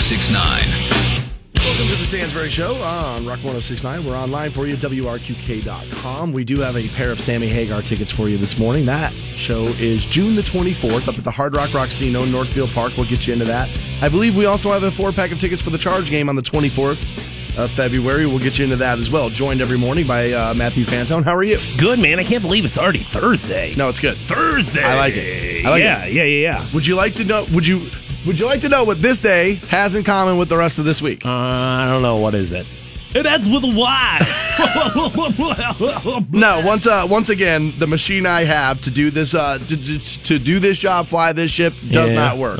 1069. 0.00 0.40
Welcome 1.56 1.86
to 1.92 2.00
the 2.00 2.06
Stansbury 2.06 2.48
Show 2.48 2.74
on 2.76 3.26
Rock 3.26 3.44
1069. 3.44 4.04
We're 4.06 4.16
online 4.16 4.50
for 4.50 4.66
you, 4.66 4.72
at 4.72 4.78
WRQK.com. 4.80 6.32
We 6.32 6.42
do 6.42 6.58
have 6.60 6.76
a 6.78 6.88
pair 6.88 7.10
of 7.10 7.20
Sammy 7.20 7.48
Hagar 7.48 7.82
tickets 7.82 8.10
for 8.10 8.26
you 8.30 8.38
this 8.38 8.58
morning. 8.58 8.86
That 8.86 9.12
show 9.12 9.64
is 9.78 10.06
June 10.06 10.36
the 10.36 10.42
24th 10.42 11.06
up 11.06 11.18
at 11.18 11.22
the 11.24 11.30
Hard 11.30 11.54
Rock 11.54 11.68
Rocksino, 11.68 12.28
Northfield 12.32 12.70
Park. 12.70 12.96
We'll 12.96 13.06
get 13.06 13.26
you 13.26 13.34
into 13.34 13.44
that. 13.44 13.68
I 14.00 14.08
believe 14.08 14.36
we 14.38 14.46
also 14.46 14.70
have 14.72 14.84
a 14.84 14.90
four 14.90 15.12
pack 15.12 15.32
of 15.32 15.38
tickets 15.38 15.60
for 15.60 15.68
the 15.68 15.78
Charge 15.78 16.08
game 16.08 16.30
on 16.30 16.34
the 16.34 16.42
24th 16.42 17.58
of 17.62 17.70
February. 17.70 18.24
We'll 18.24 18.38
get 18.38 18.58
you 18.58 18.64
into 18.64 18.76
that 18.76 18.98
as 18.98 19.10
well. 19.10 19.28
Joined 19.28 19.60
every 19.60 19.78
morning 19.78 20.06
by 20.06 20.32
uh, 20.32 20.54
Matthew 20.54 20.84
Fantone. 20.86 21.24
How 21.24 21.34
are 21.34 21.44
you? 21.44 21.58
Good 21.78 21.98
man. 21.98 22.18
I 22.18 22.24
can't 22.24 22.42
believe 22.42 22.64
it's 22.64 22.78
already 22.78 23.00
Thursday. 23.00 23.74
No, 23.76 23.90
it's 23.90 24.00
good. 24.00 24.16
Thursday. 24.16 24.82
I 24.82 24.96
like 24.96 25.14
it. 25.14 25.66
I 25.66 25.68
like 25.68 25.82
yeah, 25.82 26.04
it. 26.06 26.14
yeah, 26.14 26.24
yeah, 26.24 26.52
yeah. 26.52 26.66
Would 26.72 26.86
you 26.86 26.94
like 26.94 27.16
to 27.16 27.24
know? 27.24 27.44
Would 27.52 27.66
you? 27.66 27.86
Would 28.26 28.38
you 28.38 28.44
like 28.46 28.60
to 28.62 28.68
know 28.68 28.84
what 28.84 29.00
this 29.00 29.18
day 29.18 29.54
has 29.68 29.94
in 29.94 30.04
common 30.04 30.36
with 30.38 30.48
the 30.48 30.56
rest 30.56 30.78
of 30.78 30.84
this 30.84 31.00
week? 31.00 31.24
Uh, 31.24 31.30
I 31.30 31.88
don't 31.88 32.02
know 32.02 32.16
what 32.16 32.34
is 32.34 32.52
it. 32.52 32.66
It 33.14 33.26
ends 33.26 33.48
with 33.48 33.64
a 33.64 33.74
Y. 33.74 34.18
No, 36.30 36.62
once 36.64 36.86
uh, 36.86 37.06
once 37.08 37.28
again, 37.30 37.72
the 37.78 37.86
machine 37.86 38.26
I 38.26 38.44
have 38.44 38.80
to 38.82 38.90
do 38.90 39.10
this 39.10 39.34
uh, 39.34 39.58
to, 39.58 39.76
to, 39.76 39.98
to 40.24 40.38
do 40.38 40.58
this 40.58 40.78
job, 40.78 41.06
fly 41.06 41.32
this 41.32 41.50
ship, 41.50 41.72
does 41.90 42.12
Yeah. 42.12 42.20
not 42.28 42.38
work. 42.38 42.58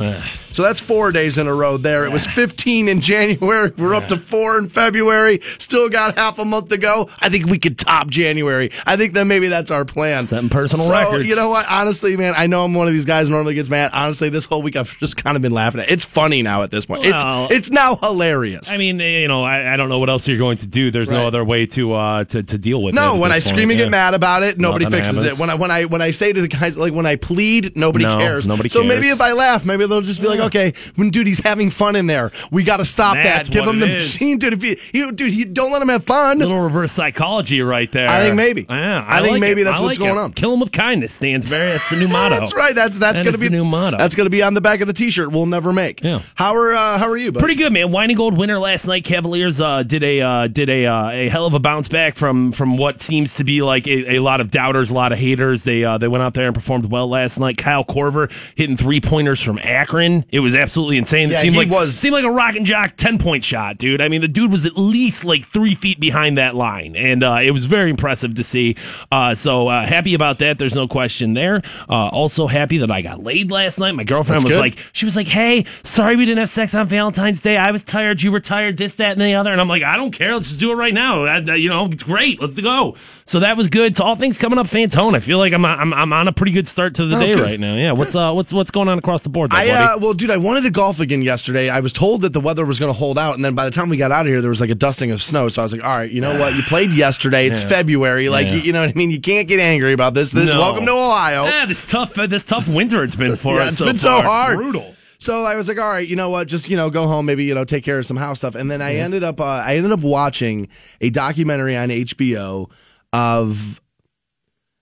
So 0.51 0.63
that's 0.63 0.79
four 0.79 1.11
days 1.11 1.37
in 1.37 1.47
a 1.47 1.53
row 1.53 1.77
there. 1.77 2.05
It 2.05 2.11
was 2.11 2.27
15 2.27 2.87
in 2.87 3.01
January. 3.01 3.71
We're 3.77 3.95
up 3.95 4.07
to 4.09 4.17
four 4.17 4.57
in 4.59 4.69
February. 4.69 5.39
Still 5.59 5.89
got 5.89 6.17
half 6.17 6.39
a 6.39 6.45
month 6.45 6.69
to 6.69 6.77
go. 6.77 7.09
I 7.19 7.29
think 7.29 7.45
we 7.47 7.57
could 7.59 7.77
top 7.77 8.07
January. 8.09 8.71
I 8.85 8.97
think 8.97 9.13
that 9.13 9.25
maybe 9.25 9.47
that's 9.47 9.71
our 9.71 9.85
plan. 9.85 10.23
Setting 10.23 10.49
personal 10.49 10.85
so, 10.85 10.91
records. 10.91 11.27
You 11.27 11.35
know 11.35 11.49
what? 11.49 11.65
Honestly, 11.69 12.17
man, 12.17 12.33
I 12.35 12.47
know 12.47 12.63
I'm 12.65 12.73
one 12.73 12.87
of 12.87 12.93
these 12.93 13.05
guys 13.05 13.27
who 13.27 13.33
normally 13.33 13.53
gets 13.53 13.69
mad. 13.69 13.91
Honestly, 13.93 14.29
this 14.29 14.45
whole 14.45 14.61
week 14.61 14.75
I've 14.75 14.97
just 14.99 15.17
kind 15.17 15.35
of 15.35 15.41
been 15.41 15.51
laughing 15.53 15.81
at. 15.81 15.87
it. 15.89 15.93
It's 15.93 16.05
funny 16.05 16.41
now 16.43 16.63
at 16.63 16.71
this 16.71 16.85
point. 16.85 17.01
Well- 17.03 17.45
it's 17.47 17.55
it's 17.55 17.71
now 17.71 17.95
hilarious. 17.95 18.69
I 18.69 18.77
mean, 18.77 18.99
you 18.99 19.27
know, 19.27 19.43
I, 19.43 19.73
I 19.73 19.77
don't 19.77 19.89
know 19.89 19.99
what 19.99 20.09
else 20.09 20.27
you're 20.27 20.37
going 20.37 20.57
to 20.57 20.67
do. 20.67 20.91
There's 20.91 21.09
Right. 21.09 21.17
no 21.17 21.27
other 21.27 21.43
way 21.43 21.65
to 21.67 21.93
uh, 21.93 22.23
to, 22.25 22.43
to 22.43 22.57
deal 22.57 22.81
with 22.83 22.93
it. 22.93 22.95
No, 22.95 23.19
when 23.19 23.31
I 23.31 23.39
scream 23.39 23.67
point. 23.69 23.71
and 23.71 23.79
get 23.79 23.89
mad 23.91 24.13
about 24.13 24.43
it, 24.43 24.57
nobody 24.59 24.85
Nothing 24.85 24.97
fixes 24.99 25.15
happens. 25.17 25.33
it. 25.33 25.39
When 25.39 25.49
I 25.49 25.55
when 25.55 25.71
I 25.71 25.85
when 25.85 26.01
I 26.01 26.11
say 26.11 26.33
to 26.33 26.41
the 26.41 26.47
guys 26.47 26.77
like 26.77 26.93
when 26.93 27.05
I 27.05 27.15
plead, 27.15 27.75
nobody 27.77 28.05
No, 28.05 28.17
cares. 28.17 28.47
nobody 28.47 28.69
so 28.69 28.83
maybe 28.83 29.07
if 29.09 29.21
I 29.21 29.31
laugh, 29.33 29.65
maybe 29.65 29.85
they'll 29.85 30.01
just 30.01 30.21
be 30.21 30.27
like, 30.27 30.39
okay, 30.45 30.73
when 30.95 31.09
dude 31.09 31.27
he's 31.27 31.39
having 31.39 31.69
fun 31.69 31.95
in 31.95 32.07
there, 32.07 32.31
we 32.51 32.63
got 32.63 32.77
to 32.77 32.85
stop 32.85 33.15
That's 33.15 33.47
that. 33.47 33.53
Give 33.53 33.65
him 33.67 33.79
the 33.79 33.97
is. 33.97 34.03
machine, 34.03 34.37
dude. 34.37 34.53
If 34.53 34.63
you, 34.63 34.77
you 34.93 35.11
dude, 35.11 35.33
you 35.33 35.45
don't 35.45 35.71
let 35.71 35.81
him 35.81 35.89
have 35.89 36.03
fun. 36.03 36.39
Little 36.39 36.59
reverse 36.61 36.91
psychology 36.91 37.61
right 37.61 37.91
there. 37.91 38.09
I 38.09 38.21
think 38.21 38.35
maybe. 38.35 38.65
Yeah, 38.69 39.05
I 39.07 39.21
think 39.21 39.33
like 39.33 39.41
maybe 39.41 39.61
it. 39.61 39.65
that's 39.65 39.79
I 39.79 39.83
what's 39.83 39.99
like 39.99 40.07
going 40.07 40.19
it. 40.19 40.23
on. 40.23 40.33
Kill 40.33 40.53
him 40.53 40.59
with 40.59 40.71
kindness, 40.71 41.13
Stansbury. 41.13 41.71
That's 41.71 41.89
the 41.89 41.97
new 41.97 42.07
motto. 42.09 42.39
That's 42.39 42.53
right. 42.53 42.73
That's 42.75 42.97
that's 42.97 43.19
That 43.19 43.25
gonna 43.25 43.37
be 43.37 43.47
the 43.47 43.51
new 43.57 43.65
motto. 43.65 43.97
That's 43.97 44.15
gonna 44.15 44.29
be 44.29 44.41
on 44.43 44.53
the 44.53 44.61
back 44.61 44.81
of 44.81 44.87
the 44.87 44.93
T-shirt. 44.93 45.31
We'll 45.31 45.45
never 45.45 45.73
make. 45.73 46.03
Yeah. 46.03 46.21
How 46.35 46.55
are 46.55 46.73
uh, 46.73 46.97
How 46.97 47.09
are 47.09 47.17
you? 47.17 47.31
Buddy? 47.31 47.41
Pretty 47.43 47.55
good, 47.55 47.73
man. 47.73 47.91
Wine 47.91 48.09
and 48.09 48.17
Gold 48.17 48.37
winner 48.37 48.59
last 48.59 48.87
night. 48.87 49.03
Cavaliers 49.05 49.59
uh, 49.61 49.83
did 49.83 50.03
a 50.03 50.21
uh, 50.21 50.47
did 50.47 50.69
a 50.69 50.85
uh, 50.85 51.09
a 51.09 51.29
hell 51.29 51.45
of 51.45 51.53
a 51.53 51.59
bounce 51.59 51.87
back 51.87 52.15
from 52.15 52.51
from 52.51 52.77
what 52.77 53.01
seems 53.01 53.35
to 53.35 53.43
be 53.43 53.61
like 53.61 53.87
a, 53.87 54.15
a 54.15 54.19
lot 54.19 54.41
of 54.41 54.49
doubters, 54.51 54.91
a 54.91 54.93
lot 54.93 55.11
of 55.11 55.19
haters. 55.19 55.63
They 55.63 55.83
uh, 55.83 55.97
they 55.97 56.07
went 56.07 56.23
out 56.23 56.33
there 56.33 56.45
and 56.47 56.55
performed 56.55 56.85
well 56.85 57.07
last 57.09 57.39
night. 57.39 57.57
Kyle 57.57 57.83
Korver 57.83 58.31
hitting 58.55 58.77
three 58.77 59.01
pointers 59.01 59.41
from 59.41 59.59
Akron. 59.59 60.25
It 60.31 60.39
was 60.39 60.55
absolutely 60.55 60.97
insane. 60.97 61.29
It 61.31 61.37
seemed 61.39 61.55
he 61.55 61.59
like 61.61 61.69
was- 61.69 61.93
seemed 61.97 62.13
like 62.13 62.23
a 62.23 62.31
rock 62.31 62.55
and 62.55 62.65
jock 62.65 62.95
ten 62.95 63.17
point 63.17 63.43
shot, 63.43 63.77
dude. 63.77 63.99
I 64.01 64.07
mean, 64.07 64.21
the 64.21 64.27
dude 64.29 64.51
was 64.51 64.65
at 64.65 64.77
least 64.77 65.25
like 65.25 65.45
three 65.45 65.75
feet 65.75 65.99
behind 65.99 66.37
that 66.37 66.55
line, 66.55 66.95
and 66.95 67.23
uh, 67.23 67.39
it 67.43 67.51
was 67.51 67.65
very 67.65 67.89
impressive 67.89 68.35
to 68.35 68.43
see. 68.43 68.75
Uh, 69.11 69.35
so 69.35 69.67
uh, 69.67 69.85
happy 69.85 70.13
about 70.13 70.39
that. 70.39 70.57
There's 70.57 70.75
no 70.75 70.87
question 70.87 71.33
there. 71.33 71.61
Uh, 71.89 72.07
also 72.07 72.47
happy 72.47 72.77
that 72.77 72.89
I 72.89 73.01
got 73.01 73.21
laid 73.21 73.51
last 73.51 73.77
night. 73.77 73.91
My 73.91 74.05
girlfriend 74.05 74.37
That's 74.41 74.45
was 74.45 74.53
good. 74.55 74.61
like, 74.61 74.77
she 74.93 75.03
was 75.05 75.15
like, 75.17 75.27
"Hey, 75.27 75.65
sorry 75.83 76.15
we 76.15 76.23
didn't 76.25 76.39
have 76.39 76.49
sex 76.49 76.73
on 76.73 76.87
Valentine's 76.87 77.41
Day. 77.41 77.57
I 77.57 77.71
was 77.71 77.83
tired. 77.83 78.21
You 78.23 78.31
were 78.31 78.39
tired. 78.39 78.77
This, 78.77 78.93
that, 78.95 79.11
and 79.11 79.21
the 79.21 79.33
other." 79.35 79.51
And 79.51 79.59
I'm 79.59 79.67
like, 79.67 79.83
"I 79.83 79.97
don't 79.97 80.11
care. 80.11 80.33
Let's 80.35 80.47
just 80.49 80.59
do 80.61 80.71
it 80.71 80.75
right 80.75 80.93
now. 80.93 81.25
I- 81.25 81.39
you 81.55 81.67
know, 81.69 81.87
it's 81.87 82.03
great. 82.03 82.39
Let's 82.39 82.57
go." 82.59 82.95
So 83.25 83.39
that 83.41 83.55
was 83.55 83.69
good. 83.69 83.95
So 83.95 84.03
all 84.03 84.15
things 84.15 84.37
coming 84.37 84.57
up, 84.59 84.67
Fantone. 84.67 85.15
I 85.15 85.19
feel 85.19 85.37
like 85.37 85.53
I'm 85.53 85.63
I'm, 85.63 85.93
I'm 85.93 86.11
on 86.13 86.27
a 86.27 86.31
pretty 86.31 86.51
good 86.51 86.67
start 86.67 86.95
to 86.95 87.05
the 87.05 87.15
Oh, 87.15 87.19
day 87.19 87.33
good. 87.33 87.43
right 87.43 87.59
now. 87.59 87.75
Yeah. 87.75 87.91
What's 87.93 88.15
uh 88.15 88.31
what's 88.33 88.51
what's 88.51 88.71
going 88.71 88.87
on 88.89 88.97
across 88.97 89.23
the 89.23 89.29
board? 89.29 89.51
There, 89.51 89.59
I 89.59 89.93
uh, 89.93 89.97
well, 89.99 90.13
dude, 90.13 90.31
I 90.31 90.37
wanted 90.37 90.61
to 90.63 90.69
golf 90.71 90.99
again 90.99 91.21
yesterday. 91.21 91.69
I 91.69 91.79
was 91.79 91.93
told 91.93 92.21
that 92.21 92.33
the 92.33 92.39
weather 92.41 92.65
was 92.65 92.79
going 92.79 92.91
to 92.91 92.97
hold 92.97 93.17
out, 93.17 93.35
and 93.35 93.45
then 93.45 93.53
by 93.55 93.65
the 93.65 93.71
time 93.71 93.89
we 93.89 93.97
got 93.97 94.11
out 94.11 94.21
of 94.25 94.27
here, 94.27 94.41
there 94.41 94.49
was 94.49 94.59
like 94.61 94.69
a 94.71 94.75
dusting 94.75 95.11
of 95.11 95.21
snow. 95.21 95.47
So 95.49 95.61
I 95.61 95.63
was 95.63 95.73
like, 95.73 95.83
all 95.83 95.89
right, 95.95 96.11
you 96.11 96.19
know 96.21 96.37
what? 96.39 96.55
You 96.55 96.63
played 96.63 96.93
yesterday. 96.93 97.47
It's 97.47 97.61
Yeah. 97.63 97.69
February. 97.69 98.29
Like, 98.29 98.47
Yeah. 98.47 98.53
you, 98.55 98.59
you 98.61 98.73
know 98.73 98.81
what 98.81 98.89
I 98.89 98.93
mean? 98.93 99.11
You 99.11 99.21
can't 99.21 99.47
get 99.47 99.59
angry 99.59 99.93
about 99.93 100.13
this. 100.13 100.31
This 100.31 100.51
No. 100.53 100.59
welcome 100.59 100.85
to 100.85 100.91
Ohio. 100.91 101.45
Yeah, 101.45 101.65
this 101.65 101.85
tough 101.89 102.17
uh, 102.17 102.27
this 102.27 102.43
tough 102.43 102.67
winter 102.67 103.03
it's 103.03 103.15
been 103.15 103.35
for 103.37 103.55
Yeah, 103.55 103.61
us. 103.63 103.69
it's 103.69 103.77
so 103.77 103.85
been 103.85 103.97
so 103.97 104.21
hard. 104.21 104.57
Brutal. 104.57 104.95
So 105.19 105.43
I 105.43 105.55
was 105.55 105.67
like, 105.67 105.77
all 105.79 105.87
right, 105.87 106.07
you 106.07 106.15
know 106.15 106.31
what? 106.31 106.47
Just 106.47 106.67
you 106.69 106.75
know, 106.75 106.89
go 106.89 107.05
home, 107.05 107.27
maybe 107.27 107.43
you 107.43 107.53
know, 107.53 107.63
take 107.63 107.83
care 107.83 107.99
of 107.99 108.05
some 108.07 108.17
house 108.17 108.39
stuff. 108.39 108.55
And 108.55 108.71
then 108.71 108.81
I 108.81 108.95
ended 108.95 109.23
up, 109.23 109.39
uh, 109.39 109.43
I 109.43 109.75
ended 109.75 109.91
up 109.91 109.99
watching 109.99 110.67
a 110.99 111.11
documentary 111.11 111.77
on 111.77 111.89
HBO 111.89 112.71
of 113.13 113.81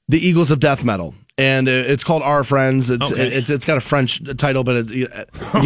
the 0.08 0.20
Eagles 0.20 0.52
of 0.52 0.60
Death 0.60 0.84
Metal, 0.84 1.16
and 1.38 1.68
it's 1.68 2.04
called 2.04 2.22
Our 2.24 2.44
Friends. 2.44 2.90
It's 2.90 3.12
Okay. 3.12 3.28
it's 3.28 3.50
it's 3.50 3.66
got 3.66 3.78
a 3.78 3.82
French 3.82 4.22
title, 4.38 4.64
but 4.64 4.76
it, 4.76 4.92
you 4.92 5.08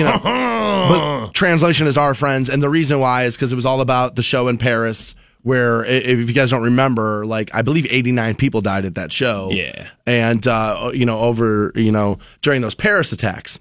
know, 0.03 0.19
but 1.27 1.33
translation 1.33 1.87
is 1.87 1.97
Our 1.97 2.13
Friends. 2.13 2.49
And 2.49 2.61
the 2.61 2.69
reason 2.69 2.99
why 2.99 3.23
is 3.23 3.35
because 3.35 3.51
it 3.51 3.55
was 3.55 3.65
all 3.65 3.81
about 3.81 4.15
the 4.15 4.23
show 4.23 4.47
in 4.47 4.57
Paris. 4.57 5.15
Where, 5.41 5.83
if 5.83 6.29
you 6.29 6.33
guys 6.33 6.51
don't 6.51 6.63
remember, 6.63 7.25
like 7.25 7.53
I 7.53 7.63
believe 7.63 7.85
89 7.89 8.35
people 8.35 8.61
died 8.61 8.85
at 8.85 8.95
that 8.95 9.11
show. 9.11 9.49
Yeah. 9.51 9.89
and 10.05 10.47
uh, 10.47 10.91
you 10.93 11.05
know, 11.05 11.19
over 11.19 11.73
you 11.75 11.91
know 11.91 12.17
during 12.41 12.61
those 12.61 12.75
Paris 12.75 13.11
attacks. 13.11 13.59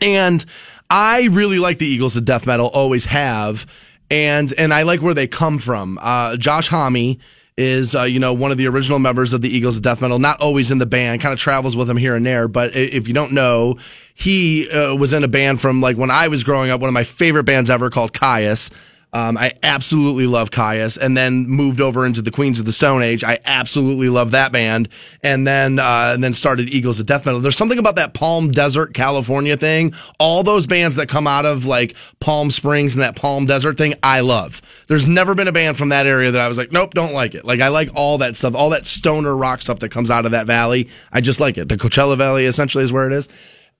And 0.00 0.44
I 0.90 1.26
really 1.30 1.60
like 1.60 1.78
the 1.78 1.86
Eagles 1.86 2.16
of 2.16 2.24
death 2.24 2.46
metal, 2.48 2.66
always 2.66 3.04
have, 3.06 3.64
and 4.10 4.52
and 4.58 4.74
I 4.74 4.82
like 4.82 5.00
where 5.00 5.14
they 5.14 5.28
come 5.28 5.58
from. 5.60 5.98
Uh, 6.02 6.36
Josh 6.36 6.66
Homme 6.66 7.16
is 7.58 7.96
uh, 7.96 8.04
you 8.04 8.20
know 8.20 8.32
one 8.32 8.52
of 8.52 8.56
the 8.56 8.68
original 8.68 9.00
members 9.00 9.32
of 9.32 9.42
the 9.42 9.54
Eagles 9.54 9.76
of 9.76 9.82
death 9.82 10.00
metal, 10.00 10.18
not 10.18 10.40
always 10.40 10.70
in 10.70 10.78
the 10.78 10.86
band, 10.86 11.20
kind 11.20 11.32
of 11.32 11.40
travels 11.40 11.76
with 11.76 11.88
them 11.88 11.96
here 11.96 12.14
and 12.14 12.24
there. 12.24 12.46
But 12.46 12.74
if 12.76 13.08
you 13.08 13.14
don't 13.14 13.32
know, 13.32 13.78
he 14.14 14.70
uh, 14.70 14.94
was 14.94 15.12
in 15.12 15.24
a 15.24 15.28
band 15.28 15.60
from 15.60 15.80
like 15.80 15.96
when 15.96 16.10
I 16.10 16.28
was 16.28 16.44
growing 16.44 16.70
up, 16.70 16.80
one 16.80 16.88
of 16.88 16.94
my 16.94 17.04
favorite 17.04 17.44
bands 17.44 17.68
ever 17.68 17.90
called 17.90 18.12
Kyuss. 18.12 18.70
Um, 19.12 19.38
I 19.38 19.52
absolutely 19.62 20.26
love 20.26 20.50
Kyuss, 20.50 20.98
and 20.98 21.16
then 21.16 21.46
moved 21.46 21.80
over 21.80 22.04
into 22.04 22.20
the 22.20 22.30
Queens 22.30 22.58
of 22.58 22.66
the 22.66 22.72
Stone 22.72 23.02
Age. 23.02 23.24
I 23.24 23.38
absolutely 23.44 24.10
love 24.10 24.32
that 24.32 24.52
band, 24.52 24.90
and 25.22 25.46
then 25.46 25.78
uh, 25.78 26.12
and 26.14 26.22
then 26.22 26.34
started 26.34 26.68
Eagles 26.68 27.00
of 27.00 27.06
Death 27.06 27.24
Metal. 27.24 27.40
There's 27.40 27.56
something 27.56 27.78
about 27.78 27.96
that 27.96 28.12
Palm 28.12 28.50
Desert, 28.50 28.92
California 28.92 29.56
thing. 29.56 29.94
All 30.18 30.42
those 30.42 30.66
bands 30.66 30.96
that 30.96 31.08
come 31.08 31.26
out 31.26 31.46
of 31.46 31.64
like 31.64 31.96
Palm 32.20 32.50
Springs 32.50 32.94
and 32.96 33.02
that 33.02 33.16
Palm 33.16 33.46
Desert 33.46 33.78
thing, 33.78 33.94
I 34.02 34.20
love. 34.20 34.60
There's 34.88 35.06
never 35.06 35.34
been 35.34 35.48
a 35.48 35.52
band 35.52 35.78
from 35.78 35.88
that 35.88 36.06
area 36.06 36.30
that 36.30 36.40
I 36.40 36.48
was 36.48 36.58
like, 36.58 36.72
nope, 36.72 36.92
don't 36.92 37.14
like 37.14 37.34
it. 37.34 37.46
Like 37.46 37.60
I 37.60 37.68
like 37.68 37.90
all 37.94 38.18
that 38.18 38.36
stuff, 38.36 38.54
all 38.54 38.70
that 38.70 38.84
stoner 38.84 39.34
rock 39.34 39.62
stuff 39.62 39.78
that 39.78 39.88
comes 39.88 40.10
out 40.10 40.26
of 40.26 40.32
that 40.32 40.46
valley. 40.46 40.90
I 41.10 41.22
just 41.22 41.40
like 41.40 41.56
it. 41.56 41.68
The 41.68 41.78
Coachella 41.78 42.18
Valley 42.18 42.44
essentially 42.44 42.84
is 42.84 42.92
where 42.92 43.06
it 43.06 43.14
is 43.14 43.28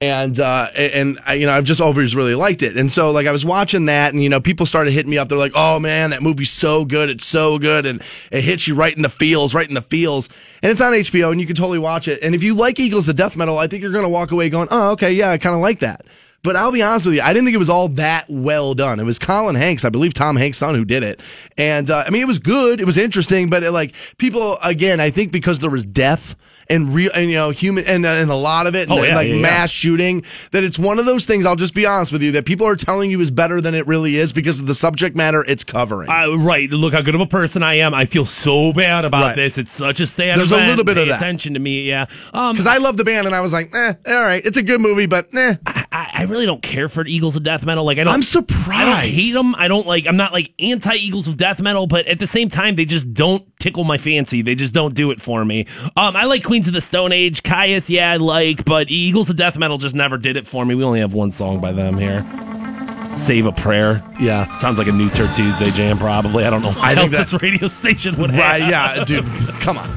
and 0.01 0.39
uh 0.39 0.69
and 0.77 1.19
you 1.35 1.47
know 1.47 1.53
I've 1.53 1.65
just 1.65 1.81
always 1.81 2.15
really 2.15 2.35
liked 2.35 2.63
it. 2.63 2.77
And 2.77 2.91
so 2.91 3.11
like 3.11 3.27
I 3.27 3.33
was 3.33 3.45
watching 3.45 3.87
that 3.87 4.13
and 4.13 4.23
you 4.23 4.29
know 4.29 4.41
people 4.41 4.65
started 4.65 4.93
hitting 4.93 5.11
me 5.11 5.19
up. 5.19 5.29
They're 5.29 5.39
like, 5.39 5.53
"Oh 5.55 5.79
man, 5.81 6.11
that 6.11 6.23
movie's 6.23 6.51
so 6.51 6.85
good. 6.85 7.11
It's 7.11 7.27
so 7.27 7.59
good 7.59 7.85
and 7.85 8.01
it 8.31 8.43
hits 8.45 8.69
you 8.69 8.75
right 8.75 8.95
in 8.95 9.03
the 9.03 9.09
feels, 9.09 9.55
right 9.55 9.69
in 9.69 9.75
the 9.75 9.83
feels." 9.83 10.29
And 10.63 10.71
it's 10.71 10.81
on 10.81 10.93
HBO 10.93 11.33
and 11.33 11.41
you 11.41 11.47
can 11.47 11.57
totally 11.57 11.81
watch 11.81 12.07
it. 12.07 12.23
And 12.23 12.35
if 12.35 12.43
you 12.45 12.55
like 12.55 12.79
Eagles 12.79 13.09
of 13.09 13.17
Death 13.17 13.37
Metal, 13.37 13.59
I 13.59 13.67
think 13.67 13.83
you're 13.83 13.93
to 13.93 14.09
walk 14.09 14.31
away 14.31 14.51
going, 14.51 14.69
"Oh, 14.71 14.93
okay, 14.93 15.13
yeah, 15.13 15.31
I 15.31 15.39
kind 15.39 15.55
of 15.55 15.61
like 15.61 15.81
that." 15.81 16.07
But 16.45 16.55
I'll 16.55 16.71
be 16.71 16.83
honest 16.83 17.05
with 17.07 17.17
you, 17.17 17.23
I 17.23 17.33
didn't 17.33 17.47
think 17.47 17.57
it 17.57 17.59
was 17.59 17.69
all 17.69 17.89
that 17.89 18.27
well 18.29 18.73
done. 18.73 19.01
It 19.01 19.05
was 19.05 19.19
Colin 19.19 19.57
Hanks, 19.57 19.85
I 19.85 19.89
believe 19.89 20.15
Tom 20.15 20.37
Hanks' 20.37 20.59
son, 20.59 20.77
who 20.77 20.85
did 20.85 21.03
it. 21.03 21.21
And 21.57 21.91
uh, 21.91 22.05
I 22.07 22.11
mean, 22.11 22.23
it 22.23 22.27
was 22.27 22.39
good, 22.39 22.81
it 22.81 22.85
was 22.85 22.97
interesting, 22.97 23.51
but 23.51 23.65
it, 23.65 23.73
like 23.73 23.95
people, 24.19 24.57
again, 24.63 25.01
I 25.01 25.11
think 25.11 25.33
because 25.33 25.59
there 25.59 25.71
was 25.71 25.85
death 25.85 26.37
and 26.71 26.93
real, 26.95 27.11
and 27.15 27.29
you 27.31 27.37
know, 27.37 27.51
human, 27.51 27.87
and, 27.87 28.05
and 28.05 28.31
a 28.31 28.35
lot 28.35 28.67
of 28.67 28.75
it, 28.75 28.89
and, 28.89 28.99
Oh, 28.99 29.03
yeah, 29.03 29.15
like 29.15 29.29
yeah, 29.29 29.35
yeah. 29.35 29.43
mass 29.43 29.71
shooting, 29.71 30.25
that 30.53 30.65
it's 30.65 30.79
one 30.79 30.99
of 30.99 31.07
those 31.07 31.25
things. 31.25 31.47
I'll 31.47 31.57
just 31.57 31.75
be 31.75 31.87
honest 31.87 32.13
with 32.13 32.23
you 32.23 32.33
that 32.33 32.45
people 32.47 32.67
are 32.67 32.77
telling 32.77 33.11
you 33.11 33.21
is 33.21 33.31
better 33.31 33.61
than 33.61 33.75
it 33.75 33.87
really 33.87 34.17
is 34.17 34.33
because 34.33 34.61
of 34.61 34.67
the 34.67 34.75
subject 34.75 35.17
matter 35.17 35.45
it's 35.49 35.65
covering. 35.65 36.09
Uh, 36.11 36.37
right. 36.37 36.69
Look 36.71 36.93
how 36.95 37.01
good 37.01 37.15
of 37.15 37.21
a 37.21 37.27
person 37.27 37.63
I 37.63 37.75
am. 37.79 37.95
I 37.95 38.05
feel 38.05 38.27
so 38.27 38.73
bad 38.73 39.05
about 39.05 39.23
Right. 39.23 39.37
this. 39.37 39.59
It's 39.59 39.73
such 39.73 40.01
a 40.01 40.07
stay 40.07 40.35
There's 40.35 40.53
a 40.53 40.57
little 40.57 40.85
bit 40.85 40.97
Pay 40.97 41.03
of 41.03 41.09
that. 41.09 41.21
attention 41.21 41.55
to 41.55 41.61
me. 41.61 41.83
Yeah. 41.83 42.07
Um, 42.33 42.53
Because 42.53 42.67
I 42.67 42.77
love 42.79 42.97
the 42.97 43.05
band, 43.05 43.27
and 43.27 43.35
I 43.35 43.41
was 43.41 43.53
like, 43.53 43.71
eh, 43.75 43.95
all 44.07 44.21
right, 44.21 44.45
it's 44.45 44.57
a 44.57 44.63
good 44.63 44.81
movie, 44.81 45.07
but 45.07 45.29
eh. 45.35 45.55
I, 45.67 45.85
I 46.13 46.23
really 46.25 46.47
don't 46.47 46.63
care 46.63 46.89
for 46.89 47.07
Eagles 47.07 47.37
of 47.37 47.43
Death 47.43 47.65
Metal. 47.65 47.85
Like 47.85 47.99
I 47.99 48.05
don't. 48.05 48.15
I'm 48.15 48.23
surprised. 48.23 48.71
I 48.81 48.85
don't 49.03 49.11
hate 49.13 49.35
them. 49.35 49.55
I 49.55 49.69
don't 49.69 49.87
like. 49.87 50.07
I'm 50.07 50.17
not 50.17 50.33
like 50.33 50.53
anti 50.59 50.95
Eagles 50.95 51.27
of 51.29 51.37
Death 51.37 51.61
Metal, 51.61 51.87
but 51.87 52.07
at 52.07 52.19
the 52.19 52.27
same 52.27 52.49
time, 52.49 52.77
they 52.77 52.85
just 52.85 53.13
don't 53.15 53.45
tickle 53.59 53.85
my 53.85 53.99
fancy. 53.99 54.43
They 54.43 54.55
just 54.55 54.75
don't 54.75 54.95
do 54.95 55.11
it 55.11 55.21
for 55.21 55.45
me. 55.45 55.67
Um, 55.97 56.15
I 56.17 56.25
like 56.25 56.43
Queens 56.59 56.67
of 56.67 56.75
the 56.75 56.81
Stone 56.81 57.13
Age, 57.13 57.45
Kyuss. 57.45 57.89
Yeah, 57.89 58.11
I 58.11 58.17
like, 58.17 58.65
but 58.65 58.91
Eagles 58.91 59.31
of 59.31 59.37
Death 59.37 59.57
Metal 59.57 59.79
just 59.79 59.95
never 59.95 60.19
did 60.19 60.37
it 60.37 60.45
for 60.45 60.67
me. 60.67 60.75
We 60.75 60.83
only 60.83 60.99
have 60.99 61.15
one 61.15 61.31
song 61.31 61.61
by 61.61 61.71
them 61.71 61.97
here. 61.97 62.27
Save 63.15 63.47
a 63.47 63.53
prayer. 63.53 64.03
Yeah. 64.19 64.57
Sounds 64.59 64.77
like 64.77 64.89
a 64.89 64.93
New 64.93 65.09
Turd 65.09 65.31
Tuesday 65.37 65.71
jam, 65.71 65.99
probably. 65.99 66.45
I 66.45 66.51
don't 66.51 66.63
know 66.63 66.73
why 66.73 66.91
I 66.91 66.95
think 66.97 67.13
that- 67.13 67.29
this 67.29 67.41
radio 67.41 67.69
station 67.69 68.17
would 68.21 68.31
have. 68.31 68.41
Right, 68.41 68.69
yeah, 68.69 69.05
dude, 69.05 69.25
come 69.61 69.79
on. 69.79 69.89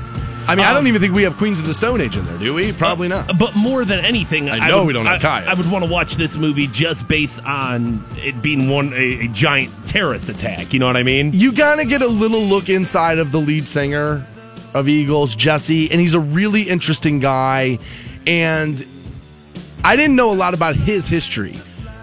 I 0.48 0.54
mean, 0.54 0.63
I 0.66 0.69
don't 0.69 0.81
Um, 0.81 0.88
even 0.88 1.02
think 1.02 1.16
we 1.16 1.24
have 1.24 1.36
Queens 1.36 1.58
of 1.58 1.66
the 1.66 1.74
Stone 1.74 2.00
Age 2.00 2.16
in 2.16 2.25
there, 2.28 2.38
do 2.38 2.54
we? 2.54 2.74
Probably 2.74 3.08
not. 3.08 3.40
But 3.40 3.56
more 3.56 3.84
than 3.84 4.06
anything, 4.06 4.52
I 4.52 4.69
know 4.69 4.80
would, 4.80 4.88
we 4.88 4.94
don't 4.94 5.08
have 5.08 5.25
I, 5.25 5.42
Kyuss. 5.42 5.48
I 5.48 5.54
would 5.63 5.72
want 5.72 5.84
to 5.84 5.90
watch 5.90 6.13
this 6.13 6.38
movie 6.38 6.68
just 6.68 7.08
based 7.08 7.40
on 7.44 8.06
it 8.18 8.40
being 8.44 8.69
one 8.69 8.94
a, 8.94 9.25
a 9.25 9.28
giant 9.30 9.72
terrorist 9.88 10.30
attack. 10.30 10.74
You 10.74 10.80
know 10.80 10.86
what 10.86 10.98
I 10.98 11.02
mean? 11.04 11.31
You 11.34 11.54
gotta 11.54 11.86
get 11.86 12.04
a 12.04 12.08
little 12.08 12.42
look 12.42 12.69
inside 12.69 13.18
of 13.18 13.31
the 13.31 13.40
lead 13.42 13.68
singer 13.68 14.28
of 14.73 14.88
Eagles, 14.88 15.35
Jesse, 15.35 15.91
and 15.91 16.00
he's 16.00 16.13
a 16.13 16.19
really 16.19 16.63
interesting 16.63 17.19
guy. 17.19 17.79
And 18.27 18.85
I 19.83 19.95
didn't 19.95 20.15
know 20.15 20.31
a 20.31 20.35
lot 20.35 20.53
about 20.53 20.75
his 20.75 21.07
history. 21.07 21.59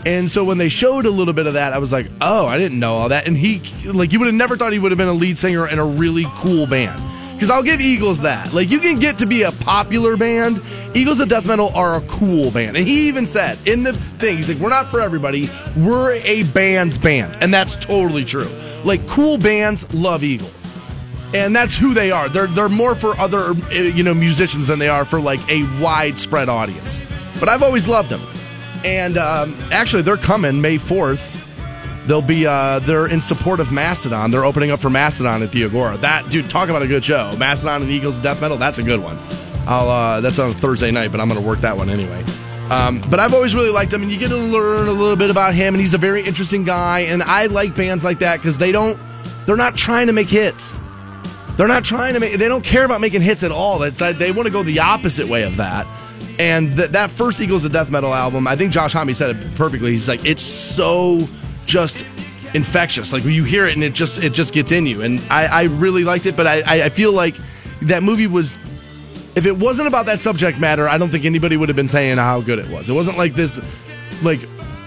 And 0.07 0.31
so 0.31 0.45
when 0.45 0.59
they 0.59 0.69
showed 0.69 1.07
a 1.07 1.11
little 1.11 1.35
bit 1.35 1.47
of 1.47 1.55
that, 1.55 1.73
I 1.73 1.79
was 1.79 1.93
like, 1.93 2.07
oh, 2.21 2.47
I 2.47 2.57
didn't 2.59 2.79
know 2.79 2.95
all 2.95 3.09
that. 3.11 3.27
And 3.27 3.37
he, 3.37 3.61
like, 3.91 4.13
you 4.13 4.19
would 4.21 4.27
have 4.27 4.35
never 4.35 4.57
thought 4.57 4.73
he 4.73 4.79
would 4.79 4.91
have 4.91 4.99
been 4.99 5.09
a 5.09 5.13
lead 5.13 5.37
singer 5.37 5.69
in 5.69 5.79
a 5.79 5.85
really 5.85 6.25
cool 6.37 6.67
band. 6.67 7.03
Because 7.35 7.51
I'll 7.51 7.63
give 7.63 7.81
Eagles 7.81 8.23
that. 8.23 8.53
Like, 8.53 8.69
you 8.69 8.81
can 8.81 8.99
get 8.99 9.19
to 9.19 9.27
be 9.27 9.43
a 9.43 9.53
popular 9.53 10.17
band. 10.17 10.61
Eagles 10.95 11.21
of 11.21 11.29
Death 11.29 11.47
Metal 11.47 11.71
are 11.75 11.97
a 11.97 12.01
cool 12.03 12.51
band. 12.51 12.77
And 12.77 12.87
he 12.87 13.07
even 13.07 13.27
said 13.27 13.59
in 13.69 13.85
the 13.85 13.93
thing, 13.93 14.39
he's 14.39 14.49
like, 14.49 14.59
we're 14.59 14.71
not 14.71 14.91
for 14.91 15.01
everybody. 15.01 15.49
We're 15.77 16.15
a 16.25 16.43
band's 16.45 16.99
band. 16.99 17.41
And 17.41 17.55
that's 17.55 17.77
totally 17.77 18.25
true. 18.25 18.51
Like, 18.83 19.07
cool 19.07 19.39
bands 19.39 19.93
love 19.95 20.25
Eagles 20.25 20.58
and 21.35 21.55
that's 21.55 21.77
who 21.77 21.95
they 21.95 22.11
are. 22.11 22.29
They're 22.29 22.47
they're 22.47 22.69
more 22.69 22.95
for 22.95 23.19
other 23.19 23.39
uh, 23.39 23.71
you 23.73 24.03
know 24.03 24.15
musicians 24.15 24.67
than 24.67 24.79
they 24.79 24.89
are 24.89 25.05
for 25.05 25.21
like 25.21 25.41
a 25.51 25.65
widespread 25.81 26.49
audience. 26.49 27.01
But 27.39 27.49
I've 27.49 27.63
always 27.63 27.87
loved 27.87 28.11
them, 28.11 28.23
and 28.85 29.19
um, 29.19 29.57
actually 29.71 30.03
they're 30.03 30.17
coming 30.17 30.61
May 30.61 30.79
fourth. 30.79 31.35
They'll 32.07 32.23
be 32.23 32.47
uh, 32.47 32.79
they're 32.81 33.07
in 33.07 33.21
support 33.21 33.61
of 33.61 33.71
Mastodon. 33.71 34.31
They're 34.31 34.45
opening 34.45 34.71
up 34.71 34.81
for 34.81 34.91
Mastodon 34.91 35.43
at 35.43 35.53
the 35.53 35.65
Agora. 35.65 35.99
That 35.99 36.31
dude, 36.31 36.49
talk 36.49 36.69
about 36.71 36.83
a 36.83 36.87
good 36.89 37.05
show. 37.05 37.35
Mastodon 37.37 37.83
and 37.83 37.91
Eagles 37.91 38.17
of 38.17 38.23
Death 38.23 38.41
Metal. 38.41 38.57
That's 38.57 38.79
a 38.79 38.83
good 38.83 39.03
one. 39.03 39.19
I'll 39.67 39.89
uh, 39.89 40.21
that's 40.23 40.39
on 40.39 40.55
Thursday 40.55 40.91
night, 40.91 41.13
but 41.13 41.21
I'm 41.21 41.29
going 41.29 41.41
to 41.41 41.47
work 41.47 41.61
that 41.61 41.77
one 41.77 41.91
anyway. 41.91 42.25
Um, 42.71 43.01
but 43.11 43.19
I've 43.19 43.33
always 43.33 43.55
really 43.55 43.71
liked 43.71 43.93
him, 43.93 44.03
and 44.03 44.11
you 44.11 44.19
get 44.19 44.29
to 44.29 44.37
learn 44.37 44.89
a 44.89 44.93
little 44.93 45.17
bit 45.17 45.31
about 45.31 45.55
him, 45.55 45.75
and 45.75 45.81
he's 45.81 45.95
a 45.95 45.99
very 45.99 46.23
interesting 46.23 46.65
guy. 46.65 47.01
And 47.01 47.23
I 47.23 47.47
like 47.47 47.75
bands 47.75 48.05
like 48.05 48.19
that 48.19 48.37
because 48.39 48.59
they 48.59 48.73
don't, 48.73 48.99
they're 49.47 49.57
not 49.57 49.75
trying 49.75 50.07
to 50.09 50.13
make 50.13 50.29
hits. 50.29 50.75
They're 51.59 51.67
not 51.67 51.85
trying 51.85 52.15
to 52.15 52.21
make. 52.21 52.35
They 52.35 52.47
don't 52.47 52.63
care 52.63 52.85
about 52.85 53.01
making 53.01 53.21
hits 53.21 53.43
at 53.43 53.51
all. 53.51 53.83
It's 53.83 53.99
they 53.99 54.31
want 54.31 54.47
to 54.47 54.53
go 54.53 54.63
the 54.63 54.79
opposite 54.79 55.27
way 55.27 55.43
of 55.43 55.57
that. 55.57 55.89
And 56.39 56.77
th- 56.77 56.91
that 56.91 57.11
first 57.11 57.41
Eagles 57.41 57.65
of 57.65 57.73
Death 57.73 57.91
Metal 57.91 58.15
album, 58.15 58.47
I 58.47 58.55
think 58.55 58.71
Josh 58.71 58.93
Homme 58.93 59.13
said 59.13 59.35
it 59.35 59.55
perfectly. 59.57 59.91
He's 59.91 60.07
like, 60.07 60.25
it's 60.25 60.41
so 60.41 61.29
just 61.67 62.07
infectious. 62.55 63.13
Like 63.13 63.25
when 63.25 63.35
you 63.35 63.43
hear 63.43 63.67
it 63.67 63.75
and 63.75 63.83
it 63.83 63.93
just 63.93 64.23
it 64.23 64.33
just 64.33 64.55
gets 64.55 64.71
in 64.71 64.87
you. 64.87 65.03
And 65.03 65.21
I, 65.31 65.47
I 65.47 65.63
really 65.65 66.05
liked 66.05 66.27
it, 66.27 66.37
but 66.37 66.47
I, 66.47 66.61
I 66.61 66.85
I 66.85 66.89
feel 66.91 67.13
like 67.13 67.35
that 67.83 68.03
movie 68.05 68.29
was. 68.29 68.57
If 69.35 69.45
it 69.45 69.57
wasn't 69.57 69.89
about 69.89 70.07
that 70.07 70.23
subject 70.23 70.59
matter, 70.59 70.89
I 70.89 70.97
don't 70.97 71.11
think 71.11 71.25
anybody 71.25 71.57
would 71.57 71.69
have 71.69 71.77
been 71.77 71.89
saying 71.89 72.19
how 72.19 72.41
good 72.41 72.61
it 72.61 72.69
was. 72.71 72.89
It 72.89 72.93
wasn't 72.93 73.19
like 73.19 73.35
this, 73.35 73.61
like 74.23 74.41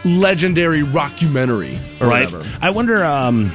legendary 0.03 0.81
rockumentary 0.81 1.77
or 2.01 2.07
right. 2.07 2.31
whatever. 2.31 2.49
I 2.61 2.69
wonder. 2.69 3.03
Um, 3.03 3.51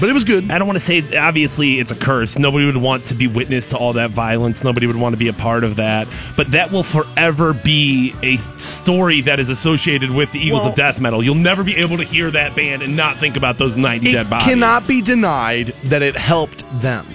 But 0.00 0.08
it 0.08 0.12
was 0.14 0.24
good. 0.24 0.50
I 0.50 0.58
don't 0.58 0.66
want 0.66 0.78
to 0.78 0.84
say 0.84 1.16
obviously 1.16 1.78
it's 1.78 1.90
a 1.92 1.94
curse. 1.94 2.38
Nobody 2.38 2.66
would 2.66 2.76
want 2.76 3.04
to 3.06 3.14
be 3.14 3.26
witness 3.28 3.68
to 3.68 3.76
all 3.76 3.92
that 3.92 4.10
violence. 4.10 4.64
Nobody 4.64 4.86
would 4.86 4.96
want 4.96 5.12
to 5.12 5.16
be 5.16 5.28
a 5.28 5.32
part 5.32 5.62
of 5.64 5.76
that. 5.76 6.08
But 6.36 6.50
that 6.52 6.72
will 6.72 6.82
forever 6.82 7.52
be 7.52 8.14
a 8.22 8.38
story 8.58 9.20
that 9.22 9.38
is 9.38 9.48
associated 9.48 10.10
with 10.10 10.32
the 10.32 10.40
Eagles 10.40 10.62
Well- 10.62 10.70
of 10.70 10.76
Death 10.76 11.00
Metal. 11.00 11.22
You'll 11.22 11.34
never 11.36 11.62
be 11.62 11.76
able 11.76 11.98
to 11.98 12.04
hear 12.04 12.30
that 12.30 12.56
band 12.56 12.82
and 12.82 12.96
not 12.96 13.18
think 13.18 13.36
about 13.36 13.58
those 13.58 13.76
90 13.76 14.12
dead 14.12 14.28
bodies. 14.28 14.48
It 14.48 14.50
cannot 14.50 14.88
be 14.88 15.02
denied 15.02 15.74
that 15.84 16.02
it 16.02 16.16
helped 16.16 16.64
them. 16.80 17.06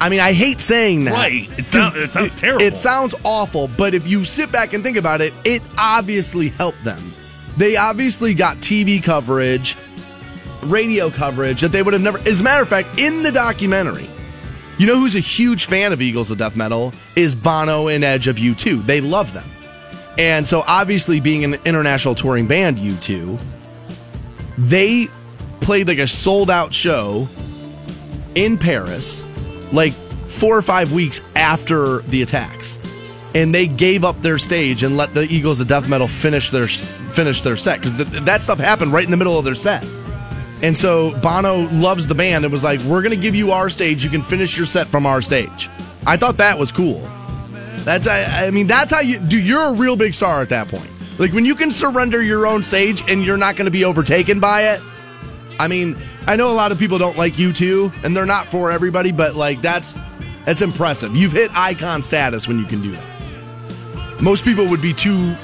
I 0.00 0.08
mean, 0.08 0.20
I 0.20 0.32
hate 0.32 0.60
saying 0.60 1.04
that. 1.04 1.14
Right. 1.14 1.48
It 1.58 1.66
sounds- 1.66 1.94
it 1.94 2.10
sounds 2.10 2.38
terrible. 2.40 2.64
It 2.64 2.74
sounds 2.76 3.14
awful, 3.22 3.68
but 3.76 3.94
if 3.94 4.08
you 4.08 4.24
sit 4.24 4.50
back 4.50 4.72
and 4.72 4.82
think 4.82 4.96
about 4.96 5.20
it, 5.20 5.32
it 5.44 5.62
obviously 5.78 6.48
helped 6.48 6.82
them. 6.84 7.12
They 7.58 7.76
obviously 7.76 8.32
got 8.32 8.56
TV 8.62 9.00
coverage, 9.02 9.76
radio 10.62 11.10
coverage 11.10 11.60
that 11.60 11.72
they 11.72 11.82
would 11.82 11.92
have 11.94 12.02
never. 12.02 12.18
As 12.20 12.40
a 12.40 12.44
matter 12.44 12.62
of 12.62 12.68
fact, 12.68 12.98
in 12.98 13.22
the 13.22 13.32
documentary, 13.32 14.08
you 14.78 14.86
know 14.86 14.98
who's 14.98 15.14
a 15.14 15.20
huge 15.20 15.66
fan 15.66 15.92
of 15.92 16.00
Eagles 16.00 16.30
of 16.30 16.38
Death 16.38 16.56
Metal 16.56 16.94
is 17.14 17.34
Bono 17.34 17.88
and 17.88 18.02
Edge 18.02 18.28
of 18.28 18.36
U2. 18.36 18.84
They 18.86 19.00
love 19.00 19.32
them. 19.32 19.44
And 20.18 20.46
so 20.46 20.64
obviously 20.66 21.20
being 21.20 21.44
an 21.44 21.56
international 21.64 22.14
touring 22.14 22.46
band 22.46 22.78
U2, 22.78 23.40
they 24.56 25.08
played 25.60 25.88
like 25.88 25.98
a 25.98 26.06
sold 26.06 26.50
out 26.50 26.72
show 26.72 27.28
in 28.34 28.56
Paris 28.58 29.24
like 29.72 29.92
4 29.92 30.56
or 30.56 30.62
5 30.62 30.92
weeks 30.92 31.20
after 31.36 31.98
the 32.02 32.22
attacks. 32.22 32.78
And 33.34 33.54
they 33.54 33.66
gave 33.66 34.04
up 34.04 34.20
their 34.22 34.38
stage 34.38 34.82
and 34.82 34.96
let 34.96 35.14
the 35.14 35.22
Eagles 35.22 35.60
of 35.60 35.68
Death 35.68 35.88
Metal 35.88 36.08
finish 36.08 36.50
their 36.50 36.66
finish 36.68 37.42
their 37.42 37.56
set 37.56 37.82
cuz 37.82 37.92
th- 37.92 38.08
that 38.24 38.42
stuff 38.42 38.58
happened 38.58 38.92
right 38.92 39.04
in 39.04 39.10
the 39.10 39.16
middle 39.16 39.38
of 39.38 39.44
their 39.44 39.54
set. 39.54 39.84
And 40.62 40.76
so 40.76 41.18
Bono 41.20 41.68
loves 41.70 42.06
the 42.06 42.14
band 42.14 42.44
and 42.44 42.52
was 42.52 42.64
like, 42.64 42.80
"We're 42.80 43.02
going 43.02 43.14
to 43.14 43.20
give 43.20 43.34
you 43.34 43.52
our 43.52 43.70
stage. 43.70 44.04
You 44.04 44.10
can 44.10 44.22
finish 44.22 44.56
your 44.56 44.66
set 44.66 44.86
from 44.86 45.06
our 45.06 45.22
stage." 45.22 45.70
I 46.06 46.16
thought 46.16 46.38
that 46.38 46.58
was 46.58 46.72
cool. 46.72 47.00
That's 47.84 48.06
I, 48.06 48.46
I 48.46 48.50
mean 48.50 48.66
that's 48.66 48.92
how 48.92 49.00
you 49.00 49.18
do. 49.18 49.40
You're 49.40 49.68
a 49.68 49.72
real 49.72 49.96
big 49.96 50.14
star 50.14 50.42
at 50.42 50.50
that 50.50 50.68
point. 50.68 50.90
Like 51.18 51.32
when 51.32 51.44
you 51.44 51.54
can 51.54 51.70
surrender 51.70 52.22
your 52.22 52.46
own 52.46 52.62
stage 52.62 53.02
and 53.10 53.24
you're 53.24 53.36
not 53.36 53.56
going 53.56 53.66
to 53.66 53.70
be 53.70 53.84
overtaken 53.84 54.40
by 54.40 54.70
it. 54.70 54.80
I 55.58 55.68
mean, 55.68 55.98
I 56.26 56.36
know 56.36 56.50
a 56.50 56.54
lot 56.54 56.72
of 56.72 56.78
people 56.78 56.96
don't 56.96 57.18
like 57.18 57.34
U2, 57.34 58.04
and 58.04 58.16
they're 58.16 58.24
not 58.24 58.46
for 58.46 58.70
everybody, 58.70 59.12
but 59.12 59.36
like 59.36 59.60
that's 59.60 59.94
that's 60.44 60.62
impressive. 60.62 61.16
You've 61.16 61.32
hit 61.32 61.50
icon 61.54 62.02
status 62.02 62.48
when 62.48 62.58
you 62.58 62.64
can 62.64 62.82
do 62.82 62.92
that. 62.92 64.22
Most 64.22 64.44
people 64.44 64.66
would 64.68 64.82
be 64.82 64.92
too 64.92 65.34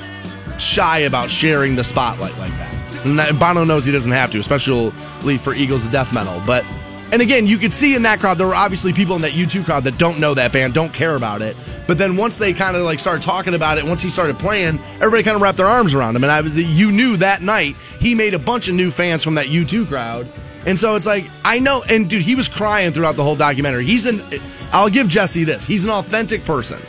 shy 0.59 1.01
about 1.01 1.31
sharing 1.31 1.77
the 1.77 1.85
spotlight 1.85 2.37
like 2.39 2.53
that. 2.53 2.86
And 3.07 3.39
Bono 3.39 3.65
knows 3.65 3.85
he 3.85 3.93
doesn't 3.93 4.13
have 4.13 4.31
to, 4.33 4.39
especially 4.39 5.39
for 5.39 5.55
Eagles 5.55 5.85
of 5.85 5.93
Death 5.93 6.13
Metal. 6.13 6.43
But 6.47 6.65
and 7.13 7.23
again, 7.23 7.47
you 7.47 7.57
could 7.57 7.73
see 7.73 7.95
in 7.95 8.03
that 8.03 8.19
crowd 8.19 8.37
there 8.37 8.49
were 8.49 8.55
obviously 8.55 8.93
people 8.93 9.15
in 9.15 9.23
that 9.23 9.33
YouTube 9.33 9.65
crowd 9.65 9.85
that 9.85 9.97
don't 9.97 10.19
know 10.19 10.35
that 10.35 10.53
band, 10.53 10.75
don't 10.75 10.93
care 10.93 11.15
about 11.15 11.41
it. 11.41 11.57
But 11.87 11.99
then 11.99 12.17
once 12.17 12.37
they 12.37 12.53
kind 12.53 12.77
of 12.77 12.83
like 12.83 12.99
started 12.99 13.23
talking 13.23 13.55
about 13.55 13.79
it, 13.79 13.85
once 13.85 14.03
he 14.03 14.11
started 14.11 14.39
playing, 14.39 14.81
everybody 14.97 15.23
kind 15.23 15.37
of 15.37 15.43
wrapped 15.43 15.57
their 15.57 15.67
arms 15.67 15.95
around 15.95 16.17
him. 16.17 16.25
And 16.25 16.33
I 16.33 16.41
was 16.41 16.59
you 16.59 16.91
knew 16.91 17.17
that 17.19 17.43
night 17.43 17.77
he 18.01 18.15
made 18.15 18.35
a 18.35 18.39
bunch 18.39 18.69
of 18.69 18.75
new 18.75 18.91
fans 18.91 19.23
from 19.23 19.37
that 19.37 19.47
U2 19.47 19.87
crowd. 19.87 20.27
And 20.67 20.79
so 20.79 20.97
it's 20.97 21.07
like 21.07 21.25
I 21.45 21.61
know, 21.61 21.85
and 21.89 22.11
dude, 22.11 22.23
he 22.23 22.35
was 22.35 22.49
crying 22.49 22.93
throughout 22.93 23.15
the 23.15 23.23
whole 23.23 23.37
documentary. 23.37 23.85
He's 23.85 24.07
an, 24.07 24.21
I'll 24.73 24.91
give 24.91 25.07
Jesse 25.07 25.45
this. 25.45 25.65
He's 25.65 25.85
an 25.85 25.91
authentic 25.91 26.45
person 26.45 26.81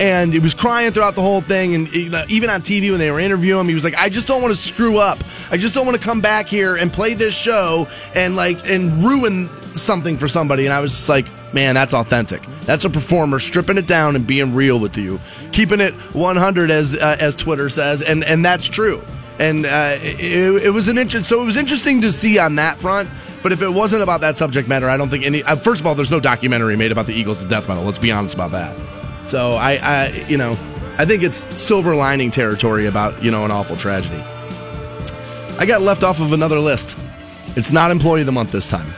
and 0.00 0.32
he 0.32 0.38
was 0.38 0.54
crying 0.54 0.92
throughout 0.92 1.14
the 1.14 1.22
whole 1.22 1.40
thing. 1.40 1.74
And 1.74 1.88
even 1.94 2.50
on 2.50 2.62
TV 2.62 2.90
when 2.90 2.98
they 2.98 3.10
were 3.10 3.20
interviewing 3.20 3.60
him, 3.60 3.68
he 3.68 3.74
was 3.74 3.84
like, 3.84 3.96
"I 3.96 4.08
just 4.08 4.26
don't 4.26 4.42
want 4.42 4.54
to 4.54 4.60
screw 4.60 4.98
up. 4.98 5.22
I 5.50 5.56
just 5.56 5.74
don't 5.74 5.86
want 5.86 5.98
to 5.98 6.02
come 6.02 6.20
back 6.20 6.46
here 6.46 6.76
and 6.76 6.92
play 6.92 7.14
this 7.14 7.34
show 7.34 7.88
and 8.14 8.36
like 8.36 8.68
and 8.68 9.04
ruin 9.04 9.48
something 9.76 10.18
for 10.18 10.28
somebody." 10.28 10.64
And 10.64 10.72
I 10.72 10.80
was 10.80 10.92
just 10.92 11.08
like, 11.08 11.26
"Man, 11.52 11.74
that's 11.74 11.94
authentic. 11.94 12.42
That's 12.64 12.84
a 12.84 12.90
performer 12.90 13.38
stripping 13.38 13.78
it 13.78 13.86
down 13.86 14.16
and 14.16 14.26
being 14.26 14.54
real 14.54 14.78
with 14.78 14.96
you, 14.96 15.20
keeping 15.52 15.80
it 15.80 15.94
100 16.14 16.70
as 16.70 16.96
uh, 16.96 17.16
as 17.20 17.36
Twitter 17.36 17.68
says, 17.68 18.02
and 18.02 18.24
and 18.24 18.44
that's 18.44 18.66
true." 18.66 19.02
And 19.38 19.66
uh, 19.66 19.98
it, 20.00 20.64
it 20.64 20.70
was 20.72 20.86
an 20.86 20.96
interest. 20.96 21.28
So 21.28 21.42
it 21.42 21.44
was 21.44 21.56
interesting 21.56 22.00
to 22.02 22.12
see 22.12 22.38
on 22.38 22.54
that 22.56 22.78
front. 22.78 23.10
But 23.42 23.52
if 23.52 23.60
it 23.60 23.68
wasn't 23.68 24.02
about 24.02 24.22
that 24.22 24.36
subject 24.38 24.68
matter, 24.68 24.88
I 24.88 24.96
don't 24.96 25.10
think 25.10 25.24
any. 25.24 25.42
Uh, 25.42 25.56
first 25.56 25.80
of 25.80 25.86
all, 25.86 25.94
there's 25.94 26.10
no 26.10 26.20
documentary 26.20 26.76
made 26.76 26.92
about 26.92 27.06
the 27.06 27.12
Eagles 27.12 27.42
of 27.42 27.48
Death 27.50 27.68
Metal. 27.68 27.84
Let's 27.84 27.98
be 27.98 28.10
honest 28.10 28.34
about 28.34 28.52
that. 28.52 28.74
So 29.26 29.54
I, 29.54 29.78
I, 29.82 30.08
you 30.28 30.36
know, 30.36 30.52
I 30.98 31.04
think 31.04 31.22
it's 31.22 31.44
silver 31.60 31.96
lining 31.96 32.30
territory 32.30 32.86
about 32.86 33.22
you 33.22 33.30
know 33.30 33.44
an 33.44 33.50
awful 33.50 33.76
tragedy. 33.76 34.22
I 35.58 35.66
got 35.66 35.82
left 35.82 36.02
off 36.02 36.20
of 36.20 36.32
another 36.32 36.58
list. 36.58 36.96
It's 37.56 37.72
not 37.72 37.90
Employee 37.90 38.20
of 38.20 38.26
the 38.26 38.32
Month 38.32 38.52
this 38.52 38.68
time, 38.68 38.92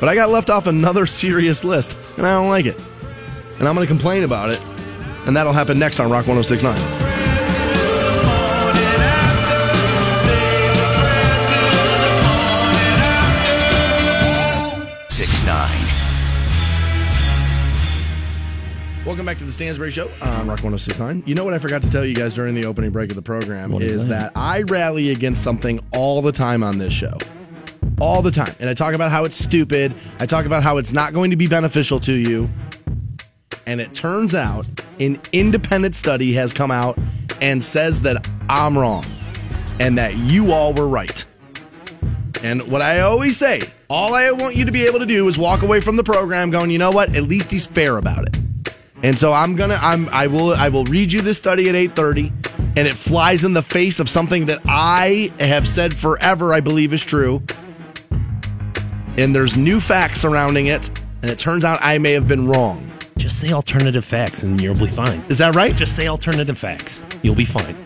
but 0.00 0.08
I 0.08 0.14
got 0.14 0.30
left 0.30 0.50
off 0.50 0.66
another 0.66 1.06
serious 1.22 1.64
list, 1.64 1.96
and 2.16 2.26
I 2.26 2.32
don't 2.32 2.48
like 2.48 2.66
it. 2.66 2.78
And 3.58 3.66
I'm 3.66 3.74
going 3.74 3.86
to 3.86 3.92
complain 3.92 4.22
about 4.22 4.50
it, 4.50 4.60
and 5.26 5.36
that'll 5.36 5.52
happen 5.52 5.78
next 5.78 5.98
on 6.00 6.10
Rock 6.10 6.26
106.9. 6.26 7.05
Welcome 19.16 19.24
back 19.24 19.38
to 19.38 19.44
the 19.46 19.52
Stansbury 19.52 19.90
Show 19.90 20.10
on 20.20 20.46
Rock 20.46 20.62
1069. 20.62 21.22
You 21.24 21.34
know 21.34 21.42
what 21.42 21.54
I 21.54 21.58
forgot 21.58 21.82
to 21.84 21.90
tell 21.90 22.04
you 22.04 22.14
guys 22.14 22.34
during 22.34 22.54
the 22.54 22.66
opening 22.66 22.90
break 22.90 23.08
of 23.08 23.16
the 23.16 23.22
program 23.22 23.72
is 23.80 23.94
is 23.94 24.08
that? 24.08 24.34
that 24.34 24.38
I 24.38 24.60
rally 24.60 25.08
against 25.08 25.42
something 25.42 25.80
all 25.94 26.20
the 26.20 26.32
time 26.32 26.62
on 26.62 26.76
this 26.76 26.92
show. 26.92 27.16
All 27.98 28.20
the 28.20 28.30
time. 28.30 28.54
And 28.60 28.68
I 28.68 28.74
talk 28.74 28.92
about 28.92 29.10
how 29.10 29.24
it's 29.24 29.38
stupid. 29.38 29.94
I 30.20 30.26
talk 30.26 30.44
about 30.44 30.62
how 30.62 30.76
it's 30.76 30.92
not 30.92 31.14
going 31.14 31.30
to 31.30 31.36
be 31.38 31.46
beneficial 31.46 31.98
to 32.00 32.12
you. 32.12 32.50
And 33.64 33.80
it 33.80 33.94
turns 33.94 34.34
out 34.34 34.68
an 35.00 35.18
independent 35.32 35.94
study 35.94 36.34
has 36.34 36.52
come 36.52 36.70
out 36.70 36.98
and 37.40 37.64
says 37.64 38.02
that 38.02 38.28
I'm 38.50 38.76
wrong 38.76 39.06
and 39.80 39.96
that 39.96 40.14
you 40.14 40.52
all 40.52 40.74
were 40.74 40.88
right. 40.88 41.24
And 42.42 42.70
what 42.70 42.82
I 42.82 43.00
always 43.00 43.38
say, 43.38 43.62
all 43.88 44.14
I 44.14 44.30
want 44.32 44.56
you 44.56 44.66
to 44.66 44.72
be 44.72 44.84
able 44.84 44.98
to 44.98 45.06
do 45.06 45.26
is 45.26 45.38
walk 45.38 45.62
away 45.62 45.80
from 45.80 45.96
the 45.96 46.04
program 46.04 46.50
going, 46.50 46.70
you 46.70 46.76
know 46.76 46.90
what? 46.90 47.16
At 47.16 47.22
least 47.22 47.50
he's 47.50 47.64
fair 47.64 47.96
about 47.96 48.28
it. 48.28 48.45
And 49.02 49.18
so 49.18 49.32
I'm 49.32 49.56
gonna 49.56 49.78
I'm 49.80 50.08
I 50.08 50.26
will 50.26 50.52
I 50.52 50.68
will 50.68 50.84
read 50.84 51.12
you 51.12 51.20
this 51.20 51.38
study 51.38 51.68
at 51.68 51.74
8:30 51.74 52.32
and 52.76 52.88
it 52.88 52.94
flies 52.94 53.44
in 53.44 53.52
the 53.52 53.62
face 53.62 54.00
of 54.00 54.08
something 54.08 54.46
that 54.46 54.60
I 54.66 55.32
have 55.38 55.68
said 55.68 55.94
forever 55.94 56.54
I 56.54 56.60
believe 56.60 56.92
is 56.92 57.04
true. 57.04 57.42
And 59.18 59.34
there's 59.34 59.56
new 59.56 59.80
facts 59.80 60.20
surrounding 60.20 60.66
it, 60.66 60.88
and 61.22 61.30
it 61.30 61.38
turns 61.38 61.64
out 61.64 61.78
I 61.82 61.96
may 61.98 62.12
have 62.12 62.28
been 62.28 62.46
wrong. 62.48 62.92
Just 63.16 63.40
say 63.40 63.50
alternative 63.50 64.04
facts 64.04 64.42
and 64.42 64.60
you'll 64.60 64.74
be 64.74 64.86
fine. 64.86 65.22
Is 65.28 65.38
that 65.38 65.54
right? 65.54 65.74
Just 65.74 65.96
say 65.96 66.06
alternative 66.06 66.58
facts. 66.58 67.02
You'll 67.22 67.34
be 67.34 67.46
fine. 67.46 67.85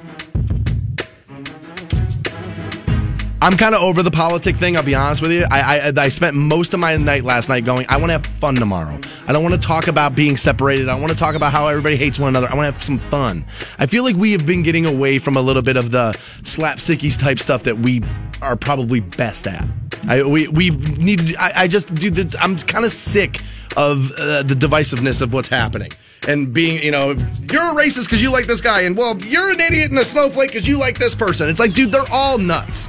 I'm 3.43 3.57
kind 3.57 3.75
of 3.75 3.81
over 3.81 4.03
the 4.03 4.11
politic 4.11 4.57
thing. 4.57 4.77
I'll 4.77 4.83
be 4.83 4.95
honest 4.95 5.23
with 5.23 5.33
you. 5.33 5.47
I, 5.51 5.89
I 5.89 5.93
I 5.97 6.09
spent 6.09 6.37
most 6.37 6.75
of 6.75 6.81
my 6.81 6.97
night 6.97 7.25
last 7.25 7.49
night 7.49 7.65
going. 7.65 7.87
I 7.89 7.97
want 7.97 8.09
to 8.09 8.13
have 8.13 8.27
fun 8.27 8.55
tomorrow. 8.55 9.01
I 9.27 9.33
don't 9.33 9.43
want 9.43 9.61
to 9.61 9.67
talk 9.67 9.89
about 9.89 10.15
being 10.15 10.37
separated. 10.37 10.91
I 10.91 11.01
want 11.01 11.11
to 11.11 11.17
talk 11.17 11.35
about 11.35 11.51
how 11.51 11.67
everybody 11.69 11.97
hates 11.97 12.19
one 12.19 12.29
another. 12.29 12.49
I 12.49 12.55
want 12.55 12.67
to 12.67 12.73
have 12.73 12.83
some 12.83 12.99
fun. 13.09 13.45
I 13.79 13.87
feel 13.87 14.05
like 14.05 14.17
we 14.17 14.33
have 14.33 14.45
been 14.45 14.63
getting 14.63 14.85
away 14.85 15.19
from 15.19 15.37
a 15.37 15.41
little 15.41 15.63
bit 15.63 15.77
of 15.77 15.91
the 15.91 16.13
slapsickies 16.43 17.19
type 17.19 17.39
stuff 17.39 17.63
that 17.63 17.79
we 17.79 18.03
are 18.43 18.57
probably 18.57 19.01
best 19.01 19.47
at. 19.47 19.67
I 20.07 20.23
we 20.23 20.49
we 20.49 20.71
need. 20.71 21.35
I, 21.37 21.53
I 21.57 21.69
just 21.69 21.95
do. 21.95 22.11
The, 22.11 22.37
I'm 22.41 22.59
kind 22.59 22.85
of 22.85 22.93
sick 22.93 23.41
of 23.77 24.13
uh, 24.19 24.43
the 24.43 24.55
divisiveness 24.55 25.23
of 25.23 25.33
what's 25.33 25.49
happening 25.49 25.93
and 26.29 26.53
being, 26.53 26.83
you 26.83 26.91
know, 26.91 27.13
you're 27.13 27.63
a 27.63 27.75
racist 27.75 28.05
because 28.05 28.23
you 28.23 28.31
like 28.31 28.47
this 28.47 28.61
guy, 28.61 28.83
and 28.83 28.97
well, 28.97 29.17
you're 29.19 29.51
an 29.51 29.61
idiot 29.61 29.91
and 29.91 29.99
a 29.99 30.05
snowflake 30.05 30.51
because 30.51 30.69
you 30.69 30.79
like 30.79 30.99
this 30.99 31.15
person. 31.15 31.49
It's 31.49 31.61
like, 31.61 31.73
dude, 31.73 31.93
they're 31.93 32.03
all 32.13 32.37
nuts. 32.37 32.89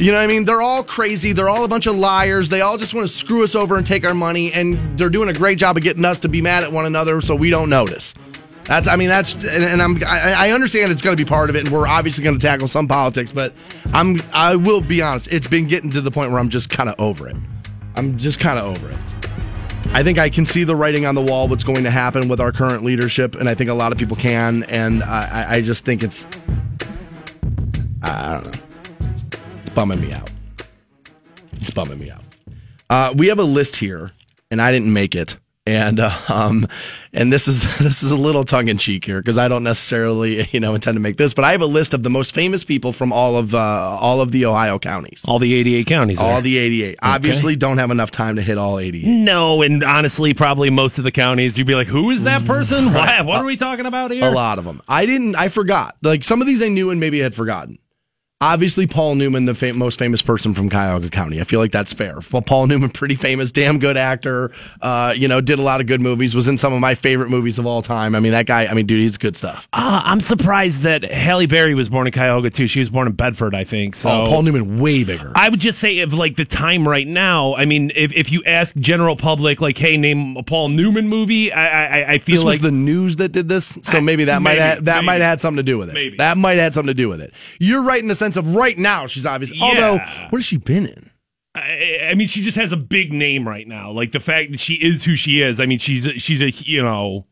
You 0.00 0.12
know 0.12 0.16
what 0.16 0.24
I 0.24 0.28
mean? 0.28 0.46
They're 0.46 0.62
all 0.62 0.82
crazy. 0.82 1.34
They're 1.34 1.50
all 1.50 1.62
a 1.62 1.68
bunch 1.68 1.86
of 1.86 1.94
liars. 1.94 2.48
They 2.48 2.62
all 2.62 2.78
just 2.78 2.94
want 2.94 3.06
to 3.06 3.12
screw 3.12 3.44
us 3.44 3.54
over 3.54 3.76
and 3.76 3.84
take 3.84 4.06
our 4.06 4.14
money, 4.14 4.50
and 4.50 4.98
they're 4.98 5.10
doing 5.10 5.28
a 5.28 5.34
great 5.34 5.58
job 5.58 5.76
of 5.76 5.82
getting 5.82 6.06
us 6.06 6.20
to 6.20 6.28
be 6.30 6.40
mad 6.40 6.64
at 6.64 6.72
one 6.72 6.86
another 6.86 7.20
so 7.20 7.36
we 7.36 7.50
don't 7.50 7.68
notice. 7.68 8.14
That's, 8.64 8.88
I 8.88 8.96
mean, 8.96 9.10
that's, 9.10 9.34
and, 9.34 9.62
and 9.62 9.82
I'm, 9.82 10.02
I, 10.02 10.48
I 10.48 10.50
understand 10.52 10.90
it's 10.90 11.02
going 11.02 11.14
to 11.14 11.22
be 11.22 11.28
part 11.28 11.50
of 11.50 11.56
it, 11.56 11.66
and 11.66 11.68
we're 11.68 11.86
obviously 11.86 12.24
going 12.24 12.38
to 12.38 12.40
tackle 12.40 12.66
some 12.66 12.88
politics, 12.88 13.30
but 13.30 13.52
I'm, 13.92 14.22
I 14.32 14.56
will 14.56 14.80
be 14.80 15.02
honest, 15.02 15.30
it's 15.30 15.46
been 15.46 15.68
getting 15.68 15.90
to 15.90 16.00
the 16.00 16.10
point 16.10 16.30
where 16.30 16.40
I'm 16.40 16.48
just 16.48 16.70
kind 16.70 16.88
of 16.88 16.94
over 16.98 17.28
it. 17.28 17.36
I'm 17.94 18.16
just 18.16 18.40
kind 18.40 18.58
of 18.58 18.64
over 18.64 18.90
it. 18.90 18.98
I 19.92 20.02
think 20.02 20.18
I 20.18 20.30
can 20.30 20.46
see 20.46 20.64
the 20.64 20.76
writing 20.76 21.04
on 21.04 21.14
the 21.14 21.22
wall, 21.22 21.46
what's 21.46 21.64
going 21.64 21.84
to 21.84 21.90
happen 21.90 22.26
with 22.28 22.40
our 22.40 22.52
current 22.52 22.84
leadership, 22.84 23.34
and 23.34 23.50
I 23.50 23.54
think 23.54 23.68
a 23.68 23.74
lot 23.74 23.92
of 23.92 23.98
people 23.98 24.16
can, 24.16 24.62
and 24.64 25.02
I, 25.02 25.56
I 25.56 25.60
just 25.60 25.84
think 25.84 26.02
it's, 26.02 26.26
I 28.02 28.40
don't 28.40 28.44
know, 28.46 28.62
bumming 29.74 30.00
me 30.00 30.12
out. 30.12 30.30
It's 31.60 31.70
bumming 31.70 31.98
me 31.98 32.10
out. 32.10 32.22
Uh, 32.88 33.14
we 33.16 33.28
have 33.28 33.38
a 33.38 33.44
list 33.44 33.76
here, 33.76 34.12
and 34.50 34.60
I 34.60 34.72
didn't 34.72 34.92
make 34.92 35.14
it, 35.14 35.36
and 35.66 36.00
uh, 36.00 36.10
um, 36.28 36.66
and 37.12 37.32
this 37.32 37.46
is 37.46 37.78
this 37.78 38.02
is 38.02 38.10
a 38.10 38.16
little 38.16 38.42
tongue 38.44 38.66
in 38.68 38.78
cheek 38.78 39.04
here 39.04 39.20
because 39.20 39.38
I 39.38 39.46
don't 39.46 39.62
necessarily 39.62 40.48
you 40.52 40.58
know 40.58 40.74
intend 40.74 40.96
to 40.96 41.00
make 41.00 41.16
this, 41.16 41.32
but 41.34 41.44
I 41.44 41.52
have 41.52 41.60
a 41.60 41.66
list 41.66 41.94
of 41.94 42.02
the 42.02 42.10
most 42.10 42.34
famous 42.34 42.64
people 42.64 42.92
from 42.92 43.12
all 43.12 43.36
of 43.36 43.54
uh, 43.54 43.58
all 43.58 44.20
of 44.20 44.32
the 44.32 44.46
Ohio 44.46 44.78
counties, 44.78 45.24
All 45.28 45.38
the 45.38 45.54
88 45.54 45.86
counties. 45.86 46.20
all 46.20 46.34
there. 46.34 46.42
the 46.42 46.58
88. 46.58 46.98
Obviously, 47.02 47.54
don't 47.56 47.78
have 47.78 47.90
enough 47.92 48.10
time 48.10 48.36
to 48.36 48.42
hit 48.42 48.58
all 48.58 48.78
88. 48.80 49.06
No, 49.06 49.62
and 49.62 49.84
honestly, 49.84 50.34
probably 50.34 50.70
most 50.70 50.98
of 50.98 51.04
the 51.04 51.12
counties, 51.12 51.56
you'd 51.58 51.66
be 51.68 51.74
like, 51.76 51.86
who 51.88 52.10
is 52.10 52.24
that 52.24 52.44
person? 52.46 52.92
What, 53.00 53.24
what 53.26 53.36
are 53.36 53.44
we 53.44 53.56
talking 53.56 53.86
about 53.86 54.10
here? 54.10 54.24
A 54.26 54.30
lot 54.30 54.58
of 54.58 54.64
them. 54.64 54.80
I 54.88 55.06
didn't. 55.06 55.36
I 55.36 55.48
forgot. 55.48 55.96
Like 56.02 56.24
some 56.24 56.40
of 56.40 56.46
these 56.48 56.60
I 56.62 56.68
knew 56.68 56.90
and 56.90 56.98
maybe 56.98 57.20
had 57.20 57.34
forgotten. 57.34 57.78
Obviously, 58.42 58.86
Paul 58.86 59.16
Newman, 59.16 59.44
the 59.44 59.54
fam- 59.54 59.76
most 59.76 59.98
famous 59.98 60.22
person 60.22 60.54
from 60.54 60.70
Cuyahoga 60.70 61.10
County. 61.10 61.42
I 61.42 61.44
feel 61.44 61.60
like 61.60 61.72
that's 61.72 61.92
fair. 61.92 62.20
Well, 62.32 62.40
Paul 62.40 62.68
Newman, 62.68 62.88
pretty 62.94 63.14
famous, 63.14 63.52
damn 63.52 63.78
good 63.78 63.98
actor. 63.98 64.50
Uh, 64.80 65.12
you 65.14 65.28
know, 65.28 65.42
did 65.42 65.58
a 65.58 65.62
lot 65.62 65.82
of 65.82 65.86
good 65.86 66.00
movies. 66.00 66.34
Was 66.34 66.48
in 66.48 66.56
some 66.56 66.72
of 66.72 66.80
my 66.80 66.94
favorite 66.94 67.28
movies 67.28 67.58
of 67.58 67.66
all 67.66 67.82
time. 67.82 68.14
I 68.14 68.20
mean, 68.20 68.32
that 68.32 68.46
guy. 68.46 68.66
I 68.66 68.72
mean, 68.72 68.86
dude, 68.86 68.98
he's 69.02 69.18
good 69.18 69.36
stuff. 69.36 69.68
Uh, 69.74 70.00
I'm 70.02 70.22
surprised 70.22 70.80
that 70.82 71.04
Halle 71.04 71.44
Berry 71.44 71.74
was 71.74 71.90
born 71.90 72.06
in 72.06 72.14
Cuyahoga, 72.14 72.48
too. 72.48 72.66
She 72.66 72.78
was 72.78 72.88
born 72.88 73.06
in 73.08 73.12
Bedford, 73.12 73.54
I 73.54 73.64
think. 73.64 73.94
So. 73.94 74.08
oh, 74.08 74.24
Paul 74.24 74.40
Newman, 74.44 74.80
way 74.80 75.04
bigger. 75.04 75.32
I 75.34 75.50
would 75.50 75.60
just 75.60 75.78
say 75.78 75.98
if 75.98 76.14
like 76.14 76.36
the 76.36 76.46
time 76.46 76.88
right 76.88 77.06
now, 77.06 77.54
I 77.56 77.66
mean, 77.66 77.92
if, 77.94 78.10
if 78.14 78.32
you 78.32 78.42
ask 78.46 78.74
general 78.76 79.16
public, 79.16 79.60
like, 79.60 79.76
hey, 79.76 79.98
name 79.98 80.38
a 80.38 80.42
Paul 80.42 80.70
Newman 80.70 81.08
movie, 81.08 81.52
I 81.52 82.00
I, 82.00 82.12
I 82.12 82.18
feel 82.18 82.36
this 82.36 82.44
like 82.44 82.62
was 82.62 82.70
the 82.70 82.70
news 82.70 83.16
that 83.16 83.32
did 83.32 83.50
this, 83.50 83.78
so 83.82 84.00
maybe 84.00 84.24
that 84.24 84.40
might 84.40 84.52
Maybe, 84.52 84.60
have, 84.60 84.84
that 84.86 84.94
maybe. 84.94 85.06
might 85.06 85.20
have 85.20 85.28
had 85.30 85.40
something 85.42 85.58
to 85.58 85.62
do 85.62 85.76
with 85.76 85.90
it. 85.90 85.94
Maybe. 85.94 86.16
that 86.16 86.38
might 86.38 86.52
have 86.52 86.60
had 86.60 86.74
something 86.74 86.88
to 86.88 86.94
do 86.94 87.10
with 87.10 87.20
it. 87.20 87.34
You're 87.58 87.82
right 87.82 88.00
in 88.00 88.08
the 88.08 88.14
sense 88.14 88.29
of 88.36 88.54
right 88.54 88.76
now 88.78 89.06
she's 89.06 89.26
obviously. 89.26 89.58
Although, 89.60 89.98
what 89.98 90.38
has 90.38 90.44
she 90.44 90.56
been 90.56 90.86
in? 90.86 91.10
I, 91.54 92.10
I 92.10 92.14
mean, 92.14 92.28
she 92.28 92.42
just 92.42 92.56
has 92.56 92.72
a 92.72 92.76
big 92.76 93.12
name 93.12 93.46
right 93.46 93.66
now. 93.66 93.90
Like 93.90 94.12
the 94.12 94.20
fact 94.20 94.52
that 94.52 94.60
she 94.60 94.74
is 94.74 95.04
who 95.04 95.16
she 95.16 95.42
is. 95.42 95.58
I 95.58 95.66
mean, 95.66 95.78
she's 95.78 96.06
a, 96.06 96.18
she's 96.18 96.42
a 96.42 96.50
you 96.50 96.82
know. 96.82 97.26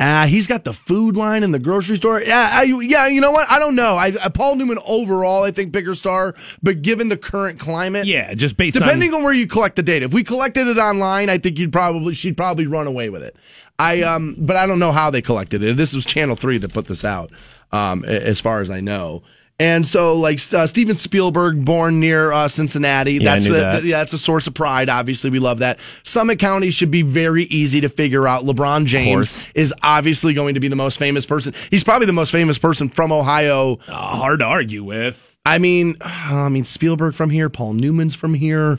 Ah, 0.00 0.26
he's 0.28 0.46
got 0.46 0.62
the 0.62 0.72
food 0.72 1.16
line 1.16 1.42
in 1.42 1.50
the 1.50 1.58
grocery 1.58 1.96
store. 1.96 2.22
Yeah, 2.22 2.48
I, 2.52 2.62
yeah. 2.62 3.08
You 3.08 3.20
know 3.20 3.32
what? 3.32 3.50
I 3.50 3.58
don't 3.58 3.74
know. 3.74 3.96
I, 3.96 4.12
I 4.22 4.28
Paul 4.28 4.54
Newman 4.54 4.78
overall, 4.86 5.42
I 5.42 5.50
think 5.50 5.72
bigger 5.72 5.96
star, 5.96 6.34
but 6.62 6.82
given 6.82 7.08
the 7.08 7.16
current 7.16 7.58
climate, 7.58 8.06
Yeah, 8.06 8.32
just 8.34 8.56
based 8.56 8.78
depending 8.78 9.12
on 9.12 9.18
on 9.18 9.24
where 9.24 9.32
you 9.32 9.48
collect 9.48 9.74
the 9.74 9.82
data. 9.82 10.04
If 10.04 10.14
we 10.14 10.22
collected 10.22 10.68
it 10.68 10.78
online, 10.78 11.28
I 11.28 11.38
think 11.38 11.58
you'd 11.58 11.72
probably 11.72 12.14
she'd 12.14 12.36
probably 12.36 12.66
run 12.66 12.86
away 12.86 13.10
with 13.10 13.24
it. 13.24 13.36
I 13.80 14.02
um, 14.02 14.36
but 14.38 14.54
I 14.54 14.66
don't 14.66 14.78
know 14.78 14.92
how 14.92 15.10
they 15.10 15.22
collected 15.22 15.64
it. 15.64 15.76
This 15.76 15.92
was 15.92 16.04
Channel 16.04 16.36
Three 16.36 16.58
that 16.58 16.72
put 16.72 16.86
this 16.86 17.04
out, 17.04 17.32
um, 17.72 18.04
as 18.04 18.40
far 18.40 18.60
as 18.60 18.70
I 18.70 18.78
know. 18.80 19.22
And 19.60 19.84
so, 19.84 20.14
like 20.14 20.38
uh, 20.52 20.68
Steven 20.68 20.94
Spielberg, 20.94 21.64
born 21.64 21.98
near 21.98 22.30
uh, 22.30 22.46
Cincinnati, 22.46 23.14
Yeah, 23.14 23.32
I 23.32 23.34
that's 23.34 23.46
knew 23.46 23.54
the, 23.54 23.58
that. 23.60 23.82
the- 23.82 23.88
yeah, 23.88 23.98
that's 23.98 24.12
a 24.12 24.18
source 24.18 24.46
of 24.46 24.54
pride. 24.54 24.88
Obviously, 24.88 25.30
we 25.30 25.40
love 25.40 25.58
that. 25.58 25.80
Summit 26.04 26.38
County 26.38 26.70
should 26.70 26.92
be 26.92 27.02
very 27.02 27.42
easy 27.44 27.80
to 27.80 27.88
figure 27.88 28.28
out. 28.28 28.44
LeBron 28.44 28.86
James 28.86 29.50
is 29.56 29.74
obviously 29.82 30.32
going 30.32 30.54
to 30.54 30.60
be 30.60 30.68
the 30.68 30.76
most 30.76 30.98
famous 30.98 31.26
person. 31.26 31.54
He's 31.70 31.82
probably 31.82 32.06
the 32.06 32.12
most 32.12 32.30
famous 32.30 32.56
person 32.56 32.88
from 32.88 33.10
Ohio. 33.10 33.78
uh, 33.88 33.92
hard 33.92 34.38
to 34.38 34.44
argue 34.44 34.84
with. 34.84 35.36
I 35.44 35.58
mean, 35.58 35.96
I 36.02 36.48
mean 36.50 36.62
Spielberg 36.62 37.14
from 37.14 37.30
here, 37.30 37.48
Paul 37.48 37.72
Newman's 37.72 38.14
from 38.14 38.34
here. 38.34 38.78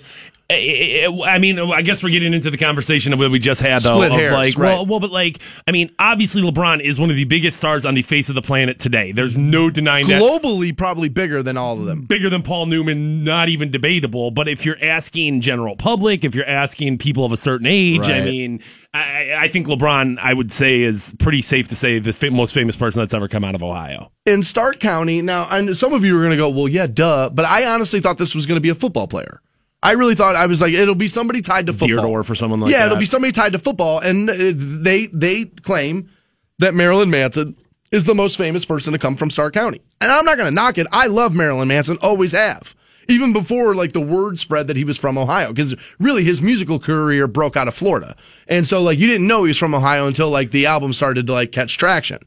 Eh, 0.52 0.56
eh, 0.56 1.06
eh, 1.06 1.22
I 1.26 1.36
I 1.36 1.42
mean, 1.42 1.60
uh, 1.60 1.68
I 1.68 1.84
guess 1.84 2.02
we're 2.02 2.10
getting 2.10 2.34
into 2.34 2.50
the 2.50 2.58
conversation 2.58 3.14
of 3.14 3.20
what 3.20 3.30
we 3.30 3.38
just 3.40 3.62
had, 3.62 3.84
though. 3.84 3.94
Split 3.94 4.12
of 4.12 4.18
hairs, 4.18 4.34
like, 4.34 4.58
right. 4.58 4.74
well, 4.74 4.86
well, 4.86 5.00
but 5.00 5.12
like, 5.12 5.40
I 5.68 5.72
mean, 5.72 5.92
obviously, 6.00 6.42
LeBron 6.42 6.82
is 6.82 7.00
one 7.00 7.10
of 7.12 7.16
the 7.16 7.24
biggest 7.26 7.58
stars 7.58 7.86
on 7.86 7.94
the 7.94 8.02
face 8.02 8.30
of 8.30 8.36
the 8.36 8.42
planet 8.42 8.80
today. 8.80 9.12
There's 9.12 9.38
no 9.38 9.70
denying 9.70 10.08
that. 10.08 10.22
Globally, 10.22 10.76
probably 10.76 11.08
bigger 11.08 11.44
than 11.44 11.56
all 11.56 11.80
of 11.80 11.86
them. 11.86 12.02
Bigger 12.02 12.30
than 12.32 12.42
Paul 12.42 12.66
Newman, 12.66 13.24
not 13.24 13.48
even 13.48 13.70
debatable. 13.70 14.32
But 14.32 14.48
if 14.48 14.66
you're 14.66 14.84
asking 14.84 15.42
general 15.42 15.76
public, 15.76 16.26
if 16.26 16.34
you're 16.34 16.50
asking 16.50 16.98
people 16.98 17.24
of 17.24 17.32
a 17.32 17.38
certain 17.38 17.68
age, 17.68 18.08
I 18.08 18.22
mean, 18.22 18.62
I, 18.94 19.36
I 19.42 19.48
think 19.50 19.68
LeBron, 19.68 20.18
I 20.18 20.34
would 20.34 20.52
say, 20.52 20.82
is 20.82 21.16
pretty 21.20 21.44
safe 21.44 21.70
to 21.70 21.76
say 21.76 22.00
the 22.00 22.12
fa- 22.12 22.32
most 22.32 22.56
famous 22.56 22.76
person 22.76 23.02
that's 23.02 23.14
ever 23.14 23.28
come 23.28 23.44
out 23.44 23.54
of 23.54 23.62
Ohio. 23.64 24.12
in 24.26 24.42
Stark 24.42 24.80
County. 24.80 25.22
Now, 25.22 25.48
and 25.52 25.78
some 25.78 25.94
of 25.94 26.04
you 26.04 26.18
are 26.18 26.22
going 26.22 26.32
to 26.32 26.38
go, 26.38 26.50
well, 26.50 26.68
yeah, 26.68 26.88
duh. 26.88 27.30
But 27.30 27.46
I 27.46 27.72
honestly 27.72 28.00
thought 28.02 28.18
this 28.18 28.34
was 28.34 28.48
going 28.48 28.58
to 28.58 28.62
be 28.62 28.70
a 28.70 28.76
football 28.76 29.08
player. 29.08 29.42
I 29.82 29.94
really 29.94 30.16
thought 30.16 30.36
I 30.36 30.46
was 30.46 30.62
like, 30.62 30.74
it'll 30.74 30.96
be 30.96 31.08
somebody 31.08 31.42
tied 31.42 31.68
to 31.68 31.74
football. 31.74 32.04
Theodore 32.04 32.24
for 32.24 32.36
someone 32.36 32.60
like 32.60 32.72
yeah, 32.72 32.80
that. 32.80 32.86
it'll 32.88 32.98
be 32.98 33.06
somebody 33.06 33.32
tied 33.32 33.54
to 33.54 33.60
football, 33.60 34.00
and 34.00 34.30
uh, 34.30 34.34
they 34.56 35.08
they 35.08 35.46
claim 35.46 36.10
that 36.58 36.74
Marilyn 36.74 37.10
Manson 37.10 37.56
is 37.92 38.06
the 38.06 38.16
most 38.16 38.38
famous 38.38 38.66
person 38.66 38.94
to 38.94 39.00
come 39.00 39.16
from 39.16 39.32
Stark 39.32 39.54
County. 39.54 39.82
And 40.02 40.12
I'm 40.12 40.26
not 40.26 40.38
going 40.38 40.50
to 40.50 40.56
knock 40.56 40.78
it. 40.78 40.86
I 40.92 41.08
love 41.08 41.34
Marilyn 41.34 41.68
Manson, 41.70 41.98
always 42.02 42.34
have. 42.34 42.76
Even 43.08 43.34
before 43.34 43.74
like 43.74 43.94
the 43.94 44.02
word 44.02 44.38
spread 44.38 44.68
that 44.68 44.76
he 44.76 44.84
was 44.84 44.98
from 44.98 45.18
Ohio, 45.18 45.52
because 45.52 45.76
really 45.98 46.24
his 46.24 46.44
musical 46.44 46.78
career 46.78 47.28
broke 47.28 47.58
out 47.58 47.68
of 47.68 47.74
Florida, 47.74 48.16
and 48.48 48.68
so 48.68 48.84
like 48.84 49.00
you 49.00 49.08
didn't 49.08 49.28
know 49.28 49.46
he 49.46 49.48
was 49.48 49.58
from 49.58 49.74
Ohio 49.74 50.06
until 50.06 50.30
like 50.30 50.52
the 50.52 50.68
album 50.68 50.94
started 50.94 51.26
to 51.26 51.34
like 51.34 51.52
catch 51.52 51.78
traction. 51.78 52.20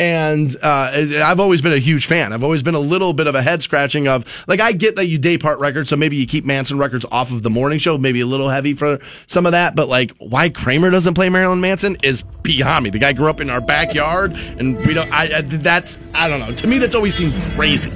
And 0.00 0.56
uh, 0.60 0.90
I've 1.24 1.38
always 1.38 1.62
been 1.62 1.72
a 1.72 1.78
huge 1.78 2.06
fan. 2.06 2.32
I've 2.32 2.42
always 2.42 2.64
been 2.64 2.74
a 2.74 2.80
little 2.80 3.12
bit 3.12 3.28
of 3.28 3.36
a 3.36 3.42
head 3.42 3.62
scratching 3.62 4.08
of 4.08 4.44
like 4.48 4.58
I 4.58 4.72
get 4.72 4.96
that 4.96 5.06
you 5.06 5.18
day 5.18 5.38
part 5.38 5.60
records, 5.60 5.88
so 5.88 5.96
maybe 5.96 6.16
you 6.16 6.26
keep 6.26 6.44
Manson 6.44 6.78
records 6.78 7.06
off 7.12 7.30
of 7.30 7.44
the 7.44 7.50
morning 7.50 7.78
show, 7.78 7.96
maybe 7.96 8.20
a 8.20 8.26
little 8.26 8.48
heavy 8.48 8.74
for 8.74 8.98
some 9.28 9.46
of 9.46 9.52
that. 9.52 9.76
But 9.76 9.88
like 9.88 10.10
why 10.18 10.48
Kramer 10.48 10.90
doesn't 10.90 11.14
play 11.14 11.28
Marilyn 11.28 11.60
Manson 11.60 11.96
is 12.02 12.24
beyond 12.42 12.82
me. 12.82 12.90
The 12.90 12.98
guy 12.98 13.12
grew 13.12 13.30
up 13.30 13.40
in 13.40 13.48
our 13.50 13.60
backyard, 13.60 14.32
and 14.34 14.84
we 14.84 14.94
don't. 14.94 15.12
I, 15.12 15.38
I 15.38 15.40
that's 15.42 15.96
I 16.12 16.26
don't 16.26 16.40
know. 16.40 16.52
To 16.52 16.66
me, 16.66 16.78
that's 16.78 16.96
always 16.96 17.14
seemed 17.14 17.40
crazy. 17.54 17.92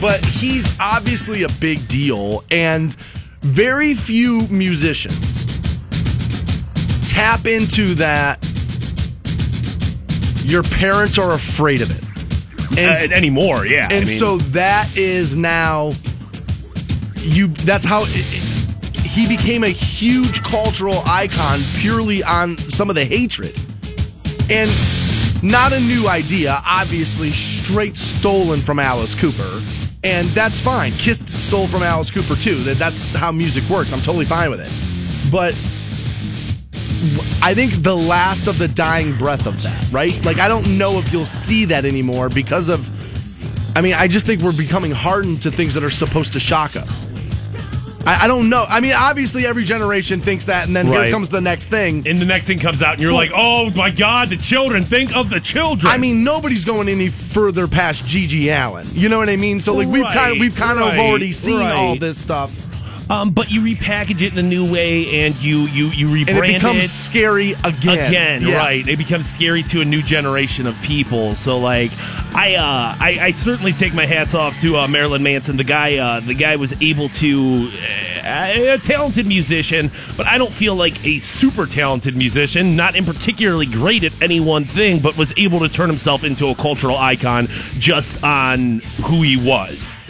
But 0.00 0.24
he's 0.24 0.66
obviously 0.80 1.42
a 1.42 1.50
big 1.60 1.86
deal, 1.88 2.42
and 2.50 2.94
very 3.42 3.92
few 3.92 4.48
musicians 4.48 5.44
tap 7.04 7.46
into 7.46 7.94
that. 7.96 8.42
Your 10.48 10.62
parents 10.62 11.18
are 11.18 11.32
afraid 11.34 11.82
of 11.82 11.90
it. 11.90 12.04
And 12.78 13.12
Uh, 13.12 13.14
anymore, 13.14 13.66
yeah. 13.66 13.88
I 13.90 13.94
and 13.94 14.06
mean, 14.06 14.18
so 14.18 14.38
that 14.38 14.88
is 14.96 15.36
now 15.36 15.92
you 17.16 17.48
that's 17.48 17.84
how 17.84 18.04
it, 18.04 18.08
it- 18.14 18.44
he 19.06 19.26
became 19.26 19.64
a 19.64 19.68
huge 19.68 20.42
cultural 20.42 21.02
icon 21.06 21.60
purely 21.78 22.22
on 22.22 22.56
some 22.68 22.88
of 22.88 22.94
the 22.94 23.04
hatred. 23.04 23.58
And 24.48 24.70
not 25.42 25.72
a 25.72 25.80
new 25.80 26.08
idea 26.08 26.60
obviously 26.64 27.30
straight 27.32 27.96
stolen 27.96 28.60
from 28.60 28.78
alice 28.78 29.14
cooper. 29.14 29.60
And 30.04 30.28
that's 30.28 30.60
fine. 30.60 30.92
Kiss 30.92 31.18
stole 31.38 31.66
from 31.66 31.82
alice 31.82 32.10
cooper 32.10 32.36
too. 32.36 32.56
That 32.62 32.78
that's 32.78 33.02
how 33.14 33.32
music 33.32 33.68
works. 33.68 33.92
I'm 33.92 34.00
totally 34.00 34.24
fine 34.24 34.50
with 34.50 34.60
it. 34.60 34.70
But 35.32 35.54
I 37.42 37.54
think 37.54 37.82
the 37.82 37.96
last 37.96 38.48
of 38.48 38.58
the 38.58 38.68
dying 38.68 39.16
breath 39.16 39.46
of 39.46 39.62
that, 39.62 39.90
right? 39.92 40.24
Like, 40.24 40.38
I 40.38 40.48
don't 40.48 40.78
know 40.78 40.98
if 40.98 41.12
you'll 41.12 41.24
see 41.24 41.64
that 41.66 41.84
anymore 41.84 42.28
because 42.28 42.68
of. 42.68 42.88
I 43.76 43.80
mean, 43.80 43.94
I 43.94 44.08
just 44.08 44.26
think 44.26 44.42
we're 44.42 44.52
becoming 44.56 44.90
hardened 44.90 45.42
to 45.42 45.50
things 45.52 45.74
that 45.74 45.84
are 45.84 45.90
supposed 45.90 46.32
to 46.32 46.40
shock 46.40 46.74
us. 46.74 47.06
I, 48.06 48.24
I 48.24 48.26
don't 48.26 48.48
know. 48.48 48.64
I 48.68 48.80
mean, 48.80 48.94
obviously, 48.96 49.46
every 49.46 49.64
generation 49.64 50.20
thinks 50.20 50.46
that, 50.46 50.66
and 50.66 50.74
then 50.74 50.88
Right. 50.88 51.04
here 51.04 51.12
comes 51.12 51.28
the 51.28 51.40
next 51.40 51.66
thing. 51.66 52.02
And 52.08 52.20
the 52.20 52.24
next 52.24 52.46
thing 52.46 52.58
comes 52.58 52.82
out, 52.82 52.94
and 52.94 53.02
you're 53.02 53.12
like, 53.12 53.30
"Oh 53.34 53.70
my 53.70 53.90
God, 53.90 54.30
the 54.30 54.36
children! 54.36 54.82
Think 54.82 55.14
of 55.14 55.28
the 55.28 55.38
children!" 55.40 55.92
I 55.92 55.98
mean, 55.98 56.24
nobody's 56.24 56.64
going 56.64 56.88
any 56.88 57.08
further 57.08 57.68
past 57.68 58.04
GG 58.06 58.48
Allin. 58.48 58.86
You 58.92 59.08
know 59.08 59.18
what 59.18 59.28
I 59.28 59.36
mean? 59.36 59.60
So, 59.60 59.74
like, 59.74 59.88
we've 59.88 60.04
kind 60.04 60.32
of 60.32 60.38
we've 60.38 60.56
kind 60.56 60.78
of 60.80 60.86
right, 60.86 60.98
already 60.98 61.32
seen 61.32 61.60
all 61.60 61.90
right. 61.92 62.00
this 62.00 62.18
stuff, 62.18 62.50
um, 63.10 63.30
but 63.30 63.50
you 63.50 63.60
repackage 63.62 64.20
it 64.20 64.32
in 64.32 64.38
a 64.38 64.42
new 64.42 64.70
way, 64.70 65.20
and 65.24 65.34
you 65.36 65.60
you 65.68 65.86
you 65.88 66.08
rebrand 66.08 66.28
and 66.28 66.44
it 66.44 66.52
becomes 66.54 66.90
scary 66.90 67.52
again. 67.64 68.08
again, 68.08 68.42
Yeah. 68.42 68.56
right? 68.58 68.86
It 68.86 68.96
becomes 68.98 69.28
scary 69.28 69.62
to 69.64 69.80
a 69.80 69.84
new 69.84 70.02
generation 70.02 70.66
of 70.66 70.80
people. 70.82 71.34
So 71.34 71.58
like, 71.58 71.90
I 72.34 72.56
uh, 72.56 72.96
I, 73.00 73.18
I 73.20 73.30
certainly 73.32 73.72
take 73.72 73.94
my 73.94 74.04
hats 74.06 74.34
off 74.34 74.60
to 74.60 74.76
uh, 74.76 74.88
Marilyn 74.88 75.22
Manson. 75.22 75.56
The 75.56 75.64
guy, 75.64 75.96
uh, 75.96 76.20
the 76.20 76.34
guy 76.34 76.56
was 76.56 76.80
able 76.82 77.08
to 77.10 77.70
uh, 78.24 78.74
a 78.74 78.78
talented 78.78 79.26
musician, 79.26 79.90
but 80.16 80.26
I 80.26 80.36
don't 80.36 80.52
feel 80.52 80.74
like 80.74 81.02
a 81.06 81.18
super 81.18 81.64
talented 81.66 82.14
musician. 82.16 82.76
Not 82.76 82.94
in 82.94 83.04
particularly 83.06 83.66
great 83.66 84.04
at 84.04 84.12
any 84.20 84.40
one 84.40 84.64
thing, 84.64 85.00
but 85.00 85.16
was 85.16 85.32
able 85.38 85.60
to 85.60 85.68
turn 85.70 85.88
himself 85.88 86.24
into 86.24 86.48
a 86.48 86.54
cultural 86.54 86.96
icon 86.98 87.46
just 87.78 88.22
on 88.22 88.80
who 89.04 89.22
he 89.22 89.36
was. 89.38 90.04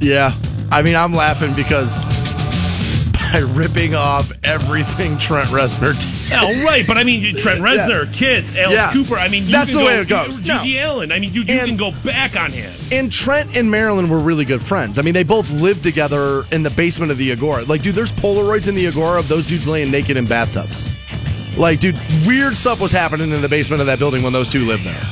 Yeah. 0.00 0.32
I 0.70 0.82
mean, 0.82 0.96
I'm 0.96 1.12
laughing 1.14 1.54
because 1.54 1.98
by 3.32 3.38
ripping 3.40 3.94
off 3.94 4.30
everything 4.44 5.18
Trent 5.18 5.48
Reznor 5.48 5.98
did. 5.98 6.08
Oh, 6.32 6.64
right, 6.64 6.86
but 6.86 6.98
I 6.98 7.04
mean, 7.04 7.34
Trent 7.38 7.60
Reznor, 7.60 8.12
Kiss, 8.12 8.54
Alice 8.54 8.74
Yeah. 8.74 8.92
Cooper. 8.92 9.16
I 9.16 9.28
mean, 9.28 9.46
you 9.46 9.52
That's 9.52 9.72
the 9.72 9.78
go, 9.78 9.86
way 9.86 9.98
it 9.98 10.08
goes. 10.08 10.40
GG 10.42 10.74
No. 10.76 10.92
Allin. 10.94 11.12
I 11.12 11.18
mean, 11.18 11.32
you, 11.32 11.42
you 11.42 11.54
And- 11.58 11.68
can 11.68 11.76
go 11.76 11.92
back 12.04 12.36
on 12.36 12.52
him. 12.52 12.72
And 12.92 13.10
Trent 13.10 13.56
and 13.56 13.70
Marilyn 13.70 14.08
were 14.08 14.18
really 14.18 14.44
good 14.44 14.60
friends. 14.62 14.98
I 14.98 15.02
mean, 15.02 15.14
they 15.14 15.24
both 15.24 15.50
lived 15.50 15.82
together 15.82 16.44
in 16.52 16.62
the 16.62 16.70
basement 16.70 17.10
of 17.10 17.18
the 17.18 17.32
Agora. 17.32 17.64
Like, 17.64 17.82
dude, 17.82 17.94
there's 17.94 18.12
Polaroids 18.12 18.68
in 18.68 18.74
the 18.74 18.86
Agora 18.86 19.18
of 19.18 19.28
those 19.28 19.46
dudes 19.46 19.66
laying 19.66 19.90
naked 19.90 20.16
in 20.16 20.26
bathtubs. 20.26 20.88
Like, 21.56 21.80
dude, 21.80 21.96
weird 22.26 22.56
stuff 22.56 22.80
was 22.80 22.92
happening 22.92 23.30
in 23.30 23.40
the 23.42 23.48
basement 23.48 23.80
of 23.80 23.86
that 23.86 23.98
building 23.98 24.22
when 24.22 24.32
those 24.32 24.48
two 24.48 24.64
lived 24.66 24.84
there. 24.84 25.02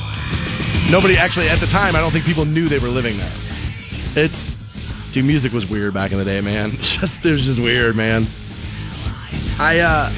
Nobody 0.90 1.16
actually, 1.16 1.48
at 1.48 1.58
the 1.58 1.66
time, 1.66 1.96
I 1.96 2.00
don't 2.00 2.12
think 2.12 2.25
people 2.25 2.44
knew 2.44 2.68
they 2.68 2.78
were 2.78 2.88
living 2.88 3.16
there. 3.16 3.32
It's, 4.25 4.44
music 5.23 5.52
was 5.52 5.68
weird 5.68 5.94
back 5.94 6.12
in 6.12 6.18
the 6.18 6.25
day, 6.25 6.40
man. 6.40 6.70
Just, 6.80 7.25
it 7.25 7.32
was 7.32 7.44
just 7.44 7.61
weird, 7.61 7.96
man. 7.96 8.26
I, 9.58 9.80
uh, 9.80 10.12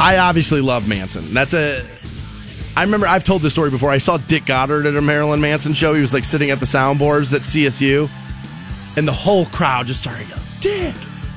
I 0.00 0.18
obviously 0.18 0.60
love 0.60 0.88
Manson. 0.88 1.32
That's 1.34 1.54
a, 1.54 1.84
I 2.76 2.82
remember 2.82 3.06
I've 3.06 3.24
told 3.24 3.42
this 3.42 3.52
story 3.52 3.70
before. 3.70 3.90
I 3.90 3.98
saw 3.98 4.16
Dick 4.16 4.46
Goddard 4.46 4.86
at 4.86 4.96
a 4.96 5.02
Marilyn 5.02 5.40
Manson 5.40 5.74
show. 5.74 5.94
He 5.94 6.00
was 6.00 6.12
like 6.12 6.24
sitting 6.24 6.50
at 6.50 6.58
the 6.58 6.66
soundboards 6.66 7.32
at 7.32 7.42
CSU, 7.42 8.10
and 8.96 9.06
the 9.06 9.12
whole 9.12 9.46
crowd 9.46 9.86
just 9.86 10.02
started 10.02 10.28
yelling, 10.28 10.42
"Dick, 10.60 10.94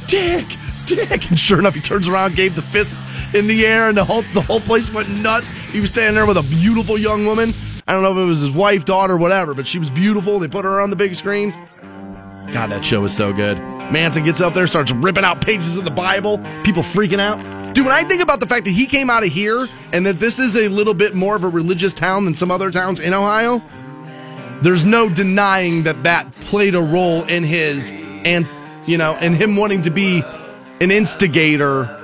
Dick, 0.07 0.45
Dick!" 0.85 1.29
And 1.29 1.37
sure 1.37 1.59
enough, 1.59 1.75
he 1.75 1.81
turns 1.81 2.07
around, 2.07 2.35
gave 2.35 2.55
the 2.55 2.63
fist 2.63 2.95
in 3.35 3.45
the 3.45 3.65
air, 3.67 3.87
and 3.87 3.97
the 3.97 4.03
whole 4.03 4.23
the 4.33 4.41
whole 4.41 4.59
place 4.59 4.91
went 4.91 5.09
nuts. 5.09 5.51
He 5.51 5.79
was 5.79 5.89
standing 5.89 6.15
there 6.15 6.25
with 6.25 6.37
a 6.37 6.43
beautiful 6.43 6.97
young 6.97 7.25
woman. 7.25 7.53
I 7.87 7.93
don't 7.93 8.01
know 8.01 8.11
if 8.11 8.17
it 8.17 8.25
was 8.25 8.39
his 8.39 8.51
wife, 8.51 8.83
daughter, 8.85 9.15
whatever, 9.15 9.53
but 9.53 9.67
she 9.67 9.79
was 9.79 9.89
beautiful. 9.89 10.39
They 10.39 10.47
put 10.47 10.65
her 10.65 10.81
on 10.81 10.89
the 10.89 10.95
big 10.95 11.15
screen. 11.15 11.53
God, 12.51 12.71
that 12.71 12.83
show 12.83 13.01
was 13.01 13.15
so 13.15 13.33
good. 13.33 13.59
Manson 13.91 14.23
gets 14.23 14.41
up 14.41 14.53
there, 14.53 14.67
starts 14.67 14.91
ripping 14.91 15.23
out 15.23 15.41
pages 15.41 15.77
of 15.77 15.85
the 15.85 15.91
Bible. 15.91 16.39
People 16.63 16.83
freaking 16.83 17.19
out. 17.19 17.37
Dude, 17.73 17.85
when 17.85 17.93
I 17.93 18.03
think 18.03 18.21
about 18.21 18.39
the 18.39 18.47
fact 18.47 18.65
that 18.65 18.71
he 18.71 18.85
came 18.85 19.09
out 19.09 19.23
of 19.23 19.29
here 19.29 19.67
and 19.91 20.05
that 20.05 20.15
this 20.15 20.39
is 20.39 20.57
a 20.57 20.67
little 20.67 20.93
bit 20.93 21.13
more 21.13 21.35
of 21.35 21.43
a 21.43 21.49
religious 21.49 21.93
town 21.93 22.25
than 22.25 22.33
some 22.33 22.49
other 22.51 22.71
towns 22.71 22.99
in 22.99 23.13
Ohio, 23.13 23.61
there's 24.61 24.85
no 24.85 25.09
denying 25.09 25.83
that 25.83 26.03
that 26.03 26.31
played 26.31 26.73
a 26.73 26.81
role 26.81 27.23
in 27.25 27.43
his 27.43 27.91
and 27.91 28.47
you 28.87 28.97
know, 28.97 29.17
in 29.17 29.33
him 29.33 29.55
wanting 29.57 29.81
to 29.81 29.91
be 29.91 30.23
an 30.79 30.91
instigator 30.91 31.96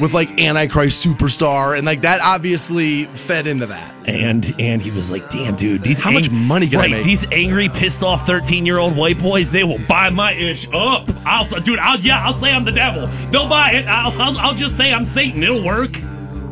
with 0.00 0.14
like 0.14 0.40
Antichrist 0.40 1.04
superstar 1.04 1.76
and 1.76 1.86
like 1.86 2.02
that 2.02 2.20
obviously 2.20 3.04
fed 3.04 3.46
into 3.46 3.66
that. 3.66 3.94
And 4.06 4.54
and 4.58 4.80
he 4.80 4.90
was 4.90 5.10
like, 5.10 5.28
"Damn, 5.30 5.56
dude, 5.56 5.82
these 5.82 6.00
How 6.00 6.10
much 6.10 6.30
money 6.30 6.66
can 6.68 6.80
I 6.80 6.88
make?" 6.88 7.04
These 7.04 7.26
angry, 7.30 7.68
pissed 7.68 8.02
off 8.02 8.26
thirteen 8.26 8.64
year 8.64 8.78
old 8.78 8.96
white 8.96 9.18
boys, 9.18 9.50
they 9.50 9.64
will 9.64 9.80
buy 9.86 10.08
my 10.10 10.32
ish 10.32 10.66
up. 10.72 11.08
I'll, 11.26 11.46
dude, 11.60 11.78
I'll 11.78 11.98
yeah, 12.00 12.24
I'll 12.24 12.34
say 12.34 12.50
I'm 12.50 12.64
the 12.64 12.72
devil. 12.72 13.06
They'll 13.30 13.48
buy 13.48 13.72
it. 13.72 13.86
I'll, 13.86 14.20
I'll, 14.20 14.38
I'll 14.38 14.54
just 14.54 14.76
say 14.76 14.92
I'm 14.92 15.04
Satan. 15.04 15.42
It'll 15.42 15.62
work. 15.62 15.98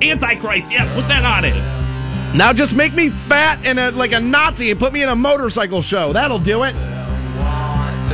Antichrist, 0.03 0.71
yeah, 0.71 0.95
put 0.95 1.09
that 1.09 1.25
on 1.25 1.45
it. 1.45 1.55
Now 2.37 2.53
just 2.53 2.75
make 2.75 2.93
me 2.93 3.09
fat 3.09 3.65
and 3.65 3.79
a, 3.79 3.93
like 3.93 4.13
a 4.13 4.21
Nazi 4.21 4.71
and 4.71 4.79
put 4.79 4.93
me 4.93 5.03
in 5.03 5.09
a 5.09 5.17
motorcycle 5.17 5.81
show. 5.81 6.13
That'll 6.13 6.39
do 6.39 6.65
it. 6.65 6.75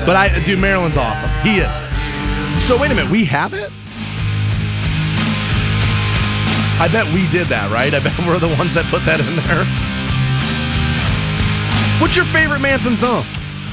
But 0.06 0.16
I, 0.16 0.40
dude, 0.44 0.60
Marilyn's 0.60 0.96
awesome. 0.96 1.30
He 1.40 1.58
is. 1.58 1.72
So 2.64 2.80
wait 2.80 2.92
a 2.92 2.94
minute, 2.94 3.10
we 3.10 3.24
have 3.24 3.54
it. 3.54 3.72
I 6.82 6.88
bet 6.88 7.06
we 7.14 7.28
did 7.28 7.46
that, 7.46 7.70
right? 7.70 7.94
I 7.94 8.00
bet 8.00 8.18
we're 8.26 8.40
the 8.40 8.48
ones 8.58 8.74
that 8.74 8.84
put 8.86 9.04
that 9.04 9.20
in 9.20 9.36
there. 9.46 9.64
What's 12.00 12.16
your 12.16 12.24
favorite 12.26 12.58
Manson 12.60 12.96
song? 12.96 13.24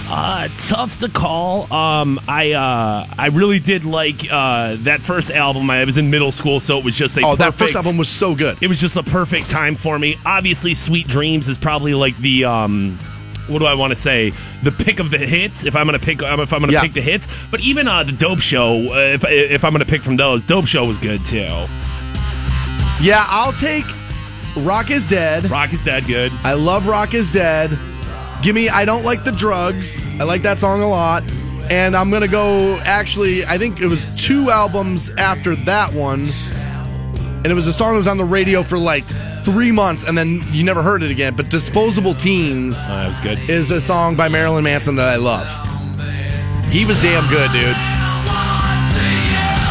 Uh, 0.08 0.48
tough 0.60 1.00
to 1.00 1.10
call. 1.10 1.72
Um, 1.74 2.20
I 2.28 2.52
uh, 2.52 3.08
I 3.18 3.28
really 3.28 3.60
did 3.60 3.84
like 3.84 4.32
uh 4.32 4.76
that 4.82 5.02
first 5.02 5.32
album. 5.32 5.70
I 5.72 5.84
was 5.86 5.98
in 5.98 6.12
middle 6.12 6.32
school, 6.32 6.60
so 6.60 6.78
it 6.78 6.84
was 6.86 6.96
just 6.96 7.18
a 7.18 7.26
Oh, 7.26 7.36
that 7.38 7.56
first 7.56 7.76
album 7.76 7.98
was 7.98 8.10
so 8.10 8.36
good. 8.36 8.60
it 8.62 8.68
was 8.68 8.80
just 8.80 8.96
a 8.96 9.02
perfect 9.04 9.50
time 9.50 9.74
for 9.74 9.98
me. 9.98 10.20
Obviously, 10.26 10.76
Sweet 10.76 11.08
Dreams 11.08 11.50
is 11.50 11.58
probably 11.58 11.96
like 11.96 12.16
the 12.18 12.46
um 12.46 13.00
what 13.48 13.58
do 13.58 13.66
I 13.66 13.74
want 13.74 13.90
to 13.90 13.96
say? 13.96 14.32
The 14.62 14.72
pick 14.72 15.00
of 15.00 15.10
the 15.10 15.18
hits. 15.18 15.66
If 15.66 15.76
I'm 15.76 15.88
gonna 15.88 15.98
pick, 15.98 16.22
um, 16.22 16.40
if 16.42 16.54
I'm 16.54 16.60
gonna 16.60 16.74
Yeah. 16.74 16.82
pick 16.82 16.94
the 16.94 17.02
hits, 17.02 17.28
but 17.50 17.60
even 17.62 17.88
uh, 17.88 18.04
the 18.04 18.12
Dope 18.12 18.40
Show. 18.42 18.94
Uh, 18.94 19.14
if 19.16 19.24
if 19.26 19.64
I'm 19.66 19.72
gonna 19.72 19.86
pick 19.86 20.04
from 20.04 20.18
those, 20.18 20.44
Dope 20.46 20.68
Show 20.68 20.86
was 20.86 21.00
good 21.00 21.26
too. 21.26 21.66
Yeah, 23.02 23.26
I'll 23.30 23.54
take 23.54 23.86
Rock 24.58 24.92
is 24.92 25.06
Dead. 25.06 25.50
Rock 25.50 25.72
is 25.74 25.82
dead, 25.84 26.06
good. 26.06 26.32
I 26.44 26.54
love 26.54 26.88
Rock 26.88 27.14
is 27.14 27.30
Dead. 27.32 27.78
Give 28.42 28.56
me 28.56 28.68
I 28.70 28.84
don't 28.86 29.04
like 29.04 29.24
the 29.24 29.32
drugs. 29.32 30.04
I 30.20 30.24
like 30.24 30.42
that 30.44 30.60
song 30.60 30.82
a 30.82 30.88
lot. 30.88 31.24
And 31.72 31.96
I'm 31.96 32.10
gonna 32.12 32.28
go 32.28 32.78
actually, 32.84 33.46
I 33.46 33.58
think 33.58 33.80
it 33.80 33.88
was 33.88 34.06
two 34.22 34.50
albums 34.52 35.10
after 35.12 35.56
that 35.56 35.94
one. 35.94 36.28
And 37.22 37.48
it 37.48 37.54
was 37.54 37.68
a 37.68 37.74
song 37.74 37.94
that 37.94 37.98
was 38.00 38.08
on 38.08 38.18
the 38.18 38.26
radio 38.26 38.64
for 38.64 38.78
like 38.78 39.04
three 39.44 39.72
months 39.72 40.06
and 40.08 40.18
then 40.18 40.42
you 40.52 40.64
never 40.64 40.82
heard 40.84 41.02
it 41.04 41.12
again. 41.12 41.36
But 41.36 41.50
Disposable 41.50 42.14
Teens 42.16 42.78
Uh, 42.86 42.90
that 43.04 43.08
was 43.08 43.20
good. 43.22 43.40
is 43.50 43.72
a 43.72 43.80
song 43.80 44.16
by 44.16 44.28
Marilyn 44.28 44.64
Manson 44.66 44.96
that 44.96 45.08
I 45.08 45.16
love. 45.16 45.48
He 46.70 46.86
was 46.86 47.02
damn 47.02 47.28
good, 47.30 47.52
dude. 47.52 47.76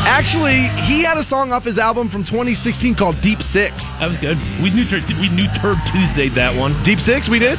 Actually, 0.09 0.62
he 0.87 1.03
had 1.03 1.18
a 1.18 1.23
song 1.23 1.53
off 1.53 1.64
his 1.64 1.79
album 1.79 2.09
from 2.09 2.25
2016 2.25 2.94
called 2.94 3.21
Deep 3.21 3.42
Six. 3.42 3.92
That 3.94 4.07
was 4.09 4.16
good. 4.16 4.38
We 4.62 4.71
knew 4.71 4.87
Tur- 4.87 5.03
we 5.21 5.29
knew 5.29 5.47
Turd 5.49 5.77
Tuesday 5.85 6.31
that 6.31 6.57
one. 6.57 6.75
Deep 6.83 6.99
Six, 6.99 7.29
we 7.29 7.38
did? 7.38 7.59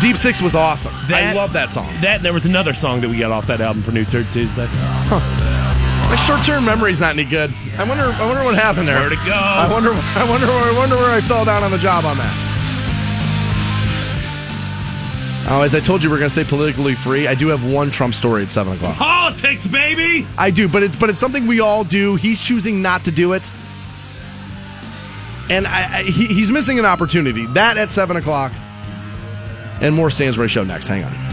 Deep 0.00 0.16
Six 0.16 0.40
was 0.40 0.54
awesome. 0.54 0.94
I 1.08 1.32
love 1.32 1.52
that 1.52 1.72
song. 1.72 1.92
That 2.00 2.22
there 2.22 2.32
was 2.32 2.46
another 2.46 2.74
song 2.74 3.00
that 3.00 3.08
we 3.08 3.18
got 3.18 3.32
off 3.32 3.48
that 3.48 3.60
album 3.60 3.82
for 3.82 3.90
New 3.90 4.04
Turd 4.04 4.30
Tuesday. 4.30 4.66
My 4.70 6.16
short-term 6.26 6.64
memory's 6.64 7.00
not 7.00 7.10
any 7.10 7.24
good. 7.24 7.52
I 7.76 7.84
wonder. 7.84 8.04
I 8.04 8.24
wonder 8.24 8.44
what 8.44 8.54
happened 8.54 8.86
there. 8.86 8.98
Where'd 9.00 9.12
it 9.12 9.24
go? 9.26 9.32
I 9.34 9.68
wonder. 9.70 9.90
I 9.90 10.26
wonder. 10.30 10.46
I 10.46 10.74
wonder 10.78 10.94
where 10.96 11.10
I 11.14 11.20
fell 11.20 11.44
down 11.44 11.64
on 11.64 11.72
the 11.72 11.78
job 11.78 12.04
on 12.04 12.16
that. 12.18 12.49
Oh, 15.52 15.62
as 15.62 15.74
I 15.74 15.80
told 15.80 16.00
you, 16.04 16.10
we're 16.10 16.18
gonna 16.18 16.30
stay 16.30 16.44
politically 16.44 16.94
free. 16.94 17.26
I 17.26 17.34
do 17.34 17.48
have 17.48 17.64
one 17.64 17.90
Trump 17.90 18.14
story 18.14 18.44
at 18.44 18.52
seven 18.52 18.74
o'clock. 18.74 18.96
Politics, 18.96 19.66
baby. 19.66 20.24
I 20.38 20.50
do, 20.50 20.68
but 20.68 20.84
it's 20.84 20.96
but 20.96 21.10
it's 21.10 21.18
something 21.18 21.48
we 21.48 21.58
all 21.58 21.82
do. 21.82 22.14
He's 22.14 22.40
choosing 22.40 22.80
not 22.82 23.04
to 23.06 23.10
do 23.10 23.32
it, 23.32 23.50
and 25.50 25.66
I, 25.66 25.98
I, 25.98 26.02
he, 26.04 26.26
he's 26.26 26.52
missing 26.52 26.78
an 26.78 26.84
opportunity. 26.84 27.46
That 27.46 27.78
at 27.78 27.90
seven 27.90 28.16
o'clock, 28.16 28.52
and 29.80 29.92
more 29.92 30.08
Stansbury 30.08 30.46
show 30.46 30.62
next. 30.62 30.86
Hang 30.86 31.02
on. 31.02 31.29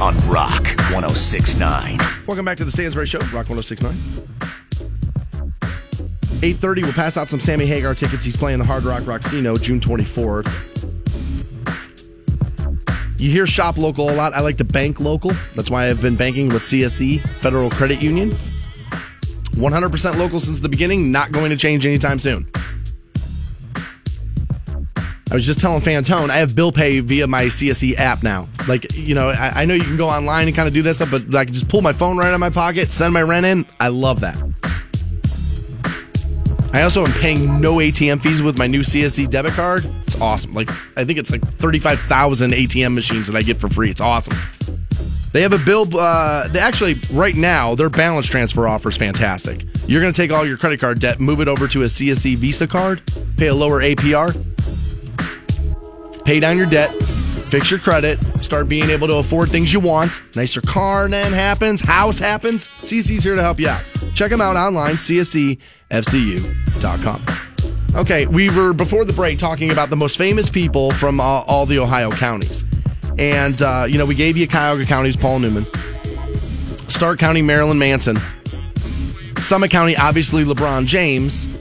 On 0.00 0.16
Rock 0.28 0.64
1069. 0.92 1.98
Welcome 2.26 2.46
back 2.46 2.56
to 2.56 2.64
the 2.64 2.70
Stansbury 2.70 3.04
Show, 3.04 3.18
Rock 3.18 3.50
1069. 3.50 3.92
8.30, 6.40 6.82
we'll 6.84 6.92
pass 6.94 7.18
out 7.18 7.28
some 7.28 7.38
Sammy 7.38 7.66
Hagar 7.66 7.94
tickets. 7.94 8.24
He's 8.24 8.36
playing 8.36 8.60
the 8.60 8.64
Hard 8.64 8.84
Rock 8.84 9.02
Rocksino 9.02 9.60
June 9.60 9.78
24th. 9.78 10.48
You 13.20 13.30
hear 13.30 13.46
shop 13.46 13.76
local 13.76 14.08
a 14.08 14.14
lot. 14.14 14.32
I 14.32 14.40
like 14.40 14.56
to 14.56 14.64
bank 14.64 15.00
local. 15.00 15.32
That's 15.54 15.70
why 15.70 15.90
I've 15.90 16.00
been 16.00 16.16
banking 16.16 16.48
with 16.48 16.62
CSE, 16.62 17.20
Federal 17.20 17.68
Credit 17.68 18.00
Union. 18.02 18.30
100% 18.30 20.16
local 20.16 20.40
since 20.40 20.62
the 20.62 20.70
beginning, 20.70 21.12
not 21.12 21.30
going 21.30 21.50
to 21.50 21.58
change 21.58 21.84
anytime 21.84 22.18
soon. 22.18 22.50
I 25.30 25.34
was 25.34 25.46
just 25.46 25.60
telling 25.60 25.80
Fantone, 25.80 26.28
I 26.28 26.38
have 26.38 26.56
bill 26.56 26.72
pay 26.72 26.98
via 26.98 27.24
my 27.24 27.44
CSE 27.44 27.96
app 27.96 28.24
now. 28.24 28.48
Like, 28.66 28.92
you 28.96 29.14
know, 29.14 29.28
I, 29.28 29.62
I 29.62 29.64
know 29.64 29.74
you 29.74 29.84
can 29.84 29.96
go 29.96 30.08
online 30.08 30.48
and 30.48 30.56
kind 30.56 30.66
of 30.66 30.74
do 30.74 30.82
this 30.82 30.96
stuff, 30.96 31.12
but 31.12 31.32
I 31.36 31.44
can 31.44 31.54
just 31.54 31.68
pull 31.68 31.82
my 31.82 31.92
phone 31.92 32.18
right 32.18 32.26
out 32.26 32.34
of 32.34 32.40
my 32.40 32.50
pocket, 32.50 32.90
send 32.90 33.14
my 33.14 33.22
rent 33.22 33.46
in. 33.46 33.64
I 33.78 33.88
love 33.88 34.20
that. 34.20 34.36
I 36.72 36.82
also 36.82 37.04
am 37.04 37.12
paying 37.12 37.60
no 37.60 37.76
ATM 37.76 38.20
fees 38.20 38.42
with 38.42 38.58
my 38.58 38.66
new 38.66 38.80
CSE 38.80 39.30
debit 39.30 39.52
card. 39.52 39.84
It's 40.02 40.20
awesome. 40.20 40.52
Like, 40.52 40.68
I 40.96 41.04
think 41.04 41.20
it's 41.20 41.30
like 41.30 41.46
35,000 41.46 42.50
ATM 42.50 42.94
machines 42.94 43.28
that 43.28 43.36
I 43.36 43.42
get 43.42 43.56
for 43.56 43.68
free. 43.68 43.90
It's 43.90 44.00
awesome. 44.00 44.36
They 45.32 45.42
have 45.42 45.52
a 45.52 45.58
bill. 45.58 45.96
Uh, 45.96 46.48
they 46.48 46.58
actually, 46.58 46.94
right 47.12 47.36
now, 47.36 47.76
their 47.76 47.90
balance 47.90 48.26
transfer 48.26 48.66
offer 48.66 48.88
is 48.88 48.96
fantastic. 48.96 49.64
You're 49.86 50.00
going 50.00 50.12
to 50.12 50.20
take 50.20 50.32
all 50.32 50.44
your 50.44 50.56
credit 50.56 50.80
card 50.80 50.98
debt, 50.98 51.20
move 51.20 51.40
it 51.40 51.46
over 51.46 51.68
to 51.68 51.82
a 51.82 51.86
CSE 51.86 52.34
Visa 52.36 52.66
card, 52.66 53.00
pay 53.36 53.46
a 53.46 53.54
lower 53.54 53.80
APR, 53.80 54.34
pay 56.30 56.38
down 56.38 56.56
your 56.56 56.66
debt, 56.66 56.90
fix 57.50 57.72
your 57.72 57.80
credit, 57.80 58.16
start 58.40 58.68
being 58.68 58.88
able 58.88 59.08
to 59.08 59.16
afford 59.16 59.48
things 59.48 59.72
you 59.72 59.80
want. 59.80 60.22
Nicer 60.36 60.60
car 60.60 61.08
then 61.08 61.32
happens, 61.32 61.80
house 61.80 62.20
happens. 62.20 62.68
CSE's 62.82 63.24
here 63.24 63.34
to 63.34 63.42
help 63.42 63.58
you 63.58 63.66
out. 63.66 63.82
Check 64.14 64.30
them 64.30 64.40
out 64.40 64.54
online, 64.54 64.94
csefcu.com. 64.94 65.60
Okay, 68.00 68.26
we 68.26 68.48
were 68.50 68.72
before 68.72 69.04
the 69.04 69.12
break 69.12 69.40
talking 69.40 69.72
about 69.72 69.90
the 69.90 69.96
most 69.96 70.16
famous 70.16 70.48
people 70.48 70.92
from 70.92 71.18
uh, 71.18 71.24
all 71.24 71.66
the 71.66 71.80
Ohio 71.80 72.12
counties. 72.12 72.64
And, 73.18 73.60
uh, 73.60 73.86
you 73.88 73.98
know, 73.98 74.06
we 74.06 74.14
gave 74.14 74.36
you 74.36 74.46
Cuyahoga 74.46 74.84
County's 74.84 75.16
Paul 75.16 75.40
Newman, 75.40 75.66
Stark 76.86 77.18
County, 77.18 77.42
Marilyn 77.42 77.80
Manson, 77.80 78.18
Summit 79.40 79.72
County, 79.72 79.96
obviously 79.96 80.44
LeBron 80.44 80.86
James. 80.86 81.59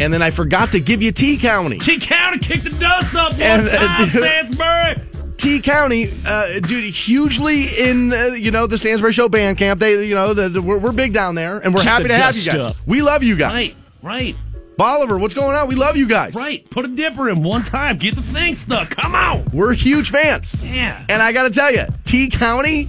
And 0.00 0.12
then 0.12 0.22
I 0.22 0.30
forgot 0.30 0.72
to 0.72 0.80
give 0.80 1.02
you 1.02 1.12
T 1.12 1.36
County. 1.36 1.78
T 1.78 1.98
County 2.00 2.38
kicked 2.38 2.64
the 2.64 2.70
dust 2.70 3.14
up 3.14 3.32
one 3.32 3.42
And, 3.42 3.68
uh, 3.68 3.76
time, 3.96 4.08
dude- 4.08 4.22
Stansbury. 4.22 5.06
T 5.36 5.60
County, 5.60 6.08
uh, 6.26 6.60
dude, 6.60 6.84
hugely 6.84 7.64
in 7.78 8.12
uh, 8.12 8.24
you 8.28 8.50
know 8.50 8.66
the 8.66 8.76
Stansbury 8.76 9.12
Show 9.12 9.28
band 9.28 9.56
camp. 9.58 9.78
They, 9.80 10.06
you 10.06 10.14
know, 10.14 10.34
the, 10.34 10.48
the- 10.50 10.60
we're, 10.62 10.78
we're 10.78 10.92
big 10.92 11.12
down 11.14 11.34
there, 11.34 11.58
and 11.58 11.74
we're 11.74 11.82
happy 11.82 12.08
to 12.08 12.16
have 12.16 12.36
you 12.36 12.44
guys. 12.50 12.60
up. 12.60 12.76
We 12.86 13.00
love 13.02 13.22
you 13.22 13.36
guys. 13.36 13.74
Right, 14.02 14.34
right, 14.34 14.36
Bolivar, 14.76 15.18
what's 15.18 15.34
going 15.34 15.56
on? 15.56 15.66
We 15.68 15.74
love 15.76 15.96
you 15.96 16.06
guys. 16.06 16.34
right. 16.34 16.68
Put 16.70 16.84
a 16.84 16.88
dipper 16.88 17.28
in 17.30 17.42
one 17.42 17.62
time. 17.62 17.96
Get 17.98 18.14
the 18.16 18.22
thing 18.22 18.54
stuck. 18.54 18.90
Come 18.96 19.14
on. 19.14 19.44
We're 19.52 19.72
huge 19.74 20.10
fans. 20.10 20.56
Yeah. 20.62 21.04
And 21.08 21.22
I 21.22 21.32
got 21.32 21.44
to 21.44 21.50
tell 21.50 21.72
you, 21.72 21.84
T 22.04 22.28
County, 22.28 22.88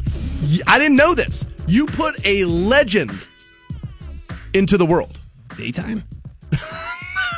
I 0.68 0.78
didn't 0.78 0.98
know 0.98 1.14
this. 1.16 1.46
You 1.68 1.86
put 1.86 2.26
a 2.26 2.44
legend 2.46 3.12
into 4.54 4.78
the 4.78 4.86
world. 4.86 5.18
Daytime. 5.58 6.04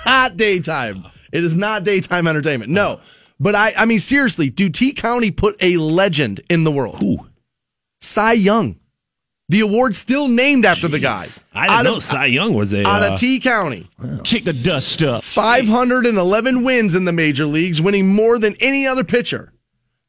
Not 0.06 0.38
daytime. 0.38 1.06
It 1.32 1.44
is 1.44 1.56
not 1.56 1.84
daytime 1.84 2.28
entertainment. 2.28 2.72
No. 2.72 3.00
But 3.40 3.56
I, 3.56 3.74
I 3.78 3.86
mean, 3.86 4.00
seriously, 4.00 4.50
dude, 4.50 4.74
T 4.74 4.94
County 4.94 5.32
put 5.32 5.62
a 5.62 5.78
legend 5.78 6.42
in 6.50 6.64
the 6.64 6.72
world. 6.72 6.98
Who? 7.00 7.28
Cy 8.02 8.34
Young. 8.34 8.80
The 9.50 9.60
award's 9.60 9.98
still 9.98 10.28
named 10.30 10.66
after 10.66 10.88
the 10.88 11.00
guy. 11.00 11.26
I 11.54 11.68
didn't 11.68 11.78
Out 11.80 11.84
know 11.84 11.96
of- 11.98 12.04
Cy 12.04 12.28
Young 12.28 12.54
was 12.54 12.74
a. 12.74 12.88
Out 12.88 13.04
uh, 13.04 13.14
of 13.14 13.20
T 13.20 13.40
County. 13.40 13.90
Kick 14.24 14.46
the 14.46 14.54
dust 14.54 15.04
up. 15.04 15.24
511 15.24 16.64
wins 16.64 16.96
in 16.96 17.06
the 17.06 17.12
major 17.12 17.46
leagues, 17.46 17.82
winning 17.82 18.14
more 18.14 18.40
than 18.40 18.56
any 18.60 18.88
other 18.88 19.04
pitcher. 19.04 19.54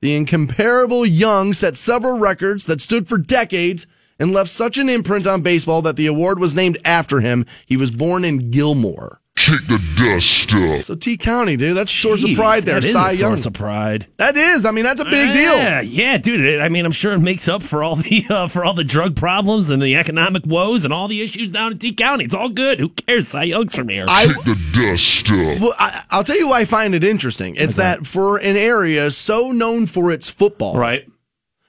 The 0.00 0.14
incomparable 0.14 1.04
Young 1.04 1.52
set 1.52 1.76
several 1.76 2.18
records 2.18 2.66
that 2.66 2.80
stood 2.80 3.08
for 3.08 3.18
decades 3.18 3.86
and 4.18 4.32
left 4.32 4.50
such 4.50 4.78
an 4.78 4.88
imprint 4.88 5.26
on 5.26 5.42
baseball 5.42 5.82
that 5.82 5.96
the 5.96 6.06
award 6.06 6.38
was 6.38 6.54
named 6.54 6.78
after 6.84 7.20
him. 7.20 7.46
He 7.66 7.76
was 7.76 7.90
born 7.90 8.24
in 8.24 8.50
Gilmore. 8.50 9.20
Kick 9.36 9.66
the 9.66 9.78
dust 9.96 10.54
up. 10.54 10.82
So 10.84 10.94
T 10.94 11.16
County, 11.16 11.56
dude, 11.56 11.76
that's 11.76 11.90
a 11.90 11.94
source 11.94 12.22
of 12.22 12.34
pride 12.36 12.62
there. 12.62 12.76
That 12.76 12.84
is 12.86 12.92
Cy 12.92 13.10
a 13.10 13.14
Young. 13.14 13.30
source 13.32 13.46
of 13.46 13.52
pride. 13.52 14.06
that 14.16 14.36
is. 14.36 14.64
I 14.64 14.70
mean, 14.70 14.84
that's 14.84 15.00
a 15.00 15.04
big 15.04 15.32
deal. 15.32 15.56
Yeah, 15.56 15.80
yeah, 15.80 16.16
dude. 16.18 16.60
I 16.60 16.68
mean, 16.68 16.86
I'm 16.86 16.92
sure 16.92 17.12
it 17.12 17.18
makes 17.18 17.48
up 17.48 17.62
for 17.62 17.82
all 17.82 17.96
the 17.96 18.24
uh, 18.30 18.46
for 18.48 18.64
all 18.64 18.74
the 18.74 18.84
drug 18.84 19.16
problems 19.16 19.70
and 19.70 19.82
the 19.82 19.96
economic 19.96 20.46
woes 20.46 20.84
and 20.84 20.94
all 20.94 21.08
the 21.08 21.20
issues 21.20 21.50
down 21.50 21.72
in 21.72 21.78
T 21.78 21.92
County. 21.92 22.24
It's 22.24 22.34
all 22.34 22.48
good. 22.48 22.78
Who 22.78 22.88
cares? 22.90 23.28
Cy 23.28 23.42
Young's 23.44 23.74
from 23.74 23.88
here. 23.88 24.06
I, 24.08 24.26
Kick 24.26 24.44
the 24.44 24.70
dust 24.72 25.28
up. 25.30 25.60
well, 25.60 25.74
I, 25.78 26.00
I'll 26.12 26.24
tell 26.24 26.38
you 26.38 26.48
why 26.48 26.60
I 26.60 26.64
find 26.64 26.94
it 26.94 27.02
interesting. 27.04 27.56
It's 27.56 27.74
that 27.74 28.06
for 28.06 28.38
an 28.38 28.56
area 28.56 29.10
so 29.10 29.50
known 29.50 29.86
for 29.86 30.12
its 30.12 30.30
football, 30.30 30.78
right. 30.78 31.08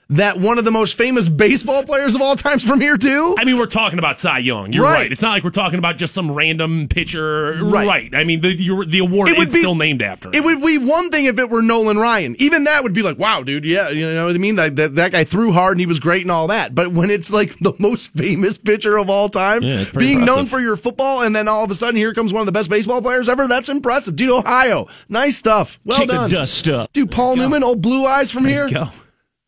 That 0.10 0.38
one 0.38 0.60
of 0.60 0.66
the 0.66 0.72
most 0.72 0.98
famous 0.98 1.28
baseball 1.28 1.84
players 1.84 2.14
of 2.14 2.22
all 2.22 2.36
times 2.36 2.64
from 2.64 2.80
here 2.80 2.96
too. 2.96 3.36
I 3.40 3.44
mean, 3.44 3.58
we're 3.58 3.66
talking 3.66 3.98
about 3.98 4.20
Cy 4.20 4.38
Young. 4.40 4.72
You're 4.72 4.84
Right. 4.84 4.94
right. 4.94 5.12
It's 5.12 5.22
not 5.22 5.32
like 5.32 5.44
we're 5.44 5.50
talking 5.50 5.80
about 5.80 5.98
just 5.98 6.14
some 6.14 6.32
random 6.32 6.88
pitcher. 6.88 7.54
Right. 7.64 8.14
I 8.14 8.24
mean, 8.24 8.42
the 8.42 8.50
you're, 8.50 8.86
the 8.86 9.00
award 9.00 9.30
It 9.30 9.38
would 9.40 9.48
is 9.48 9.54
be- 9.54 9.60
still 9.62 9.74
named 9.74 10.04
after. 10.04 10.30
It 10.32 10.44
would 10.44 10.62
be 10.62 10.78
one 10.78 11.10
thing 11.10 11.26
if 11.26 11.40
it 11.40 11.50
were 11.50 11.64
Nolan 11.64 11.98
Ryan. 11.98 12.36
Even 12.38 12.66
that 12.66 12.84
would 12.84 12.94
be 12.94 13.02
like, 13.02 13.18
wow, 13.18 13.42
dude, 13.42 13.66
yeah, 13.66 13.90
you 13.90 14.06
know 14.14 14.26
what 14.28 14.36
I 14.36 14.38
mean? 14.38 14.58
That, 14.58 14.76
that, 14.76 14.96
that 14.96 15.12
guy 15.12 15.24
threw 15.24 15.52
hard 15.52 15.72
and 15.74 15.80
he 15.80 15.86
was 15.88 16.00
great 16.00 16.22
and 16.22 16.30
all 16.32 16.48
that. 16.48 16.76
But 16.76 16.92
when 16.92 17.10
it's 17.10 17.32
like 17.32 17.58
the 17.60 17.74
most 17.80 18.14
famous 18.14 18.60
pitcher 18.60 18.98
of 18.98 19.10
all 19.10 19.28
time, 19.30 19.64
Yeah, 19.64 19.86
being 19.98 20.24
known 20.24 20.46
for 20.46 20.60
your 20.60 20.78
football, 20.78 21.22
and 21.22 21.36
then 21.36 21.48
all 21.48 21.64
of 21.64 21.72
a 21.72 21.76
sudden 21.76 21.96
here 21.96 22.14
comes 22.14 22.32
one 22.32 22.42
of 22.42 22.46
the 22.46 22.52
best 22.52 22.70
baseball 22.70 23.02
players 23.02 23.28
ever, 23.28 23.48
that's 23.48 23.70
impressive. 23.70 24.16
Dude, 24.16 24.30
Ohio, 24.30 24.88
nice 25.10 25.36
stuff. 25.38 25.80
Well 25.84 25.98
Kick 25.98 26.10
done. 26.10 26.30
the 26.30 26.36
dust 26.36 26.68
up. 26.68 26.94
Dude, 26.94 27.10
Paul 27.10 27.38
Newman, 27.38 27.64
old 27.64 27.82
blue 27.82 28.06
eyes 28.06 28.30
from 28.32 28.46
here. 28.46 28.70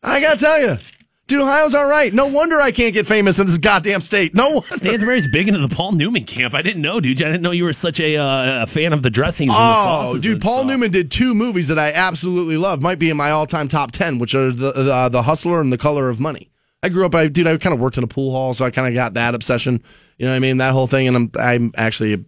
I 0.02 0.20
gotta 0.20 0.38
tell 0.38 0.60
you, 0.60 0.78
dude, 1.26 1.40
Ohio's 1.42 1.74
all 1.74 1.86
right. 1.86 2.12
No 2.14 2.28
wonder 2.28 2.60
I 2.60 2.70
can't 2.70 2.94
get 2.94 3.06
famous 3.06 3.38
in 3.38 3.46
this 3.46 3.58
goddamn 3.58 4.00
state. 4.00 4.34
No 4.34 4.48
wonder. 4.54 4.66
Stansbury's 4.76 5.26
big 5.32 5.48
into 5.48 5.66
the 5.66 5.74
Paul 5.74 5.92
Newman 5.92 6.24
camp. 6.24 6.54
I 6.54 6.62
didn't 6.62 6.82
know, 6.82 7.00
dude. 7.00 7.20
I 7.22 7.26
didn't 7.26 7.42
know 7.42 7.50
you 7.50 7.64
were 7.64 7.72
such 7.72 7.98
a, 8.00 8.16
uh, 8.16 8.62
a 8.62 8.66
fan 8.66 8.92
of 8.92 9.02
the 9.02 9.10
dressings. 9.10 9.50
and 9.50 9.58
the 9.58 9.62
Oh, 9.62 9.84
sauces 9.84 10.22
dude, 10.22 10.40
Paul 10.40 10.58
stuff. 10.58 10.66
Newman 10.68 10.90
did 10.92 11.10
two 11.10 11.34
movies 11.34 11.68
that 11.68 11.78
I 11.78 11.92
absolutely 11.92 12.56
love. 12.56 12.80
Might 12.80 12.98
be 12.98 13.10
in 13.10 13.16
my 13.16 13.30
all-time 13.30 13.68
top 13.68 13.90
ten, 13.90 14.18
which 14.18 14.34
are 14.34 14.52
the 14.52 14.72
the, 14.72 15.08
the 15.08 15.22
Hustler 15.22 15.60
and 15.60 15.72
The 15.72 15.78
Color 15.78 16.08
of 16.08 16.20
Money. 16.20 16.50
I 16.82 16.88
grew 16.90 17.04
up, 17.04 17.14
I 17.14 17.26
dude, 17.26 17.48
I 17.48 17.56
kind 17.56 17.74
of 17.74 17.80
worked 17.80 17.98
in 17.98 18.04
a 18.04 18.08
pool 18.08 18.30
hall, 18.30 18.54
so 18.54 18.64
I 18.64 18.70
kind 18.70 18.86
of 18.86 18.94
got 18.94 19.14
that 19.14 19.34
obsession. 19.34 19.82
You 20.16 20.26
know 20.26 20.32
what 20.32 20.36
I 20.36 20.40
mean? 20.40 20.58
That 20.58 20.72
whole 20.72 20.86
thing, 20.86 21.08
and 21.08 21.16
I'm 21.16 21.30
I'm 21.38 21.72
actually. 21.76 22.24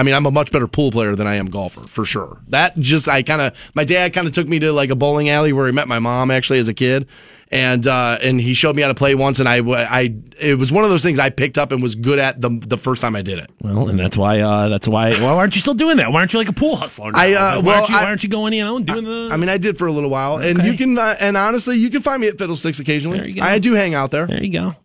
I 0.00 0.02
mean, 0.02 0.14
I'm 0.14 0.24
a 0.24 0.30
much 0.30 0.50
better 0.50 0.66
pool 0.66 0.90
player 0.90 1.14
than 1.14 1.26
I 1.26 1.34
am 1.34 1.50
golfer, 1.50 1.82
for 1.82 2.06
sure. 2.06 2.40
That 2.48 2.78
just, 2.78 3.06
I 3.06 3.22
kind 3.22 3.42
of, 3.42 3.70
my 3.74 3.84
dad 3.84 4.14
kind 4.14 4.26
of 4.26 4.32
took 4.32 4.48
me 4.48 4.58
to 4.60 4.72
like 4.72 4.88
a 4.88 4.96
bowling 4.96 5.28
alley 5.28 5.52
where 5.52 5.66
he 5.66 5.72
met 5.72 5.88
my 5.88 5.98
mom 5.98 6.30
actually 6.30 6.58
as 6.58 6.68
a 6.68 6.72
kid, 6.74 7.06
and 7.50 7.86
uh, 7.86 8.16
and 8.22 8.40
he 8.40 8.54
showed 8.54 8.76
me 8.76 8.80
how 8.82 8.88
to 8.88 8.94
play 8.94 9.14
once, 9.14 9.40
and 9.40 9.46
I, 9.48 9.56
I, 9.58 10.14
it 10.40 10.58
was 10.58 10.72
one 10.72 10.84
of 10.84 10.90
those 10.90 11.02
things 11.02 11.18
I 11.18 11.28
picked 11.28 11.58
up 11.58 11.70
and 11.70 11.82
was 11.82 11.94
good 11.96 12.18
at 12.18 12.40
the 12.40 12.48
the 12.48 12.78
first 12.78 13.02
time 13.02 13.14
I 13.14 13.20
did 13.20 13.38
it. 13.40 13.50
Well, 13.60 13.90
and 13.90 13.98
that's 14.00 14.16
why. 14.16 14.40
Uh, 14.40 14.68
that's 14.70 14.88
why. 14.88 15.12
Why 15.20 15.34
aren't 15.34 15.54
you 15.54 15.60
still 15.60 15.74
doing 15.74 15.98
that? 15.98 16.10
Why 16.12 16.20
aren't 16.20 16.32
you 16.32 16.38
like 16.38 16.48
a 16.48 16.52
pool 16.54 16.76
hustler? 16.76 17.12
Now? 17.12 17.18
I, 17.20 17.32
uh, 17.34 17.60
why, 17.60 17.66
well, 17.66 17.76
aren't 17.76 17.88
you, 17.90 17.94
I- 17.96 18.02
why 18.02 18.08
aren't 18.08 18.22
you 18.22 18.28
going? 18.30 18.52
You 18.54 18.64
know, 18.64 18.76
and 18.78 18.86
doing 18.86 19.04
the? 19.04 19.28
I 19.30 19.36
mean, 19.36 19.50
I 19.50 19.58
did 19.58 19.76
for 19.76 19.86
a 19.86 19.92
little 19.92 20.08
while, 20.10 20.38
and 20.38 20.62
you 20.64 20.78
can, 20.78 20.96
uh, 20.96 21.14
and 21.20 21.36
honestly, 21.36 21.76
you 21.76 21.90
can 21.90 22.00
find 22.00 22.22
me 22.22 22.28
at 22.28 22.38
Fiddlesticks 22.38 22.80
occasionally. 22.80 23.18
There 23.18 23.28
you 23.28 23.34
go. 23.36 23.42
I 23.42 23.58
do 23.58 23.74
hang 23.74 23.94
out 23.94 24.10
there. 24.12 24.26
there 24.26 24.42
you 24.42 24.50
go. 24.52 24.76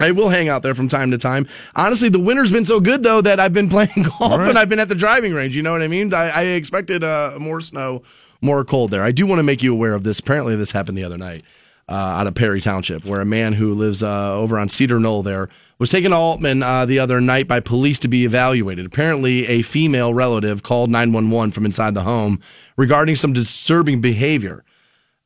I 0.00 0.10
will 0.10 0.28
hang 0.28 0.48
out 0.48 0.62
there 0.62 0.74
from 0.74 0.88
time 0.88 1.12
to 1.12 1.18
time. 1.18 1.46
Honestly, 1.76 2.08
the 2.08 2.18
winter's 2.18 2.50
been 2.50 2.64
so 2.64 2.80
good 2.80 3.02
though 3.02 3.20
that 3.20 3.38
I've 3.38 3.52
been 3.52 3.68
playing 3.70 4.06
golf 4.18 4.38
right. 4.38 4.48
and 4.48 4.58
I've 4.58 4.68
been 4.68 4.80
at 4.80 4.88
the 4.88 4.94
driving 4.94 5.34
range. 5.34 5.54
You 5.54 5.62
know 5.62 5.72
what 5.72 5.82
I 5.82 5.88
mean? 5.88 6.12
I, 6.12 6.30
I 6.30 6.42
expected 6.42 7.04
uh, 7.04 7.36
more 7.38 7.60
snow, 7.60 8.02
more 8.40 8.64
cold 8.64 8.90
there. 8.90 9.02
I 9.02 9.12
do 9.12 9.26
want 9.26 9.38
to 9.38 9.44
make 9.44 9.62
you 9.62 9.72
aware 9.72 9.94
of 9.94 10.02
this. 10.02 10.18
Apparently, 10.18 10.56
this 10.56 10.72
happened 10.72 10.98
the 10.98 11.04
other 11.04 11.18
night 11.18 11.44
uh, 11.88 11.92
out 11.92 12.26
of 12.26 12.34
Perry 12.34 12.60
Township, 12.60 13.04
where 13.04 13.20
a 13.20 13.26
man 13.26 13.52
who 13.52 13.72
lives 13.74 14.02
uh, 14.02 14.34
over 14.34 14.58
on 14.58 14.68
Cedar 14.68 14.98
Knoll 14.98 15.22
there 15.22 15.48
was 15.78 15.90
taken 15.90 16.10
to 16.10 16.16
Aultman 16.16 16.62
uh, 16.62 16.86
the 16.86 16.98
other 16.98 17.20
night 17.20 17.46
by 17.46 17.60
police 17.60 17.98
to 18.00 18.08
be 18.08 18.24
evaluated. 18.24 18.86
Apparently, 18.86 19.46
a 19.46 19.62
female 19.62 20.14
relative 20.14 20.62
called 20.62 20.90
911 20.90 21.52
from 21.52 21.66
inside 21.66 21.94
the 21.94 22.02
home 22.02 22.40
regarding 22.76 23.16
some 23.16 23.32
disturbing 23.32 24.00
behavior. 24.00 24.64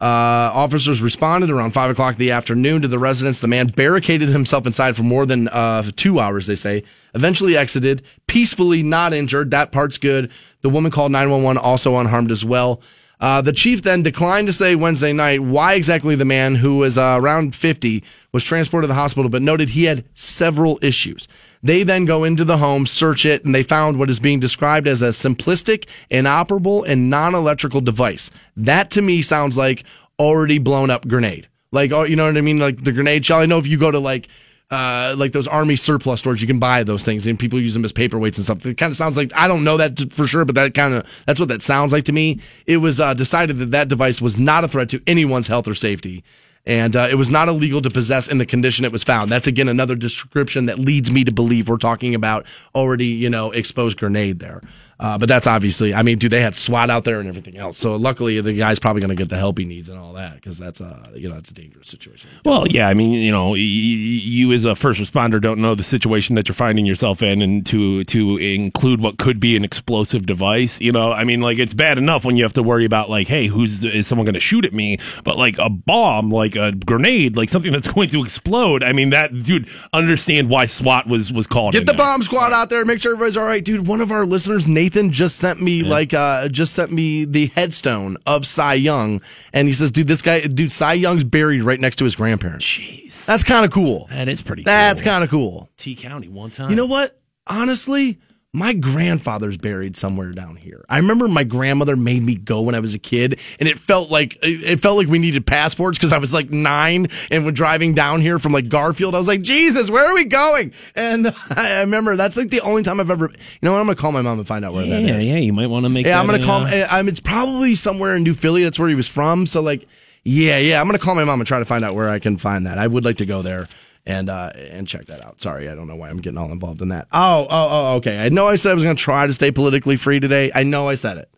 Uh, 0.00 0.50
officers 0.54 1.02
responded 1.02 1.50
around 1.50 1.72
five 1.72 1.90
o'clock 1.90 2.14
in 2.14 2.18
the 2.20 2.30
afternoon 2.30 2.82
to 2.82 2.88
the 2.88 3.00
residence. 3.00 3.40
The 3.40 3.48
man 3.48 3.66
barricaded 3.66 4.28
himself 4.28 4.64
inside 4.64 4.94
for 4.96 5.02
more 5.02 5.26
than 5.26 5.48
uh, 5.48 5.90
two 5.96 6.20
hours, 6.20 6.46
they 6.46 6.54
say. 6.54 6.84
Eventually 7.14 7.56
exited, 7.56 8.02
peacefully, 8.28 8.84
not 8.84 9.12
injured. 9.12 9.50
That 9.50 9.72
part's 9.72 9.98
good. 9.98 10.30
The 10.60 10.68
woman 10.68 10.92
called 10.92 11.10
911, 11.10 11.60
also 11.60 11.96
unharmed 11.96 12.30
as 12.30 12.44
well. 12.44 12.80
Uh, 13.20 13.42
the 13.42 13.52
chief 13.52 13.82
then 13.82 14.02
declined 14.02 14.46
to 14.46 14.52
say 14.52 14.76
Wednesday 14.76 15.12
night 15.12 15.40
why 15.40 15.74
exactly 15.74 16.14
the 16.14 16.24
man, 16.24 16.54
who 16.54 16.76
was 16.76 16.96
uh, 16.96 17.16
around 17.20 17.54
50, 17.54 18.02
was 18.32 18.44
transported 18.44 18.84
to 18.84 18.88
the 18.88 18.94
hospital, 18.94 19.28
but 19.28 19.42
noted 19.42 19.70
he 19.70 19.84
had 19.84 20.04
several 20.14 20.78
issues. 20.82 21.26
They 21.62 21.82
then 21.82 22.04
go 22.04 22.22
into 22.22 22.44
the 22.44 22.58
home, 22.58 22.86
search 22.86 23.26
it, 23.26 23.44
and 23.44 23.54
they 23.54 23.64
found 23.64 23.98
what 23.98 24.10
is 24.10 24.20
being 24.20 24.38
described 24.38 24.86
as 24.86 25.02
a 25.02 25.08
simplistic, 25.08 25.88
inoperable, 26.10 26.84
and 26.84 27.10
non 27.10 27.34
electrical 27.34 27.80
device. 27.80 28.30
That 28.56 28.90
to 28.92 29.02
me 29.02 29.22
sounds 29.22 29.56
like 29.56 29.84
already 30.18 30.58
blown 30.58 30.90
up 30.90 31.06
grenade. 31.08 31.48
Like, 31.72 31.92
oh, 31.92 32.04
you 32.04 32.16
know 32.16 32.26
what 32.26 32.36
I 32.36 32.40
mean? 32.40 32.58
Like 32.58 32.84
the 32.84 32.92
grenade 32.92 33.26
shell. 33.26 33.40
I 33.40 33.46
know 33.46 33.58
if 33.58 33.66
you 33.66 33.78
go 33.78 33.90
to 33.90 33.98
like, 33.98 34.28
uh, 34.70 35.14
like 35.16 35.32
those 35.32 35.46
army 35.46 35.76
surplus 35.76 36.20
stores, 36.20 36.40
you 36.40 36.46
can 36.46 36.58
buy 36.58 36.82
those 36.82 37.02
things 37.02 37.26
and 37.26 37.38
people 37.38 37.60
use 37.60 37.74
them 37.74 37.84
as 37.84 37.92
paperweights 37.92 38.36
and 38.36 38.44
stuff. 38.44 38.66
It 38.66 38.76
kind 38.76 38.90
of 38.90 38.96
sounds 38.96 39.16
like, 39.16 39.34
I 39.34 39.48
don't 39.48 39.64
know 39.64 39.78
that 39.78 40.12
for 40.12 40.26
sure, 40.26 40.44
but 40.44 40.54
that 40.56 40.74
kind 40.74 40.94
of, 40.94 41.24
that's 41.26 41.40
what 41.40 41.48
that 41.48 41.62
sounds 41.62 41.92
like 41.92 42.04
to 42.04 42.12
me. 42.12 42.40
It 42.66 42.78
was 42.78 43.00
uh, 43.00 43.14
decided 43.14 43.58
that 43.58 43.70
that 43.70 43.88
device 43.88 44.20
was 44.20 44.38
not 44.38 44.64
a 44.64 44.68
threat 44.68 44.90
to 44.90 45.02
anyone's 45.06 45.48
health 45.48 45.68
or 45.68 45.74
safety. 45.74 46.22
And 46.66 46.96
uh, 46.96 47.08
it 47.10 47.14
was 47.14 47.30
not 47.30 47.48
illegal 47.48 47.80
to 47.80 47.88
possess 47.88 48.28
in 48.28 48.36
the 48.36 48.44
condition 48.44 48.84
it 48.84 48.92
was 48.92 49.02
found. 49.02 49.30
That's 49.30 49.46
again 49.46 49.68
another 49.68 49.96
description 49.96 50.66
that 50.66 50.78
leads 50.78 51.10
me 51.10 51.24
to 51.24 51.32
believe 51.32 51.70
we're 51.70 51.78
talking 51.78 52.14
about 52.14 52.44
already, 52.74 53.06
you 53.06 53.30
know, 53.30 53.52
exposed 53.52 53.96
grenade 53.96 54.38
there. 54.38 54.60
Uh, 55.00 55.16
but 55.16 55.28
that's 55.28 55.46
obviously, 55.46 55.94
I 55.94 56.02
mean, 56.02 56.18
dude, 56.18 56.30
they 56.32 56.40
had 56.42 56.56
SWAT 56.56 56.90
out 56.90 57.04
there 57.04 57.20
and 57.20 57.28
everything 57.28 57.56
else. 57.56 57.78
So 57.78 57.94
luckily, 57.96 58.40
the 58.40 58.52
guy's 58.52 58.78
probably 58.78 59.00
going 59.00 59.10
to 59.10 59.14
get 59.14 59.28
the 59.28 59.36
help 59.36 59.58
he 59.58 59.64
needs 59.64 59.88
and 59.88 59.98
all 59.98 60.12
that 60.14 60.34
because 60.34 60.58
that's, 60.58 60.80
uh, 60.80 61.08
you 61.14 61.28
know, 61.28 61.36
it's 61.36 61.50
a 61.50 61.54
dangerous 61.54 61.86
situation. 61.88 62.28
Well, 62.44 62.66
yeah, 62.66 62.88
I 62.88 62.94
mean, 62.94 63.12
you 63.12 63.30
know, 63.30 63.50
y- 63.50 63.54
y- 63.54 63.58
you 63.58 64.52
as 64.52 64.64
a 64.64 64.74
first 64.74 65.00
responder 65.00 65.40
don't 65.40 65.60
know 65.60 65.74
the 65.76 65.84
situation 65.84 66.34
that 66.34 66.48
you're 66.48 66.54
finding 66.54 66.84
yourself 66.84 67.22
in, 67.22 67.42
and 67.42 67.64
to 67.66 68.02
to 68.04 68.38
include 68.38 69.00
what 69.00 69.18
could 69.18 69.38
be 69.38 69.56
an 69.56 69.64
explosive 69.64 70.26
device, 70.26 70.80
you 70.80 70.90
know, 70.90 71.12
I 71.12 71.22
mean, 71.24 71.40
like 71.40 71.58
it's 71.58 71.74
bad 71.74 71.96
enough 71.98 72.24
when 72.24 72.36
you 72.36 72.42
have 72.42 72.54
to 72.54 72.62
worry 72.62 72.84
about 72.84 73.08
like, 73.08 73.28
hey, 73.28 73.46
who's 73.46 73.84
is 73.84 74.06
someone 74.06 74.24
going 74.24 74.34
to 74.34 74.40
shoot 74.40 74.64
at 74.64 74.72
me? 74.72 74.98
But 75.22 75.36
like 75.36 75.58
a 75.58 75.70
bomb, 75.70 76.30
like 76.30 76.56
a 76.56 76.72
grenade, 76.72 77.36
like 77.36 77.50
something 77.50 77.72
that's 77.72 77.86
going 77.92 78.08
to 78.10 78.20
explode. 78.22 78.82
I 78.82 78.92
mean, 78.92 79.10
that 79.10 79.42
dude, 79.44 79.68
understand 79.92 80.48
why 80.50 80.66
SWAT 80.66 81.06
was 81.06 81.32
was 81.32 81.46
called. 81.46 81.72
Get 81.74 81.86
the 81.86 81.92
there. 81.92 81.98
bomb 81.98 82.22
squad 82.22 82.52
out 82.52 82.68
there. 82.70 82.84
Make 82.84 83.00
sure 83.00 83.12
everybody's 83.12 83.36
all 83.36 83.44
right, 83.46 83.64
dude. 83.64 83.86
One 83.86 84.00
of 84.00 84.10
our 84.10 84.26
listeners, 84.26 84.66
Nathan, 84.88 85.10
just 85.10 85.36
sent 85.36 85.60
me 85.60 85.82
like 85.82 86.14
uh 86.14 86.48
just 86.48 86.72
sent 86.72 86.90
me 86.90 87.26
the 87.26 87.48
headstone 87.48 88.16
of 88.24 88.46
Cy 88.46 88.72
Young, 88.74 89.20
and 89.52 89.68
he 89.68 89.74
says, 89.74 89.90
dude, 89.90 90.08
this 90.08 90.22
guy, 90.22 90.40
dude, 90.40 90.72
Cy 90.72 90.94
Young's 90.94 91.24
buried 91.24 91.62
right 91.62 91.78
next 91.78 91.96
to 91.96 92.04
his 92.04 92.16
grandparents. 92.16 92.64
Jeez, 92.64 93.26
That's 93.26 93.44
kind 93.44 93.66
of 93.66 93.70
cool. 93.70 94.06
that 94.10 94.28
is 94.28 94.40
pretty. 94.40 94.62
That's 94.62 95.02
cool. 95.02 95.12
kind 95.12 95.24
of 95.24 95.28
cool. 95.30 95.68
T 95.76 95.94
County 95.94 96.28
one 96.28 96.50
time. 96.50 96.70
You 96.70 96.76
know 96.76 96.86
what? 96.86 97.20
Honestly, 97.46 98.18
my 98.58 98.72
grandfather's 98.72 99.56
buried 99.56 99.96
somewhere 99.96 100.32
down 100.32 100.56
here. 100.56 100.84
I 100.88 100.98
remember 100.98 101.28
my 101.28 101.44
grandmother 101.44 101.96
made 101.96 102.22
me 102.22 102.36
go 102.36 102.60
when 102.62 102.74
I 102.74 102.80
was 102.80 102.94
a 102.94 102.98
kid, 102.98 103.38
and 103.58 103.68
it 103.68 103.78
felt 103.78 104.10
like 104.10 104.36
it 104.42 104.80
felt 104.80 104.96
like 104.98 105.08
we 105.08 105.18
needed 105.18 105.46
passports 105.46 105.96
because 105.96 106.12
I 106.12 106.18
was 106.18 106.32
like 106.32 106.50
nine, 106.50 107.08
and 107.30 107.44
when 107.44 107.54
driving 107.54 107.94
down 107.94 108.20
here 108.20 108.38
from 108.38 108.52
like 108.52 108.68
Garfield, 108.68 109.14
I 109.14 109.18
was 109.18 109.28
like, 109.28 109.42
Jesus, 109.42 109.90
where 109.90 110.04
are 110.04 110.14
we 110.14 110.24
going? 110.24 110.72
And 110.94 111.34
I 111.50 111.80
remember 111.80 112.16
that's 112.16 112.36
like 112.36 112.50
the 112.50 112.60
only 112.60 112.82
time 112.82 113.00
I've 113.00 113.10
ever. 113.10 113.30
You 113.30 113.58
know 113.62 113.72
what? 113.72 113.80
I'm 113.80 113.86
gonna 113.86 113.96
call 113.96 114.12
my 114.12 114.22
mom 114.22 114.38
and 114.38 114.46
find 114.46 114.64
out 114.64 114.74
where 114.74 114.86
that 114.86 115.02
yeah, 115.02 115.16
is. 115.16 115.30
yeah, 115.30 115.38
you 115.38 115.52
might 115.52 115.68
want 115.68 115.84
to 115.84 115.90
make. 115.90 116.06
Yeah, 116.06 116.20
I'm 116.20 116.26
gonna 116.26 116.44
call. 116.44 116.62
uh. 116.62 116.86
I'm, 116.90 117.08
it's 117.08 117.20
probably 117.20 117.74
somewhere 117.74 118.16
in 118.16 118.22
New 118.22 118.34
Philly. 118.34 118.64
That's 118.64 118.78
where 118.78 118.88
he 118.88 118.94
was 118.94 119.08
from. 119.08 119.46
So 119.46 119.62
like, 119.62 119.86
yeah, 120.24 120.58
yeah. 120.58 120.80
I'm 120.80 120.86
gonna 120.86 120.98
call 120.98 121.14
my 121.14 121.24
mom 121.24 121.40
and 121.40 121.46
try 121.46 121.58
to 121.58 121.64
find 121.64 121.84
out 121.84 121.94
where 121.94 122.08
I 122.08 122.18
can 122.18 122.36
find 122.36 122.66
that. 122.66 122.78
I 122.78 122.86
would 122.86 123.04
like 123.04 123.18
to 123.18 123.26
go 123.26 123.42
there 123.42 123.68
and 124.08 124.30
uh, 124.30 124.50
and 124.56 124.88
check 124.88 125.06
that 125.06 125.24
out. 125.24 125.40
Sorry, 125.40 125.68
I 125.68 125.74
don't 125.74 125.86
know 125.86 125.94
why 125.94 126.08
I'm 126.08 126.20
getting 126.20 126.38
all 126.38 126.50
involved 126.50 126.80
in 126.82 126.88
that. 126.88 127.06
Oh, 127.12 127.46
oh, 127.48 127.68
oh. 127.70 127.94
Okay. 127.96 128.18
I 128.18 128.30
know 128.30 128.48
I 128.48 128.56
said 128.56 128.72
I 128.72 128.74
was 128.74 128.82
gonna 128.82 128.96
try 128.96 129.26
to 129.26 129.32
stay 129.32 129.52
politically 129.52 129.96
free 129.96 130.18
today. 130.18 130.50
I 130.54 130.62
know 130.64 130.88
I 130.88 130.94
said 130.94 131.18
it. 131.18 131.30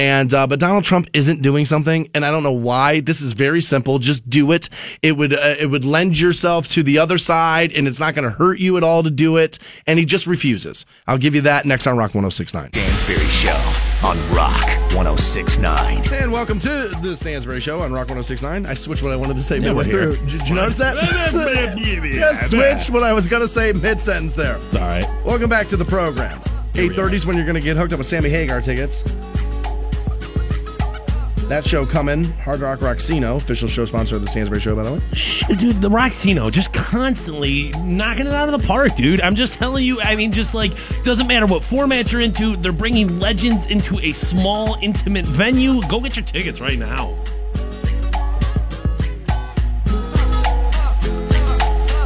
And 0.00 0.32
uh, 0.32 0.46
but 0.46 0.58
Donald 0.58 0.84
Trump 0.84 1.08
isn't 1.12 1.42
doing 1.42 1.66
something, 1.66 2.08
and 2.14 2.24
I 2.24 2.30
don't 2.30 2.42
know 2.42 2.52
why. 2.52 3.00
This 3.00 3.20
is 3.20 3.34
very 3.34 3.60
simple. 3.60 3.98
Just 3.98 4.30
do 4.30 4.50
it. 4.52 4.70
It 5.02 5.12
would 5.12 5.34
uh, 5.34 5.56
it 5.60 5.66
would 5.66 5.84
lend 5.84 6.18
yourself 6.18 6.68
to 6.68 6.82
the 6.82 6.96
other 6.96 7.18
side, 7.18 7.72
and 7.74 7.86
it's 7.86 8.00
not 8.00 8.14
going 8.14 8.24
to 8.24 8.30
hurt 8.34 8.58
you 8.60 8.78
at 8.78 8.82
all 8.82 9.02
to 9.02 9.10
do 9.10 9.36
it. 9.36 9.58
And 9.86 9.98
he 9.98 10.06
just 10.06 10.26
refuses. 10.26 10.86
I'll 11.06 11.18
give 11.18 11.34
you 11.34 11.42
that 11.42 11.66
next 11.66 11.86
on 11.86 11.98
Rock 11.98 12.12
106.9. 12.12 12.70
Stansbury 12.70 13.18
Show 13.26 13.74
on 14.02 14.16
Rock 14.34 14.64
1069. 14.94 16.02
And 16.14 16.32
welcome 16.32 16.58
to 16.60 16.88
the 17.02 17.14
Stansbury 17.14 17.60
Show 17.60 17.80
on 17.80 17.92
Rock 17.92 18.08
1069. 18.08 18.64
I 18.64 18.72
switched 18.72 19.02
what 19.02 19.12
I 19.12 19.16
wanted 19.16 19.36
to 19.36 19.42
say 19.42 19.56
Yeah, 19.56 19.72
midway 19.74 19.84
we're 19.84 19.90
here. 19.90 20.12
through. 20.14 20.26
Did 20.28 20.48
you 20.48 20.54
notice 20.54 20.78
that? 20.78 20.96
Just 22.14 22.48
switched 22.48 22.88
what 22.88 23.02
I 23.02 23.12
was 23.12 23.26
going 23.26 23.42
to 23.42 23.48
say 23.48 23.72
mid 23.74 24.00
sentence 24.00 24.32
there. 24.32 24.56
It's 24.64 24.76
all 24.76 24.80
right. 24.80 25.24
Welcome 25.26 25.50
back 25.50 25.68
to 25.68 25.76
the 25.76 25.84
program. 25.84 26.40
8:30 26.72 27.12
is 27.12 27.26
when 27.26 27.36
you're 27.36 27.44
going 27.44 27.54
to 27.56 27.60
get 27.60 27.76
hooked 27.76 27.92
up 27.92 27.98
with 27.98 28.06
Sammy 28.06 28.30
Hagar 28.30 28.62
tickets. 28.62 29.04
That 31.50 31.66
show 31.66 31.84
coming, 31.84 32.26
Hard 32.44 32.60
Rock 32.60 32.78
Rocksino, 32.78 33.36
official 33.36 33.66
show 33.66 33.84
sponsor 33.84 34.14
of 34.14 34.22
the 34.22 34.28
Stansbury 34.28 34.60
Show, 34.60 34.76
by 34.76 34.84
the 34.84 34.92
way. 34.92 35.00
Dude, 35.56 35.82
the 35.82 35.90
Rocksino 35.90 36.48
just 36.48 36.72
constantly 36.72 37.70
knocking 37.72 38.28
it 38.28 38.32
out 38.32 38.48
of 38.48 38.60
the 38.60 38.64
park, 38.64 38.94
dude. 38.94 39.20
I'm 39.20 39.34
just 39.34 39.54
telling 39.54 39.84
you. 39.84 40.00
I 40.00 40.14
mean, 40.14 40.30
just 40.30 40.54
like 40.54 40.70
doesn't 41.02 41.26
matter 41.26 41.46
what 41.46 41.64
format 41.64 42.12
you're 42.12 42.20
into. 42.20 42.54
They're 42.56 42.70
bringing 42.70 43.18
legends 43.18 43.66
into 43.66 43.98
a 43.98 44.12
small, 44.12 44.78
intimate 44.80 45.26
venue. 45.26 45.82
Go 45.88 45.98
get 45.98 46.14
your 46.14 46.24
tickets 46.24 46.60
right 46.60 46.78
now. 46.78 47.18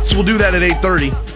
So 0.04 0.16
we'll 0.16 0.24
do 0.24 0.38
that 0.38 0.54
at 0.54 0.62
8:30. 0.62 1.33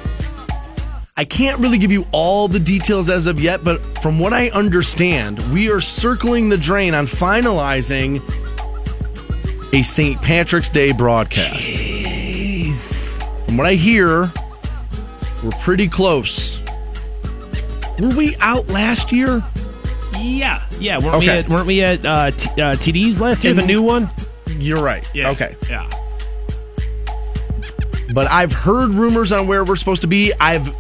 I 1.19 1.25
can't 1.25 1.59
really 1.59 1.79
give 1.79 1.91
you 1.91 2.07
all 2.13 2.47
the 2.47 2.61
details 2.61 3.11
as 3.11 3.27
of 3.27 3.41
yet, 3.41 3.65
but 3.65 3.81
from 4.03 4.21
what 4.21 4.33
I 4.33 4.51
understand, 4.51 5.41
we 5.53 5.69
are 5.69 5.81
circling 5.81 6.49
the 6.49 6.57
drain 6.57 6.95
on 6.95 7.07
finalizing 7.07 8.23
a 9.75 9.83
St. 9.83 10.23
Patrick's 10.23 10.69
Day 10.69 10.93
broadcast. 10.93 11.73
Jeez. 11.73 13.21
From 13.47 13.57
what 13.57 13.67
I 13.67 13.75
hear, 13.75 14.33
we're 15.43 15.51
pretty 15.61 15.89
close. 15.89 16.61
Were 17.99 18.15
we 18.15 18.37
out 18.37 18.69
last 18.69 19.11
year? 19.11 19.43
Yeah, 20.21 20.65
yeah. 20.79 21.01
Weren't 21.01 21.19
we 21.19 21.29
at 21.31 21.49
weren't 21.49 21.67
we 21.67 21.83
at 21.83 22.07
uh, 22.07 22.31
t- 22.31 22.49
uh, 22.51 22.77
TD's 22.77 23.21
last 23.21 23.43
year? 23.43 23.51
In- 23.55 23.57
the 23.57 23.67
new 23.67 23.83
one. 23.83 24.09
You're 24.57 24.81
right. 24.81 25.05
Yeah. 25.13 25.31
Okay. 25.31 25.57
Yeah. 25.69 25.91
But 28.15 28.31
I've 28.31 28.53
heard 28.53 28.91
rumors 28.91 29.33
on 29.33 29.49
where 29.49 29.65
we're 29.65 29.75
supposed 29.75 30.03
to 30.03 30.09
be. 30.09 30.33
I've 30.39 30.73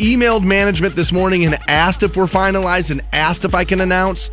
emailed 0.00 0.44
management 0.44 0.96
this 0.96 1.12
morning 1.12 1.44
and 1.44 1.56
asked 1.68 2.02
if 2.02 2.16
we're 2.16 2.24
finalized 2.24 2.90
and 2.90 3.02
asked 3.12 3.44
if 3.44 3.54
I 3.54 3.64
can 3.64 3.80
announce. 3.80 4.30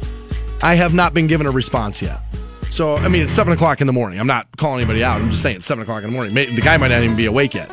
I 0.62 0.76
have 0.76 0.94
not 0.94 1.14
been 1.14 1.28
given 1.28 1.46
a 1.46 1.52
response 1.52 2.02
yet. 2.02 2.22
So, 2.70 2.96
I 2.96 3.08
mean, 3.08 3.24
it's 3.24 3.34
7 3.34 3.54
o'clock 3.54 3.82
in 3.82 3.88
the 3.88 3.94
morning. 3.94 4.20
I'm 4.20 4.28
not 4.28 4.48
calling 4.58 4.80
anybody 4.80 5.04
out. 5.04 5.22
I'm 5.22 5.30
just 5.30 5.42
saying 5.42 5.58
it's 5.58 5.66
7 5.66 5.84
o'clock 5.84 6.04
in 6.04 6.10
the 6.10 6.14
morning. 6.14 6.34
The 6.34 6.62
guy 6.62 6.78
might 6.78 6.90
not 6.90 7.04
even 7.04 7.16
be 7.16 7.26
awake 7.26 7.54
yet. 7.54 7.70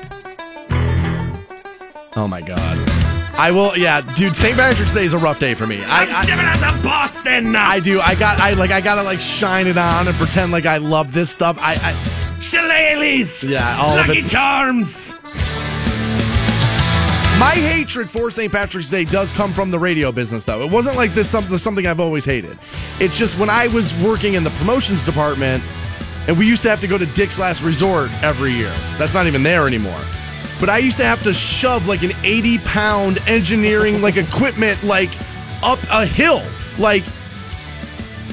Oh, 2.17 2.27
my 2.29 2.41
God. 2.41 2.91
I 3.37 3.51
will, 3.51 3.77
yeah, 3.77 4.01
dude, 4.15 4.37
St. 4.37 4.57
Patrick's 4.57 4.95
Day 4.95 5.05
is 5.05 5.13
a 5.13 5.19
rough 5.19 5.41
day 5.41 5.55
for 5.55 5.67
me. 5.67 5.83
I, 5.83 6.05
I'm 6.05 6.15
I, 6.15 6.25
shipping 6.25 6.45
out 6.45 6.77
to 6.77 6.83
Boston. 6.85 7.57
I 7.57 7.81
do. 7.81 8.01
I 8.01 8.15
got, 8.15 8.41
I 8.41 8.53
like, 8.53 8.71
I 8.71 8.81
gotta 8.81 9.03
like 9.03 9.19
shine 9.19 9.67
it 9.67 9.77
on 9.77 10.07
and 10.07 10.17
pretend 10.17 10.53
like 10.53 10.67
I 10.67 10.77
love 10.77 11.13
this 11.13 11.31
stuff. 11.31 11.59
I, 11.61 11.75
I 11.75 11.93
Shillelaghs. 12.41 13.43
Yeah, 13.43 13.77
all 13.81 13.99
of 13.99 14.07
Lucky 14.07 14.21
Charms. 14.21 15.14
My 17.39 17.51
hatred 17.57 18.09
for 18.09 18.31
St. 18.31 18.53
Patrick's 18.53 18.89
Day 18.89 19.05
does 19.05 19.33
come 19.33 19.53
from 19.53 19.73
the 19.73 19.79
radio 19.79 20.13
business, 20.13 20.45
though. 20.45 20.63
It 20.63 20.71
wasn't 20.71 20.97
like 20.97 21.15
this 21.15 21.29
something, 21.29 21.87
I've 21.87 21.99
always 21.99 22.25
hated. 22.25 22.57
It's 23.01 23.19
just 23.19 23.39
when 23.39 23.51
I 23.51 23.67
was 23.69 23.93
working 24.03 24.35
in 24.35 24.45
the 24.45 24.51
promotions 24.51 25.05
department, 25.05 25.65
and 26.29 26.39
we 26.39 26.47
used 26.47 26.63
to 26.63 26.71
have 26.71 26.81
to 26.81 26.87
go 26.87 26.97
to 26.97 27.07
Dick's 27.07 27.39
Last 27.39 27.63
Resort 27.63 28.11
every 28.23 28.53
year. 28.53 28.73
That's 28.99 29.15
not 29.15 29.27
even 29.27 29.43
there 29.43 29.67
anymore. 29.67 30.01
But 30.61 30.69
I 30.69 30.79
used 30.79 30.97
to 30.99 31.05
have 31.05 31.23
to 31.25 31.35
shove 31.35 31.89
like 31.89 32.03
an 32.03 32.13
80 32.23 32.59
pound 32.59 33.19
engineering 33.27 34.01
like 34.01 34.17
equipment 34.17 34.85
like 34.85 35.11
up 35.65 35.81
a 35.91 36.07
hill. 36.07 36.43
Like 36.79 37.03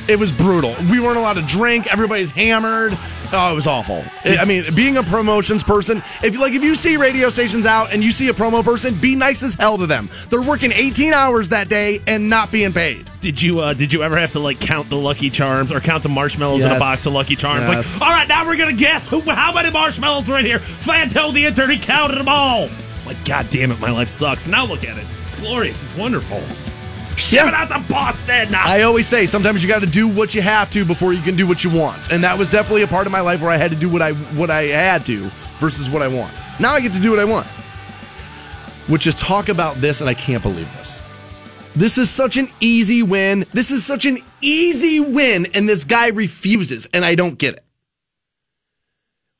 it 0.07 0.19
was 0.19 0.31
brutal. 0.31 0.75
We 0.91 0.99
weren't 0.99 1.17
allowed 1.17 1.33
to 1.33 1.41
drink. 1.41 1.91
Everybody's 1.91 2.29
hammered. 2.29 2.97
Oh, 3.33 3.51
it 3.51 3.55
was 3.55 3.67
awful. 3.67 4.03
I 4.25 4.37
I 4.37 4.45
mean, 4.45 4.63
being 4.75 4.97
a 4.97 5.03
promotions 5.03 5.63
person, 5.63 6.03
if 6.23 6.37
like 6.37 6.53
if 6.53 6.63
you 6.63 6.75
see 6.75 6.97
radio 6.97 7.29
stations 7.29 7.65
out 7.65 7.93
and 7.93 8.03
you 8.03 8.11
see 8.11 8.27
a 8.27 8.33
promo 8.33 8.63
person, 8.63 8.93
be 8.95 9.15
nice 9.15 9.41
as 9.43 9.55
hell 9.55 9.77
to 9.77 9.87
them. 9.87 10.09
They're 10.29 10.41
working 10.41 10.71
18 10.71 11.13
hours 11.13 11.49
that 11.49 11.69
day 11.69 12.01
and 12.07 12.29
not 12.29 12.51
being 12.51 12.73
paid. 12.73 13.09
Did 13.21 13.41
you 13.41 13.61
uh, 13.61 13.73
did 13.73 13.93
you 13.93 14.03
ever 14.03 14.17
have 14.17 14.31
to 14.33 14.39
like 14.39 14.59
count 14.59 14.89
the 14.89 14.97
Lucky 14.97 15.29
Charms 15.29 15.71
or 15.71 15.79
count 15.79 16.03
the 16.03 16.09
marshmallows 16.09 16.63
in 16.63 16.71
a 16.71 16.79
box 16.79 17.05
of 17.05 17.13
Lucky 17.13 17.35
Charms? 17.35 17.67
Yes. 17.67 17.99
Like, 17.99 18.09
all 18.09 18.13
right, 18.13 18.27
now 18.27 18.45
we're 18.45 18.57
gonna 18.57 18.73
guess 18.73 19.07
who, 19.07 19.21
how 19.21 19.53
many 19.53 19.71
marshmallows 19.71 20.29
are 20.29 20.39
in 20.39 20.45
here. 20.45 20.59
Fan 20.59 21.09
told 21.09 21.35
the 21.35 21.45
intern 21.45 21.69
he 21.69 21.79
counted 21.79 22.17
them 22.17 22.27
all. 22.27 22.69
Like, 23.05 23.23
god 23.25 23.49
damn 23.49 23.71
it, 23.71 23.79
my 23.79 23.91
life 23.91 24.09
sucks. 24.09 24.47
Now 24.47 24.65
look 24.65 24.83
at 24.83 24.97
it. 24.97 25.05
It's 25.27 25.39
glorious. 25.39 25.83
It's 25.83 25.95
wonderful. 25.95 26.41
Ship 27.21 27.47
it 27.47 27.53
out 27.53 27.69
to 27.69 27.79
Boston. 27.91 28.53
I 28.55 28.81
always 28.81 29.07
say 29.07 29.25
sometimes 29.25 29.63
you 29.63 29.69
got 29.69 29.81
to 29.81 29.85
do 29.85 30.07
what 30.07 30.33
you 30.33 30.41
have 30.41 30.71
to 30.71 30.83
before 30.83 31.13
you 31.13 31.21
can 31.21 31.35
do 31.35 31.47
what 31.47 31.63
you 31.63 31.69
want, 31.69 32.11
and 32.11 32.23
that 32.23 32.37
was 32.37 32.49
definitely 32.49 32.81
a 32.81 32.87
part 32.87 33.05
of 33.05 33.13
my 33.13 33.21
life 33.21 33.41
where 33.41 33.51
I 33.51 33.57
had 33.57 33.71
to 33.71 33.77
do 33.77 33.87
what 33.89 34.01
I 34.01 34.11
what 34.11 34.49
I 34.49 34.63
had 34.63 35.05
to 35.05 35.29
versus 35.59 35.89
what 35.89 36.01
I 36.01 36.07
want. 36.07 36.33
Now 36.59 36.73
I 36.73 36.81
get 36.81 36.93
to 36.93 36.99
do 36.99 37.11
what 37.11 37.19
I 37.19 37.25
want, 37.25 37.47
which 38.87 39.07
is 39.07 39.15
talk 39.15 39.49
about 39.49 39.75
this, 39.77 40.01
and 40.01 40.09
I 40.09 40.13
can't 40.13 40.43
believe 40.43 40.71
this. 40.77 40.99
This 41.75 41.97
is 41.97 42.09
such 42.09 42.37
an 42.37 42.47
easy 42.59 43.01
win. 43.01 43.45
This 43.53 43.71
is 43.71 43.85
such 43.85 44.05
an 44.05 44.17
easy 44.41 44.99
win, 44.99 45.47
and 45.53 45.69
this 45.69 45.83
guy 45.83 46.09
refuses, 46.09 46.87
and 46.87 47.05
I 47.05 47.15
don't 47.15 47.37
get 47.37 47.53
it. 47.53 47.63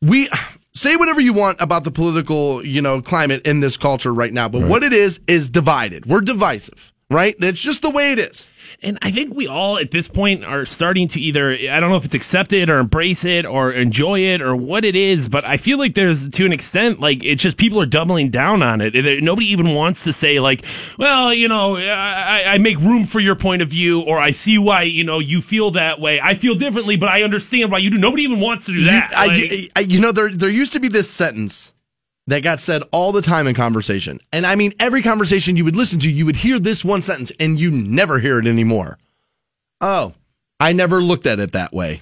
We 0.02 0.30
say 0.74 0.96
whatever 0.96 1.20
you 1.20 1.34
want 1.34 1.60
about 1.60 1.84
the 1.84 1.92
political, 1.92 2.66
you 2.66 2.82
know, 2.82 3.02
climate 3.02 3.42
in 3.46 3.60
this 3.60 3.76
culture 3.76 4.14
right 4.14 4.32
now, 4.32 4.48
but 4.48 4.64
what 4.64 4.84
it 4.84 4.94
is 4.94 5.20
is 5.28 5.50
divided. 5.50 6.06
We're 6.06 6.22
divisive, 6.22 6.91
right? 7.12 7.36
That's 7.40 7.60
just 7.60 7.82
the 7.82 7.90
way 7.90 8.14
it 8.14 8.20
is. 8.20 8.52
And 8.82 8.98
I 9.02 9.12
think 9.12 9.36
we 9.36 9.48
all 9.48 9.78
at 9.78 9.92
this 9.92 10.08
point 10.08 10.44
are 10.46 10.66
starting 10.66 11.08
to 11.10 11.20
either, 11.20 11.52
I 11.52 11.80
don't 11.80 11.90
know 11.92 11.98
if 11.98 12.06
it's 12.06 12.16
accept 12.16 12.54
it 12.54 12.70
or 12.70 12.80
embrace 12.80 13.26
it 13.26 13.46
or 13.46 13.72
enjoy 13.74 14.22
it 14.22 14.42
or 14.42 14.56
what 14.56 14.86
it 14.86 14.96
is, 14.96 15.28
but 15.30 15.46
I 15.48 15.58
feel 15.58 15.78
like 15.78 15.94
there's 15.94 16.30
to 16.30 16.46
an 16.46 16.54
extent, 16.54 17.00
like 17.00 17.24
it's 17.24 17.44
just 17.44 17.58
people 17.58 17.82
are 17.82 17.86
doubling 17.86 18.30
down 18.30 18.64
on 18.64 18.80
it. 18.82 18.94
Nobody 19.24 19.48
even 19.48 19.76
wants 19.76 20.04
to 20.06 20.14
say, 20.14 20.40
like, 20.40 20.64
well, 20.98 21.34
you 21.34 21.48
know, 21.48 21.76
I, 21.78 22.44
I 22.54 22.58
make 22.60 22.80
room 22.80 23.06
for 23.06 23.20
your 23.20 23.36
point 23.36 23.62
of 23.62 23.68
view 23.68 24.02
or 24.02 24.18
I 24.18 24.32
see 24.32 24.58
why, 24.58 24.84
you 24.84 25.04
know, 25.04 25.20
you 25.20 25.42
feel 25.42 25.72
that 25.72 26.00
way. 26.00 26.20
I 26.22 26.36
feel 26.36 26.56
differently, 26.56 26.96
but 26.98 27.10
I 27.10 27.24
understand 27.24 27.72
why 27.72 27.80
you 27.80 27.90
do. 27.92 27.98
Nobody 27.98 28.24
even 28.24 28.40
wants 28.40 28.66
to 28.68 28.72
do 28.74 28.86
that. 28.86 29.12
I, 29.16 29.28
Like- 29.28 29.72
I- 29.76 29.80
you 29.82 30.00
know, 30.00 30.12
there 30.12 30.30
there 30.30 30.50
used 30.50 30.74
to 30.74 30.80
be 30.80 30.88
this 30.88 31.10
sentence 31.10 31.74
that 32.32 32.44
got 32.44 32.60
said 32.60 32.84
all 32.92 33.12
the 33.12 33.22
time 33.22 33.48
in 33.48 33.54
conversation, 33.54 34.20
and 34.32 34.46
I 34.46 34.56
mean, 34.56 34.74
every 34.80 35.02
conversation 35.02 35.58
you 35.58 35.66
would 35.66 35.76
listen 35.76 36.00
to, 36.00 36.12
you 36.12 36.26
would 36.26 36.38
hear 36.38 36.60
this 36.60 36.84
one 36.86 37.02
sentence, 37.02 37.32
and 37.40 37.60
you 37.60 37.72
never 37.72 38.20
hear 38.20 38.40
it 38.40 38.48
anymore. 38.48 38.98
Oh, 39.80 40.14
I 40.60 40.74
never 40.74 41.02
looked 41.02 41.26
at 41.26 41.40
it 41.40 41.54
that 41.54 41.74
way. 41.74 42.02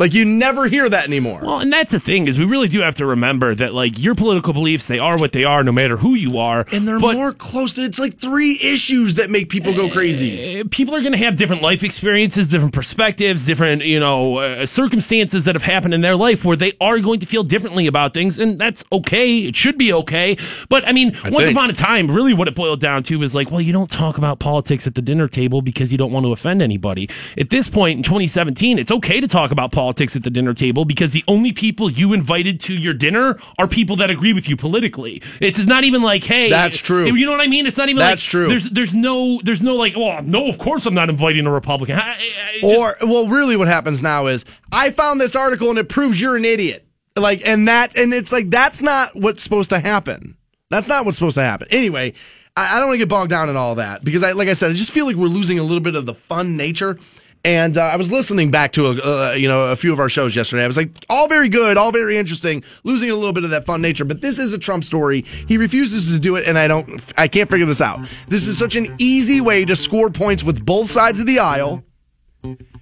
Like 0.00 0.14
you 0.14 0.24
never 0.24 0.66
hear 0.66 0.88
that 0.88 1.04
anymore. 1.04 1.42
Well, 1.42 1.58
and 1.58 1.70
that's 1.70 1.92
the 1.92 2.00
thing 2.00 2.26
is 2.26 2.38
we 2.38 2.46
really 2.46 2.68
do 2.68 2.80
have 2.80 2.94
to 2.94 3.04
remember 3.04 3.54
that 3.54 3.74
like 3.74 3.98
your 3.98 4.14
political 4.14 4.54
beliefs 4.54 4.86
they 4.86 4.98
are 4.98 5.18
what 5.18 5.32
they 5.32 5.44
are 5.44 5.62
no 5.62 5.72
matter 5.72 5.98
who 5.98 6.14
you 6.14 6.38
are. 6.38 6.64
and 6.72 6.88
they're 6.88 6.98
but, 6.98 7.16
more 7.16 7.34
close 7.34 7.74
to 7.74 7.84
it's 7.84 7.98
like 7.98 8.18
three 8.18 8.58
issues 8.62 9.16
that 9.16 9.28
make 9.28 9.50
people 9.50 9.74
go 9.74 9.90
crazy. 9.90 10.60
uh, 10.60 10.64
People 10.70 10.94
are 10.94 11.00
going 11.00 11.12
to 11.12 11.18
have 11.18 11.36
different 11.36 11.60
life 11.60 11.84
experiences, 11.84 12.48
different 12.48 12.72
perspectives, 12.72 13.44
different 13.44 13.84
you 13.84 14.00
know 14.00 14.38
uh, 14.38 14.64
circumstances 14.64 15.44
that 15.44 15.54
have 15.54 15.64
happened 15.64 15.92
in 15.92 16.00
their 16.00 16.16
life 16.16 16.46
where 16.46 16.56
they 16.56 16.72
are 16.80 16.98
going 17.00 17.20
to 17.20 17.26
feel 17.26 17.42
differently 17.42 17.86
about 17.86 18.14
things, 18.14 18.38
and 18.38 18.58
that's 18.58 18.82
okay. 18.90 19.40
It 19.40 19.54
should 19.54 19.76
be 19.76 19.92
okay. 19.92 20.38
But 20.70 20.88
I 20.88 20.92
mean, 20.92 21.10
once 21.24 21.44
think. 21.44 21.54
upon 21.54 21.68
a 21.68 21.74
time, 21.74 22.10
really, 22.10 22.32
what 22.32 22.48
it 22.48 22.54
boiled 22.54 22.80
down 22.80 23.02
to 23.02 23.22
is 23.22 23.34
like, 23.34 23.50
well, 23.50 23.60
you 23.60 23.74
don't 23.74 23.90
talk 23.90 24.16
about 24.16 24.38
politics 24.38 24.86
at 24.86 24.94
the 24.94 25.02
dinner 25.02 25.28
table 25.28 25.60
because 25.60 25.92
you 25.92 25.98
don't 25.98 26.10
want 26.10 26.24
to 26.24 26.32
offend 26.32 26.62
anybody. 26.62 27.10
At 27.36 27.50
this 27.50 27.68
point 27.68 27.98
in 27.98 28.02
2017, 28.02 28.78
it's 28.78 28.90
okay 28.90 29.20
to 29.20 29.28
talk 29.28 29.50
about 29.50 29.72
politics 29.72 29.89
at 29.98 30.22
the 30.22 30.30
dinner 30.30 30.54
table 30.54 30.84
because 30.84 31.12
the 31.12 31.24
only 31.28 31.52
people 31.52 31.90
you 31.90 32.12
invited 32.12 32.60
to 32.60 32.74
your 32.74 32.94
dinner 32.94 33.38
are 33.58 33.66
people 33.66 33.96
that 33.96 34.10
agree 34.10 34.32
with 34.32 34.48
you 34.48 34.56
politically. 34.56 35.22
It's 35.40 35.64
not 35.66 35.84
even 35.84 36.02
like, 36.02 36.24
hey, 36.24 36.50
That's 36.50 36.78
true. 36.78 37.06
You 37.06 37.26
know 37.26 37.32
what 37.32 37.40
I 37.40 37.46
mean? 37.46 37.66
It's 37.66 37.78
not 37.78 37.88
even 37.88 37.98
That's 38.00 38.22
like 38.24 38.30
true. 38.30 38.48
There's 38.48 38.70
there's 38.70 38.94
no 38.94 39.40
there's 39.42 39.62
no 39.62 39.74
like, 39.76 39.94
oh 39.96 40.20
no, 40.20 40.48
of 40.48 40.58
course 40.58 40.86
I'm 40.86 40.94
not 40.94 41.08
inviting 41.10 41.46
a 41.46 41.50
Republican. 41.50 41.96
I- 41.98 42.18
I 42.20 42.58
just- 42.60 42.74
Or 42.76 42.96
well, 43.02 43.28
really, 43.28 43.56
what 43.56 43.68
happens 43.68 44.02
now 44.02 44.26
is 44.26 44.44
I 44.72 44.90
found 44.90 45.20
this 45.20 45.34
article 45.34 45.70
and 45.70 45.78
it 45.78 45.88
proves 45.88 46.20
you're 46.20 46.36
an 46.36 46.44
idiot. 46.44 46.86
Like, 47.16 47.42
and 47.46 47.66
that, 47.68 47.96
and 47.96 48.12
it's 48.12 48.32
like 48.32 48.50
that's 48.50 48.82
not 48.82 49.14
what's 49.16 49.42
supposed 49.42 49.70
to 49.70 49.80
happen. 49.80 50.36
That's 50.70 50.88
not 50.88 51.04
what's 51.04 51.18
supposed 51.18 51.34
to 51.34 51.42
happen. 51.42 51.66
Anyway, 51.70 52.14
I, 52.56 52.76
I 52.76 52.78
don't 52.78 52.88
want 52.88 52.94
to 52.94 52.98
get 52.98 53.08
bogged 53.08 53.30
down 53.30 53.48
in 53.48 53.56
all 53.56 53.74
that 53.74 54.04
because 54.04 54.22
I, 54.22 54.32
like 54.32 54.48
I 54.48 54.52
said, 54.52 54.70
I 54.70 54.74
just 54.74 54.92
feel 54.92 55.06
like 55.06 55.16
we're 55.16 55.26
losing 55.26 55.58
a 55.58 55.62
little 55.62 55.80
bit 55.80 55.94
of 55.96 56.06
the 56.06 56.14
fun 56.14 56.56
nature. 56.56 56.98
And 57.42 57.78
uh, 57.78 57.82
I 57.82 57.96
was 57.96 58.12
listening 58.12 58.50
back 58.50 58.72
to 58.72 58.86
a, 58.86 58.90
uh, 58.90 59.32
you 59.32 59.48
know 59.48 59.62
a 59.62 59.76
few 59.76 59.92
of 59.92 59.98
our 59.98 60.10
shows 60.10 60.36
yesterday. 60.36 60.62
I 60.62 60.66
was 60.66 60.76
like, 60.76 60.90
all 61.08 61.26
very 61.26 61.48
good, 61.48 61.76
all 61.78 61.90
very 61.90 62.18
interesting, 62.18 62.62
losing 62.84 63.10
a 63.10 63.14
little 63.14 63.32
bit 63.32 63.44
of 63.44 63.50
that 63.50 63.64
fun 63.64 63.80
nature. 63.80 64.04
But 64.04 64.20
this 64.20 64.38
is 64.38 64.52
a 64.52 64.58
Trump 64.58 64.84
story. 64.84 65.22
He 65.48 65.56
refuses 65.56 66.08
to 66.08 66.18
do 66.18 66.36
it, 66.36 66.46
and 66.46 66.58
I 66.58 66.68
don't, 66.68 67.00
I 67.16 67.28
can't 67.28 67.48
figure 67.48 67.66
this 67.66 67.80
out. 67.80 68.06
This 68.28 68.46
is 68.46 68.58
such 68.58 68.76
an 68.76 68.94
easy 68.98 69.40
way 69.40 69.64
to 69.64 69.74
score 69.74 70.10
points 70.10 70.44
with 70.44 70.66
both 70.66 70.90
sides 70.90 71.18
of 71.20 71.26
the 71.26 71.38
aisle 71.38 71.82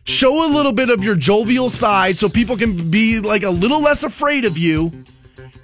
show 0.05 0.47
a 0.47 0.49
little 0.51 0.73
bit 0.73 0.88
of 0.88 1.05
your 1.05 1.14
jovial 1.14 1.68
side 1.68 2.16
so 2.16 2.29
people 2.29 2.57
can 2.57 2.90
be 2.90 3.21
like 3.21 3.42
a 3.42 3.51
little 3.51 3.81
less 3.81 4.03
afraid 4.03 4.44
of 4.44 4.57
you. 4.57 4.90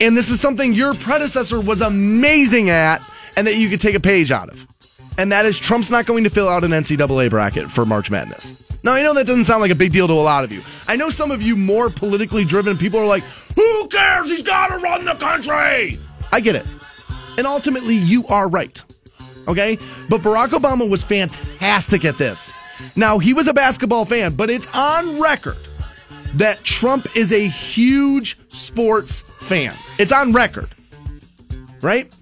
And 0.01 0.17
this 0.17 0.29
is 0.29 0.41
something 0.41 0.75
your 0.75 0.95
predecessor 0.95 1.61
was 1.61 1.81
amazing 1.81 2.69
at 2.69 3.03
and 3.37 3.47
that 3.47 3.57
you 3.57 3.69
could 3.69 3.81
take 3.81 3.95
a 3.95 4.01
page 4.01 4.31
out 4.31 4.51
of. 4.51 4.67
And 5.17 5.33
that 5.33 5.47
is 5.47 5.59
Trump's 5.59 5.91
not 5.91 6.07
going 6.07 6.25
to 6.25 6.31
fill 6.31 6.49
out 6.49 6.65
an 6.65 6.73
NCAA 6.73 7.31
bracket 7.31 7.71
for 7.71 7.87
March 7.87 8.11
Madness. 8.11 8.64
Now, 8.85 8.93
I 8.93 9.03
know 9.03 9.15
that 9.15 9.27
doesn't 9.27 9.45
sound 9.45 9.63
like 9.63 9.71
a 9.71 9.75
big 9.75 9.93
deal 9.93 10.07
to 10.07 10.13
a 10.13 10.15
lot 10.15 10.45
of 10.45 10.53
you. 10.53 10.63
I 10.87 10.95
know 10.95 11.09
some 11.09 11.31
of 11.31 11.41
you 11.41 11.57
more 11.57 11.89
politically 11.89 12.45
driven 12.45 12.77
people 12.77 13.01
are 13.01 13.07
like, 13.07 13.25
who 13.57 13.89
cares? 13.89 14.29
He's 14.29 14.43
got 14.43 14.69
to 14.69 14.77
run 14.77 15.07
the 15.07 15.15
country. 15.15 15.99
I 16.31 16.41
get 16.41 16.55
it. 16.55 16.67
And 17.39 17.47
ultimately, 17.47 17.95
you 17.95 18.27
are 18.27 18.47
right. 18.47 18.81
Okay? 19.49 19.79
But 20.11 20.21
Barack 20.21 20.49
Obama 20.49 20.89
was 20.89 21.03
fantastic 21.03 22.05
at 22.05 22.19
this. 22.19 22.53
Now, 22.95 23.19
he 23.19 23.33
was 23.33 23.47
a 23.47 23.55
basketball 23.55 24.05
fan, 24.05 24.35
but 24.35 24.51
it's 24.51 24.69
on 24.75 25.19
record 25.19 25.57
that 26.35 26.63
Trump 26.63 27.07
is 27.17 27.33
a 27.33 27.49
huge 27.49 28.39
sports 28.49 29.23
fan. 29.39 29.75
It's 29.99 30.13
on 30.13 30.33
record. 30.33 30.69
Right? 31.81 32.13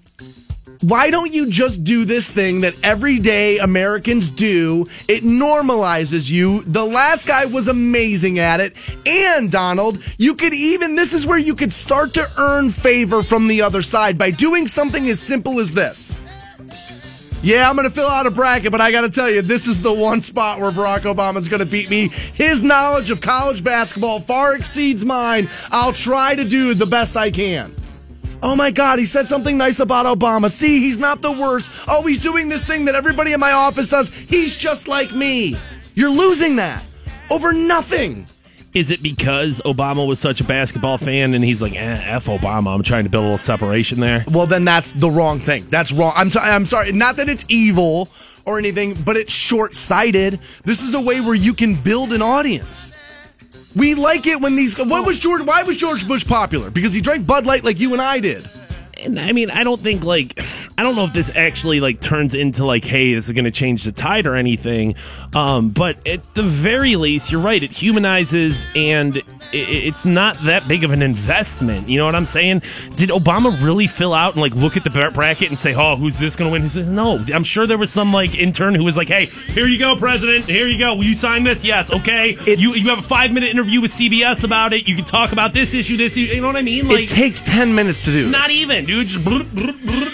Why 0.83 1.09
don't 1.11 1.31
you 1.31 1.49
just 1.49 1.85
do 1.85 2.03
this 2.03 2.29
thing 2.29 2.59
that 2.61 2.75
everyday 2.83 3.57
Americans 3.59 4.29
do? 4.29 4.85
It 5.07 5.23
normalizes 5.23 6.29
you. 6.29 6.61
The 6.63 6.83
last 6.83 7.25
guy 7.25 7.45
was 7.45 7.69
amazing 7.69 8.37
at 8.39 8.59
it. 8.59 8.75
And 9.05 9.49
Donald, 9.49 10.03
you 10.17 10.35
could 10.35 10.53
even, 10.53 10.97
this 10.97 11.13
is 11.13 11.25
where 11.25 11.37
you 11.37 11.55
could 11.55 11.71
start 11.71 12.13
to 12.15 12.29
earn 12.37 12.69
favor 12.69 13.23
from 13.23 13.47
the 13.47 13.61
other 13.61 13.81
side 13.81 14.17
by 14.17 14.29
doing 14.29 14.67
something 14.67 15.07
as 15.07 15.21
simple 15.21 15.61
as 15.61 15.73
this. 15.73 16.19
Yeah, 17.41 17.69
I'm 17.69 17.77
going 17.77 17.87
to 17.87 17.95
fill 17.95 18.09
out 18.09 18.27
a 18.27 18.31
bracket, 18.31 18.73
but 18.73 18.81
I 18.81 18.91
got 18.91 19.01
to 19.01 19.09
tell 19.09 19.29
you, 19.29 19.41
this 19.41 19.67
is 19.67 19.81
the 19.81 19.93
one 19.93 20.19
spot 20.19 20.59
where 20.59 20.71
Barack 20.71 21.01
Obama's 21.01 21.47
going 21.47 21.61
to 21.61 21.65
beat 21.65 21.89
me. 21.89 22.09
His 22.09 22.61
knowledge 22.61 23.09
of 23.09 23.21
college 23.21 23.63
basketball 23.63 24.19
far 24.19 24.53
exceeds 24.53 25.05
mine. 25.05 25.47
I'll 25.71 25.93
try 25.93 26.35
to 26.35 26.43
do 26.43 26.73
the 26.73 26.85
best 26.85 27.15
I 27.15 27.31
can. 27.31 27.73
Oh 28.45 28.55
my 28.57 28.71
God, 28.71 28.99
he 28.99 29.05
said 29.05 29.27
something 29.27 29.57
nice 29.57 29.79
about 29.79 30.05
Obama. 30.05 30.51
See, 30.51 30.79
he's 30.79 30.99
not 30.99 31.21
the 31.21 31.31
worst. 31.31 31.71
Oh, 31.87 32.03
he's 32.05 32.21
doing 32.21 32.49
this 32.49 32.65
thing 32.65 32.83
that 32.85 32.93
everybody 32.95 33.31
in 33.31 33.39
my 33.39 33.53
office 33.53 33.89
does. 33.89 34.09
He's 34.09 34.57
just 34.57 34.87
like 34.89 35.13
me. 35.13 35.55
You're 35.95 36.11
losing 36.11 36.57
that 36.57 36.83
over 37.31 37.53
nothing. 37.53 38.27
is 38.73 38.91
it 38.91 39.01
because 39.01 39.61
Obama 39.65 40.05
was 40.05 40.19
such 40.19 40.41
a 40.41 40.43
basketball 40.43 40.97
fan 40.97 41.33
and 41.35 41.43
he's 41.45 41.61
like, 41.61 41.73
eh, 41.73 42.01
f 42.05 42.25
Obama? 42.25 42.73
I'm 42.75 42.83
trying 42.83 43.03
to 43.05 43.09
build 43.09 43.21
a 43.23 43.27
little 43.27 43.37
separation 43.37 43.99
there. 44.01 44.25
Well, 44.27 44.47
then 44.47 44.65
that's 44.65 44.91
the 44.91 45.09
wrong 45.09 45.39
thing. 45.39 45.65
That's 45.69 45.91
wrong. 45.93 46.11
I'm, 46.15 46.29
t- 46.29 46.39
I'm 46.39 46.65
sorry. 46.65 46.91
Not 46.91 47.15
that 47.17 47.29
it's 47.29 47.45
evil 47.47 48.09
or 48.45 48.57
anything, 48.57 48.95
but 49.05 49.15
it's 49.15 49.31
short 49.31 49.73
sighted. 49.73 50.39
This 50.65 50.81
is 50.81 50.95
a 50.95 50.99
way 51.01 51.21
where 51.21 51.35
you 51.35 51.53
can 51.53 51.75
build 51.75 52.11
an 52.11 52.21
audience. 52.21 52.91
We 53.75 53.95
like 53.95 54.27
it 54.27 54.39
when 54.39 54.55
these. 54.55 54.77
What 54.77 55.05
was 55.05 55.19
George? 55.19 55.41
Why 55.41 55.63
was 55.63 55.77
George 55.77 56.07
Bush 56.07 56.25
popular? 56.25 56.69
Because 56.69 56.93
he 56.93 57.01
drank 57.01 57.25
Bud 57.25 57.45
Light 57.45 57.63
like 57.63 57.79
you 57.79 57.93
and 57.93 58.01
I 58.01 58.19
did. 58.19 58.47
And 58.95 59.19
I 59.19 59.31
mean, 59.31 59.49
I 59.49 59.63
don't 59.63 59.81
think 59.81 60.03
like 60.03 60.39
I 60.77 60.83
don't 60.83 60.95
know 60.95 61.05
if 61.05 61.13
this 61.13 61.35
actually 61.35 61.79
like 61.79 61.99
turns 61.99 62.33
into 62.33 62.65
like, 62.65 62.85
hey, 62.85 63.13
this 63.13 63.27
is 63.27 63.33
going 63.33 63.45
to 63.45 63.51
change 63.51 63.83
the 63.83 63.91
tide 63.91 64.25
or 64.25 64.35
anything. 64.35 64.95
Um, 65.35 65.69
but 65.69 66.05
at 66.07 66.21
the 66.35 66.43
very 66.43 66.95
least, 66.95 67.31
you're 67.31 67.41
right. 67.41 67.61
It 67.61 67.71
humanizes, 67.71 68.65
and 68.75 69.17
it, 69.17 69.23
it's 69.51 70.05
not 70.05 70.37
that 70.39 70.67
big 70.67 70.83
of 70.83 70.91
an 70.91 71.01
investment. 71.01 71.89
You 71.89 71.97
know 71.97 72.05
what 72.05 72.15
I'm 72.15 72.25
saying? 72.27 72.61
Did 72.95 73.09
Obama 73.09 73.59
really 73.63 73.87
fill 73.87 74.13
out 74.13 74.33
and 74.33 74.41
like 74.41 74.53
look 74.55 74.77
at 74.77 74.83
the 74.83 74.89
bracket 74.89 75.49
and 75.49 75.57
say, 75.57 75.73
oh, 75.75 75.95
who's 75.95 76.19
this 76.19 76.35
going 76.35 76.49
to 76.49 76.51
win? 76.53 76.61
Who 76.61 76.69
says 76.69 76.89
no? 76.89 77.23
I'm 77.33 77.43
sure 77.43 77.65
there 77.65 77.77
was 77.79 77.91
some 77.91 78.13
like 78.13 78.35
intern 78.37 78.75
who 78.75 78.83
was 78.83 78.95
like, 78.95 79.07
hey, 79.07 79.25
here 79.25 79.65
you 79.67 79.79
go, 79.79 79.95
president. 79.95 80.45
Here 80.45 80.67
you 80.67 80.77
go. 80.77 80.95
Will 80.95 81.05
you 81.05 81.15
sign 81.15 81.43
this? 81.43 81.63
Yes. 81.63 81.91
Okay. 81.93 82.37
It- 82.47 82.59
you 82.59 82.75
you 82.75 82.89
have 82.89 82.99
a 82.99 83.01
five 83.07 83.31
minute 83.31 83.49
interview 83.49 83.81
with 83.81 83.91
CBS 83.91 84.43
about 84.43 84.71
it. 84.73 84.87
You 84.87 84.95
can 84.95 85.05
talk 85.05 85.31
about 85.31 85.53
this 85.53 85.73
issue, 85.73 85.97
this. 85.97 86.15
issue. 86.15 86.33
You 86.35 86.41
know 86.41 86.47
what 86.47 86.55
I 86.55 86.61
mean? 86.61 86.87
Like. 86.87 86.99
it 87.05 87.09
takes 87.09 87.41
ten 87.41 87.73
minutes 87.73 88.05
to 88.05 88.11
do. 88.11 88.29
not 88.29 88.47
this. 88.47 88.57
even, 88.57 88.85
dude. 88.85 89.07
Just 89.07 89.25
brr, 89.25 89.43
brr, 89.43 89.73
brr. 89.73 90.07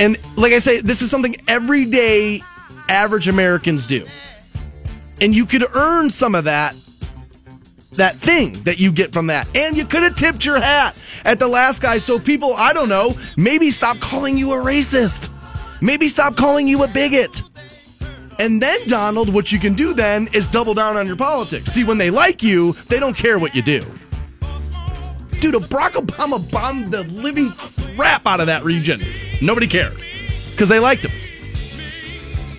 And 0.00 0.18
like 0.36 0.52
I 0.52 0.58
say, 0.58 0.80
this 0.80 1.00
is 1.00 1.10
something 1.10 1.36
everyday 1.46 2.42
average 2.88 3.28
Americans 3.28 3.86
do. 3.86 4.04
And 5.22 5.34
you 5.36 5.46
could 5.46 5.64
earn 5.74 6.10
some 6.10 6.34
of 6.34 6.44
that 6.44 6.74
that 7.92 8.16
thing 8.16 8.54
that 8.64 8.80
you 8.80 8.90
get 8.90 9.12
from 9.12 9.28
that. 9.28 9.54
And 9.56 9.76
you 9.76 9.84
could 9.84 10.02
have 10.02 10.16
tipped 10.16 10.44
your 10.44 10.60
hat 10.60 10.98
at 11.24 11.38
the 11.38 11.46
last 11.46 11.82
guy 11.82 11.98
so 11.98 12.18
people, 12.18 12.54
I 12.54 12.72
don't 12.72 12.88
know, 12.88 13.14
maybe 13.36 13.70
stop 13.70 13.98
calling 14.00 14.36
you 14.36 14.52
a 14.52 14.56
racist. 14.56 15.28
Maybe 15.80 16.08
stop 16.08 16.36
calling 16.36 16.66
you 16.66 16.82
a 16.82 16.88
bigot. 16.88 17.42
And 18.38 18.62
then, 18.62 18.80
Donald, 18.88 19.32
what 19.32 19.52
you 19.52 19.58
can 19.58 19.74
do 19.74 19.94
then 19.94 20.28
is 20.32 20.48
double 20.48 20.74
down 20.74 20.96
on 20.96 21.06
your 21.06 21.16
politics. 21.16 21.66
See, 21.66 21.84
when 21.84 21.98
they 21.98 22.10
like 22.10 22.42
you, 22.42 22.72
they 22.88 22.98
don't 22.98 23.16
care 23.16 23.38
what 23.38 23.54
you 23.54 23.62
do. 23.62 23.80
Dude, 25.40 25.54
Barack 25.54 25.92
Obama 25.92 26.50
bombed 26.50 26.92
the 26.92 27.02
living 27.12 27.50
crap 27.96 28.26
out 28.26 28.40
of 28.40 28.46
that 28.46 28.64
region. 28.64 29.00
Nobody 29.40 29.66
cared 29.66 29.96
because 30.50 30.68
they 30.68 30.78
liked 30.78 31.04
him. 31.04 31.12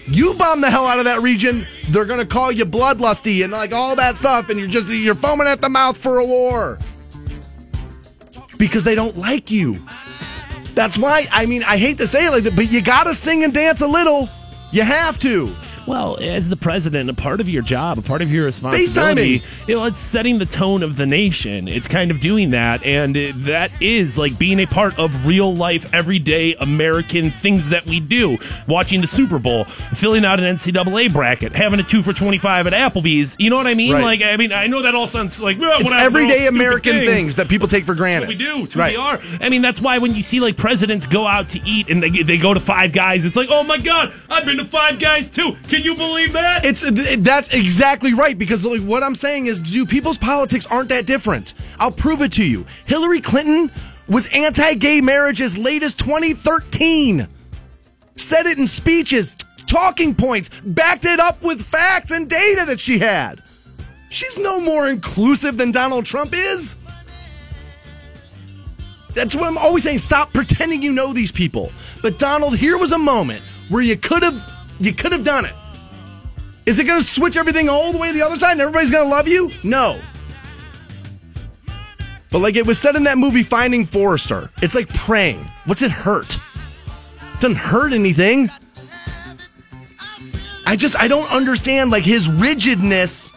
You 0.08 0.34
bomb 0.34 0.62
the 0.62 0.70
hell 0.70 0.86
out 0.86 1.00
of 1.00 1.06
that 1.06 1.22
region, 1.22 1.66
they're 1.90 2.06
gonna 2.06 2.26
call 2.26 2.52
you 2.52 2.66
bloodlusty 2.66 3.44
and 3.44 3.54
like 3.54 3.74
all 3.74 3.96
that 3.96 4.18
stuff, 4.18 4.50
and 4.50 4.60
you're 4.60 4.68
just 4.68 4.90
you're 4.90 5.16
foaming 5.16 5.48
at 5.48 5.62
the 5.62 5.70
mouth 5.70 5.98
for 5.98 6.20
a 6.20 6.26
war 6.26 6.80
because 8.58 8.84
they 8.84 8.96
don't 8.96 9.18
like 9.18 9.50
you. 9.50 9.82
That's 10.76 10.98
why 10.98 11.28
I 11.32 11.46
mean 11.46 11.64
I 11.64 11.78
hate 11.78 11.98
to 12.00 12.08
say 12.08 12.26
it 12.26 12.32
like 12.32 12.44
that, 12.44 12.56
but 12.56 12.72
you 12.72 12.82
gotta 12.82 13.14
sing 13.14 13.44
and 13.44 13.54
dance 13.54 13.82
a 13.82 13.88
little. 13.88 14.30
You 14.72 14.82
have 14.82 15.20
to. 15.20 15.54
Well, 15.86 16.18
as 16.22 16.50
the 16.50 16.56
president, 16.56 17.10
a 17.10 17.14
part 17.14 17.42
of 17.42 17.50
your 17.50 17.62
job, 17.62 17.98
a 17.98 18.02
part 18.02 18.22
of 18.22 18.32
your 18.32 18.46
responsibility, 18.46 19.40
FaceTiming. 19.40 19.68
you 19.68 19.76
know, 19.76 19.86
it's 19.86 20.00
setting 20.00 20.40
the 20.40 20.46
tone 20.46 20.82
of 20.84 20.96
the 20.96 21.06
nation. 21.06 21.68
It's 21.68 21.88
kind 21.88 22.10
of 22.12 22.20
doing 22.20 22.52
that, 22.52 22.84
and 22.84 23.18
it, 23.18 23.34
that 23.46 23.72
is 23.82 24.18
like 24.18 24.38
being 24.40 24.60
a 24.60 24.66
part 24.66 24.98
of 24.98 25.26
real 25.26 25.54
life, 25.54 25.94
everyday 25.94 26.56
American 26.56 27.32
things 27.32 27.70
that 27.70 27.86
we 27.86 28.00
do. 28.00 28.38
Watching 28.68 29.02
the 29.02 29.08
Super 29.08 29.40
Bowl, 29.40 29.66
filling 29.66 30.24
out 30.26 30.40
an 30.40 30.56
NCAA 30.56 31.12
bracket, 31.12 31.52
having 31.54 31.80
a 31.80 31.84
two 31.84 32.02
for 32.02 32.14
twenty 32.14 32.38
five 32.38 32.66
at 32.68 32.74
Applebee's. 32.74 33.36
You 33.40 33.50
know 33.50 33.58
what 33.58 33.68
I 33.68 33.74
mean? 33.74 33.94
Right. 33.94 34.04
Like, 34.04 34.22
I 34.22 34.38
mean, 34.38 34.52
I 34.54 34.68
know 34.68 34.84
that 34.84 34.96
all 34.96 35.08
sounds 35.08 35.42
like 35.42 35.60
well, 35.60 35.82
It's 35.82 35.92
everyday 35.92 36.48
American 36.48 37.06
things. 37.06 37.36
that 37.36 37.50
people 37.50 37.68
take 37.68 37.86
for 37.86 37.96
granted. 37.96 38.30
we 38.30 38.36
do. 38.36 38.64
It's 38.64 38.74
who 38.74 38.80
right. 38.80 38.94
we 38.94 39.02
are. 39.02 39.20
I 39.42 39.50
mean, 39.50 39.62
that's 39.62 39.82
why 39.82 39.98
when 39.98 40.14
you 40.16 40.24
see 40.24 40.40
like 40.40 40.56
presidents 40.58 41.08
go 41.08 41.28
out 41.28 41.50
to 41.50 41.60
eat 41.66 41.90
and 41.90 42.02
they, 42.02 42.10
they 42.10 42.38
go 42.38 42.54
to 42.54 42.60
Five 42.60 42.94
Guys, 42.94 43.26
it's 43.26 43.36
like, 43.36 43.50
oh 43.52 43.64
my 43.64 43.78
god, 43.78 44.14
I've 44.30 44.46
been 44.46 44.58
to 44.58 44.66
Five 44.66 45.00
Guys 45.00 45.30
too. 45.30 45.56
Can 45.74 45.82
you 45.82 45.96
believe 45.96 46.34
that? 46.34 46.64
It's 46.64 46.84
that's 47.22 47.52
exactly 47.52 48.14
right 48.14 48.38
because 48.38 48.64
what 48.64 49.02
I'm 49.02 49.16
saying 49.16 49.48
is, 49.48 49.60
dude, 49.60 49.90
people's 49.90 50.20
politics 50.20 50.68
aren't 50.68 50.90
that 50.90 51.08
different. 51.08 51.56
I'll 51.80 51.92
prove 51.92 52.22
it 52.22 52.32
to 52.34 52.46
you. 52.46 52.64
Hillary 52.86 53.20
Clinton 53.20 53.72
was 54.08 54.28
anti-gay 54.28 55.02
marriage 55.02 55.42
as 55.42 55.58
late 55.58 55.82
as 55.82 55.96
2013. 55.96 57.28
Said 58.18 58.46
it 58.46 58.60
in 58.60 58.68
speeches, 58.68 59.36
talking 59.66 60.14
points, 60.14 60.52
backed 60.64 61.06
it 61.06 61.20
up 61.20 61.42
with 61.42 61.60
facts 61.60 62.12
and 62.12 62.30
data 62.30 62.66
that 62.66 62.80
she 62.80 63.00
had. 63.00 63.42
She's 64.12 64.38
no 64.38 64.62
more 64.62 64.90
inclusive 64.90 65.58
than 65.58 65.72
Donald 65.72 66.06
Trump 66.06 66.34
is. 66.36 66.76
That's 69.16 69.36
what 69.36 69.46
I'm 69.46 69.58
always 69.58 69.82
saying. 69.82 69.98
Stop 69.98 70.34
pretending 70.34 70.84
you 70.84 70.94
know 70.94 71.14
these 71.14 71.32
people. 71.32 71.72
But 72.04 72.20
Donald, 72.20 72.56
here 72.56 72.78
was 72.78 72.92
a 72.92 73.00
moment 73.00 73.42
where 73.70 73.82
you 73.82 73.98
could 73.98 74.22
have 74.22 74.52
you 74.80 74.94
could 74.94 75.12
have 75.12 75.24
done 75.24 75.46
it. 75.46 75.54
Is 76.66 76.80
it 76.80 76.86
going 76.86 77.02
to 77.02 77.08
switch 77.08 77.36
everything 77.36 77.70
all 77.70 77.92
the 77.92 78.00
way 78.00 78.08
to 78.08 78.14
the 78.14 78.26
other 78.26 78.38
side 78.38 78.54
and 78.54 78.62
everybody's 78.62 78.92
going 78.92 79.06
to 79.06 79.10
love 79.10 79.28
you? 79.28 79.52
No. 79.64 80.00
But 82.32 82.40
like 82.40 82.56
it 82.56 82.66
was 82.66 82.80
said 82.80 82.96
in 82.96 83.04
that 83.04 83.18
movie 83.18 83.44
Finding 83.44 83.86
Forrester, 83.86 84.50
it's 84.62 84.74
like 84.74 84.88
praying. 84.94 85.50
What's 85.66 85.82
it 85.82 85.92
hurt? 85.92 86.38
doesn't 87.44 87.58
hurt 87.58 87.92
anything. 87.92 88.50
I 90.66 90.78
just 90.78 90.96
I 90.96 91.10
don't 91.10 91.30
understand 91.30 91.92
like 91.92 92.04
his 92.04 92.30
rigidness 92.30 93.34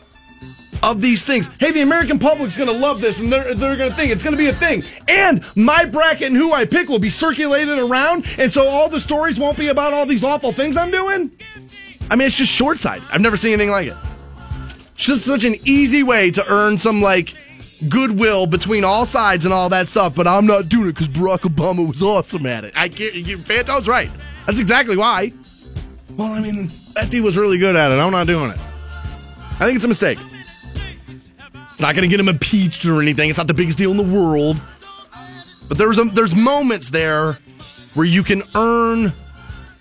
of 0.83 1.01
these 1.01 1.24
things. 1.24 1.51
Hey, 1.59 1.72
the 1.72 1.83
American 1.83 2.20
public's 2.20 2.57
going 2.57 2.68
to 2.68 2.77
love 2.77 3.01
this 3.01 3.18
and 3.18 3.33
they're, 3.33 3.53
they're 3.55 3.77
going 3.77 3.91
to 3.91 3.97
think 3.97 4.12
it's 4.12 4.22
going 4.22 4.37
to 4.37 4.39
be 4.39 4.49
a 4.49 4.53
thing. 4.53 4.85
And 5.09 5.45
my 5.57 5.85
bracket 5.85 6.29
and 6.29 6.37
who 6.37 6.53
I 6.53 6.64
pick 6.64 6.89
will 6.89 7.01
be 7.01 7.11
circulated 7.11 7.79
around. 7.79 8.27
And 8.39 8.53
so 8.53 8.68
all 8.68 8.89
the 8.89 9.01
stories 9.01 9.41
won't 9.41 9.59
be 9.59 9.68
about 9.68 9.93
all 9.93 10.07
these 10.07 10.22
awful 10.22 10.53
things 10.53 10.77
I'm 10.77 10.93
doing. 10.93 11.33
I 12.11 12.17
mean, 12.17 12.27
it's 12.27 12.37
just 12.37 12.53
short 12.53 12.79
sighted. 12.79 13.07
I've 13.11 13.21
never 13.21 13.37
seen 13.37 13.53
anything 13.53 13.71
like 13.71 13.89
it. 13.89 13.97
It's 14.95 15.05
just 15.05 15.25
such 15.25 15.45
an 15.45 15.57
easy 15.65 16.03
way 16.03 16.31
to 16.31 16.53
earn 16.53 16.79
some 16.79 17.03
like 17.03 17.35
goodwill 17.89 18.47
between 18.47 18.85
all 18.85 19.05
sides 19.05 19.45
and 19.45 19.53
all 19.53 19.69
that 19.71 19.89
stuff. 19.89 20.15
But 20.15 20.27
I'm 20.27 20.47
not 20.47 20.69
doing 20.69 20.89
it 20.89 20.93
because 20.93 21.09
Barack 21.09 21.41
Obama 21.41 21.87
was 21.87 22.03
awesome 22.03 22.47
at 22.47 22.65
it. 22.65 22.73
I 22.77 22.89
can't. 22.89 23.15
You, 23.15 23.39
Fantone's 23.39 23.89
right. 23.89 24.11
That's 24.47 24.61
exactly 24.61 24.97
why. 24.97 25.33
Well, 26.17 26.33
I 26.33 26.41
mean, 26.41 26.71
that 26.95 27.11
dude 27.11 27.25
was 27.25 27.37
really 27.37 27.59
good 27.59 27.77
at 27.77 27.93
it. 27.93 27.97
I'm 27.97 28.13
not 28.13 28.27
doing 28.27 28.51
it. 28.51 28.59
I 29.59 29.65
think 29.65 29.77
it's 29.77 29.85
a 29.85 29.89
mistake. 29.89 30.19
It's 31.09 31.81
not 31.81 31.95
going 31.95 32.03
to 32.03 32.09
get 32.09 32.21
him 32.21 32.29
impeached 32.29 32.87
or 32.87 33.03
anything. 33.03 33.29
It's 33.29 33.37
not 33.37 33.49
the 33.49 33.55
biggest 33.55 33.77
deal 33.77 33.91
in 33.91 33.99
the 33.99 34.03
world. 34.03 34.61
But 35.69 35.77
there's 35.77 35.99
a, 35.99 36.05
there's 36.05 36.35
moments 36.35 36.91
there 36.91 37.35
where 37.95 38.07
you 38.07 38.23
can 38.23 38.43
earn 38.55 39.13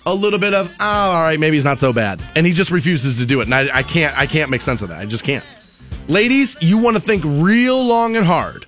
a 0.06 0.14
little 0.14 0.40
bit 0.40 0.54
of 0.54 0.74
oh, 0.80 0.86
all 0.86 1.22
right, 1.22 1.40
maybe 1.40 1.56
he's 1.56 1.66
not 1.66 1.80
so 1.80 1.94
bad, 1.94 2.22
and 2.36 2.46
he 2.46 2.54
just 2.54 2.72
refuses 2.72 3.18
to 3.18 3.26
do 3.26 3.42
it, 3.42 3.44
and 3.44 3.56
I, 3.56 3.78
I 3.78 3.84
can't 3.84 4.18
I 4.18 4.26
can't 4.26 4.50
make 4.50 4.62
sense 4.62 4.82
of 4.82 4.90
that. 4.90 5.00
I 5.00 5.06
just 5.06 5.24
can't. 5.24 5.44
Ladies, 6.08 6.56
you 6.62 6.78
want 6.78 6.96
to 6.96 7.02
think 7.02 7.24
real 7.26 7.84
long 7.84 8.16
and 8.16 8.26
hard 8.26 8.68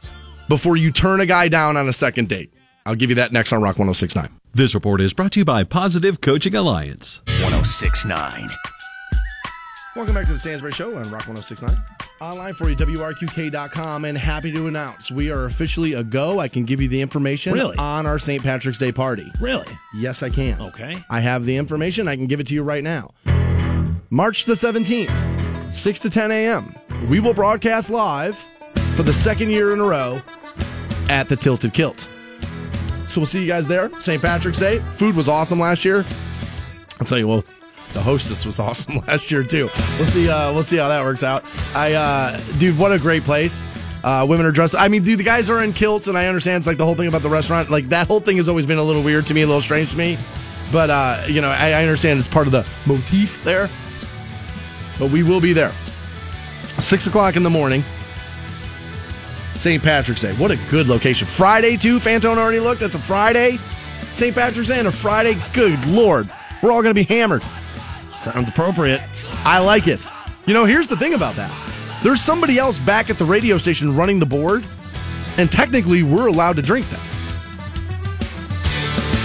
before 0.49 0.75
you 0.77 0.91
turn 0.91 1.21
a 1.21 1.25
guy 1.25 1.47
down 1.47 1.77
on 1.77 1.87
a 1.87 1.93
second 1.93 2.29
date. 2.29 2.51
I'll 2.85 2.95
give 2.95 3.09
you 3.09 3.15
that 3.17 3.31
next 3.31 3.51
on 3.51 3.61
Rock 3.61 3.77
1069. 3.77 4.29
This 4.53 4.73
report 4.73 5.01
is 5.01 5.13
brought 5.13 5.33
to 5.33 5.39
you 5.39 5.45
by 5.45 5.63
Positive 5.63 6.21
Coaching 6.21 6.55
Alliance. 6.55 7.21
1069. 7.41 8.47
Welcome 9.95 10.15
back 10.15 10.25
to 10.27 10.33
the 10.33 10.39
Stansbury 10.39 10.71
Show 10.71 10.95
on 10.95 11.03
Rock 11.11 11.27
1069. 11.27 11.75
Online 12.19 12.53
for 12.53 12.67
you, 12.67 12.75
WRQK.com, 12.75 14.05
and 14.05 14.17
happy 14.17 14.51
to 14.51 14.67
announce 14.67 15.11
we 15.11 15.29
are 15.29 15.45
officially 15.45 15.93
a 15.93 16.03
go. 16.03 16.39
I 16.39 16.47
can 16.47 16.65
give 16.65 16.81
you 16.81 16.87
the 16.87 16.99
information 16.99 17.53
Really? 17.53 17.77
on 17.77 18.07
our 18.07 18.17
St. 18.17 18.41
Patrick's 18.41 18.79
Day 18.79 18.91
party. 18.91 19.31
really? 19.39 19.67
Yes, 19.95 20.23
I 20.23 20.29
can. 20.31 20.59
Okay. 20.59 20.95
I 21.11 21.19
have 21.19 21.45
the 21.45 21.55
information. 21.55 22.07
I 22.07 22.15
can 22.15 22.25
give 22.25 22.39
it 22.39 22.47
to 22.47 22.55
you 22.55 22.63
right 22.63 22.83
now. 22.83 23.11
March 24.09 24.45
the 24.45 24.53
17th, 24.53 25.75
6 25.75 25.99
to 25.99 26.09
10 26.09 26.31
a.m. 26.31 26.73
We 27.07 27.19
will 27.19 27.35
broadcast 27.35 27.91
live 27.91 28.35
for 28.95 29.03
the 29.03 29.13
second 29.13 29.51
year 29.51 29.71
in 29.73 29.79
a 29.79 29.83
row 29.83 30.19
at 31.09 31.29
the 31.29 31.35
Tilted 31.35 31.73
Kilt. 31.73 32.09
So 33.05 33.21
we'll 33.21 33.27
see 33.27 33.41
you 33.41 33.47
guys 33.47 33.67
there. 33.67 33.89
St. 34.01 34.21
Patrick's 34.21 34.59
Day. 34.59 34.79
Food 34.95 35.15
was 35.15 35.27
awesome 35.27 35.59
last 35.59 35.85
year. 35.85 36.03
I'll 36.99 37.05
tell 37.05 37.19
you, 37.19 37.27
well, 37.27 37.43
the 37.93 38.01
hostess 38.01 38.45
was 38.45 38.59
awesome 38.67 38.97
last 39.07 39.31
year 39.31 39.43
too. 39.43 39.69
We'll 39.97 40.07
see. 40.07 40.29
Uh, 40.29 40.53
we'll 40.53 40.63
see 40.63 40.77
how 40.77 40.89
that 40.89 41.03
works 41.03 41.23
out. 41.23 41.43
I, 41.75 41.93
uh, 41.93 42.39
dude, 42.57 42.77
what 42.77 42.91
a 42.91 42.99
great 42.99 43.23
place. 43.23 43.63
Uh, 44.03 44.25
women 44.27 44.45
are 44.45 44.51
dressed. 44.51 44.75
I 44.75 44.87
mean, 44.87 45.03
dude, 45.03 45.19
the 45.19 45.23
guys 45.23 45.49
are 45.49 45.63
in 45.63 45.73
kilts, 45.73 46.07
and 46.07 46.17
I 46.17 46.27
understand 46.27 46.61
it's 46.61 46.67
like 46.67 46.77
the 46.77 46.85
whole 46.85 46.95
thing 46.95 47.07
about 47.07 47.23
the 47.23 47.29
restaurant. 47.29 47.69
Like 47.69 47.89
that 47.89 48.07
whole 48.07 48.19
thing 48.19 48.37
has 48.37 48.47
always 48.47 48.65
been 48.65 48.77
a 48.77 48.83
little 48.83 49.03
weird 49.03 49.25
to 49.27 49.33
me, 49.33 49.41
a 49.41 49.47
little 49.47 49.61
strange 49.61 49.91
to 49.91 49.97
me. 49.97 50.17
But 50.71 50.89
uh, 50.89 51.23
you 51.27 51.41
know, 51.41 51.49
I, 51.49 51.71
I 51.71 51.83
understand 51.83 52.19
it's 52.19 52.27
part 52.27 52.47
of 52.47 52.51
the 52.51 52.67
motif 52.85 53.43
there. 53.43 53.69
But 54.99 55.11
we 55.11 55.23
will 55.23 55.41
be 55.41 55.53
there. 55.53 55.73
Six 56.79 57.07
o'clock 57.07 57.35
in 57.35 57.43
the 57.43 57.49
morning. 57.49 57.83
St. 59.55 59.81
Patrick's 59.81 60.21
Day. 60.21 60.33
What 60.35 60.51
a 60.51 60.55
good 60.69 60.87
location. 60.87 61.27
Friday 61.27 61.77
too. 61.77 61.99
Fantone 61.99 62.37
already 62.37 62.59
looked. 62.59 62.81
That's 62.81 62.95
a 62.95 62.99
Friday. 62.99 63.57
St. 64.13 64.35
Patrick's 64.35 64.69
Day 64.69 64.79
and 64.79 64.87
a 64.87 64.91
Friday. 64.91 65.37
Good 65.53 65.83
lord, 65.85 66.29
we're 66.63 66.71
all 66.71 66.81
to 66.81 66.93
be 66.93 67.03
hammered. 67.03 67.43
Sounds 68.17 68.49
appropriate. 68.49 69.01
I 69.45 69.59
like 69.59 69.87
it. 69.87 70.05
You 70.47 70.53
know, 70.55 70.65
here's 70.65 70.87
the 70.87 70.97
thing 70.97 71.13
about 71.13 71.35
that. 71.35 71.51
There's 72.01 72.19
somebody 72.19 72.57
else 72.57 72.79
back 72.79 73.11
at 73.11 73.19
the 73.19 73.25
radio 73.25 73.59
station 73.59 73.95
running 73.95 74.19
the 74.19 74.25
board, 74.25 74.65
and 75.37 75.51
technically 75.51 76.01
we're 76.01 76.27
allowed 76.27 76.55
to 76.55 76.63
drink 76.63 76.89
them. 76.89 76.99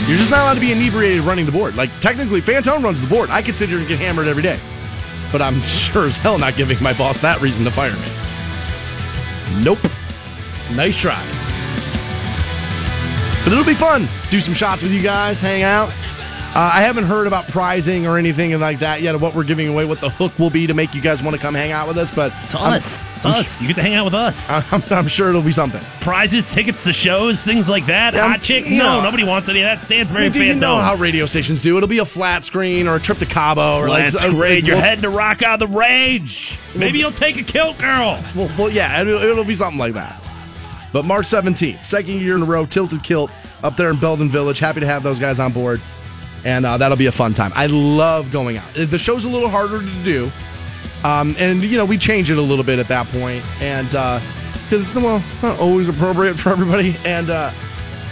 You're 0.07 0.19
just 0.19 0.31
not 0.31 0.41
allowed 0.41 0.55
to 0.55 0.61
be 0.61 0.73
inebriated 0.73 1.23
running 1.25 1.47
the 1.47 1.53
board. 1.53 1.75
Like 1.75 1.89
technically, 2.01 2.43
Fantone 2.43 2.83
runs 2.85 3.01
the 3.01 3.09
board. 3.09 3.31
I 3.31 3.41
could 3.41 3.57
sit 3.57 3.71
here 3.71 3.79
and 3.79 3.89
get 3.89 3.99
hammered 3.99 4.27
every 4.27 4.43
day, 4.43 4.61
but 5.33 5.41
I'm 5.41 5.61
sure 5.63 6.07
as 6.07 6.19
hell 6.19 6.39
not 6.39 6.57
giving 6.57 6.81
my 6.83 6.93
boss 6.93 7.19
that 7.23 7.41
reason 7.41 7.65
to 7.65 7.71
fire 7.71 7.93
me. 7.93 9.65
Nope. 9.65 9.79
Nice 10.77 10.99
try. 10.99 11.25
But 13.43 13.53
it'll 13.53 13.65
be 13.65 13.75
fun. 13.75 14.07
Do 14.29 14.39
some 14.39 14.55
shots 14.55 14.83
with 14.83 14.93
you 14.93 15.03
guys, 15.03 15.41
hang 15.41 15.63
out. 15.63 15.91
Uh, 16.55 16.71
I 16.75 16.83
haven't 16.83 17.05
heard 17.05 17.27
about 17.27 17.49
prizing 17.49 18.07
or 18.07 18.19
anything 18.19 18.59
like 18.61 18.81
that 18.81 19.01
yet 19.01 19.15
of 19.15 19.23
what 19.23 19.35
we're 19.35 19.43
giving 19.43 19.69
away, 19.69 19.87
what 19.87 20.03
the 20.03 20.11
hook 20.11 20.39
will 20.39 20.51
be 20.51 20.67
to 20.67 20.75
make 20.75 20.95
you 20.95 21.01
guys 21.01 21.23
want 21.23 21.35
to 21.35 21.41
come 21.41 21.55
hang 21.55 21.73
out 21.73 21.89
with 21.89 21.97
us. 21.97 22.11
But 22.11 22.31
It's 22.45 22.55
I'm- 22.55 22.75
us. 22.75 23.03
It's 23.17 23.25
I'm, 23.25 23.33
us. 23.33 23.63
You 23.63 23.69
get 23.69 23.77
to 23.77 23.83
hang 23.83 23.95
out 23.95 24.05
with 24.05 24.13
us. 24.15 24.51
I'm, 24.73 24.83
I'm 24.91 25.09
sure 25.09 25.31
it'll 25.31 25.41
be 25.41 25.51
something. 25.53 25.81
Prizes, 26.01 26.53
tickets 26.53 26.85
to 26.85 26.93
shows, 26.93 27.41
things 27.41 27.71
like 27.71 27.87
that. 27.87 28.13
Yeah, 28.13 28.29
Hot 28.29 28.43
chicks? 28.43 28.69
No, 28.69 28.99
know. 28.99 29.01
nobody 29.03 29.25
wants 29.25 29.49
any 29.49 29.63
of 29.63 29.65
that. 29.65 29.79
I 29.79 29.81
Stansbury 29.81 30.25
mean, 30.25 30.33
do 30.33 30.45
you 30.45 30.55
know 30.55 30.77
how 30.77 30.95
radio 30.97 31.25
stations 31.25 31.63
do? 31.63 31.75
It'll 31.79 31.89
be 31.89 31.99
a 32.01 32.05
flat 32.05 32.45
screen 32.45 32.87
or 32.87 32.97
a 32.97 33.01
trip 33.01 33.17
to 33.19 33.27
Cabo 33.27 33.79
or 33.79 33.89
like 33.89 34.13
uh, 34.15 34.31
great. 34.33 34.65
You're 34.65 34.77
we'll- 34.77 34.85
heading 34.85 35.03
to 35.03 35.09
Rock 35.09 35.43
on 35.43 35.59
the 35.59 35.67
Range. 35.67 36.59
Maybe 36.77 36.99
you'll 36.99 37.13
take 37.13 37.39
a 37.39 37.45
kilt 37.45 37.79
girl. 37.79 38.23
Well, 38.37 38.51
well 38.59 38.69
yeah, 38.71 39.01
it'll, 39.01 39.23
it'll 39.23 39.45
be 39.45 39.55
something 39.55 39.79
like 39.79 39.95
that. 39.95 40.23
But 40.93 41.07
March 41.07 41.25
17th, 41.25 41.83
second 41.83 42.21
year 42.21 42.37
in 42.37 42.43
a 42.43 42.45
row, 42.45 42.67
Tilted 42.67 43.03
Kilt 43.03 43.31
up 43.63 43.77
there 43.77 43.89
in 43.89 43.97
Belden 43.97 44.29
Village. 44.29 44.59
Happy 44.59 44.81
to 44.81 44.87
have 44.87 45.03
those 45.03 45.19
guys 45.19 45.39
on 45.39 45.51
board. 45.53 45.81
And 46.45 46.67
uh, 46.67 46.77
that'll 46.77 46.97
be 46.97 47.07
a 47.07 47.13
fun 47.13 47.35
time. 47.35 47.53
I 47.55 47.67
love 47.67 48.31
going 48.33 48.57
out. 48.57 48.75
The 48.75 48.99
show's 48.99 49.25
a 49.25 49.29
little 49.29 49.49
harder 49.49 49.81
to 49.81 50.05
do. 50.05 50.31
Um, 51.05 51.35
and, 51.39 51.63
you 51.63 51.77
know, 51.77 51.85
we 51.85 51.99
change 51.99 52.31
it 52.31 52.39
a 52.39 52.43
little 52.43 52.65
bit 52.65 52.79
at 52.79 52.89
that. 52.89 53.13
And, 53.61 53.87
because 53.87 54.97
it's, 54.97 54.97
well, 54.97 55.23
not 55.43 55.59
always 55.61 55.89
appropriate 55.89 56.39
for 56.39 56.51
everybody. 56.51 56.97
And, 57.05 57.31
uh, 57.31 57.53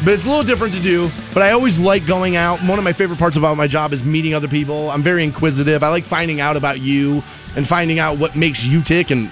but 0.04 0.14
it's 0.14 0.24
a 0.24 0.28
little 0.28 0.44
different 0.44 0.74
to 0.74 0.80
do. 0.80 1.10
But 1.34 1.42
I 1.42 1.52
always 1.52 1.78
like 1.78 2.06
going 2.06 2.36
out. 2.36 2.58
One 2.60 2.78
of 2.78 2.84
my 2.84 2.92
favorite 2.92 3.18
parts 3.18 3.36
about 3.36 3.56
my 3.56 3.66
job 3.66 3.92
is 3.92 4.04
meeting 4.04 4.34
other 4.34 4.48
people. 4.48 4.90
I'm 4.90 5.02
very 5.02 5.24
inquisitive. 5.24 5.82
I 5.82 5.88
like 5.88 6.04
finding 6.04 6.40
out 6.40 6.56
about 6.56 6.80
you 6.80 7.22
and 7.56 7.66
finding 7.66 7.98
out 7.98 8.18
what 8.18 8.36
makes 8.36 8.64
you 8.64 8.82
tick 8.82 9.10
and 9.10 9.28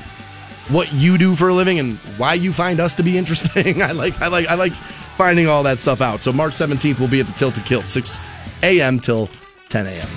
what 0.69 0.93
you 0.93 1.17
do 1.17 1.35
for 1.35 1.49
a 1.49 1.55
living 1.55 1.79
and 1.79 1.97
why 2.19 2.35
you 2.35 2.53
find 2.53 2.81
us 2.81 2.95
to 2.95 3.03
be 3.03 3.17
interesting. 3.17 3.83
I 3.83 3.93
like 3.93 4.21
I 4.21 4.29
like 4.29 4.47
I 4.49 4.55
like 4.55 4.73
finding 4.73 5.49
all 5.49 5.63
that 5.63 5.81
stuff 5.81 6.01
out. 6.01 6.21
So 6.21 6.33
March 6.33 6.53
17th 6.53 6.99
we'll 6.99 7.09
be 7.09 7.21
at 7.21 7.27
the 7.27 7.33
Tilted 7.33 7.65
Kilt 7.65 7.89
6 7.89 8.29
a.m. 8.63 9.01
till 9.01 9.29
10 9.69 9.87
a.m. 9.87 10.09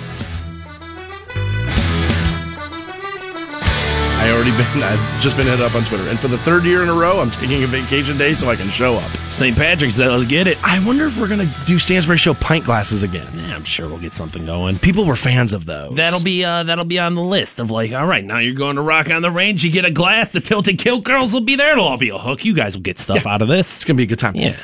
I 4.22 4.30
already 4.30 4.52
been. 4.52 4.82
I've 4.84 5.20
just 5.20 5.36
been 5.36 5.48
hit 5.48 5.60
up 5.60 5.74
on 5.74 5.82
Twitter, 5.82 6.08
and 6.08 6.16
for 6.16 6.28
the 6.28 6.38
third 6.38 6.62
year 6.62 6.84
in 6.84 6.88
a 6.88 6.92
row, 6.92 7.18
I'm 7.20 7.28
taking 7.28 7.64
a 7.64 7.66
vacation 7.66 8.16
day 8.16 8.34
so 8.34 8.48
I 8.48 8.54
can 8.54 8.68
show 8.68 8.94
up. 8.94 9.10
St. 9.26 9.56
Patrick's 9.56 9.96
Day, 9.96 10.06
let's 10.06 10.30
get 10.30 10.46
it. 10.46 10.62
I 10.62 10.84
wonder 10.86 11.06
if 11.06 11.18
we're 11.18 11.26
gonna 11.26 11.50
do 11.66 11.80
Stansbury 11.80 12.18
Show 12.18 12.32
pint 12.34 12.64
glasses 12.64 13.02
again. 13.02 13.26
Yeah, 13.34 13.56
I'm 13.56 13.64
sure 13.64 13.88
we'll 13.88 13.98
get 13.98 14.14
something 14.14 14.46
going. 14.46 14.78
People 14.78 15.06
were 15.06 15.16
fans 15.16 15.52
of 15.52 15.66
those. 15.66 15.96
That'll 15.96 16.22
be 16.22 16.44
uh, 16.44 16.62
that'll 16.62 16.84
be 16.84 17.00
on 17.00 17.16
the 17.16 17.20
list 17.22 17.58
of 17.58 17.72
like, 17.72 17.90
all 17.92 18.06
right, 18.06 18.24
now 18.24 18.38
you're 18.38 18.54
going 18.54 18.76
to 18.76 18.82
rock 18.82 19.10
on 19.10 19.22
the 19.22 19.30
range. 19.30 19.64
You 19.64 19.72
get 19.72 19.84
a 19.84 19.90
glass. 19.90 20.28
The 20.30 20.40
tilted 20.40 20.78
kilt 20.78 21.02
girls 21.02 21.32
will 21.32 21.40
be 21.40 21.56
there. 21.56 21.72
It'll 21.72 21.86
all 21.86 21.98
be 21.98 22.10
a 22.10 22.18
hook. 22.18 22.44
You 22.44 22.54
guys 22.54 22.76
will 22.76 22.82
get 22.82 23.00
stuff 23.00 23.26
out 23.26 23.42
of 23.42 23.48
this. 23.48 23.74
It's 23.74 23.84
gonna 23.84 23.96
be 23.96 24.04
a 24.04 24.06
good 24.06 24.20
time. 24.20 24.36
Yeah. 24.36 24.56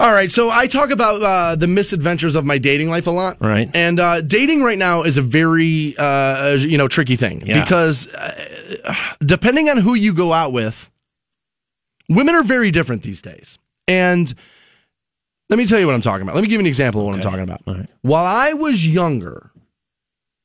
All 0.00 0.12
right, 0.12 0.30
so 0.30 0.50
I 0.50 0.66
talk 0.66 0.90
about 0.90 1.22
uh, 1.22 1.56
the 1.56 1.68
misadventures 1.68 2.34
of 2.34 2.44
my 2.44 2.58
dating 2.58 2.90
life 2.90 3.06
a 3.06 3.10
lot, 3.12 3.36
Right. 3.40 3.70
And 3.74 4.00
uh, 4.00 4.20
dating 4.22 4.62
right 4.62 4.76
now 4.78 5.02
is 5.04 5.16
a 5.16 5.22
very 5.22 5.94
uh, 5.98 6.56
you 6.58 6.76
know 6.78 6.88
tricky 6.88 7.16
thing 7.16 7.42
Yeah. 7.46 7.62
because 7.62 8.12
uh, 8.14 8.94
depending 9.24 9.68
on 9.70 9.76
who 9.78 9.94
you 9.94 10.12
go 10.12 10.32
out 10.32 10.52
with, 10.52 10.90
women 12.08 12.34
are 12.34 12.42
very 12.42 12.70
different 12.70 13.02
these 13.02 13.22
days. 13.22 13.58
And 13.86 14.32
let 15.48 15.58
me 15.58 15.66
tell 15.66 15.78
you 15.78 15.86
what 15.86 15.94
I'm 15.94 16.00
talking 16.00 16.22
about. 16.22 16.34
Let 16.34 16.42
me 16.42 16.48
give 16.48 16.54
you 16.54 16.60
an 16.60 16.66
example 16.66 17.00
of 17.02 17.06
what 17.06 17.14
I'm 17.14 17.20
talking 17.20 17.40
about. 17.40 17.62
All 17.66 17.74
right. 17.74 17.88
While 18.02 18.24
I 18.24 18.52
was 18.54 18.86
younger, 18.86 19.50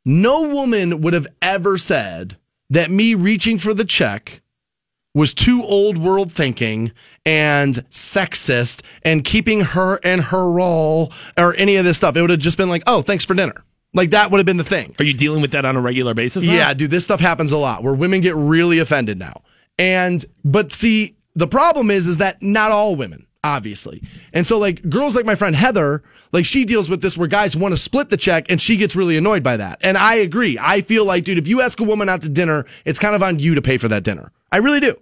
no 0.06 0.42
woman 0.50 1.02
would 1.02 1.14
have 1.14 1.28
ever 1.42 1.78
said 1.78 2.38
that 2.70 2.92
me 2.92 3.16
reaching 3.16 3.58
for 3.58 3.74
the 3.74 3.86
check 3.86 4.42
was 5.14 5.34
too 5.34 5.64
old 5.64 5.98
world 5.98 6.32
thinking 6.32 6.92
and 7.26 7.76
sexist 7.90 8.82
and 9.04 9.24
keeping 9.24 9.62
her 9.62 9.98
in 9.98 10.20
her 10.20 10.50
role 10.50 11.12
or 11.38 11.56
any 11.56 11.78
of 11.78 11.86
this 11.86 11.98
stuff. 11.98 12.16
It 12.16 12.22
would 12.22 12.30
have 12.30 12.40
just 12.40 12.58
been 12.58 12.70
like, 12.70 12.84
oh, 12.88 13.02
thanks 13.02 13.26
for 13.26 13.34
dinner. 13.34 13.66
Like 13.94 14.12
that 14.12 14.30
would 14.30 14.38
have 14.38 14.46
been 14.46 14.58
the 14.58 14.64
thing. 14.64 14.96
Are 15.00 15.04
you 15.06 15.16
dealing 15.16 15.42
with 15.42 15.52
that 15.52 15.66
on 15.66 15.76
a 15.76 15.82
regular 15.82 16.14
basis? 16.14 16.46
now? 16.46 16.54
Yeah, 16.54 16.74
dude, 16.74 16.92
this 16.92 17.04
stuff 17.04 17.20
happens 17.20 17.52
a 17.52 17.58
lot 17.58 17.84
where 17.84 17.94
women 17.94 18.22
get 18.22 18.36
really 18.36 18.80
offended 18.80 19.18
now. 19.18 19.42
And 19.80 20.24
but 20.46 20.72
see, 20.72 21.16
the 21.36 21.48
problem 21.48 21.90
is 21.90 22.06
is 22.06 22.18
that 22.18 22.42
not 22.42 22.72
all 22.72 22.96
women, 22.96 23.26
obviously. 23.44 24.04
And 24.32 24.46
so 24.46 24.60
like 24.60 24.88
girls 24.88 25.16
like 25.16 25.26
my 25.26 25.34
friend 25.34 25.56
Heather, 25.56 26.04
like 26.32 26.46
she 26.46 26.66
deals 26.66 26.88
with 26.88 27.02
this 27.02 27.18
where 27.18 27.28
guys 27.28 27.58
want 27.58 27.72
to 27.72 27.78
split 27.78 28.10
the 28.10 28.18
check 28.18 28.46
and 28.52 28.62
she 28.62 28.78
gets 28.78 28.96
really 28.96 29.18
annoyed 29.18 29.42
by 29.42 29.58
that. 29.58 29.80
And 29.82 29.98
I 29.98 30.16
agree. 30.16 30.60
I 30.62 30.82
feel 30.82 31.04
like, 31.04 31.24
dude, 31.24 31.40
if 31.40 31.48
you 31.48 31.62
ask 31.62 31.80
a 31.80 31.84
woman 31.84 32.10
out 32.10 32.22
to 32.22 32.30
dinner, 32.30 32.66
it's 32.86 33.00
kind 33.00 33.16
of 33.16 33.24
on 33.24 33.40
you 33.40 33.56
to 33.56 33.62
pay 33.62 33.78
for 33.78 33.88
that 33.88 34.04
dinner. 34.04 34.32
I 34.52 34.58
really 34.58 34.80
do. 34.80 35.00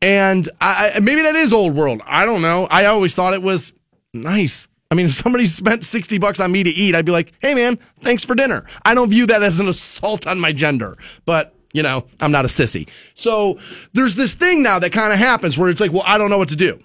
And 0.00 0.48
I, 0.60 0.98
maybe 1.00 1.22
that 1.22 1.36
is 1.36 1.52
old 1.52 1.74
world. 1.74 2.02
I 2.06 2.26
don't 2.26 2.42
know. 2.42 2.66
I 2.70 2.86
always 2.86 3.14
thought 3.14 3.34
it 3.34 3.42
was 3.42 3.72
nice. 4.12 4.66
I 4.90 4.94
mean, 4.94 5.06
if 5.06 5.12
somebody 5.12 5.46
spent 5.46 5.84
60 5.84 6.18
bucks 6.18 6.40
on 6.40 6.50
me 6.52 6.62
to 6.62 6.70
eat, 6.70 6.94
I'd 6.94 7.06
be 7.06 7.12
like, 7.12 7.32
hey 7.40 7.54
man, 7.54 7.76
thanks 8.00 8.24
for 8.24 8.34
dinner. 8.34 8.66
I 8.84 8.94
don't 8.94 9.08
view 9.08 9.26
that 9.26 9.42
as 9.42 9.60
an 9.60 9.68
assault 9.68 10.26
on 10.26 10.40
my 10.40 10.52
gender, 10.52 10.96
but 11.24 11.54
you 11.72 11.82
know, 11.82 12.04
I'm 12.20 12.32
not 12.32 12.44
a 12.44 12.48
sissy. 12.48 12.88
So 13.14 13.58
there's 13.94 14.14
this 14.14 14.34
thing 14.34 14.62
now 14.62 14.78
that 14.80 14.92
kind 14.92 15.12
of 15.12 15.18
happens 15.18 15.56
where 15.56 15.70
it's 15.70 15.80
like, 15.80 15.92
well, 15.92 16.02
I 16.04 16.18
don't 16.18 16.28
know 16.28 16.36
what 16.38 16.50
to 16.50 16.56
do. 16.56 16.82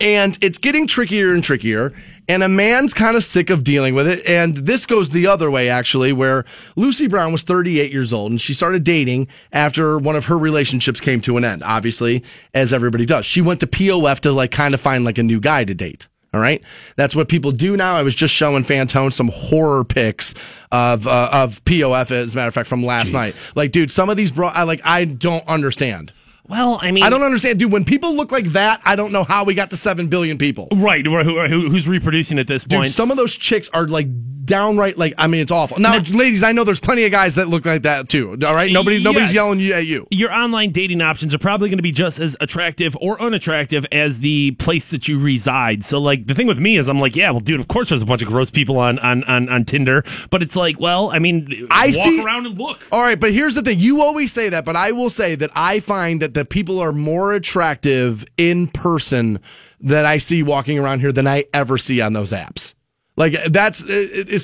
And 0.00 0.36
it's 0.40 0.58
getting 0.58 0.86
trickier 0.86 1.32
and 1.32 1.42
trickier. 1.42 1.92
And 2.28 2.42
a 2.42 2.48
man's 2.48 2.92
kind 2.92 3.16
of 3.16 3.22
sick 3.22 3.50
of 3.50 3.62
dealing 3.64 3.94
with 3.94 4.06
it. 4.08 4.26
And 4.28 4.56
this 4.56 4.84
goes 4.84 5.10
the 5.10 5.26
other 5.28 5.50
way, 5.50 5.68
actually, 5.68 6.12
where 6.12 6.44
Lucy 6.74 7.06
Brown 7.06 7.32
was 7.32 7.42
38 7.44 7.92
years 7.92 8.12
old 8.12 8.32
and 8.32 8.40
she 8.40 8.52
started 8.52 8.82
dating 8.84 9.28
after 9.52 9.98
one 9.98 10.16
of 10.16 10.26
her 10.26 10.36
relationships 10.36 11.00
came 11.00 11.20
to 11.22 11.36
an 11.36 11.44
end, 11.44 11.62
obviously, 11.62 12.24
as 12.52 12.72
everybody 12.72 13.06
does. 13.06 13.24
She 13.24 13.40
went 13.40 13.60
to 13.60 13.66
POF 13.66 14.20
to 14.20 14.32
like 14.32 14.50
kind 14.50 14.74
of 14.74 14.80
find 14.80 15.04
like 15.04 15.18
a 15.18 15.22
new 15.22 15.40
guy 15.40 15.64
to 15.64 15.74
date. 15.74 16.08
All 16.34 16.40
right. 16.40 16.62
That's 16.96 17.16
what 17.16 17.28
people 17.28 17.50
do 17.52 17.76
now. 17.78 17.96
I 17.96 18.02
was 18.02 18.14
just 18.14 18.34
showing 18.34 18.62
Fantone 18.64 19.12
some 19.12 19.30
horror 19.32 19.84
pics 19.84 20.34
of, 20.70 21.06
uh, 21.06 21.30
of 21.32 21.64
POF, 21.64 22.10
as 22.10 22.34
a 22.34 22.36
matter 22.36 22.48
of 22.48 22.54
fact, 22.54 22.68
from 22.68 22.84
last 22.84 23.12
night. 23.14 23.34
Like, 23.54 23.72
dude, 23.72 23.90
some 23.90 24.10
of 24.10 24.18
these 24.18 24.32
bro, 24.32 24.48
I 24.48 24.64
like, 24.64 24.80
I 24.84 25.04
don't 25.04 25.46
understand. 25.48 26.12
Well, 26.48 26.78
I 26.80 26.90
mean, 26.92 27.02
I 27.04 27.10
don't 27.10 27.22
understand, 27.22 27.58
dude. 27.58 27.72
When 27.72 27.84
people 27.84 28.14
look 28.14 28.30
like 28.32 28.46
that, 28.48 28.80
I 28.84 28.96
don't 28.96 29.12
know 29.12 29.24
how 29.24 29.44
we 29.44 29.54
got 29.54 29.70
to 29.70 29.76
seven 29.76 30.08
billion 30.08 30.38
people. 30.38 30.68
Right, 30.72 31.04
who, 31.04 31.22
who, 31.22 31.68
who's 31.70 31.88
reproducing 31.88 32.38
at 32.38 32.46
this 32.46 32.62
Dude, 32.62 32.78
point? 32.80 32.90
some 32.92 33.10
of 33.10 33.16
those 33.16 33.34
chicks 33.36 33.68
are 33.70 33.86
like 33.86 34.06
downright 34.46 34.96
like 34.96 35.12
I 35.18 35.26
mean 35.26 35.40
it's 35.40 35.50
awful. 35.50 35.78
Now, 35.80 35.98
ladies, 35.98 36.44
I 36.44 36.52
know 36.52 36.62
there's 36.62 36.78
plenty 36.78 37.04
of 37.04 37.10
guys 37.10 37.34
that 37.34 37.48
look 37.48 37.66
like 37.66 37.82
that 37.82 38.08
too. 38.08 38.38
All 38.46 38.54
right, 38.54 38.70
nobody 38.72 39.02
nobody's 39.02 39.32
yelling 39.32 39.60
at 39.72 39.86
you. 39.86 40.06
your 40.10 40.32
online 40.32 40.70
dating 40.70 41.00
options 41.00 41.34
are 41.34 41.38
probably 41.38 41.68
going 41.68 41.78
to 41.78 41.82
be 41.82 41.90
just 41.92 42.20
as 42.20 42.36
attractive 42.40 42.96
or 43.00 43.20
unattractive 43.20 43.84
as 43.90 44.20
the 44.20 44.52
place 44.52 44.90
that 44.90 45.08
you 45.08 45.18
reside. 45.18 45.84
So, 45.84 45.98
like, 45.98 46.28
the 46.28 46.34
thing 46.34 46.46
with 46.46 46.60
me 46.60 46.76
is, 46.76 46.86
I'm 46.88 47.00
like, 47.00 47.16
yeah, 47.16 47.30
well, 47.32 47.40
dude, 47.40 47.58
of 47.58 47.66
course 47.66 47.88
there's 47.88 48.02
a 48.02 48.06
bunch 48.06 48.22
of 48.22 48.28
gross 48.28 48.48
people 48.48 48.78
on 48.78 49.00
on 49.00 49.24
on, 49.24 49.48
on 49.48 49.64
Tinder, 49.64 50.04
but 50.30 50.42
it's 50.42 50.54
like, 50.54 50.78
well, 50.78 51.10
I 51.10 51.18
mean, 51.18 51.66
I 51.70 51.86
walk 51.86 51.94
see- 51.94 52.22
around 52.22 52.46
and 52.46 52.56
look. 52.56 52.86
All 52.92 53.02
right, 53.02 53.18
but 53.18 53.32
here's 53.32 53.54
the 53.56 53.62
thing. 53.62 53.80
You 53.80 54.00
always 54.02 54.32
say 54.32 54.48
that, 54.50 54.64
but 54.64 54.76
I 54.76 54.92
will 54.92 55.10
say 55.10 55.34
that 55.34 55.50
I 55.56 55.80
find 55.80 56.22
that 56.22 56.34
the 56.36 56.44
people 56.44 56.78
are 56.78 56.92
more 56.92 57.32
attractive 57.32 58.26
in 58.36 58.66
person 58.66 59.40
that 59.80 60.04
I 60.04 60.18
see 60.18 60.42
walking 60.42 60.78
around 60.78 61.00
here 61.00 61.10
than 61.10 61.26
I 61.26 61.44
ever 61.54 61.78
see 61.78 62.02
on 62.02 62.12
those 62.12 62.30
apps. 62.30 62.74
Like 63.16 63.42
that's 63.46 63.78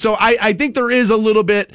so 0.00 0.14
I 0.14 0.38
I 0.40 0.52
think 0.54 0.74
there 0.74 0.90
is 0.90 1.10
a 1.10 1.18
little 1.18 1.42
bit 1.42 1.70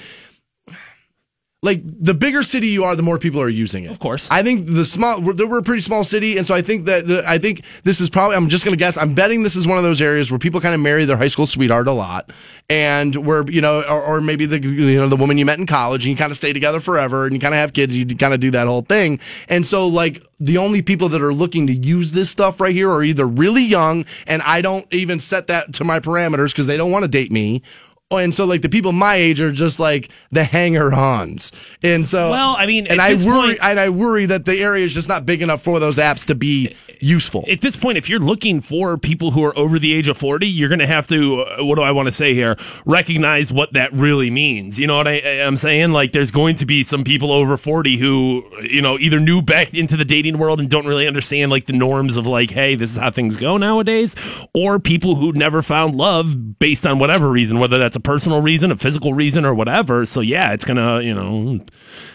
like 1.67 1.81
the 1.83 2.13
bigger 2.13 2.43
city 2.43 2.67
you 2.67 2.85
are, 2.85 2.95
the 2.95 3.03
more 3.03 3.19
people 3.19 3.41
are 3.41 3.49
using 3.49 3.83
it. 3.83 3.91
Of 3.91 3.99
course. 3.99 4.27
I 4.31 4.41
think 4.41 4.67
the 4.67 4.85
small 4.85 5.21
we're, 5.21 5.35
we're 5.45 5.59
a 5.59 5.63
pretty 5.63 5.81
small 5.81 6.05
city, 6.05 6.37
and 6.37 6.47
so 6.47 6.55
I 6.55 6.61
think 6.61 6.85
that 6.85 7.11
uh, 7.11 7.23
I 7.27 7.37
think 7.37 7.63
this 7.83 7.99
is 7.99 8.09
probably. 8.09 8.37
I'm 8.37 8.47
just 8.47 8.63
going 8.63 8.71
to 8.75 8.79
guess. 8.79 8.97
I'm 8.97 9.13
betting 9.13 9.43
this 9.43 9.57
is 9.57 9.67
one 9.67 9.77
of 9.77 9.83
those 9.83 10.01
areas 10.01 10.31
where 10.31 10.39
people 10.39 10.61
kind 10.61 10.73
of 10.73 10.79
marry 10.79 11.03
their 11.03 11.17
high 11.17 11.27
school 11.27 11.45
sweetheart 11.45 11.87
a 11.87 11.91
lot, 11.91 12.31
and 12.69 13.13
where 13.15 13.43
you 13.51 13.59
know, 13.59 13.81
or, 13.81 14.01
or 14.01 14.21
maybe 14.21 14.45
the 14.45 14.59
you 14.59 14.97
know 14.97 15.09
the 15.09 15.17
woman 15.17 15.37
you 15.37 15.45
met 15.45 15.59
in 15.59 15.65
college, 15.65 16.05
and 16.05 16.11
you 16.11 16.17
kind 16.17 16.31
of 16.31 16.37
stay 16.37 16.53
together 16.53 16.79
forever, 16.79 17.25
and 17.25 17.33
you 17.33 17.39
kind 17.39 17.53
of 17.53 17.59
have 17.59 17.73
kids, 17.73 17.95
you 17.97 18.05
kind 18.15 18.33
of 18.33 18.39
do 18.39 18.51
that 18.51 18.65
whole 18.65 18.81
thing, 18.81 19.19
and 19.49 19.67
so 19.67 19.87
like 19.87 20.23
the 20.39 20.57
only 20.57 20.81
people 20.81 21.09
that 21.09 21.21
are 21.21 21.33
looking 21.33 21.67
to 21.67 21.73
use 21.73 22.11
this 22.13 22.29
stuff 22.29 22.61
right 22.61 22.73
here 22.73 22.89
are 22.89 23.03
either 23.03 23.27
really 23.27 23.63
young, 23.63 24.05
and 24.25 24.41
I 24.43 24.61
don't 24.61 24.85
even 24.93 25.19
set 25.19 25.47
that 25.47 25.73
to 25.75 25.83
my 25.83 25.99
parameters 25.99 26.51
because 26.51 26.67
they 26.67 26.77
don't 26.77 26.91
want 26.91 27.03
to 27.03 27.09
date 27.09 27.31
me. 27.31 27.63
And 28.09 28.33
so, 28.33 28.45
like 28.45 28.61
the 28.61 28.69
people 28.69 28.93
my 28.93 29.15
age 29.15 29.41
are 29.41 29.51
just 29.51 29.81
like 29.81 30.09
the 30.31 30.45
hanger-ons, 30.45 31.51
and 31.83 32.07
so 32.07 32.29
Well, 32.29 32.55
I 32.57 32.65
mean, 32.65 32.87
and 32.87 33.01
I 33.01 33.15
worry, 33.15 33.47
point- 33.47 33.59
and 33.61 33.77
I 33.77 33.89
worry 33.89 34.25
that 34.27 34.45
the 34.45 34.57
area 34.57 34.85
is 34.85 34.93
just 34.93 35.09
not 35.09 35.25
big 35.25 35.41
enough 35.41 35.61
for 35.61 35.81
those 35.81 35.97
apps 35.97 36.25
to 36.27 36.35
be 36.35 36.73
useful. 37.01 37.43
At 37.51 37.59
this 37.59 37.75
point, 37.75 37.97
if 37.97 38.07
you're 38.07 38.21
looking 38.21 38.61
for 38.61 38.97
people 38.97 39.31
who 39.31 39.43
are 39.43 39.57
over 39.59 39.77
the 39.77 39.93
age 39.93 40.07
of 40.07 40.17
40, 40.17 40.47
you're 40.47 40.69
going 40.69 40.79
to 40.79 40.87
have 40.87 41.05
to, 41.07 41.41
uh, 41.41 41.65
what 41.65 41.75
do 41.75 41.81
I 41.81 41.91
want 41.91 42.05
to 42.05 42.13
say 42.13 42.33
here? 42.33 42.55
Recognize 42.85 43.51
what 43.51 43.73
that 43.73 43.91
really 43.91 44.31
means. 44.31 44.79
You 44.79 44.87
know 44.87 44.95
what 44.95 45.07
I, 45.09 45.41
I'm 45.41 45.57
saying? 45.57 45.91
Like, 45.91 46.13
there's 46.13 46.31
going 46.31 46.55
to 46.55 46.65
be 46.65 46.83
some 46.83 47.03
people 47.03 47.29
over 47.33 47.57
40 47.57 47.97
who, 47.97 48.45
you 48.61 48.81
know, 48.81 48.97
either 48.97 49.19
new 49.19 49.41
back 49.41 49.73
into 49.73 49.97
the 49.97 50.05
dating 50.05 50.37
world 50.37 50.61
and 50.61 50.69
don't 50.69 50.87
really 50.87 51.07
understand, 51.07 51.51
like, 51.51 51.65
the 51.65 51.73
norms 51.73 52.15
of, 52.15 52.25
like, 52.25 52.51
hey, 52.51 52.75
this 52.75 52.91
is 52.91 52.97
how 52.97 53.11
things 53.11 53.35
go 53.35 53.57
nowadays, 53.57 54.15
or 54.53 54.79
people 54.79 55.15
who 55.17 55.33
never 55.33 55.61
found 55.61 55.95
love 55.97 56.57
based 56.57 56.85
on 56.85 56.99
whatever 56.99 57.27
reason, 57.29 57.59
whether 57.59 57.77
that's 57.77 57.96
a 57.97 57.99
personal 57.99 58.41
reason, 58.41 58.71
a 58.71 58.77
physical 58.77 59.13
reason, 59.13 59.43
or 59.43 59.53
whatever. 59.53 60.05
So, 60.05 60.21
yeah, 60.21 60.53
it's 60.53 60.63
to, 60.63 61.01
you 61.03 61.13
know, 61.13 61.59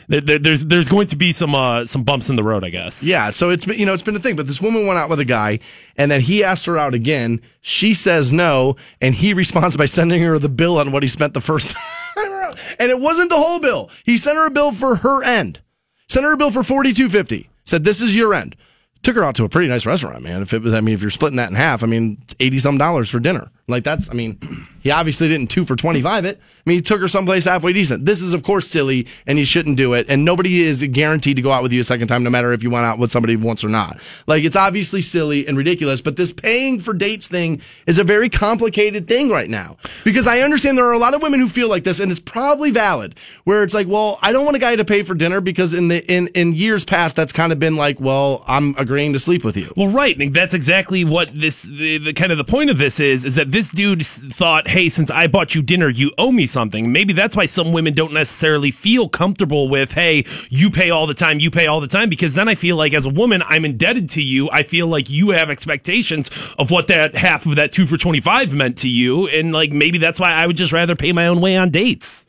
there, 0.09 0.21
there- 0.23 0.39
there's, 0.39 0.65
there's 0.65 0.89
going 0.89 1.09
to 1.09 1.17
be 1.17 1.33
some, 1.33 1.55
uh, 1.55 1.85
some 1.85 2.05
bumps 2.05 2.31
in 2.31 2.37
the 2.37 2.43
road, 2.43 2.65
I 2.65 2.71
guess. 2.71 3.03
yeah, 3.05 3.31
so 3.31 3.51
it's 3.51 3.67
been 3.67 3.79
you 3.79 3.85
know 3.87 3.93
it's 3.93 4.03
been 4.03 4.17
a 4.17 4.21
thing. 4.21 4.37
But 4.37 4.47
this 4.47 4.61
woman 4.63 4.87
went 4.87 4.99
out 4.99 5.11
with 5.11 5.21
a 5.21 5.25
guy, 5.25 5.59
and 5.97 6.11
then 6.11 6.21
he 6.23 6.43
asked 6.43 6.65
her 6.67 6.79
out 6.79 6.95
again. 6.95 7.41
She 7.61 7.93
says 7.95 8.33
no, 8.33 8.77
and 9.01 9.15
he 9.15 9.35
responds 9.35 9.77
by 9.77 9.87
sending 9.87 10.23
her 10.23 10.39
the 10.39 10.49
bill 10.49 10.79
on 10.79 10.93
what 10.93 11.03
he 11.03 11.09
spent 11.09 11.35
the 11.35 11.41
first 11.41 11.75
time. 12.17 12.55
And 12.79 12.91
it 12.91 13.01
wasn't 13.01 13.31
the 13.31 13.37
whole 13.37 13.61
bill. 13.61 13.91
He 14.05 14.17
sent 14.19 14.37
her 14.37 14.47
a 14.47 14.51
bill 14.51 14.73
for 14.73 14.97
her 14.97 15.23
end. 15.25 15.61
Sent 16.09 16.25
her 16.25 16.33
a 16.33 16.37
bill 16.37 16.51
for 16.51 16.63
forty 16.63 16.93
two 16.93 17.09
fifty. 17.09 17.49
Said 17.65 17.85
this 17.85 18.01
is 18.01 18.15
your 18.17 18.35
end. 18.35 18.57
Took 19.03 19.17
her 19.17 19.25
out 19.25 19.35
to 19.37 19.45
a 19.45 19.49
pretty 19.49 19.69
nice 19.69 19.85
restaurant, 19.85 20.23
man. 20.23 20.43
If 20.43 20.53
it 20.53 20.63
was, 20.63 20.75
I 20.75 20.81
mean, 20.81 20.95
if 20.95 21.01
you're 21.01 21.11
splitting 21.11 21.37
that 21.39 21.49
in 21.51 21.57
half, 21.57 21.83
I 21.83 21.87
mean, 21.87 22.23
eighty 22.39 22.59
some 22.61 22.79
dollars 22.79 23.09
for 23.11 23.19
dinner. 23.19 23.51
Like 23.67 23.83
that's, 23.85 24.09
I 24.11 24.13
mean, 24.13 24.39
he 24.83 24.91
obviously 24.91 25.29
didn't 25.29 25.49
two 25.49 25.65
for 25.65 25.77
twenty 25.77 26.03
five 26.03 26.25
it. 26.25 26.41
I 26.41 26.71
mean, 26.71 26.79
he 26.79 26.83
took 26.83 27.01
her 27.01 27.09
someplace 27.09 27.45
halfway 27.45 27.73
decent. 27.73 28.05
This 28.05 28.21
is 28.21 28.35
of 28.35 28.43
course 28.43 28.69
silly, 28.69 29.07
and 29.27 29.39
you 29.39 29.45
shouldn't 29.45 29.77
do 29.77 29.95
it. 29.95 30.07
And 30.09 30.25
nobody 30.25 30.61
is 30.61 30.83
guaranteed 30.93 31.37
to 31.37 31.43
go 31.43 31.53
out 31.53 31.63
with 31.63 31.73
you 31.73 31.81
a 31.81 31.85
second 31.85 32.09
time, 32.09 32.23
no 32.23 32.31
matter 32.31 32.53
if 32.53 32.63
you 32.63 32.71
went 32.71 32.85
out 32.85 32.99
with 32.99 33.11
somebody 33.11 33.37
once 33.37 33.65
or 33.65 33.69
not. 33.69 34.01
Like 34.27 34.45
it's 34.45 34.57
obviously 34.57 35.03
silly 35.03 35.47
and 35.47 35.57
ridiculous. 35.57 36.01
But 36.01 36.17
this 36.17 36.33
paying 36.33 36.81
for 36.81 36.95
dates 36.95 37.29
thing 37.29 37.61
is 37.87 37.99
a 37.99 38.05
very 38.05 38.29
complicated 38.29 39.09
thing 39.09 39.31
right 39.31 39.49
now 39.49 39.77
because 40.05 40.27
I 40.27 40.41
understand 40.41 40.77
there 40.77 40.87
are 40.87 40.93
a 40.93 40.99
lot 40.99 41.15
of 41.15 41.23
women 41.23 41.41
who 41.41 41.49
feel 41.49 41.69
like 41.69 41.85
this, 41.85 42.01
and 42.01 42.11
it's 42.11 42.21
probably 42.21 42.71
valid. 42.71 43.15
Where 43.45 43.63
it's 43.63 43.75
like, 43.75 43.87
well, 43.89 44.19
I 44.23 44.33
don't 44.33 44.45
want 44.45 44.57
a 44.57 44.61
guy 44.61 44.77
to 44.77 44.85
pay 44.85 45.03
for 45.03 45.15
dinner 45.15 45.41
because 45.41 45.75
in 45.75 45.89
the 45.89 46.05
in 46.13 46.29
in 46.29 46.55
years 46.55 46.85
past, 46.85 47.17
that's 47.17 47.33
kind 47.33 47.53
of 47.53 47.59
been 47.59 47.77
like, 47.77 48.01
well, 48.01 48.45
I'm 48.47 48.75
agreeing 48.77 49.13
to 49.13 49.19
sleep 49.19 49.45
with 49.45 49.57
you. 49.57 49.73
Well, 49.77 49.89
right. 49.89 50.19
and 50.19 50.35
That's 50.35 50.55
exactly 50.55 51.05
what 51.05 51.35
this 51.35 51.63
the, 51.63 51.99
the 51.99 52.13
kind 52.13 52.33
of 52.33 52.39
the 52.39 52.45
point 52.45 52.71
of 52.71 52.79
this 52.79 53.01
is. 53.01 53.25
Is 53.25 53.37
that 53.37 53.51
this 53.53 53.71
dude 53.71 54.07
thought, 54.07 54.69
hey, 54.73 54.89
since 54.89 55.11
I 55.11 55.27
bought 55.27 55.55
you 55.55 55.61
dinner, 55.61 55.91
you 55.91 56.13
owe 56.17 56.33
me 56.33 56.47
something. 56.47 56.91
Maybe 56.91 57.13
that's 57.13 57.37
why 57.37 57.45
some 57.45 57.73
women 57.73 57.93
don't 57.93 58.15
necessarily 58.15 58.71
feel 58.71 59.07
comfortable 59.09 59.69
with, 59.69 59.93
hey, 59.93 60.25
you 60.49 60.71
pay 60.71 60.89
all 60.89 61.07
the 61.07 61.15
time, 61.15 61.41
you 61.41 61.51
pay 61.51 61.67
all 61.67 61.81
the 61.81 61.87
time, 61.87 62.09
because 62.09 62.35
then 62.35 62.49
I 62.49 62.55
feel 62.55 62.77
like 62.77 62.95
as 62.95 63.05
a 63.05 63.11
woman, 63.11 63.43
I'm 63.47 63.67
indebted 63.67 64.09
to 64.11 64.23
you. 64.23 64.51
I 64.51 64.63
feel 64.63 64.87
like 64.87 65.11
you 65.11 65.31
have 65.31 65.51
expectations 65.51 66.31
of 66.59 66.71
what 66.71 66.89
that 66.89 67.15
half 67.15 67.45
of 67.45 67.57
that 67.57 67.73
two 67.73 67.87
for 67.87 67.99
twenty 67.99 68.23
five 68.23 68.55
meant 68.55 68.79
to 68.79 68.89
you, 68.89 69.29
and 69.29 69.53
like 69.53 69.73
maybe 69.73 69.99
that's 69.99 70.19
why 70.19 70.33
I 70.33 70.47
would 70.47 70.57
just 70.57 70.73
rather 70.73 70.97
pay 70.97 71.13
my 71.13 71.27
own 71.27 71.43
way 71.43 71.57
on 71.57 71.71
dates. 71.71 72.25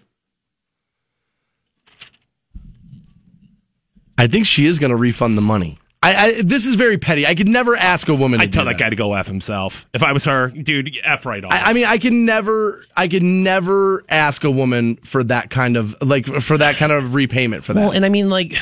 I 4.18 4.28
think 4.28 4.46
she 4.46 4.66
is 4.66 4.80
going 4.80 4.92
to 4.92 4.98
refund 4.98 5.38
the 5.38 5.42
money. 5.42 5.80
I, 6.04 6.16
I 6.38 6.42
this 6.42 6.66
is 6.66 6.76
very 6.76 6.98
petty. 6.98 7.26
I 7.26 7.34
could 7.36 7.48
never 7.48 7.76
ask 7.76 8.08
a 8.10 8.14
woman. 8.16 8.40
to 8.40 8.44
I'd 8.44 8.52
tell 8.54 8.64
do 8.66 8.70
that 8.72 8.78
guy 8.80 8.90
to 8.90 8.96
go 8.96 9.14
f 9.14 9.28
himself. 9.28 9.88
If 9.94 10.04
I 10.04 10.12
was 10.12 10.26
her, 10.26 10.50
dude, 10.50 10.98
f 11.04 11.26
right 11.26 11.44
off. 11.44 11.52
I, 11.54 11.72
I 11.72 11.74
mean, 11.74 11.86
I 11.86 11.98
can 11.98 12.26
never, 12.26 12.84
I 12.96 13.08
could 13.08 13.24
never 13.24 14.04
ask 14.10 14.44
a 14.44 14.52
woman 14.52 14.98
for 14.98 15.24
that 15.26 15.50
kind 15.50 15.78
of 15.78 15.96
like 16.02 16.26
for 16.28 16.58
that 16.58 16.76
kind 16.78 16.92
of 16.92 17.14
repayment 17.14 17.64
for 17.64 17.74
that. 17.74 17.80
Well, 17.80 17.92
and 17.92 18.06
I 18.06 18.10
mean, 18.10 18.30
like, 18.30 18.54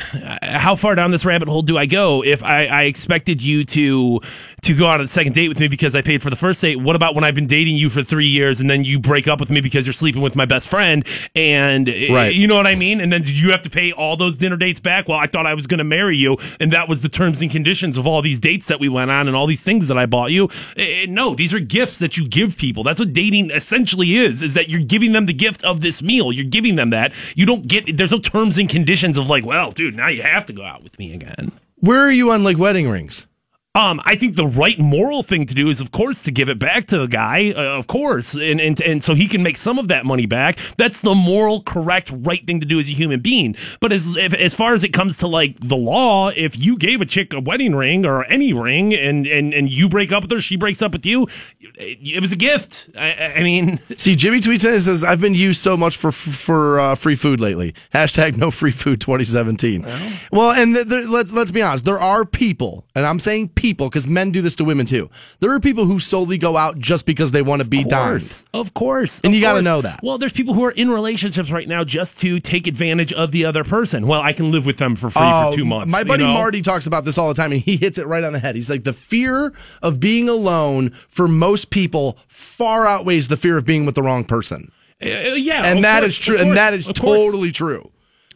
how 0.43 0.75
far 0.75 0.95
down 0.95 1.11
this 1.11 1.25
rabbit 1.25 1.47
hole 1.47 1.61
do 1.61 1.77
I 1.77 1.85
go? 1.85 2.23
If 2.23 2.43
I, 2.43 2.65
I 2.67 2.81
expected 2.83 3.41
you 3.41 3.63
to 3.65 4.21
to 4.61 4.77
go 4.77 4.85
on 4.85 5.01
a 5.01 5.07
second 5.07 5.33
date 5.33 5.47
with 5.49 5.59
me 5.59 5.67
because 5.67 5.95
I 5.95 6.03
paid 6.03 6.21
for 6.21 6.29
the 6.29 6.35
first 6.35 6.61
date, 6.61 6.75
what 6.75 6.95
about 6.95 7.15
when 7.15 7.23
I've 7.23 7.33
been 7.33 7.47
dating 7.47 7.77
you 7.77 7.89
for 7.89 8.03
three 8.03 8.27
years 8.27 8.59
and 8.61 8.69
then 8.69 8.83
you 8.83 8.99
break 8.99 9.27
up 9.27 9.39
with 9.39 9.49
me 9.49 9.59
because 9.59 9.87
you're 9.87 9.93
sleeping 9.93 10.21
with 10.21 10.35
my 10.35 10.45
best 10.45 10.67
friend? 10.67 11.03
And 11.35 11.89
uh, 11.89 11.93
Right. 12.13 12.35
you 12.35 12.45
know 12.47 12.55
what 12.57 12.67
I 12.67 12.75
mean? 12.75 13.01
And 13.01 13.11
then 13.11 13.21
did 13.21 13.35
you 13.35 13.49
have 13.51 13.63
to 13.63 13.71
pay 13.71 13.91
all 13.91 14.15
those 14.17 14.37
dinner 14.37 14.57
dates 14.57 14.79
back? 14.79 15.07
Well, 15.07 15.17
I 15.17 15.25
thought 15.25 15.47
I 15.47 15.55
was 15.55 15.65
going 15.65 15.79
to 15.79 15.83
marry 15.83 16.15
you, 16.15 16.37
and 16.59 16.71
that 16.73 16.87
was 16.87 17.01
the 17.01 17.09
terms 17.32 17.41
and 17.41 17.49
conditions 17.49 17.97
of 17.97 18.05
all 18.05 18.21
these 18.21 18.41
dates 18.41 18.67
that 18.67 18.79
we 18.82 18.89
went 18.89 19.09
on 19.09 19.27
and 19.27 19.38
all 19.38 19.47
these 19.47 19.63
things 19.63 19.88
that 19.88 19.97
I 19.97 20.05
bought 20.05 20.32
you. 20.32 20.49
Uh, 20.77 21.05
no, 21.07 21.34
these 21.34 21.53
are 21.53 21.59
gifts 21.59 21.99
that 21.99 22.17
you 22.17 22.27
give 22.27 22.57
people. 22.57 22.84
That's 22.84 22.99
what 22.99 23.13
dating 23.13 23.51
essentially 23.51 24.17
is: 24.17 24.43
is 24.43 24.53
that 24.55 24.69
you're 24.69 24.82
giving 24.82 25.13
them 25.13 25.27
the 25.27 25.34
gift 25.34 25.63
of 25.63 25.79
this 25.79 26.01
meal. 26.01 26.34
You're 26.34 26.43
giving 26.43 26.75
them 26.75 26.89
that. 26.89 27.13
You 27.36 27.45
don't 27.45 27.67
get. 27.67 27.95
There's 27.95 28.11
no 28.11 28.19
terms 28.19 28.57
and 28.57 28.67
conditions 28.67 29.17
of 29.17 29.29
like, 29.29 29.45
well, 29.45 29.71
dude, 29.71 29.95
now 29.95 30.09
you 30.09 30.23
have 30.23 30.45
to 30.45 30.53
go 30.53 30.63
out 30.63 30.84
with 30.84 30.99
me 30.99 31.13
again. 31.13 31.53
Where 31.77 32.01
are 32.01 32.11
you 32.11 32.32
on 32.32 32.43
like 32.43 32.57
wedding 32.57 32.89
rings? 32.89 33.27
Um, 33.74 34.01
I 34.03 34.15
think 34.17 34.36
the 34.36 34.47
right 34.47 34.78
moral 34.78 35.24
thing 35.24 35.45
to 35.45 35.53
do 35.55 35.69
is, 35.69 35.80
of 35.80 35.91
course, 35.93 36.24
to 36.24 36.32
give 36.32 36.49
it 36.49 36.59
back 36.59 36.88
to 36.88 36.97
the 36.97 37.07
guy, 37.07 37.53
uh, 37.55 37.78
of 37.78 37.88
course, 37.88 38.34
and, 38.34 38.59
and 38.59 38.82
and 38.82 39.01
so 39.01 39.15
he 39.15 39.30
can 39.30 39.41
make 39.43 39.55
some 39.55 39.80
of 39.80 39.88
that 39.88 40.05
money 40.05 40.26
back. 40.26 40.57
That's 40.76 40.99
the 40.99 41.15
moral, 41.15 41.63
correct, 41.63 42.11
right 42.13 42.45
thing 42.45 42.59
to 42.59 42.65
do 42.65 42.82
as 42.82 42.89
a 42.89 42.91
human 42.91 43.22
being. 43.22 43.55
But 43.80 43.93
as 43.93 44.17
if, 44.17 44.34
as 44.34 44.53
far 44.53 44.74
as 44.74 44.84
it 44.84 44.89
comes 44.91 45.15
to 45.19 45.28
like 45.28 45.55
the 45.65 45.78
law, 45.78 46.32
if 46.36 46.61
you 46.61 46.78
gave 46.78 46.99
a 46.99 47.05
chick 47.05 47.32
a 47.32 47.39
wedding 47.39 47.74
ring 47.74 48.05
or 48.05 48.26
any 48.26 48.51
ring, 48.51 48.93
and 48.93 49.26
and 49.26 49.53
and 49.53 49.72
you 49.72 49.88
break 49.88 50.11
up 50.11 50.24
with 50.24 50.32
her, 50.32 50.41
she 50.41 50.57
breaks 50.57 50.82
up 50.82 50.91
with 50.91 51.05
you, 51.05 51.28
it, 51.61 51.97
it 52.03 52.19
was 52.19 52.34
a 52.34 52.38
gift. 52.38 52.89
I, 52.97 53.13
I- 53.13 53.34
I 53.38 53.43
mean, 53.43 53.80
See, 53.95 54.17
Jimmy 54.17 54.41
tweets 54.41 54.65
in 54.65 54.74
and 54.74 54.82
says, 54.82 55.01
"I've 55.01 55.22
been 55.22 55.34
used 55.34 55.61
so 55.61 55.78
much 55.78 55.95
for 55.95 56.11
for 56.11 56.78
uh, 56.78 56.95
free 56.95 57.15
food 57.15 57.39
lately." 57.39 57.74
Hashtag 57.93 58.36
No 58.36 58.51
Free 58.51 58.72
Food 58.72 58.99
2017. 58.99 59.88
Well, 60.34 60.51
and 60.51 60.76
th- 60.76 60.89
th- 60.89 61.07
let's 61.07 61.32
let's 61.32 61.51
be 61.51 61.61
honest. 61.61 61.86
There 61.86 62.01
are 62.01 62.26
people, 62.26 62.86
and 62.95 63.05
I'm 63.05 63.17
saying 63.17 63.47
people 63.47 63.61
because 63.62 64.07
men 64.07 64.32
do 64.32 64.41
this 64.41 64.55
to 64.55 64.64
women 64.64 64.86
too. 64.86 65.09
There 65.39 65.51
are 65.51 65.59
people 65.59 65.86
who 65.86 65.99
solely 65.99 66.38
go 66.38 66.57
out 66.57 66.78
just 66.80 67.05
because 67.05 67.32
they 67.32 67.41
want 67.41 67.62
to 67.62 67.68
be 67.68 67.84
dined. 67.84 68.45
of 68.53 68.74
course, 68.74 69.22
And 69.24 69.32
of 69.32 69.36
you 69.36 69.41
gotta 69.41 69.62
know 69.62 69.82
that. 69.82 69.99
Well, 70.03 70.18
there's 70.18 70.34
people 70.34 70.53
who 70.53 70.66
are 70.66 70.72
in 70.72 70.89
relationships 70.89 71.51
right 71.51 71.68
now 71.68 71.84
just 71.84 72.20
to 72.22 72.39
take 72.39 72.68
advantage 72.68 73.14
of 73.14 73.32
the 73.32 73.45
other 73.45 73.64
person. 73.64 74.07
Well, 74.07 74.22
I 74.22 74.34
can 74.34 74.51
live 74.51 74.66
with 74.66 74.78
them 74.78 74.95
for 74.95 75.09
free 75.09 75.22
Oh, 75.24 75.51
for 75.51 75.57
two 75.57 75.66
months. 75.66 75.91
My 75.91 75.99
you 75.99 76.05
buddy 76.05 76.24
know? 76.26 76.34
Marty 76.34 76.62
talks 76.62 76.88
about 76.88 77.05
this 77.05 77.18
all 77.18 77.28
the 77.28 77.34
time, 77.36 77.51
and 77.51 77.62
he 77.62 77.78
hits 77.78 77.97
it 77.97 78.07
right 78.07 78.24
on 78.24 78.34
the 78.34 78.39
head. 78.39 78.55
He's 78.55 78.70
like, 78.70 78.84
the 78.84 78.93
fear 78.93 79.53
of 79.82 79.99
being 79.99 80.28
alone 80.28 80.89
for 80.89 81.28
most 81.28 81.70
people 81.70 82.18
far 82.28 82.88
outweighs 82.88 83.28
the 83.28 83.38
fear 83.38 83.57
of 83.57 83.66
being 83.66 83.86
with 83.86 83.95
the 83.95 84.01
wrong 84.03 84.26
person. 84.26 84.72
Uh, 85.03 85.05
yeah, 85.34 85.64
and 85.66 85.84
that 85.84 86.01
course, 86.01 86.12
is 86.14 86.20
true 86.20 86.38
and 86.38 86.57
that 86.57 86.76
is 86.76 86.86
totally 86.88 87.51
true 87.51 87.89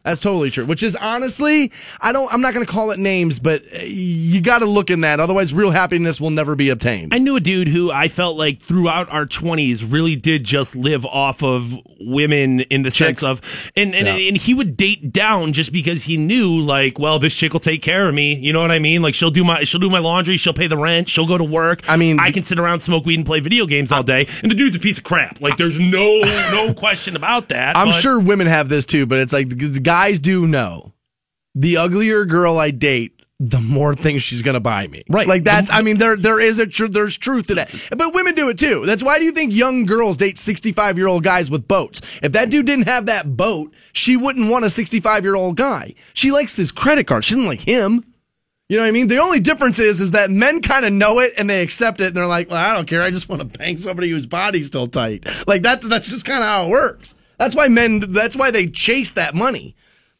that's 0.05 0.21
totally 0.21 0.49
true 0.49 0.65
which 0.65 0.81
is 0.83 0.95
honestly 0.95 1.71
i 1.99 2.11
don't 2.13 2.31
i'm 2.33 2.39
not 2.41 2.53
going 2.53 2.65
to 2.65 2.71
call 2.71 2.91
it 2.91 2.99
names 2.99 3.39
but 3.39 3.61
uh, 3.73 3.79
you 3.83 4.39
got 4.41 4.59
to 4.59 4.65
look 4.65 4.89
in 4.89 5.01
that 5.01 5.19
otherwise 5.19 5.53
real 5.53 5.71
happiness 5.71 6.21
will 6.21 6.29
never 6.29 6.55
be 6.55 6.69
obtained 6.69 7.13
I 7.13 7.17
knew 7.17 7.35
a 7.35 7.39
dude 7.39 7.67
who 7.67 7.91
I 7.91 8.07
felt 8.09 8.37
like 8.37 8.61
throughout 8.61 9.09
our 9.09 9.25
20s 9.25 9.91
really 9.91 10.15
did 10.15 10.43
just 10.43 10.75
live 10.75 11.05
off 11.05 11.43
of 11.43 11.73
women 11.99 12.61
in 12.61 12.81
the 12.83 12.91
Chicks. 12.91 13.21
sense 13.21 13.23
of, 13.23 13.71
and, 13.75 13.95
and, 13.95 14.05
Yeah. 14.07 14.27
and 14.27 14.37
he 14.37 14.53
would 14.53 14.77
date 14.77 15.11
down 15.11 15.53
just 15.53 15.71
because 15.71 16.03
he 16.03 16.17
knew 16.17 16.59
like, 16.59 16.99
well, 16.99 17.19
this 17.19 17.33
chick 17.33 17.53
will 17.53 17.59
take 17.59 17.81
care 17.81 18.07
of 18.07 18.13
me. 18.15 18.35
You 18.35 18.53
know 18.53 18.61
what 18.61 18.71
I 18.71 18.79
mean? 18.79 19.01
Like 19.01 19.13
she'll 19.15 19.31
do 19.31 19.43
my, 19.43 19.63
she'll 19.63 19.79
do 19.79 19.89
my 19.89 19.99
laundry. 19.99 20.37
She'll 20.37 20.53
pay 20.53 20.67
the 20.67 20.77
rent. 20.77 21.09
She'll 21.09 21.27
go 21.27 21.37
to 21.37 21.43
work. 21.43 21.81
I 21.89 21.95
mean, 21.97 22.19
I 22.19 22.31
can 22.31 22.43
sit 22.43 22.59
around, 22.59 22.81
smoke 22.81 23.05
weed 23.05 23.15
and 23.17 23.25
play 23.25 23.39
video 23.39 23.65
games 23.65 23.91
all 23.91 24.03
day. 24.03 24.27
And 24.41 24.51
the 24.51 24.55
dude's 24.55 24.75
a 24.75 24.79
piece 24.79 24.97
of 24.97 25.03
crap. 25.03 25.41
Like 25.41 25.57
there's 25.57 25.79
no, 25.79 26.19
no 26.51 26.73
question 26.77 27.15
about 27.15 27.49
that. 27.49 27.75
i'm 27.77 27.87
but- 27.87 28.01
sure 28.01 28.19
women 28.19 28.47
have 28.47 28.67
this 28.69 28.85
too 28.85 29.05
but 29.05 29.19
it's 29.19 29.33
like 29.33 29.49
the 29.49 29.55
the 29.55 29.79
guys 29.95 30.19
do 30.19 30.45
know 30.45 30.91
the 31.53 31.77
uglier 31.77 32.25
girl 32.25 32.57
i 32.57 32.69
date 32.69 33.15
the 33.39 33.61
more 33.61 33.93
things 33.95 34.23
she's 34.23 34.41
gonna 34.41 34.61
buy 34.61 34.87
me. 34.87 35.03
Right. 35.09 35.27
Like 35.27 35.43
that's 35.43 35.69
I 35.69 35.81
mean 35.81 35.97
there 35.97 36.15
there 36.15 36.39
is 36.39 36.57
a 36.57 36.65
tr- 36.65 36.87
there's 36.87 37.17
truth 37.17 37.47
to 37.47 37.55
that. 37.55 37.69
But 37.95 38.13
women 38.13 38.33
do 38.33 38.47
it 38.49 38.57
too. 38.57 38.85
That's 38.85 39.03
why 39.03 39.19
do 39.19 39.25
you 39.25 39.33
think 39.33 39.53
young 39.53 39.85
girls 39.85 40.15
date 40.15 40.37
65 40.37 40.97
year 40.97 41.07
old 41.07 41.23
guys 41.23 41.51
with 41.51 41.67
boats? 41.67 41.99
If 42.23 42.31
that 42.31 42.49
dude 42.49 42.65
didn't 42.65 42.87
have 42.87 43.07
that 43.07 43.35
boat, 43.35 43.73
she 43.91 44.15
wouldn't 44.15 44.49
want 44.49 44.63
a 44.63 44.69
65 44.69 45.25
year 45.25 45.35
old 45.35 45.57
guy. 45.57 45.95
She 46.13 46.31
likes 46.31 46.55
his 46.55 46.71
credit 46.71 47.07
card. 47.07 47.25
She 47.25 47.35
doesn't 47.35 47.49
like 47.49 47.59
him. 47.59 48.05
You 48.69 48.77
know 48.77 48.83
what 48.83 48.89
I 48.89 48.91
mean? 48.91 49.09
The 49.09 49.19
only 49.19 49.41
difference 49.41 49.79
is 49.79 49.99
is 49.99 50.11
that 50.11 50.29
men 50.29 50.61
kind 50.61 50.85
of 50.85 50.93
know 50.93 51.19
it 51.19 51.33
and 51.37 51.49
they 51.49 51.61
accept 51.61 51.99
it 51.99 52.07
and 52.07 52.15
they're 52.15 52.27
like, 52.27 52.49
well, 52.49 52.65
I 52.65 52.73
don't 52.73 52.87
care. 52.87 53.03
I 53.03 53.11
just 53.11 53.27
want 53.27 53.41
to 53.41 53.57
bang 53.59 53.77
somebody 53.77 54.09
whose 54.09 54.25
body's 54.25 54.67
still 54.67 54.87
tight. 54.87 55.27
Like 55.45 55.63
that 55.63 55.81
that's 55.81 56.09
just 56.09 56.25
kind 56.25 56.39
of 56.39 56.45
how 56.45 56.65
it 56.65 56.69
works. 56.69 57.15
That's 57.37 57.55
why 57.55 57.67
men 57.67 57.99
that's 58.09 58.37
why 58.37 58.51
they 58.51 58.67
chase 58.67 59.11
that 59.11 59.35
money. 59.35 59.75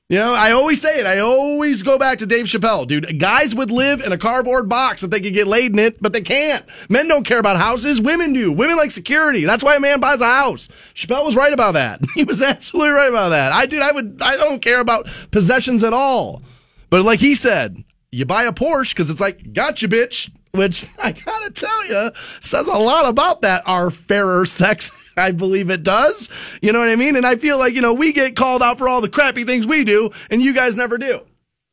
You 0.07 0.19
know, 0.19 0.35
I 0.35 0.51
always 0.51 0.79
say 0.79 0.99
it. 0.99 1.07
I 1.07 1.17
always 1.17 1.81
go 1.81 1.97
back 1.97 2.19
to 2.19 2.27
Dave 2.27 2.45
Chappelle, 2.45 2.85
dude. 2.85 3.19
Guys 3.19 3.55
would 3.55 3.71
live 3.71 4.01
in 4.01 4.11
a 4.11 4.19
cardboard 4.19 4.69
box 4.69 5.01
if 5.01 5.09
they 5.09 5.19
could 5.19 5.33
get 5.33 5.47
laid 5.47 5.71
in 5.71 5.79
it, 5.79 5.99
but 5.99 6.13
they 6.13 6.21
can't. 6.21 6.63
Men 6.89 7.07
don't 7.07 7.23
care 7.23 7.39
about 7.39 7.57
houses. 7.57 7.99
Women 7.99 8.31
do. 8.31 8.51
Women 8.51 8.77
like 8.77 8.91
security. 8.91 9.45
That's 9.45 9.63
why 9.63 9.75
a 9.75 9.79
man 9.79 9.99
buys 9.99 10.21
a 10.21 10.25
house. 10.25 10.67
Chappelle 10.93 11.25
was 11.25 11.35
right 11.35 11.53
about 11.53 11.73
that. 11.73 12.01
He 12.13 12.23
was 12.23 12.41
absolutely 12.41 12.91
right 12.91 13.09
about 13.09 13.29
that. 13.29 13.51
I 13.51 13.65
did. 13.65 13.81
I 13.81 13.91
would. 13.91 14.21
I 14.21 14.37
don't 14.37 14.61
care 14.61 14.79
about 14.79 15.07
possessions 15.31 15.83
at 15.83 15.91
all. 15.91 16.43
But 16.91 17.03
like 17.03 17.19
he 17.19 17.33
said, 17.33 17.83
you 18.11 18.25
buy 18.25 18.43
a 18.43 18.53
Porsche 18.53 18.91
because 18.91 19.09
it's 19.09 19.19
like, 19.19 19.53
gotcha, 19.53 19.87
bitch. 19.87 20.29
Which 20.51 20.85
I 21.03 21.13
gotta 21.13 21.49
tell 21.49 21.85
you 21.87 22.11
says 22.41 22.67
a 22.67 22.73
lot 22.73 23.09
about 23.09 23.41
that. 23.41 23.63
Our 23.67 23.89
fairer 23.89 24.45
sex. 24.45 24.91
I 25.17 25.31
believe 25.31 25.69
it 25.69 25.83
does. 25.83 26.29
You 26.61 26.73
know 26.73 26.79
what 26.79 26.89
I 26.89 26.95
mean? 26.95 27.15
And 27.15 27.25
I 27.25 27.35
feel 27.35 27.57
like, 27.57 27.73
you 27.73 27.81
know, 27.81 27.93
we 27.93 28.13
get 28.13 28.35
called 28.35 28.61
out 28.61 28.77
for 28.77 28.89
all 28.89 29.01
the 29.01 29.09
crappy 29.09 29.43
things 29.43 29.65
we 29.65 29.83
do 29.83 30.11
and 30.29 30.41
you 30.41 30.53
guys 30.53 30.75
never 30.75 30.97
do. 30.97 31.21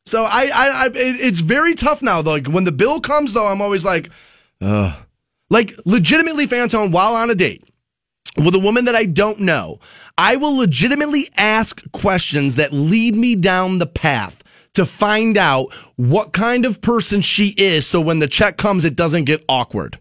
So 0.05 0.23
I, 0.23 0.43
I, 0.53 0.69
I 0.69 0.85
it, 0.87 1.21
it's 1.21 1.39
very 1.39 1.75
tough 1.75 2.01
now. 2.01 2.21
Like 2.21 2.47
when 2.47 2.65
the 2.65 2.71
bill 2.71 2.99
comes 3.01 3.33
though, 3.33 3.47
I'm 3.47 3.61
always 3.61 3.85
like, 3.85 4.09
ugh. 4.61 4.95
Like 5.49 5.73
legitimately 5.85 6.47
Fantone 6.47 6.91
while 6.91 7.15
on 7.15 7.29
a 7.29 7.35
date 7.35 7.63
with 8.37 8.55
a 8.55 8.59
woman 8.59 8.85
that 8.85 8.95
I 8.95 9.05
don't 9.05 9.39
know, 9.39 9.79
I 10.17 10.35
will 10.35 10.57
legitimately 10.57 11.29
ask 11.37 11.83
questions 11.91 12.55
that 12.55 12.73
lead 12.73 13.15
me 13.15 13.35
down 13.35 13.77
the 13.77 13.85
path 13.85 14.41
to 14.73 14.85
find 14.85 15.37
out 15.37 15.71
what 15.97 16.33
kind 16.33 16.65
of 16.65 16.81
person 16.81 17.21
she 17.21 17.49
is 17.57 17.85
so 17.85 18.01
when 18.01 18.19
the 18.19 18.27
check 18.27 18.57
comes, 18.57 18.85
it 18.85 18.95
doesn't 18.95 19.25
get 19.25 19.43
awkward. 19.47 19.99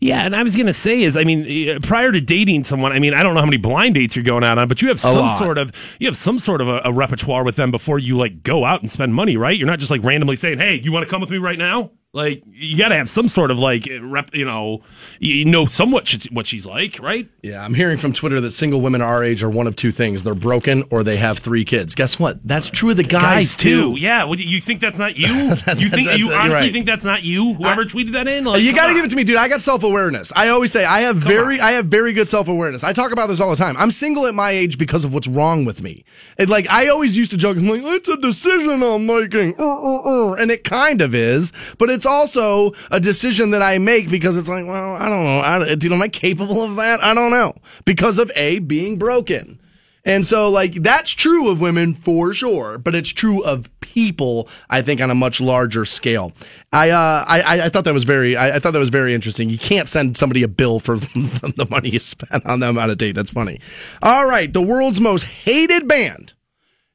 Yeah, 0.00 0.24
and 0.24 0.34
I 0.34 0.42
was 0.42 0.54
gonna 0.56 0.72
say 0.72 1.02
is, 1.02 1.16
I 1.16 1.24
mean, 1.24 1.68
uh, 1.68 1.78
prior 1.82 2.12
to 2.12 2.20
dating 2.20 2.64
someone, 2.64 2.92
I 2.92 2.98
mean, 2.98 3.14
I 3.14 3.22
don't 3.22 3.34
know 3.34 3.40
how 3.40 3.46
many 3.46 3.56
blind 3.56 3.94
dates 3.94 4.14
you're 4.14 4.24
going 4.24 4.44
out 4.44 4.58
on, 4.58 4.68
but 4.68 4.80
you 4.80 4.88
have 4.88 5.00
some 5.00 5.28
sort 5.38 5.58
of 5.58 5.72
you 5.98 6.06
have 6.06 6.16
some 6.16 6.38
sort 6.38 6.60
of 6.60 6.68
a, 6.68 6.80
a 6.84 6.92
repertoire 6.92 7.44
with 7.44 7.56
them 7.56 7.70
before 7.70 7.98
you 7.98 8.16
like 8.16 8.42
go 8.42 8.64
out 8.64 8.80
and 8.80 8.90
spend 8.90 9.14
money, 9.14 9.36
right? 9.36 9.56
You're 9.56 9.66
not 9.66 9.78
just 9.78 9.90
like 9.90 10.02
randomly 10.04 10.36
saying, 10.36 10.58
"Hey, 10.58 10.80
you 10.82 10.92
want 10.92 11.04
to 11.04 11.10
come 11.10 11.20
with 11.20 11.30
me 11.30 11.38
right 11.38 11.58
now?" 11.58 11.90
Like 12.14 12.42
you 12.50 12.78
got 12.78 12.88
to 12.88 12.94
have 12.96 13.10
some 13.10 13.28
sort 13.28 13.50
of 13.50 13.58
like 13.58 13.86
rep, 14.00 14.34
you 14.34 14.46
know, 14.46 14.80
you 15.20 15.44
know 15.44 15.66
somewhat 15.66 16.10
what 16.32 16.46
she's 16.46 16.64
like, 16.64 16.98
right? 17.00 17.28
Yeah, 17.42 17.62
I'm 17.62 17.74
hearing 17.74 17.98
from 17.98 18.14
Twitter 18.14 18.40
that 18.40 18.52
single 18.52 18.80
women 18.80 19.02
our 19.02 19.22
age 19.22 19.42
are 19.42 19.50
one 19.50 19.66
of 19.66 19.76
two 19.76 19.92
things. 19.92 20.22
They're 20.22 20.34
broken 20.34 20.84
or 20.90 21.04
they 21.04 21.18
have 21.18 21.40
three 21.40 21.66
kids. 21.66 21.94
Guess 21.94 22.18
what? 22.18 22.38
That's 22.42 22.70
true 22.70 22.90
of 22.90 22.96
the 22.96 23.02
guys, 23.02 23.56
too. 23.56 23.94
Yeah, 23.98 24.24
what, 24.24 24.38
you 24.38 24.58
think 24.58 24.80
that's 24.80 24.98
not 24.98 25.18
you? 25.18 25.28
You 25.78 25.90
think 25.90 26.18
you 26.18 26.32
honestly 26.32 26.52
right. 26.54 26.72
think 26.72 26.86
that's 26.86 27.04
not 27.04 27.24
you? 27.24 27.54
Whoever 27.54 27.84
tweeted 27.84 28.12
that 28.12 28.26
in, 28.26 28.44
like, 28.44 28.62
you 28.62 28.74
got 28.74 28.88
to 28.88 28.94
give 28.94 29.04
it 29.04 29.10
to 29.10 29.16
me, 29.16 29.22
dude. 29.22 29.36
I 29.36 29.48
got 29.48 29.60
self 29.60 29.82
awareness. 29.82 30.32
I 30.34 30.48
always 30.48 30.72
say 30.72 30.84
I 30.84 31.00
have 31.00 31.16
very, 31.16 31.60
I 31.60 31.72
have 31.72 31.86
very 31.86 32.12
good 32.14 32.26
self 32.26 32.48
awareness. 32.48 32.82
I 32.82 32.92
talk 32.92 33.12
about 33.12 33.26
this 33.26 33.38
all 33.38 33.50
the 33.50 33.56
time. 33.56 33.76
I'm 33.76 33.90
single 33.90 34.26
at 34.26 34.34
my 34.34 34.50
age 34.50 34.78
because 34.78 35.04
of 35.04 35.12
what's 35.12 35.28
wrong 35.28 35.64
with 35.66 35.82
me. 35.82 36.04
It, 36.38 36.48
like 36.48 36.68
I 36.70 36.88
always 36.88 37.16
used 37.16 37.30
to 37.32 37.36
joke, 37.36 37.58
I'm 37.58 37.68
like, 37.68 37.82
it's 37.82 38.08
a 38.08 38.16
decision 38.16 38.82
I'm 38.82 39.06
making, 39.06 39.54
uh, 39.58 39.62
uh, 39.62 40.30
uh," 40.30 40.32
and 40.34 40.50
it 40.50 40.64
kind 40.64 41.02
of 41.02 41.14
is, 41.14 41.52
but 41.78 41.90
it's 41.90 41.97
also 42.06 42.72
a 42.90 43.00
decision 43.00 43.50
that 43.50 43.62
I 43.62 43.78
make 43.78 44.10
because 44.10 44.36
it's 44.36 44.48
like, 44.48 44.66
well, 44.66 44.94
I 44.96 45.08
don't 45.08 45.24
know, 45.24 45.40
I, 45.40 45.74
dude, 45.74 45.92
am 45.92 46.02
I 46.02 46.08
capable 46.08 46.62
of 46.64 46.76
that? 46.76 47.02
I 47.02 47.14
don't 47.14 47.30
know 47.30 47.54
because 47.84 48.18
of 48.18 48.30
a 48.34 48.58
being 48.60 48.98
broken. 48.98 49.60
And 50.04 50.26
so, 50.26 50.48
like, 50.48 50.72
that's 50.74 51.10
true 51.10 51.50
of 51.50 51.60
women 51.60 51.92
for 51.92 52.32
sure, 52.32 52.78
but 52.78 52.94
it's 52.94 53.10
true 53.10 53.42
of 53.44 53.68
people, 53.80 54.48
I 54.70 54.80
think, 54.80 55.02
on 55.02 55.10
a 55.10 55.14
much 55.14 55.38
larger 55.38 55.84
scale. 55.84 56.32
I, 56.72 56.90
uh, 56.90 57.24
I, 57.28 57.40
I- 57.42 57.64
I 57.66 57.68
thought 57.68 57.84
that 57.84 57.92
was 57.92 58.04
very, 58.04 58.34
I, 58.34 58.56
I 58.56 58.58
thought 58.58 58.70
that 58.70 58.78
was 58.78 58.88
very 58.88 59.12
interesting. 59.12 59.50
You 59.50 59.58
can't 59.58 59.86
send 59.86 60.16
somebody 60.16 60.42
a 60.44 60.48
bill 60.48 60.80
for 60.80 60.96
the 60.96 61.66
money 61.68 61.90
you 61.90 61.98
spent 61.98 62.46
on 62.46 62.60
them 62.60 62.78
on 62.78 62.88
a 62.88 62.94
date. 62.96 63.16
That's 63.16 63.32
funny. 63.32 63.60
All 64.02 64.24
right. 64.26 64.50
The 64.50 64.62
world's 64.62 65.00
most 65.00 65.24
hated 65.24 65.86
band 65.86 66.32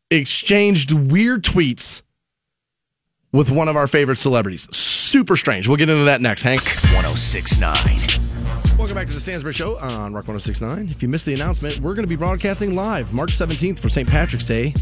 exchanged 0.10 0.92
weird 0.92 1.44
tweets 1.44 2.02
with 3.34 3.52
one 3.52 3.68
of 3.68 3.76
our 3.76 3.88
favorite 3.88 4.18
celebrities. 4.18 4.74
Super 4.76 5.36
strange. 5.36 5.68
We'll 5.68 5.78
get 5.78 5.90
into 5.90 6.06
that 6.06 6.22
next, 6.22 6.44
Hank. 6.44 6.62
1069. 6.94 7.76
Welcome 8.78 8.96
back 8.96 9.08
to 9.08 9.14
the 9.14 9.20
Stansbury 9.20 9.54
Show 9.54 9.78
on 9.78 10.14
Rock 10.14 10.28
1069. 10.28 10.88
If 10.90 11.04
you 11.04 11.10
missed 11.10 11.26
the 11.26 11.34
announcement, 11.34 11.80
we're 11.80 11.94
going 11.94 12.06
to 12.06 12.10
be 12.10 12.16
broadcasting 12.16 12.76
live 12.76 13.14
March 13.14 13.32
17th 13.38 13.80
for 13.80 13.90
St. 13.90 14.08
Patrick's 14.08 14.46
Day. 14.46 14.74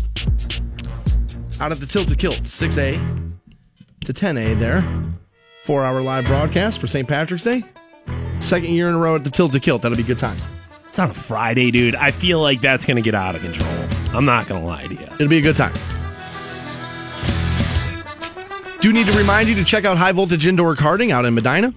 out 1.59 1.71
at 1.71 1.79
the 1.79 1.85
Tilted 1.85 2.19
Kilt, 2.19 2.43
6A 2.43 3.31
to 4.05 4.13
10A 4.13 4.59
there. 4.59 4.83
Four 5.63 5.83
hour 5.83 6.01
live 6.01 6.25
broadcast 6.25 6.79
for 6.79 6.87
St. 6.87 7.07
Patrick's 7.07 7.43
Day. 7.43 7.63
Second 8.39 8.69
year 8.71 8.89
in 8.89 8.95
a 8.95 8.97
row 8.97 9.15
at 9.15 9.23
the 9.23 9.29
Tilted 9.29 9.61
Kilt. 9.61 9.83
That'll 9.83 9.97
be 9.97 10.03
good 10.03 10.19
times. 10.19 10.47
It's 10.87 10.97
on 10.97 11.09
a 11.09 11.13
Friday, 11.13 11.69
dude. 11.71 11.95
I 11.95 12.11
feel 12.11 12.41
like 12.41 12.61
that's 12.61 12.83
going 12.83 12.95
to 12.97 13.01
get 13.01 13.13
out 13.15 13.35
of 13.35 13.41
control. 13.41 13.69
I'm 14.17 14.25
not 14.25 14.47
going 14.47 14.59
to 14.61 14.67
lie 14.67 14.87
to 14.87 14.93
you. 14.93 15.07
It'll 15.13 15.27
be 15.27 15.37
a 15.37 15.41
good 15.41 15.55
time. 15.55 15.73
Do 18.81 18.91
need 18.91 19.05
to 19.05 19.13
remind 19.13 19.47
you 19.47 19.53
to 19.53 19.63
check 19.63 19.85
out 19.85 19.95
High 19.95 20.11
Voltage 20.11 20.47
Indoor 20.47 20.75
Karting 20.75 21.11
out 21.11 21.23
in 21.23 21.35
Medina. 21.35 21.71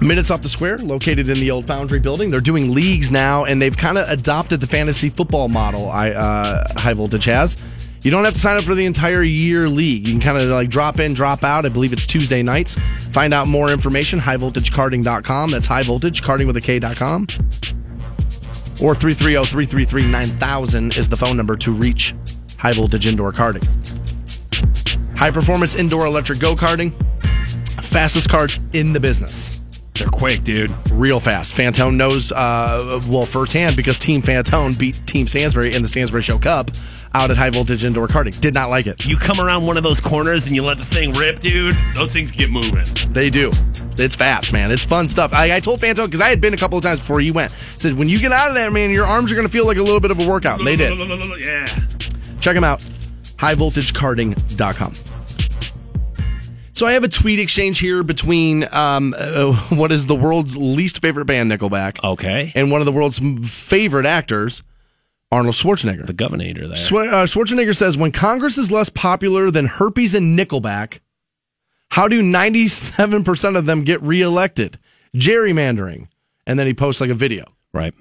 Minutes 0.00 0.30
off 0.30 0.42
the 0.42 0.48
square, 0.48 0.78
located 0.78 1.28
in 1.28 1.40
the 1.40 1.50
old 1.50 1.66
Foundry 1.66 1.98
building. 1.98 2.30
They're 2.30 2.38
doing 2.38 2.72
leagues 2.72 3.10
now, 3.10 3.46
and 3.46 3.60
they've 3.60 3.76
kind 3.76 3.98
of 3.98 4.08
adopted 4.08 4.60
the 4.60 4.66
fantasy 4.68 5.08
football 5.08 5.48
model. 5.48 5.90
I 5.90 6.10
uh, 6.10 6.72
High 6.78 6.94
Voltage 6.94 7.24
has. 7.24 7.60
You 8.02 8.12
don't 8.12 8.22
have 8.22 8.34
to 8.34 8.38
sign 8.38 8.56
up 8.56 8.62
for 8.62 8.76
the 8.76 8.86
entire 8.86 9.24
year 9.24 9.68
league. 9.68 10.06
You 10.06 10.14
can 10.14 10.20
kind 10.20 10.38
of 10.38 10.48
like 10.50 10.70
drop 10.70 11.00
in, 11.00 11.14
drop 11.14 11.42
out. 11.42 11.66
I 11.66 11.68
believe 11.68 11.92
it's 11.92 12.06
Tuesday 12.06 12.44
nights. 12.44 12.76
Find 13.10 13.34
out 13.34 13.48
more 13.48 13.70
information, 13.70 14.20
highvoltagekarting.com. 14.20 15.50
That's 15.50 15.66
high 15.66 15.82
voltage, 15.82 16.22
karting 16.22 16.46
with 16.46 16.56
a 16.56 16.60
K.com. 16.60 17.26
Or 18.80 18.94
330 18.94 19.46
333 19.46 20.06
9000 20.06 20.96
is 20.96 21.08
the 21.08 21.16
phone 21.16 21.36
number 21.36 21.56
to 21.56 21.72
reach 21.72 22.14
High 22.56 22.72
Voltage 22.72 23.06
Indoor 23.06 23.32
Karting. 23.32 24.03
High 25.16 25.30
performance 25.30 25.74
indoor 25.74 26.06
electric 26.06 26.40
go 26.40 26.54
karting. 26.54 26.92
Fastest 27.82 28.28
karts 28.28 28.58
in 28.74 28.92
the 28.92 29.00
business. 29.00 29.60
They're 29.94 30.08
quick, 30.08 30.42
dude. 30.42 30.74
Real 30.90 31.20
fast. 31.20 31.54
Fantone 31.54 31.94
knows, 31.94 32.32
uh, 32.32 33.00
well, 33.08 33.24
firsthand 33.24 33.76
because 33.76 33.96
Team 33.96 34.22
Fantone 34.22 34.76
beat 34.76 35.00
Team 35.06 35.28
Stansbury 35.28 35.72
in 35.72 35.82
the 35.82 35.88
Stansbury 35.88 36.22
Show 36.22 36.36
Cup 36.38 36.72
out 37.14 37.30
at 37.30 37.36
High 37.36 37.50
Voltage 37.50 37.84
Indoor 37.84 38.08
Karting. 38.08 38.38
Did 38.40 38.54
not 38.54 38.70
like 38.70 38.88
it. 38.88 39.06
You 39.06 39.16
come 39.16 39.38
around 39.38 39.66
one 39.66 39.76
of 39.76 39.84
those 39.84 40.00
corners 40.00 40.46
and 40.46 40.56
you 40.56 40.64
let 40.64 40.78
the 40.78 40.84
thing 40.84 41.12
rip, 41.12 41.38
dude. 41.38 41.76
Those 41.94 42.12
things 42.12 42.32
get 42.32 42.50
moving. 42.50 42.84
They 43.12 43.30
do. 43.30 43.52
It's 43.96 44.16
fast, 44.16 44.52
man. 44.52 44.72
It's 44.72 44.84
fun 44.84 45.08
stuff. 45.08 45.32
I, 45.32 45.54
I 45.54 45.60
told 45.60 45.78
Fantone 45.78 46.06
because 46.06 46.20
I 46.20 46.28
had 46.28 46.40
been 46.40 46.54
a 46.54 46.56
couple 46.56 46.76
of 46.76 46.82
times 46.82 46.98
before 46.98 47.20
he 47.20 47.30
went. 47.30 47.52
Said 47.52 47.94
when 47.94 48.08
you 48.08 48.18
get 48.18 48.32
out 48.32 48.48
of 48.48 48.56
there, 48.56 48.72
man, 48.72 48.90
your 48.90 49.06
arms 49.06 49.30
are 49.30 49.36
going 49.36 49.46
to 49.46 49.52
feel 49.52 49.64
like 49.64 49.76
a 49.76 49.82
little 49.82 50.00
bit 50.00 50.10
of 50.10 50.18
a 50.18 50.26
workout. 50.26 50.58
And 50.58 50.66
they 50.66 50.74
did. 50.74 50.92
Yeah. 51.38 51.66
Check 52.40 52.54
them 52.54 52.64
out. 52.64 52.84
HighVoltageKarting.com. 53.38 54.94
So 56.72 56.86
I 56.86 56.92
have 56.92 57.04
a 57.04 57.08
tweet 57.08 57.38
exchange 57.38 57.78
here 57.78 58.02
between 58.02 58.64
um, 58.74 59.14
uh, 59.16 59.52
what 59.70 59.92
is 59.92 60.06
the 60.06 60.16
world's 60.16 60.56
least 60.56 61.00
favorite 61.00 61.26
band, 61.26 61.50
Nickelback, 61.50 62.02
Okay. 62.02 62.50
and 62.56 62.70
one 62.72 62.80
of 62.80 62.84
the 62.84 62.90
world's 62.92 63.20
favorite 63.48 64.06
actors, 64.06 64.62
Arnold 65.30 65.54
Schwarzenegger. 65.54 66.04
The 66.04 66.12
governor 66.12 66.44
there. 66.52 66.70
Schwar- 66.70 67.12
uh, 67.12 67.26
Schwarzenegger 67.26 67.76
says, 67.76 67.96
when 67.96 68.10
Congress 68.10 68.58
is 68.58 68.72
less 68.72 68.88
popular 68.88 69.52
than 69.52 69.66
herpes 69.66 70.14
and 70.14 70.36
Nickelback, 70.36 70.98
how 71.92 72.08
do 72.08 72.20
97% 72.20 73.56
of 73.56 73.66
them 73.66 73.84
get 73.84 74.02
reelected? 74.02 74.78
Gerrymandering. 75.14 76.08
And 76.44 76.58
then 76.58 76.66
he 76.66 76.74
posts 76.74 77.00
like 77.00 77.10
a 77.10 77.14
video. 77.14 77.44
right. 77.72 77.94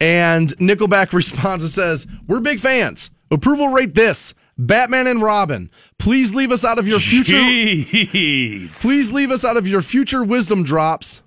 And 0.00 0.48
Nickelback 0.58 1.12
responds 1.12 1.62
and 1.62 1.70
says, 1.72 2.06
We're 2.26 2.40
big 2.40 2.58
fans. 2.58 3.10
Approval 3.30 3.68
rate 3.68 3.94
this. 3.94 4.34
Batman 4.58 5.06
and 5.06 5.22
Robin. 5.22 5.70
Please 5.98 6.34
leave 6.34 6.52
us 6.52 6.64
out 6.64 6.78
of 6.78 6.86
your 6.86 7.00
future. 7.00 7.36
Jeez. 7.36 8.80
Please 8.80 9.10
leave 9.10 9.30
us 9.30 9.44
out 9.44 9.56
of 9.56 9.66
your 9.66 9.80
future 9.80 10.22
wisdom 10.22 10.62
drops. 10.62 11.22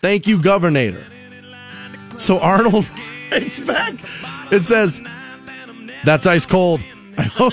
Thank 0.00 0.26
you, 0.26 0.42
Governor. 0.42 1.06
So 2.18 2.38
Arnold 2.40 2.86
writes 3.30 3.60
back. 3.60 3.94
It 4.50 4.64
says, 4.64 5.00
That's 6.04 6.26
ice 6.26 6.46
cold. 6.46 6.80
I 7.18 7.22
hope, 7.22 7.52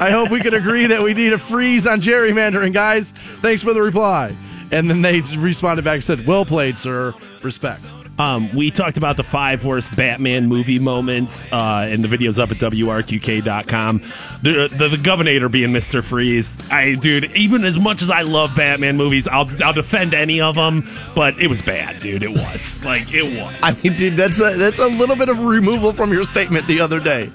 I 0.00 0.10
hope 0.10 0.30
we 0.30 0.40
can 0.40 0.54
agree 0.54 0.86
that 0.86 1.00
we 1.00 1.14
need 1.14 1.32
a 1.32 1.38
freeze 1.38 1.86
on 1.86 2.00
gerrymandering, 2.00 2.72
guys. 2.72 3.12
Thanks 3.12 3.62
for 3.62 3.72
the 3.72 3.80
reply. 3.80 4.36
And 4.72 4.90
then 4.90 5.02
they 5.02 5.20
responded 5.20 5.84
back 5.84 5.94
and 5.94 6.04
said, 6.04 6.26
Well 6.26 6.44
played, 6.44 6.78
sir. 6.78 7.14
Respect. 7.42 7.92
Um, 8.18 8.54
we 8.54 8.70
talked 8.70 8.96
about 8.96 9.16
the 9.16 9.24
five 9.24 9.64
worst 9.64 9.94
Batman 9.94 10.46
movie 10.46 10.78
moments, 10.78 11.46
uh, 11.52 11.86
and 11.90 12.02
the 12.02 12.08
video's 12.08 12.38
up 12.38 12.50
at 12.50 12.56
WRQK.com. 12.58 14.02
The, 14.42 14.74
the, 14.76 14.88
the 14.88 14.96
Governor 14.96 15.48
being 15.48 15.70
Mr. 15.70 16.02
Freeze. 16.02 16.56
I, 16.70 16.94
dude, 16.94 17.36
even 17.36 17.64
as 17.64 17.78
much 17.78 18.02
as 18.02 18.10
I 18.10 18.22
love 18.22 18.54
Batman 18.56 18.96
movies, 18.96 19.28
I'll, 19.28 19.48
I'll 19.62 19.72
defend 19.72 20.14
any 20.14 20.40
of 20.40 20.54
them, 20.54 20.88
but 21.14 21.40
it 21.40 21.48
was 21.48 21.60
bad, 21.60 22.00
dude. 22.00 22.22
It 22.22 22.30
was. 22.30 22.84
Like, 22.84 23.12
it 23.12 23.24
was. 23.24 23.54
I 23.62 23.74
mean, 23.82 23.98
dude, 23.98 24.16
that's 24.16 24.40
a 24.40 24.56
that's 24.56 24.78
a 24.78 24.86
little 24.86 25.16
bit 25.16 25.28
of 25.28 25.40
removal 25.42 25.92
from 25.92 26.12
your 26.12 26.24
statement 26.24 26.66
the 26.66 26.80
other 26.80 27.00
day. 27.00 27.30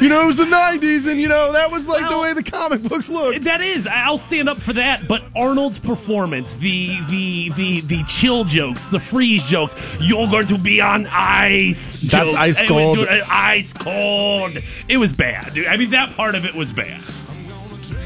You 0.00 0.08
know, 0.08 0.22
it 0.22 0.26
was 0.26 0.36
the 0.36 0.44
'90s, 0.44 1.10
and 1.10 1.20
you 1.20 1.28
know 1.28 1.52
that 1.52 1.70
was 1.70 1.88
like 1.88 2.08
the 2.08 2.18
way 2.18 2.32
the 2.32 2.42
comic 2.42 2.82
books 2.82 3.08
looked. 3.08 3.42
That 3.42 3.60
is, 3.60 3.86
I'll 3.86 4.18
stand 4.18 4.48
up 4.48 4.58
for 4.58 4.72
that. 4.74 5.06
But 5.08 5.22
Arnold's 5.34 5.78
performance, 5.78 6.56
the 6.56 6.98
the 7.10 7.50
the 7.50 7.80
the 7.80 8.04
chill 8.04 8.44
jokes, 8.44 8.86
the 8.86 9.00
freeze 9.00 9.44
jokes, 9.46 9.74
you're 10.22 10.30
going 10.30 10.46
to 10.48 10.58
be 10.58 10.80
on 10.80 11.06
ice. 11.08 12.00
That's 12.02 12.32
jokes. 12.32 12.34
ice 12.34 12.58
It 12.58 12.62
was- 12.62 12.68
cold. 12.70 12.98
dude, 12.98 13.08
uh, 13.08 13.24
ice 13.28 13.72
cold. 13.72 14.58
It 14.88 14.96
was 14.98 15.12
bad, 15.12 15.54
dude. 15.54 15.66
I 15.66 15.76
mean, 15.76 15.90
that 15.90 16.14
part 16.16 16.34
of 16.34 16.44
it 16.44 16.54
was 16.54 16.72
bad. 16.72 17.00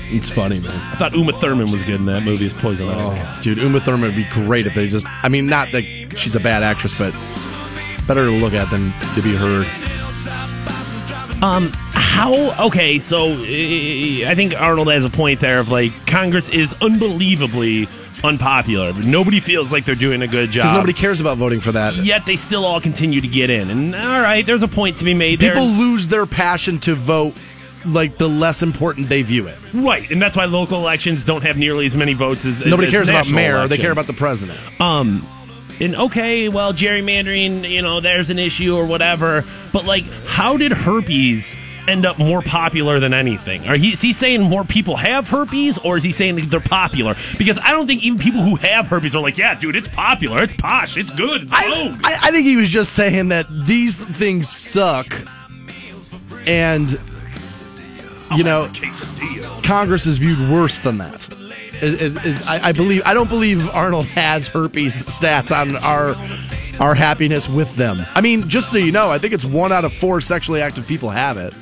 It's 0.08 0.30
funny, 0.30 0.60
man. 0.60 0.70
I 0.70 0.94
thought 0.96 1.14
Uma 1.14 1.32
Thurman 1.32 1.70
was 1.72 1.82
good 1.82 1.96
in 1.96 2.06
that 2.06 2.22
movie 2.22 2.46
as 2.46 2.52
Poison 2.52 2.88
Ivy. 2.88 3.00
Oh, 3.00 3.38
dude, 3.42 3.58
Uma 3.58 3.80
Thurman 3.80 4.02
would 4.08 4.16
be 4.16 4.26
great 4.30 4.66
if 4.66 4.74
they 4.74 4.88
just. 4.88 5.06
I 5.22 5.28
mean, 5.28 5.46
not 5.46 5.72
that 5.72 5.82
she's 6.16 6.36
a 6.36 6.40
bad 6.40 6.62
actress, 6.62 6.94
but 6.94 7.12
better 8.06 8.24
to 8.26 8.30
look 8.30 8.52
at 8.54 8.70
than 8.70 8.82
to 9.14 9.22
be 9.22 9.34
heard. 9.34 9.66
Um, 11.42 11.70
how? 11.92 12.66
Okay, 12.68 12.98
so 12.98 13.32
uh, 13.32 14.30
I 14.30 14.32
think 14.34 14.54
Arnold 14.58 14.88
has 14.88 15.04
a 15.04 15.10
point 15.10 15.40
there 15.40 15.58
of 15.58 15.68
like 15.68 15.92
Congress 16.06 16.48
is 16.48 16.80
unbelievably 16.82 17.88
unpopular, 18.24 18.92
but 18.92 19.04
nobody 19.04 19.40
feels 19.40 19.72
like 19.72 19.84
they're 19.84 19.94
doing 19.94 20.22
a 20.22 20.26
good 20.26 20.50
job. 20.50 20.64
Because 20.64 20.72
nobody 20.72 20.92
cares 20.92 21.20
about 21.20 21.38
voting 21.38 21.60
for 21.60 21.72
that. 21.72 21.94
Yet 21.96 22.26
they 22.26 22.36
still 22.36 22.64
all 22.64 22.80
continue 22.80 23.20
to 23.20 23.28
get 23.28 23.50
in, 23.50 23.70
and 23.70 23.94
all 23.94 24.20
right, 24.20 24.44
there's 24.44 24.62
a 24.62 24.68
point 24.68 24.96
to 24.98 25.04
be 25.04 25.14
made 25.14 25.38
there. 25.38 25.52
People 25.52 25.68
lose 25.68 26.08
their 26.08 26.26
passion 26.26 26.78
to 26.80 26.94
vote, 26.94 27.34
like 27.84 28.18
the 28.18 28.28
less 28.28 28.62
important 28.62 29.08
they 29.08 29.22
view 29.22 29.46
it. 29.46 29.58
Right, 29.72 30.10
and 30.10 30.20
that's 30.20 30.36
why 30.36 30.46
local 30.46 30.78
elections 30.78 31.24
don't 31.24 31.42
have 31.42 31.56
nearly 31.56 31.86
as 31.86 31.94
many 31.94 32.14
votes 32.14 32.44
as 32.44 32.64
Nobody 32.64 32.88
as 32.88 32.92
cares 32.92 33.08
about 33.08 33.28
mayor; 33.28 33.68
they 33.68 33.78
care 33.78 33.92
about 33.92 34.06
the 34.06 34.12
president. 34.12 34.58
Um, 34.80 35.26
and 35.78 35.94
okay, 35.94 36.48
well, 36.48 36.72
gerrymandering, 36.72 37.68
you 37.68 37.82
know, 37.82 38.00
there's 38.00 38.30
an 38.30 38.38
issue 38.38 38.74
or 38.74 38.86
whatever, 38.86 39.44
but 39.72 39.84
like, 39.84 40.04
how 40.26 40.56
did 40.56 40.72
herpes 40.72 41.54
end 41.88 42.04
up 42.06 42.18
more 42.18 42.42
popular 42.42 42.98
than 43.00 43.14
anything? 43.14 43.66
Are 43.68 43.76
he, 43.76 43.92
is 43.92 44.00
he 44.00 44.12
saying 44.12 44.42
more 44.42 44.64
people 44.64 44.96
have 44.96 45.28
herpes, 45.28 45.78
or 45.78 45.96
is 45.96 46.02
he 46.02 46.12
saying 46.12 46.36
they're 46.48 46.60
popular? 46.60 47.14
Because 47.38 47.58
I 47.58 47.70
don't 47.72 47.86
think 47.86 48.02
even 48.02 48.18
people 48.18 48.42
who 48.42 48.56
have 48.56 48.86
herpes 48.86 49.14
are 49.14 49.22
like, 49.22 49.38
yeah, 49.38 49.58
dude, 49.58 49.76
it's 49.76 49.88
popular, 49.88 50.42
it's 50.42 50.52
posh, 50.54 50.96
it's 50.96 51.10
good, 51.10 51.42
it's 51.42 51.52
I. 51.52 51.64
I, 52.02 52.16
I 52.24 52.30
think 52.30 52.44
he 52.46 52.56
was 52.56 52.70
just 52.70 52.92
saying 52.94 53.28
that 53.28 53.46
these 53.66 54.02
things 54.02 54.48
suck, 54.48 55.06
and 56.46 56.98
you 58.34 58.42
know, 58.44 58.70
Congress 59.62 60.06
is 60.06 60.18
viewed 60.18 60.50
worse 60.50 60.80
than 60.80 60.98
that. 60.98 61.28
It- 61.82 62.00
it- 62.02 62.16
it- 62.26 62.48
I, 62.48 62.68
I 62.68 62.72
believe. 62.72 63.02
I 63.04 63.14
don't 63.14 63.28
believe 63.28 63.68
Arnold 63.70 64.06
has 64.06 64.48
herpes 64.48 64.94
stats 65.06 65.54
on 65.54 65.76
our 65.76 66.14
our 66.80 66.94
happiness 66.94 67.48
with 67.48 67.74
them. 67.76 68.04
I 68.14 68.20
mean, 68.20 68.48
just 68.48 68.70
so 68.70 68.78
you 68.78 68.92
know, 68.92 69.10
I 69.10 69.18
think 69.18 69.32
it's 69.34 69.44
one 69.44 69.72
out 69.72 69.84
of 69.84 69.92
four 69.92 70.20
sexually 70.20 70.60
active 70.60 70.86
people 70.86 71.10
have 71.10 71.36
it. 71.36 71.54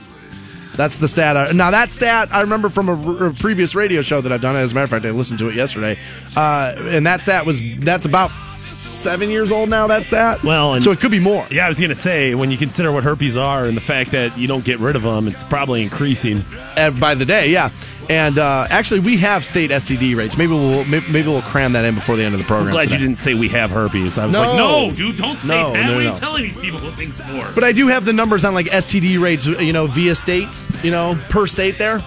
That's 0.77 0.99
the 0.99 1.09
stat. 1.09 1.37
I- 1.37 1.53
Now 1.53 1.71
that 1.71 1.91
stat 1.91 2.29
I 2.33 2.41
remember 2.41 2.69
from 2.69 2.89
a, 2.89 3.33
previous 3.33 3.75
radio 3.75 4.03
show 4.03 4.21
that 4.21 4.33
I've 4.33 4.41
done. 4.41 4.57
As 4.57 4.73
a 4.73 4.75
matter 4.75 4.85
of 4.85 4.91
fact, 4.91 5.05
I 5.05 5.11
listened 5.11 5.39
to 5.41 5.49
it 5.49 5.55
yesterday, 5.55 5.99
uh, 6.37 6.75
and 6.79 7.07
that 7.07 7.21
stat 7.21 7.47
was 7.47 7.61
that's 7.79 8.05
about 8.07 8.31
seven 8.75 9.31
years 9.31 9.53
old 9.53 9.69
now. 9.69 9.87
That 9.87 10.05
stat. 10.05 10.43
Well, 10.43 10.75
and- 10.75 10.83
so 10.83 10.91
it 10.91 10.99
could 11.01 11.13
be 11.13 11.21
more. 11.21 11.47
Yeah, 11.51 11.67
I 11.67 11.69
was 11.69 11.79
gonna 11.79 11.95
say 11.95 12.35
when 12.35 12.51
you 12.51 12.57
consider 12.59 12.91
what 12.91 13.05
herpes 13.05 13.37
are 13.37 13.63
and 13.67 13.77
the 13.77 13.81
fact 13.81 14.11
that 14.11 14.37
you 14.37 14.49
don't 14.49 14.65
get 14.65 14.81
rid 14.81 14.97
of 14.97 15.03
them, 15.03 15.29
it's 15.29 15.45
probably 15.45 15.83
increasing. 15.83 16.45
uh, 16.77 16.91
by 16.91 17.15
the 17.15 17.25
day, 17.25 17.51
yeah. 17.51 17.71
And 18.11 18.39
uh, 18.39 18.67
actually, 18.69 19.01
we 19.01 19.17
have 19.19 19.47
state 19.47 19.71
STD 19.71 20.15
rates. 20.15 20.37
Maybe 20.37 20.53
we'll 20.53 20.85
maybe, 20.85 21.23
we'll 21.23 21.41
cram 21.43 21.73
that 21.73 21.85
in 21.87 21.95
before 21.95 22.17
the 22.17 22.23
end 22.25 22.35
of 22.35 22.41
the 22.41 22.47
program. 22.47 22.69
I'm 22.69 22.73
glad 22.75 22.83
today. 22.83 22.97
you 22.97 23.01
didn't 23.01 23.19
say 23.19 23.33
we 23.35 23.49
have 23.49 23.71
herpes. 23.71 24.19
I 24.19 24.27
was 24.27 24.35
No. 24.35 24.41
like, 24.43 24.57
no, 24.57 24.93
dude, 24.95 25.17
don't 25.17 25.39
say 25.39 25.49
No, 25.57 25.73
that. 25.73 25.87
no, 25.87 25.95
what 25.95 26.07
are 26.07 26.13
you 26.13 26.19
telling 26.19 26.43
these 26.43 26.57
people 26.57 26.81
what 26.81 26.95
things 26.95 27.19
for? 27.21 27.51
But 27.55 27.65
I 27.65 27.73
do 27.73 27.87
have 27.89 28.05
the 28.05 28.13
numbers 28.13 28.45
on 28.45 28.53
like 28.53 28.67
STD 28.67 29.19
rates, 29.21 29.47
you 29.47 29.73
know, 29.73 29.87
via 29.87 30.15
states, 30.15 30.69
you 30.85 30.91
know, 30.91 31.19
per 31.31 31.47
state 31.47 31.79
there. 31.79 32.03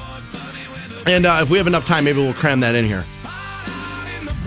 And 1.08 1.26
uh, 1.26 1.39
if 1.41 1.50
we 1.50 1.58
have 1.58 1.68
enough 1.68 1.86
time, 1.86 2.04
maybe 2.04 2.20
we'll 2.20 2.34
cram 2.34 2.60
that 2.60 2.76
in 2.76 2.86
here. 2.86 3.04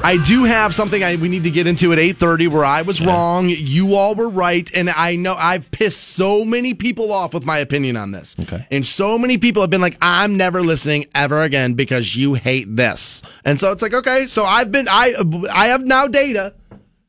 I 0.03 0.17
do 0.25 0.45
have 0.45 0.75
something 0.75 1.05
I, 1.05 1.17
we 1.17 1.29
need 1.29 1.45
to 1.45 1.51
get 1.51 1.67
into 1.67 1.93
at 1.93 1.99
8:30 1.99 2.49
where 2.49 2.65
I 2.65 2.83
was 2.83 3.01
wrong, 3.01 3.49
you 3.49 3.95
all 3.95 4.15
were 4.15 4.29
right, 4.29 4.71
and 4.75 4.89
I 4.89 5.17
know 5.17 5.35
I've 5.35 5.71
pissed 5.71 6.01
so 6.01 6.45
many 6.45 6.75
people 6.75 7.13
off 7.13 7.35
with 7.35 7.45
my 7.45 7.59
opinion 7.59 7.97
on 7.97 8.11
this. 8.11 8.35
Okay. 8.41 8.67
And 8.71 8.87
so 8.87 9.19
many 9.19 9.37
people 9.37 9.63
have 9.63 9.71
been 9.71 9.81
like 9.81 9.97
I'm 10.01 10.37
never 10.37 10.63
listening 10.63 11.07
ever 11.15 11.43
again 11.43 11.75
because 11.75 12.17
you 12.17 12.35
hate 12.35 12.75
this. 12.75 13.23
And 13.45 13.61
so 13.61 13.73
it's 13.73 13.83
like, 13.83 13.95
okay, 13.95 14.27
so 14.27 14.45
I've 14.45 14.73
been 14.73 14.89
I 14.89 15.15
I 15.53 15.69
have 15.69 15.87
now 15.87 16.07
data 16.07 16.55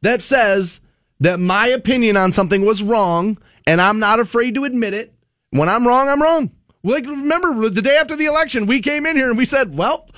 that 0.01 0.21
says 0.21 0.81
that 1.21 1.39
my 1.39 1.67
opinion 1.67 2.17
on 2.17 2.31
something 2.31 2.65
was 2.65 2.83
wrong, 2.83 3.37
and 3.65 3.79
I'm 3.79 3.99
not 3.99 4.19
afraid 4.19 4.55
to 4.55 4.65
admit 4.65 4.93
it. 4.93 5.13
When 5.51 5.69
I'm 5.69 5.87
wrong, 5.87 6.09
I'm 6.09 6.21
wrong. 6.21 6.51
Like, 6.83 7.05
remember 7.05 7.69
the 7.69 7.81
day 7.81 7.97
after 7.97 8.15
the 8.15 8.25
election, 8.25 8.65
we 8.65 8.81
came 8.81 9.05
in 9.05 9.15
here 9.15 9.29
and 9.29 9.37
we 9.37 9.45
said, 9.45 9.77
well, 9.77 10.09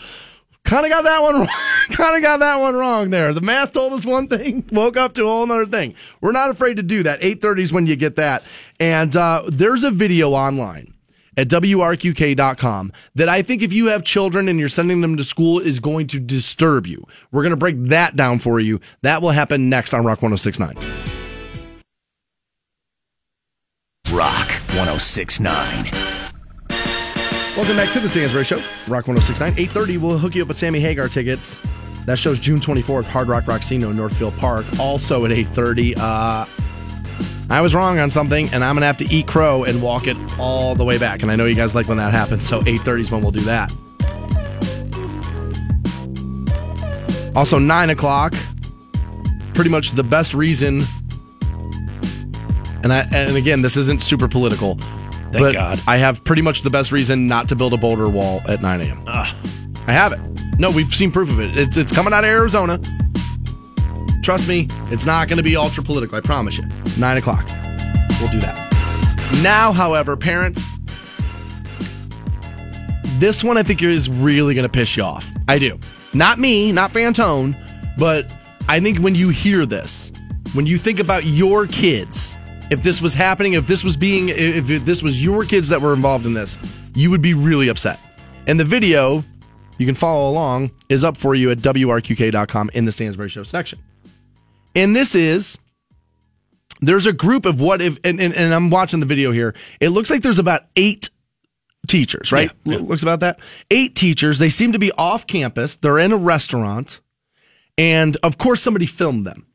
kind 0.63 0.85
of 0.85 0.91
got 0.91 1.03
that 1.03 1.21
one 1.21 1.35
wrong. 1.39 1.47
kind 1.91 2.15
of 2.15 2.21
got 2.21 2.39
that 2.39 2.59
one 2.59 2.75
wrong 2.75 3.09
there. 3.09 3.33
The 3.33 3.41
math 3.41 3.73
told 3.73 3.93
us 3.93 4.05
one 4.05 4.27
thing, 4.27 4.65
woke 4.71 4.97
up 4.97 5.13
to 5.13 5.23
a 5.23 5.27
whole 5.27 5.51
other 5.51 5.65
thing. 5.65 5.95
We're 6.21 6.31
not 6.31 6.49
afraid 6.49 6.77
to 6.77 6.83
do 6.83 7.03
that. 7.03 7.21
8.30 7.21 7.59
is 7.59 7.73
when 7.73 7.87
you 7.87 7.95
get 7.95 8.15
that. 8.17 8.43
And 8.79 9.15
uh, 9.15 9.43
there's 9.47 9.83
a 9.83 9.91
video 9.91 10.31
online 10.31 10.93
at 11.35 11.47
WRQK.com 11.47 12.91
that 13.15 13.27
I 13.29 13.41
think 13.41 13.61
if 13.61 13.73
you 13.73 13.87
have 13.87 14.03
children 14.03 14.47
and 14.47 14.59
you're 14.59 14.69
sending 14.69 15.01
them 15.01 15.17
to 15.17 15.23
school 15.23 15.59
is 15.59 15.79
going 15.79 16.07
to 16.07 16.19
disturb 16.19 16.85
you. 16.85 17.05
We're 17.31 17.41
going 17.41 17.51
to 17.51 17.57
break 17.57 17.75
that 17.85 18.15
down 18.15 18.39
for 18.39 18.59
you. 18.59 18.79
That 19.01 19.21
will 19.21 19.31
happen 19.31 19.69
next 19.69 19.93
on 19.93 20.05
Rock 20.05 20.21
1069. 20.21 20.75
Rock 24.11 24.49
1069. 24.75 26.22
Welcome 27.55 27.75
back 27.75 27.91
to 27.91 27.99
the 27.99 28.09
Stansbury 28.09 28.45
Show, 28.45 28.57
Rock 28.87 29.07
1069. 29.07 29.53
8.30, 29.53 29.99
we'll 29.99 30.17
hook 30.17 30.33
you 30.33 30.41
up 30.41 30.47
with 30.47 30.57
Sammy 30.57 30.79
Hagar 30.79 31.07
tickets. 31.07 31.61
That 32.07 32.17
show's 32.17 32.39
June 32.39 32.59
24th, 32.59 33.03
Hard 33.03 33.27
Rock 33.27 33.43
Rocksino 33.43 33.93
Northfield 33.93 34.35
Park. 34.37 34.65
Also 34.79 35.23
at 35.23 35.29
8.30. 35.29 35.95
Uh, 35.95 36.47
I 37.51 37.61
was 37.61 37.75
wrong 37.75 37.99
on 37.99 38.09
something, 38.09 38.49
and 38.49 38.63
I'm 38.63 38.73
going 38.73 38.81
to 38.81 38.87
have 38.87 38.97
to 38.97 39.05
eat 39.05 39.27
crow 39.27 39.65
and 39.65 39.83
walk 39.83 40.07
it 40.07 40.17
all 40.39 40.73
the 40.73 40.83
way 40.83 40.97
back. 40.97 41.21
And 41.21 41.31
I 41.31 41.35
know 41.35 41.45
you 41.45 41.53
guys 41.53 41.75
like 41.75 41.87
when 41.87 41.97
that 41.97 42.11
happens, 42.11 42.41
so 42.41 42.61
8.30 42.61 42.99
is 43.01 43.11
when 43.11 43.21
we'll 43.21 43.29
do 43.29 43.41
that. 43.41 43.71
Also, 47.35 47.59
9 47.59 47.89
o'clock, 47.91 48.33
pretty 49.53 49.69
much 49.69 49.91
the 49.91 50.03
best 50.03 50.33
reason. 50.33 50.85
And 52.81 52.91
I, 52.91 53.07
and 53.13 53.37
again, 53.37 53.61
this 53.61 53.77
isn't 53.77 54.01
super 54.01 54.27
political. 54.27 54.79
Thank 55.33 55.45
but 55.45 55.53
God. 55.53 55.81
I 55.87 55.97
have 55.97 56.23
pretty 56.23 56.43
much 56.43 56.61
the 56.61 56.69
best 56.69 56.91
reason 56.91 57.27
not 57.27 57.49
to 57.49 57.55
build 57.55 57.73
a 57.73 57.77
border 57.77 58.07
wall 58.07 58.41
at 58.47 58.61
9 58.61 58.81
a.m. 58.81 59.03
Ah. 59.07 59.35
I 59.87 59.91
have 59.91 60.13
it. 60.13 60.19
No, 60.59 60.69
we've 60.69 60.93
seen 60.93 61.11
proof 61.11 61.29
of 61.29 61.39
it. 61.39 61.57
It's, 61.57 61.75
it's 61.75 61.91
coming 61.91 62.13
out 62.13 62.23
of 62.23 62.29
Arizona. 62.29 62.79
Trust 64.21 64.47
me, 64.47 64.67
it's 64.91 65.05
not 65.07 65.27
going 65.27 65.37
to 65.37 65.43
be 65.43 65.57
ultra 65.57 65.83
political. 65.83 66.17
I 66.17 66.21
promise 66.21 66.57
you. 66.57 66.65
9 66.99 67.17
o'clock. 67.17 67.45
We'll 68.21 68.31
do 68.31 68.39
that. 68.41 68.71
Now, 69.41 69.71
however, 69.71 70.15
parents, 70.15 70.69
this 73.17 73.43
one 73.43 73.57
I 73.57 73.63
think 73.63 73.81
is 73.81 74.09
really 74.09 74.53
going 74.53 74.63
to 74.67 74.71
piss 74.71 74.95
you 74.95 75.03
off. 75.03 75.29
I 75.47 75.57
do. 75.57 75.79
Not 76.13 76.37
me, 76.37 76.71
not 76.71 76.91
Fantone, 76.91 77.57
but 77.97 78.31
I 78.69 78.79
think 78.79 78.99
when 78.99 79.15
you 79.15 79.29
hear 79.29 79.65
this, 79.65 80.11
when 80.53 80.67
you 80.67 80.77
think 80.77 80.99
about 80.99 81.25
your 81.25 81.65
kids, 81.65 82.37
if 82.73 82.81
this 82.81 83.01
was 83.01 83.13
happening, 83.13 83.53
if 83.53 83.67
this 83.67 83.83
was 83.83 83.95
being, 83.95 84.29
if 84.29 84.67
this 84.83 85.03
was 85.03 85.23
your 85.23 85.45
kids 85.45 85.69
that 85.69 85.79
were 85.79 85.93
involved 85.93 86.25
in 86.25 86.33
this, 86.33 86.57
you 86.95 87.11
would 87.11 87.21
be 87.21 87.35
really 87.35 87.67
upset. 87.67 87.99
And 88.47 88.59
the 88.59 88.65
video, 88.65 89.23
you 89.77 89.85
can 89.85 89.93
follow 89.93 90.29
along, 90.29 90.71
is 90.89 91.03
up 91.03 91.15
for 91.15 91.35
you 91.35 91.51
at 91.51 91.59
WRQK.com 91.59 92.71
in 92.73 92.85
the 92.85 92.91
Stansbury 92.91 93.29
Show 93.29 93.43
section. 93.43 93.79
And 94.75 94.95
this 94.95 95.13
is 95.13 95.59
there's 96.81 97.05
a 97.05 97.13
group 97.13 97.45
of 97.45 97.61
what 97.61 97.79
if 97.79 97.99
and, 98.03 98.19
and, 98.19 98.33
and 98.33 98.53
I'm 98.53 98.71
watching 98.71 98.99
the 98.99 99.05
video 99.05 99.31
here. 99.31 99.53
It 99.79 99.89
looks 99.89 100.09
like 100.09 100.23
there's 100.23 100.39
about 100.39 100.63
eight 100.75 101.11
teachers, 101.87 102.31
right? 102.31 102.49
Yeah, 102.63 102.77
yeah. 102.77 102.81
Looks 102.81 103.03
about 103.03 103.19
that. 103.19 103.39
Eight 103.69 103.95
teachers. 103.95 104.39
They 104.39 104.49
seem 104.49 104.71
to 104.71 104.79
be 104.79 104.91
off 104.93 105.27
campus. 105.27 105.77
They're 105.77 105.99
in 105.99 106.11
a 106.11 106.17
restaurant. 106.17 107.01
And 107.77 108.17
of 108.23 108.39
course 108.39 108.63
somebody 108.63 108.87
filmed 108.87 109.27
them. 109.27 109.45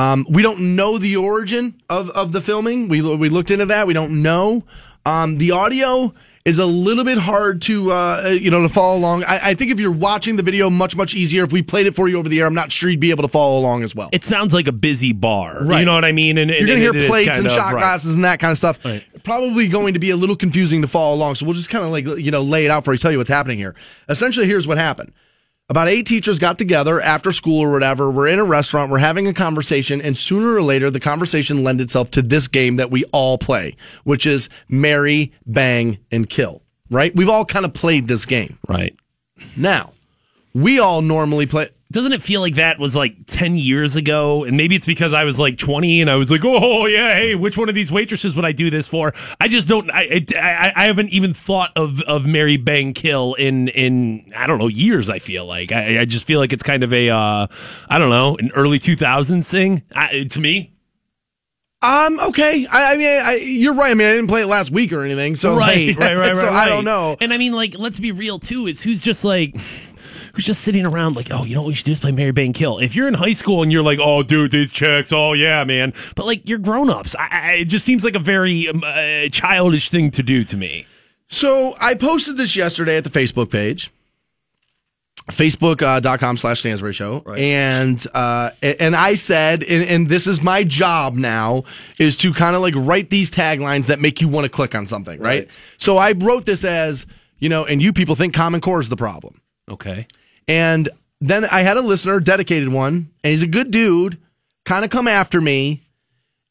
Um, 0.00 0.24
we 0.30 0.42
don't 0.42 0.76
know 0.76 0.96
the 0.96 1.16
origin 1.16 1.74
of, 1.90 2.08
of 2.10 2.32
the 2.32 2.40
filming. 2.40 2.88
We 2.88 3.02
we 3.02 3.28
looked 3.28 3.50
into 3.50 3.66
that. 3.66 3.86
We 3.86 3.92
don't 3.92 4.22
know. 4.22 4.64
Um, 5.04 5.36
the 5.36 5.50
audio 5.50 6.14
is 6.46 6.58
a 6.58 6.64
little 6.64 7.04
bit 7.04 7.18
hard 7.18 7.60
to 7.62 7.92
uh, 7.92 8.38
you 8.40 8.50
know 8.50 8.62
to 8.62 8.70
follow 8.70 8.96
along. 8.96 9.24
I, 9.24 9.50
I 9.50 9.54
think 9.54 9.70
if 9.70 9.78
you're 9.78 9.92
watching 9.92 10.36
the 10.36 10.42
video, 10.42 10.70
much 10.70 10.96
much 10.96 11.14
easier. 11.14 11.44
If 11.44 11.52
we 11.52 11.60
played 11.60 11.86
it 11.86 11.94
for 11.94 12.08
you 12.08 12.16
over 12.16 12.30
the 12.30 12.40
air, 12.40 12.46
I'm 12.46 12.54
not 12.54 12.72
sure 12.72 12.88
you'd 12.88 12.98
be 12.98 13.10
able 13.10 13.24
to 13.24 13.28
follow 13.28 13.58
along 13.58 13.82
as 13.82 13.94
well. 13.94 14.08
It 14.10 14.24
sounds 14.24 14.54
like 14.54 14.66
a 14.68 14.72
busy 14.72 15.12
bar. 15.12 15.62
Right. 15.62 15.80
You 15.80 15.84
know 15.84 15.96
what 15.96 16.06
I 16.06 16.12
mean? 16.12 16.38
And, 16.38 16.50
You're 16.50 16.66
gonna 16.66 16.78
hear 16.78 16.94
plates 17.06 17.38
and 17.38 17.50
shot 17.50 17.74
right. 17.74 17.80
glasses 17.80 18.14
and 18.14 18.24
that 18.24 18.40
kind 18.40 18.52
of 18.52 18.56
stuff. 18.56 18.82
Right. 18.82 19.06
Probably 19.22 19.68
going 19.68 19.92
to 19.92 20.00
be 20.00 20.08
a 20.08 20.16
little 20.16 20.36
confusing 20.36 20.80
to 20.80 20.88
follow 20.88 21.14
along. 21.14 21.34
So 21.34 21.44
we'll 21.44 21.54
just 21.54 21.68
kind 21.68 21.84
of 21.84 21.90
like 21.90 22.06
you 22.06 22.30
know 22.30 22.40
lay 22.40 22.64
it 22.64 22.70
out 22.70 22.86
for 22.86 22.94
you, 22.94 22.98
tell 22.98 23.12
you 23.12 23.18
what's 23.18 23.28
happening 23.28 23.58
here. 23.58 23.74
Essentially, 24.08 24.46
here's 24.46 24.66
what 24.66 24.78
happened. 24.78 25.12
About 25.70 25.86
eight 25.86 26.04
teachers 26.04 26.40
got 26.40 26.58
together 26.58 27.00
after 27.00 27.30
school 27.30 27.60
or 27.60 27.70
whatever. 27.70 28.10
We're 28.10 28.26
in 28.26 28.40
a 28.40 28.44
restaurant. 28.44 28.90
We're 28.90 28.98
having 28.98 29.28
a 29.28 29.32
conversation, 29.32 30.02
and 30.02 30.16
sooner 30.16 30.52
or 30.52 30.62
later, 30.62 30.90
the 30.90 30.98
conversation 30.98 31.62
lends 31.62 31.80
itself 31.80 32.10
to 32.10 32.22
this 32.22 32.48
game 32.48 32.76
that 32.76 32.90
we 32.90 33.04
all 33.12 33.38
play, 33.38 33.76
which 34.02 34.26
is 34.26 34.48
marry, 34.68 35.30
bang, 35.46 35.98
and 36.10 36.28
kill. 36.28 36.62
Right? 36.90 37.14
We've 37.14 37.28
all 37.28 37.44
kind 37.44 37.64
of 37.64 37.72
played 37.72 38.08
this 38.08 38.26
game. 38.26 38.58
Right. 38.68 38.96
Now, 39.56 39.92
we 40.54 40.80
all 40.80 41.02
normally 41.02 41.46
play. 41.46 41.68
Doesn't 41.92 42.12
it 42.12 42.22
feel 42.22 42.40
like 42.40 42.54
that 42.54 42.78
was 42.78 42.94
like 42.94 43.26
10 43.26 43.56
years 43.56 43.96
ago? 43.96 44.44
And 44.44 44.56
maybe 44.56 44.76
it's 44.76 44.86
because 44.86 45.12
I 45.12 45.24
was 45.24 45.40
like 45.40 45.58
20 45.58 46.00
and 46.00 46.08
I 46.08 46.14
was 46.14 46.30
like, 46.30 46.44
oh, 46.44 46.86
yeah, 46.86 47.14
hey, 47.14 47.34
which 47.34 47.58
one 47.58 47.68
of 47.68 47.74
these 47.74 47.90
waitresses 47.90 48.36
would 48.36 48.44
I 48.44 48.52
do 48.52 48.70
this 48.70 48.86
for? 48.86 49.12
I 49.40 49.48
just 49.48 49.66
don't, 49.66 49.90
I, 49.90 50.24
I, 50.36 50.72
I 50.76 50.84
haven't 50.84 51.08
even 51.08 51.34
thought 51.34 51.72
of, 51.74 52.00
of 52.02 52.26
Marry 52.26 52.56
Bang 52.56 52.94
Kill 52.94 53.34
in, 53.34 53.68
in, 53.68 54.32
I 54.36 54.46
don't 54.46 54.58
know, 54.58 54.68
years, 54.68 55.10
I 55.10 55.18
feel 55.18 55.46
like. 55.46 55.72
I, 55.72 56.00
I 56.00 56.04
just 56.04 56.26
feel 56.26 56.38
like 56.38 56.52
it's 56.52 56.62
kind 56.62 56.84
of 56.84 56.92
a, 56.92 57.10
uh, 57.10 57.46
I 57.88 57.98
don't 57.98 58.10
know, 58.10 58.36
an 58.36 58.52
early 58.54 58.78
2000s 58.78 59.50
thing 59.50 59.82
I, 59.92 60.24
to 60.30 60.40
me. 60.40 60.72
Um. 61.82 62.20
Okay. 62.20 62.66
I, 62.66 62.92
I 62.92 62.96
mean, 62.98 63.22
I, 63.22 63.34
you're 63.36 63.72
right. 63.72 63.90
I 63.90 63.94
mean, 63.94 64.06
I 64.06 64.12
didn't 64.12 64.28
play 64.28 64.42
it 64.42 64.48
last 64.48 64.70
week 64.70 64.92
or 64.92 65.02
anything. 65.02 65.36
So 65.36 65.56
right, 65.56 65.96
right, 65.96 66.14
right, 66.14 66.16
right. 66.16 66.36
so 66.36 66.46
right, 66.46 66.66
I 66.66 66.68
don't 66.68 66.84
know. 66.84 67.16
And 67.22 67.32
I 67.32 67.38
mean, 67.38 67.52
like, 67.52 67.74
let's 67.78 67.98
be 67.98 68.12
real 68.12 68.38
too. 68.38 68.66
It's 68.66 68.82
who's 68.82 69.00
just 69.00 69.24
like. 69.24 69.56
Who's 70.34 70.44
just 70.44 70.62
sitting 70.62 70.86
around 70.86 71.16
like, 71.16 71.28
oh, 71.30 71.44
you 71.44 71.54
know 71.54 71.62
what 71.62 71.68
we 71.68 71.74
should 71.74 71.86
do 71.86 71.92
is 71.92 72.00
play 72.00 72.12
Marry 72.12 72.32
Bang 72.32 72.52
Kill. 72.52 72.78
If 72.78 72.94
you're 72.94 73.08
in 73.08 73.14
high 73.14 73.32
school 73.32 73.62
and 73.62 73.72
you're 73.72 73.82
like, 73.82 73.98
oh, 74.00 74.22
dude, 74.22 74.52
these 74.52 74.70
chicks, 74.70 75.12
oh 75.12 75.32
yeah, 75.32 75.64
man. 75.64 75.92
But 76.14 76.26
like, 76.26 76.48
you're 76.48 76.58
grown 76.58 76.90
ups. 76.90 77.14
It 77.18 77.64
just 77.66 77.84
seems 77.84 78.04
like 78.04 78.14
a 78.14 78.20
very 78.20 78.68
um, 78.68 78.82
uh, 78.84 79.28
childish 79.30 79.90
thing 79.90 80.10
to 80.12 80.22
do 80.22 80.44
to 80.44 80.56
me. 80.56 80.86
So 81.28 81.74
I 81.80 81.94
posted 81.94 82.36
this 82.36 82.56
yesterday 82.56 82.96
at 82.96 83.04
the 83.04 83.10
Facebook 83.10 83.50
page, 83.50 83.92
facebook.com 85.28 86.36
slash 86.36 86.60
Stansbury 86.60 86.92
Show. 86.92 87.22
And, 87.38 88.04
uh, 88.12 88.50
and 88.62 88.96
I 88.96 89.14
said, 89.14 89.62
and, 89.62 89.88
and 89.88 90.08
this 90.08 90.26
is 90.26 90.42
my 90.42 90.64
job 90.64 91.14
now, 91.14 91.64
is 91.98 92.16
to 92.18 92.32
kind 92.32 92.56
of 92.56 92.62
like 92.62 92.74
write 92.76 93.10
these 93.10 93.30
taglines 93.30 93.86
that 93.86 94.00
make 94.00 94.20
you 94.20 94.26
want 94.28 94.44
to 94.44 94.48
click 94.48 94.74
on 94.74 94.86
something, 94.86 95.20
right? 95.20 95.48
So 95.78 95.98
I 95.98 96.12
wrote 96.12 96.46
this 96.46 96.64
as, 96.64 97.06
you 97.38 97.48
know, 97.48 97.64
and 97.64 97.80
you 97.80 97.92
people 97.92 98.16
think 98.16 98.34
Common 98.34 98.60
Core 98.60 98.80
is 98.80 98.88
the 98.88 98.96
problem. 98.96 99.40
Okay. 99.70 100.08
And 100.50 100.88
then 101.20 101.44
I 101.44 101.62
had 101.62 101.76
a 101.76 101.80
listener, 101.80 102.18
dedicated 102.18 102.70
one, 102.70 103.10
and 103.22 103.30
he's 103.30 103.44
a 103.44 103.46
good 103.46 103.70
dude, 103.70 104.18
kind 104.64 104.84
of 104.84 104.90
come 104.90 105.06
after 105.06 105.40
me 105.40 105.82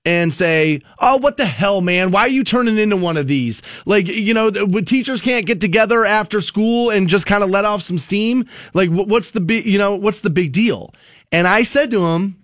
and 0.06 0.34
say, 0.34 0.82
"Oh, 1.00 1.18
what 1.18 1.36
the 1.36 1.46
hell, 1.46 1.82
man? 1.82 2.12
Why 2.12 2.22
are 2.22 2.30
you 2.30 2.46
turning 2.46 2.78
into 2.78 2.96
one 2.96 3.18
of 3.18 3.28
these? 3.28 3.62
Like, 3.86 4.08
you 4.08 4.34
know, 4.34 4.52
teachers 4.52 5.22
can't 5.22 5.46
get 5.46 5.60
together 5.60 6.06
after 6.06 6.40
school 6.40 6.92
and 6.92 7.10
just 7.10 7.26
kind 7.26 7.44
of 7.44 7.50
let 7.50 7.66
off 7.66 7.82
some 7.82 7.98
steam. 7.98 8.46
Like, 8.74 8.90
what's 8.90 9.32
the 9.32 9.42
big, 9.42 9.66
you 9.66 9.78
know, 9.78 9.98
what's 9.98 10.22
the 10.22 10.30
big 10.30 10.54
deal?" 10.54 10.94
And 11.34 11.46
I 11.46 11.64
said 11.64 11.92
to 11.92 12.08
him, 12.08 12.38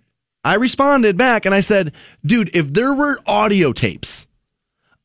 I 0.44 0.56
responded 0.56 1.18
back 1.18 1.46
and 1.46 1.56
I 1.56 1.62
said, 1.62 1.94
"Dude, 2.26 2.52
if 2.54 2.74
there 2.74 2.94
were 2.94 3.20
audio 3.26 3.72
tapes." 3.72 4.28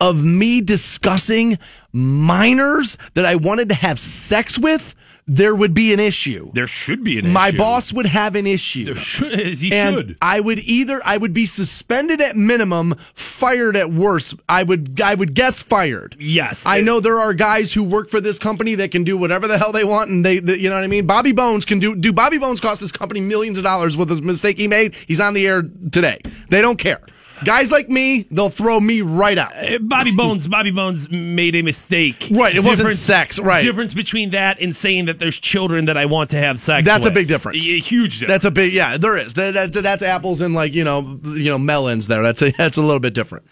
Of 0.03 0.25
me 0.25 0.63
discussing 0.63 1.59
minors 1.93 2.97
that 3.13 3.27
I 3.27 3.35
wanted 3.35 3.69
to 3.69 3.75
have 3.75 4.01
sex 4.01 4.59
with, 4.59 4.95
there 5.33 5.55
would 5.55 5.73
be 5.75 5.93
an 5.93 6.01
issue. 6.01 6.51
There 6.55 6.67
should 6.67 7.05
be 7.05 7.17
an 7.21 7.33
My 7.33 7.49
issue. 7.49 7.57
My 7.57 7.65
boss 7.65 7.93
would 7.93 8.07
have 8.07 8.35
an 8.35 8.49
issue. 8.49 8.87
There 8.87 8.97
should, 8.97 9.39
he 9.59 9.73
and 9.73 9.95
should. 9.95 10.19
I 10.21 10.41
would 10.41 10.59
either 10.59 11.01
I 11.05 11.17
would 11.17 11.33
be 11.33 11.47
suspended 11.47 12.21
at 12.21 12.37
minimum, 12.37 12.95
fired 13.15 13.77
at 13.77 13.93
worst. 13.93 14.35
I 14.49 14.65
would 14.65 15.01
I 15.01 15.15
would 15.15 15.37
guess 15.37 15.63
fired. 15.63 16.17
Yes. 16.19 16.65
I 16.67 16.81
know 16.81 16.99
there 16.99 17.21
are 17.21 17.33
guys 17.33 17.73
who 17.73 17.85
work 17.85 18.11
for 18.11 18.21
this 18.21 18.39
company 18.41 18.75
that 18.75 18.91
can 18.91 19.05
do 19.05 19.17
whatever 19.17 19.47
the 19.47 19.57
hell 19.57 19.71
they 19.71 19.85
want, 19.85 20.11
and 20.11 20.27
they, 20.27 20.41
they- 20.41 20.57
you 20.57 20.69
know 20.69 20.75
what 20.75 20.83
I 20.85 20.89
mean. 20.89 21.07
Bobby 21.07 21.31
Bones 21.33 21.65
can 21.65 21.79
do. 21.79 21.95
Do 21.95 22.13
Bobby 22.13 22.39
Bones 22.39 22.61
cost 22.61 22.81
this 22.81 22.91
company 22.93 23.21
millions 23.21 23.57
of 23.57 23.63
dollars 23.63 23.97
with 23.97 24.11
a 24.11 24.17
mistake 24.17 24.59
he 24.59 24.67
made? 24.67 24.95
He's 25.07 25.21
on 25.21 25.35
the 25.35 25.47
air 25.47 25.63
today. 25.63 26.19
They 26.49 26.61
don't 26.61 26.77
care. 26.79 27.01
Guys 27.45 27.71
like 27.71 27.89
me, 27.89 28.27
they'll 28.31 28.51
throw 28.51 28.81
me 28.81 29.03
right 29.03 29.39
out. 29.39 29.53
Uh, 29.57 29.79
Bobby 29.81 30.15
Bones, 30.15 30.47
Bobby 30.49 30.71
Bones 30.71 31.11
made 31.11 31.55
a 31.55 31.63
mistake. 31.63 32.29
Right, 32.31 32.55
it 32.55 32.65
wasn't 32.65 32.95
sex, 32.95 33.39
right. 33.39 33.63
Difference 33.63 33.95
between 33.95 34.31
that 34.31 34.61
and 34.61 34.75
saying 34.75 35.07
that 35.07 35.19
there's 35.19 35.39
children 35.39 35.87
that 35.87 35.97
I 35.97 36.07
want 36.07 36.31
to 36.31 36.37
have 36.39 36.61
sex. 36.61 36.87
That's 36.87 37.07
a 37.07 37.11
big 37.11 37.29
difference. 37.29 37.65
A 37.65 37.79
huge 37.79 38.21
difference. 38.21 38.33
That's 38.33 38.45
a 38.45 38.51
big 38.51 38.73
yeah. 38.73 38.97
There 38.97 39.17
is 39.17 39.35
that, 39.35 39.73
that, 39.73 39.83
that's 39.83 40.03
apples 40.03 40.41
and 40.41 40.55
like 40.55 40.75
you 40.75 40.85
know 40.85 41.21
you 41.25 41.51
know 41.51 41.59
melons 41.59 42.07
there. 42.07 42.23
That's 42.23 42.43
a, 42.43 42.51
that's 42.59 42.77
a 42.77 42.83
little 42.83 43.01
bit 43.01 43.15
different. 43.15 43.47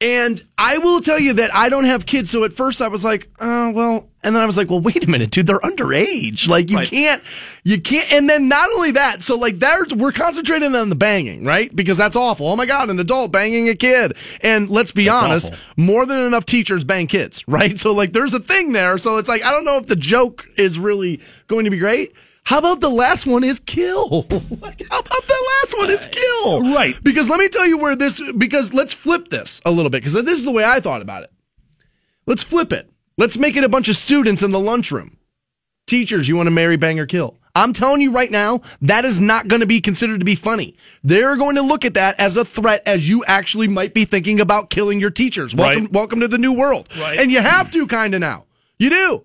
And 0.00 0.40
I 0.56 0.78
will 0.78 1.00
tell 1.00 1.18
you 1.18 1.32
that 1.34 1.52
I 1.52 1.68
don't 1.68 1.84
have 1.84 2.06
kids. 2.06 2.30
So 2.30 2.44
at 2.44 2.52
first 2.52 2.80
I 2.80 2.86
was 2.86 3.04
like, 3.04 3.28
oh, 3.40 3.72
well, 3.72 4.08
and 4.22 4.34
then 4.36 4.42
I 4.42 4.46
was 4.46 4.56
like, 4.56 4.70
well, 4.70 4.80
wait 4.80 5.02
a 5.02 5.10
minute, 5.10 5.32
dude, 5.32 5.48
they're 5.48 5.58
underage. 5.58 6.48
Like 6.48 6.70
you 6.70 6.76
Right. 6.76 6.88
can't, 6.88 7.20
you 7.64 7.80
can't. 7.80 8.12
And 8.12 8.30
then 8.30 8.48
not 8.48 8.70
only 8.70 8.92
that, 8.92 9.24
so 9.24 9.36
like 9.36 9.58
there's, 9.58 9.92
we're 9.92 10.12
concentrating 10.12 10.72
on 10.76 10.88
the 10.88 10.94
banging, 10.94 11.44
right? 11.44 11.74
Because 11.74 11.98
that's 11.98 12.14
awful. 12.14 12.46
Oh 12.46 12.54
my 12.54 12.66
God, 12.66 12.90
an 12.90 13.00
adult 13.00 13.32
banging 13.32 13.68
a 13.68 13.74
kid. 13.74 14.16
And 14.40 14.68
let's 14.70 14.92
be 14.92 15.08
honest, 15.08 15.52
awful. 15.52 15.84
more 15.84 16.06
than 16.06 16.24
enough 16.28 16.44
teachers 16.44 16.84
bang 16.84 17.08
kids, 17.08 17.42
right? 17.48 17.76
So 17.76 17.92
like 17.92 18.12
there's 18.12 18.34
a 18.34 18.40
thing 18.40 18.72
there. 18.72 18.98
So 18.98 19.16
it's 19.16 19.28
like, 19.28 19.44
I 19.44 19.50
don't 19.50 19.64
know 19.64 19.78
if 19.78 19.86
the 19.86 19.96
joke 19.96 20.44
is 20.56 20.78
really 20.78 21.20
going 21.48 21.64
to 21.64 21.70
be 21.72 21.78
great. 21.78 22.12
How 22.48 22.60
about 22.60 22.80
the 22.80 22.88
last 22.88 23.26
one 23.26 23.44
is 23.44 23.60
kill? 23.60 24.08
like, 24.30 24.82
how 24.90 25.00
about 25.00 25.26
the 25.26 25.46
last 25.60 25.74
one 25.76 25.90
is 25.90 26.06
kill? 26.06 26.48
Uh, 26.48 26.74
right. 26.74 26.98
Because 27.02 27.28
let 27.28 27.38
me 27.38 27.46
tell 27.50 27.66
you 27.66 27.76
where 27.76 27.94
this, 27.94 28.22
because 28.38 28.72
let's 28.72 28.94
flip 28.94 29.28
this 29.28 29.60
a 29.66 29.70
little 29.70 29.90
bit, 29.90 30.00
because 30.00 30.14
this 30.14 30.38
is 30.38 30.46
the 30.46 30.50
way 30.50 30.64
I 30.64 30.80
thought 30.80 31.02
about 31.02 31.24
it. 31.24 31.30
Let's 32.24 32.42
flip 32.42 32.72
it. 32.72 32.90
Let's 33.18 33.36
make 33.36 33.56
it 33.56 33.64
a 33.64 33.68
bunch 33.68 33.90
of 33.90 33.96
students 33.96 34.42
in 34.42 34.50
the 34.50 34.58
lunchroom. 34.58 35.18
Teachers, 35.86 36.26
you 36.26 36.36
want 36.36 36.46
to 36.46 36.50
marry, 36.50 36.78
bang, 36.78 36.98
or 36.98 37.04
kill? 37.04 37.36
I'm 37.54 37.74
telling 37.74 38.00
you 38.00 38.12
right 38.12 38.30
now, 38.30 38.62
that 38.80 39.04
is 39.04 39.20
not 39.20 39.48
going 39.48 39.60
to 39.60 39.66
be 39.66 39.82
considered 39.82 40.20
to 40.20 40.24
be 40.24 40.34
funny. 40.34 40.74
They're 41.04 41.36
going 41.36 41.56
to 41.56 41.62
look 41.62 41.84
at 41.84 41.92
that 41.94 42.18
as 42.18 42.38
a 42.38 42.46
threat, 42.46 42.82
as 42.86 43.06
you 43.06 43.26
actually 43.26 43.68
might 43.68 43.92
be 43.92 44.06
thinking 44.06 44.40
about 44.40 44.70
killing 44.70 45.00
your 45.00 45.10
teachers. 45.10 45.54
Welcome, 45.54 45.82
Right. 45.82 45.92
welcome 45.92 46.20
to 46.20 46.28
the 46.28 46.38
new 46.38 46.54
world. 46.54 46.88
Right. 46.98 47.18
And 47.18 47.30
you 47.30 47.42
have 47.42 47.70
to 47.72 47.86
kind 47.86 48.14
of 48.14 48.22
now. 48.22 48.46
You 48.78 48.88
do. 48.88 49.22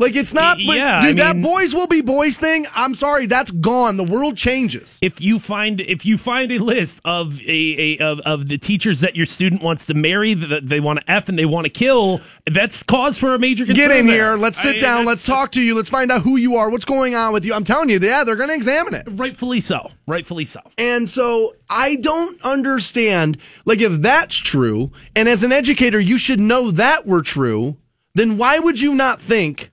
Like 0.00 0.14
it's 0.14 0.32
not, 0.32 0.60
Yeah, 0.60 1.00
dude, 1.00 1.20
I 1.20 1.32
that 1.32 1.42
boys 1.42 1.74
will 1.74 1.88
be 1.88 2.00
boys 2.02 2.36
thing. 2.36 2.66
I'm 2.72 2.94
sorry, 2.94 3.26
that's 3.26 3.50
gone. 3.50 3.96
The 3.96 4.04
world 4.04 4.36
changes. 4.36 4.98
if 5.02 5.20
you 5.20 5.40
find 5.40 5.80
if 5.80 6.06
you 6.06 6.16
find 6.16 6.52
a 6.52 6.58
list 6.58 7.00
of 7.04 7.40
a, 7.42 7.44
a 7.46 7.98
of, 7.98 8.20
of 8.20 8.48
the 8.48 8.58
teachers 8.58 9.00
that 9.00 9.16
your 9.16 9.26
student 9.26 9.60
wants 9.60 9.86
to 9.86 9.94
marry 9.94 10.34
that 10.34 10.68
they 10.68 10.78
want 10.78 11.00
to 11.00 11.10
f 11.10 11.28
and 11.28 11.36
they 11.36 11.44
want 11.44 11.64
to 11.64 11.70
kill, 11.70 12.20
that's 12.46 12.82
cause 12.84 13.18
for 13.18 13.34
a 13.34 13.38
major 13.40 13.66
concern. 13.66 13.88
Get 13.88 13.96
in 13.98 14.06
there. 14.06 14.14
here. 14.32 14.36
Let's 14.36 14.62
sit 14.62 14.76
I- 14.76 14.78
down. 14.78 15.04
Let's 15.04 15.24
talk 15.26 15.50
to 15.52 15.60
you. 15.60 15.74
Let's 15.74 15.90
find 15.90 16.12
out 16.12 16.22
who 16.22 16.36
you 16.36 16.54
are. 16.56 16.70
What's 16.70 16.84
going 16.84 17.16
on 17.16 17.32
with 17.32 17.44
you? 17.44 17.52
I'm 17.52 17.64
telling 17.64 17.88
you, 17.90 17.98
yeah, 17.98 18.22
they're 18.22 18.36
going 18.36 18.50
to 18.50 18.54
examine 18.54 18.94
it. 18.94 19.02
Rightfully 19.08 19.60
so. 19.60 19.90
Rightfully 20.06 20.44
so. 20.44 20.60
And 20.78 21.10
so 21.10 21.56
I 21.68 21.96
don't 21.96 22.40
understand, 22.44 23.38
like, 23.64 23.80
if 23.80 24.00
that's 24.00 24.36
true, 24.36 24.92
and 25.16 25.28
as 25.28 25.42
an 25.42 25.50
educator, 25.52 25.98
you 25.98 26.18
should 26.18 26.38
know 26.40 26.70
that 26.70 27.04
were 27.06 27.22
true, 27.22 27.76
then 28.14 28.38
why 28.38 28.58
would 28.60 28.80
you 28.80 28.94
not 28.94 29.20
think, 29.20 29.70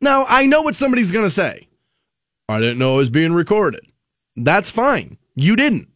now, 0.00 0.24
I 0.28 0.46
know 0.46 0.62
what 0.62 0.74
somebody's 0.74 1.12
going 1.12 1.26
to 1.26 1.30
say. 1.30 1.68
I 2.48 2.60
didn't 2.60 2.78
know 2.78 2.94
it 2.94 2.98
was 2.98 3.10
being 3.10 3.32
recorded. 3.32 3.80
That's 4.36 4.70
fine. 4.70 5.18
You 5.34 5.56
didn't. 5.56 5.88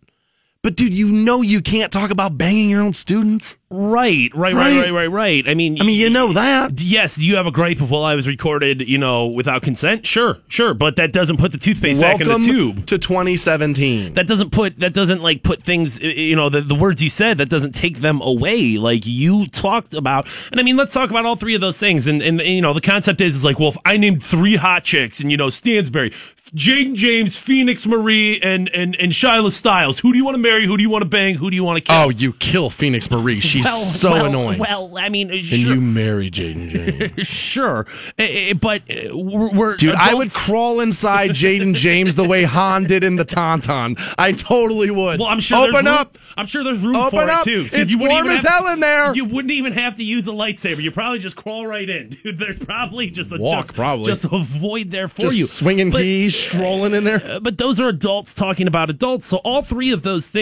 But, 0.62 0.76
dude, 0.76 0.92
you 0.92 1.08
know 1.08 1.40
you 1.40 1.62
can't 1.62 1.90
talk 1.90 2.10
about 2.10 2.36
banging 2.36 2.68
your 2.68 2.82
own 2.82 2.92
students. 2.92 3.56
Right, 3.72 4.30
right, 4.34 4.52
right, 4.52 4.80
Right. 4.82 4.92
right, 4.92 5.06
right. 5.06 5.48
I 5.48 5.54
mean, 5.54 5.80
I 5.80 5.84
mean, 5.84 5.98
you 5.98 6.10
know 6.10 6.32
that. 6.32 6.80
Yes, 6.80 7.14
do 7.14 7.24
you 7.24 7.36
have 7.36 7.46
a 7.46 7.52
gripe 7.52 7.80
of 7.80 7.90
well, 7.92 8.02
I 8.04 8.16
was 8.16 8.26
recorded, 8.26 8.86
you 8.86 8.98
know, 8.98 9.26
without 9.28 9.62
consent? 9.62 10.04
Sure, 10.04 10.38
sure, 10.48 10.74
but 10.74 10.96
that 10.96 11.12
doesn't 11.12 11.36
put 11.36 11.52
the 11.52 11.58
toothpaste 11.58 12.00
back 12.00 12.20
in 12.20 12.26
the 12.26 12.36
tube. 12.38 12.84
to 12.86 12.98
2017. 12.98 14.14
That 14.14 14.26
doesn't 14.26 14.50
put 14.50 14.80
that 14.80 14.92
doesn't 14.92 15.22
like 15.22 15.44
put 15.44 15.62
things 15.62 16.00
you 16.00 16.34
know 16.34 16.48
the, 16.48 16.62
the 16.62 16.74
words 16.74 17.00
you 17.00 17.10
said 17.10 17.38
that 17.38 17.48
doesn't 17.48 17.72
take 17.72 18.00
them 18.00 18.20
away 18.20 18.76
like 18.76 19.06
you 19.06 19.46
talked 19.46 19.94
about 19.94 20.26
and 20.50 20.58
I 20.58 20.64
mean 20.64 20.76
let's 20.76 20.92
talk 20.92 21.10
about 21.10 21.24
all 21.24 21.36
three 21.36 21.54
of 21.54 21.60
those 21.60 21.78
things 21.78 22.08
and 22.08 22.20
and 22.22 22.40
you 22.40 22.60
know 22.60 22.72
the 22.74 22.80
concept 22.80 23.20
is 23.20 23.36
is 23.36 23.44
like 23.44 23.60
well 23.60 23.68
if 23.68 23.78
I 23.84 23.96
named 23.98 24.20
three 24.22 24.56
hot 24.56 24.82
chicks 24.82 25.20
and 25.20 25.30
you 25.30 25.36
know 25.36 25.48
Stansbury 25.48 26.10
Jayden 26.56 26.94
Jaymes 26.96 27.38
Phoenix 27.38 27.86
Marie 27.86 28.40
and 28.40 28.68
and 28.70 28.96
and 28.96 29.12
Shyla 29.12 29.50
Stylez 29.50 30.00
who 30.00 30.10
do 30.12 30.18
you 30.18 30.24
want 30.24 30.34
to 30.34 30.42
marry 30.42 30.49
who 30.66 30.76
do 30.76 30.82
you 30.82 30.90
want 30.90 31.02
to 31.02 31.08
bang 31.08 31.34
who 31.34 31.50
do 31.50 31.56
you 31.56 31.64
want 31.64 31.76
to 31.78 31.80
kill 31.92 31.96
Oh, 32.02 32.08
you 32.08 32.32
kill 32.34 32.70
Phoenix 32.70 33.10
Marie. 33.10 33.40
She's 33.40 33.64
Well, 33.64 33.80
so 33.80 34.10
well, 34.12 34.26
annoying. 34.26 34.58
well 34.58 34.96
I 34.98 35.08
mean 35.08 35.30
uh, 35.30 35.34
and 35.34 35.44
you 35.44 35.80
marry 35.80 36.30
Jayden 36.30 36.70
Jaymes. 36.70 37.26
sure 37.26 37.86
Uh, 38.18 38.22
uh, 38.22 38.54
but 38.54 38.82
uh, 38.90 39.16
we're, 39.16 39.50
we're 39.50 39.76
Dude, 39.76 39.94
I 39.94 40.14
would 40.14 40.30
crawl 40.32 40.80
inside 40.80 41.30
Jayden 41.30 41.74
Jaymes 41.74 42.16
the 42.16 42.26
way 42.26 42.44
Han 42.44 42.84
did 42.84 43.04
in 43.04 43.16
the 43.16 43.24
Tauntaun. 43.24 43.96
I 44.18 44.32
totally 44.32 44.90
would. 44.90 45.20
Well, 45.20 45.28
I'm 45.28 45.40
sure. 45.40 45.58
Open 45.58 45.72
there's 45.72 45.84
room- 45.86 45.94
up. 45.94 46.18
I'm 46.36 46.46
sure 46.46 46.64
there's 46.64 46.78
room 46.80 46.96
Open 46.96 47.18
for 47.20 47.30
up. 47.30 47.46
it 47.46 47.50
too. 47.50 47.68
It's 47.76 47.90
you 47.92 47.98
warm 47.98 48.28
as 48.28 48.42
have- 48.42 48.64
hell 48.64 48.68
in 48.72 48.80
there. 48.80 49.14
You 49.14 49.24
wouldn't 49.24 49.52
even 49.52 49.72
have 49.72 49.96
to 49.96 50.04
use 50.04 50.26
a 50.28 50.30
lightsaber. 50.32 50.82
You 50.82 50.90
probably 50.90 51.18
just 51.18 51.36
crawl 51.36 51.66
right 51.66 51.88
in, 51.88 52.08
dude. 52.22 52.38
There's 52.38 52.58
probably 52.58 53.10
just 53.10 53.32
a 53.32 53.38
Walk, 53.38 53.66
just, 53.66 53.74
probably. 53.74 54.06
just 54.06 54.24
a 54.24 54.38
void 54.42 54.90
there 54.90 55.08
for 55.08 55.22
Just 55.22 55.36
you. 55.36 55.46
swinging 55.46 55.90
But- 55.90 55.98
keys, 56.02 56.34
strolling 56.38 56.94
in 56.94 57.04
there. 57.04 57.40
but 57.40 57.58
those 57.58 57.78
are 57.80 57.88
adults 57.88 58.34
talking 58.34 58.66
about 58.66 58.90
adults. 58.90 59.26
So 59.26 59.38
all 59.38 59.62
three 59.62 59.92
of 59.92 60.02
those 60.02 60.28
things, 60.28 60.39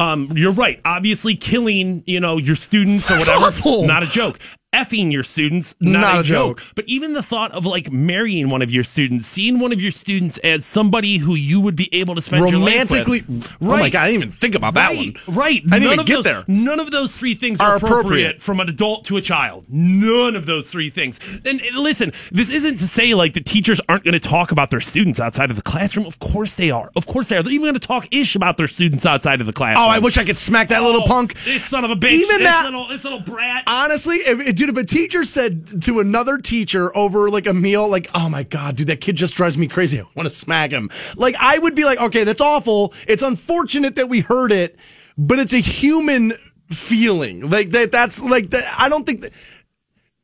um, 0.00 0.30
you're 0.34 0.52
right. 0.52 0.80
Obviously, 0.84 1.36
killing 1.36 2.02
you 2.06 2.20
know 2.20 2.38
your 2.38 2.56
students 2.56 3.10
or 3.10 3.18
whatever, 3.18 3.50
not 3.86 4.02
a 4.02 4.06
joke. 4.06 4.38
Effing 4.74 5.12
your 5.12 5.22
students, 5.22 5.74
not, 5.80 6.00
Not 6.00 6.14
a, 6.16 6.20
a 6.20 6.22
joke. 6.22 6.58
joke. 6.60 6.72
But 6.74 6.86
even 6.88 7.12
the 7.12 7.22
thought 7.22 7.52
of 7.52 7.66
like 7.66 7.92
marrying 7.92 8.48
one 8.48 8.62
of 8.62 8.70
your 8.70 8.84
students, 8.84 9.26
seeing 9.26 9.58
one 9.58 9.70
of 9.70 9.82
your 9.82 9.92
students 9.92 10.38
as 10.38 10.64
somebody 10.64 11.18
who 11.18 11.34
you 11.34 11.60
would 11.60 11.76
be 11.76 11.92
able 11.94 12.14
to 12.14 12.22
spend 12.22 12.42
Romantically. 12.44 13.18
your 13.18 13.26
life 13.28 13.28
with, 13.28 13.52
right? 13.60 13.76
Oh 13.76 13.80
my 13.80 13.90
God, 13.90 14.02
I 14.04 14.06
didn't 14.12 14.22
even 14.22 14.32
think 14.32 14.54
about 14.54 14.72
that 14.74 14.88
right, 14.88 14.96
one. 15.26 15.36
Right. 15.36 15.62
I 15.70 15.78
didn't 15.78 15.82
none 15.84 15.92
even 15.92 16.06
get 16.06 16.14
those, 16.14 16.24
there. 16.24 16.44
None 16.48 16.80
of 16.80 16.90
those 16.90 17.14
three 17.18 17.34
things 17.34 17.60
Are 17.60 17.72
are, 17.72 17.76
appropriate, 17.76 17.98
appropriate. 18.00 18.40
from 18.42 18.60
an 18.60 18.70
adult 18.70 19.04
to 19.06 19.18
a 19.18 19.20
child. 19.20 19.66
None 19.68 20.36
of 20.36 20.46
those 20.46 20.70
three 20.70 20.88
things. 20.88 21.20
And, 21.44 21.60
and 21.60 21.76
listen, 21.76 22.12
this 22.30 22.48
isn't 22.48 22.78
to 22.78 22.86
say 22.86 23.12
like 23.12 23.34
the 23.34 23.42
teachers 23.42 23.78
aren't 23.90 24.04
going 24.04 24.14
to 24.18 24.20
talk 24.20 24.52
about 24.52 24.70
their 24.70 24.80
students 24.80 25.20
outside 25.20 25.50
of 25.50 25.56
the 25.56 25.62
classroom. 25.62 26.06
Of 26.06 26.18
course 26.18 26.56
they 26.56 26.70
are. 26.70 26.90
Of 26.96 27.06
course 27.06 27.28
they 27.28 27.36
are. 27.36 27.42
They're 27.42 27.52
even 27.52 27.64
going 27.64 27.74
to 27.74 27.78
talk 27.80 28.08
ish 28.10 28.34
about 28.36 28.56
their 28.56 28.68
students 28.68 29.04
outside 29.04 29.42
of 29.42 29.46
the 29.46 29.52
classroom. 29.52 29.84
Oh, 29.86 29.90
I 29.90 29.98
wish 29.98 30.16
I 30.16 30.24
could 30.24 30.38
smack 30.38 30.68
that 30.68 30.82
little 30.82 31.02
Oh, 31.02 31.06
punk. 31.06 31.34
This 31.44 31.62
son 31.62 31.84
of 31.84 31.90
a 31.90 31.94
bitch. 31.96 32.12
Even 32.12 32.38
this 32.38 32.48
that- 32.48 32.64
little, 32.64 32.88
this 32.88 33.04
little 33.04 33.20
brat. 33.20 33.64
Honestly, 33.66 34.16
if, 34.16 34.40
dude, 34.66 34.76
if 34.76 34.82
a 34.82 34.86
teacher 34.86 35.24
said 35.24 35.82
to 35.82 35.98
another 35.98 36.38
teacher 36.38 36.96
over 36.96 37.28
like 37.30 37.46
a 37.46 37.52
meal, 37.52 37.88
like, 37.88 38.08
"Oh 38.14 38.28
my 38.28 38.44
god, 38.44 38.76
dude, 38.76 38.86
that 38.86 39.00
kid 39.00 39.16
just 39.16 39.34
drives 39.34 39.58
me 39.58 39.66
crazy. 39.66 40.00
I 40.00 40.04
want 40.14 40.26
to 40.26 40.30
smack 40.30 40.70
him." 40.70 40.88
Like, 41.16 41.34
I 41.40 41.58
would 41.58 41.74
be 41.74 41.84
like, 41.84 42.00
"Okay, 42.00 42.22
that's 42.22 42.40
awful. 42.40 42.94
It's 43.08 43.22
unfortunate 43.22 43.96
that 43.96 44.08
we 44.08 44.20
heard 44.20 44.52
it, 44.52 44.78
but 45.18 45.40
it's 45.40 45.52
a 45.52 45.58
human 45.58 46.32
feeling. 46.68 47.50
Like 47.50 47.70
that. 47.70 47.90
That's 47.90 48.22
like 48.22 48.50
that. 48.50 48.72
I 48.78 48.88
don't 48.88 49.04
think 49.04 49.22
that 49.22 49.32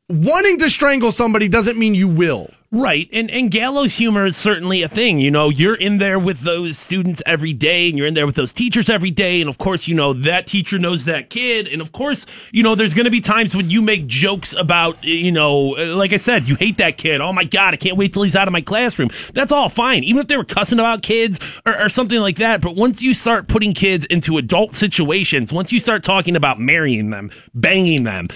wanting 0.08 0.58
to 0.60 0.70
strangle 0.70 1.10
somebody 1.10 1.48
doesn't 1.48 1.76
mean 1.76 1.94
you 1.94 2.08
will. 2.08 2.50
Right. 2.70 3.08
And 3.14 3.30
and 3.30 3.50
gallows 3.50 3.94
humor 3.94 4.26
is 4.26 4.36
certainly 4.36 4.82
a 4.82 4.90
thing. 4.90 5.20
You 5.20 5.30
know, 5.30 5.48
you're 5.48 5.74
in 5.74 5.96
there 5.96 6.18
with 6.18 6.40
those 6.40 6.76
students 6.76 7.22
every 7.24 7.54
day 7.54 7.88
and 7.88 7.96
you're 7.96 8.06
in 8.06 8.12
there 8.12 8.26
with 8.26 8.34
those 8.34 8.52
teachers 8.52 8.90
every 8.90 9.10
day. 9.10 9.40
And 9.40 9.48
of 9.48 9.56
course, 9.56 9.88
you 9.88 9.94
know, 9.94 10.12
that 10.12 10.46
teacher 10.46 10.78
knows 10.78 11.06
that 11.06 11.30
kid. 11.30 11.66
And 11.66 11.80
of 11.80 11.92
course, 11.92 12.26
you 12.52 12.62
know, 12.62 12.74
there's 12.74 12.92
going 12.92 13.06
to 13.06 13.10
be 13.10 13.22
times 13.22 13.56
when 13.56 13.70
you 13.70 13.80
make 13.80 14.06
jokes 14.06 14.52
about, 14.52 15.02
you 15.02 15.32
know, 15.32 15.68
like 15.96 16.12
I 16.12 16.18
said, 16.18 16.46
you 16.46 16.56
hate 16.56 16.76
that 16.76 16.98
kid. 16.98 17.22
Oh 17.22 17.32
my 17.32 17.44
God, 17.44 17.72
I 17.72 17.78
can't 17.78 17.96
wait 17.96 18.12
till 18.12 18.22
he's 18.22 18.36
out 18.36 18.48
of 18.48 18.52
my 18.52 18.60
classroom. 18.60 19.08
That's 19.32 19.50
all 19.50 19.70
fine. 19.70 20.04
Even 20.04 20.20
if 20.20 20.26
they 20.26 20.36
were 20.36 20.44
cussing 20.44 20.78
about 20.78 21.02
kids 21.02 21.40
or, 21.64 21.84
or 21.84 21.88
something 21.88 22.20
like 22.20 22.36
that. 22.36 22.60
But 22.60 22.76
once 22.76 23.00
you 23.00 23.14
start 23.14 23.48
putting 23.48 23.72
kids 23.72 24.04
into 24.04 24.36
adult 24.36 24.74
situations, 24.74 25.54
once 25.54 25.72
you 25.72 25.80
start 25.80 26.04
talking 26.04 26.36
about 26.36 26.60
marrying 26.60 27.08
them, 27.08 27.30
banging 27.54 28.04
them, 28.04 28.28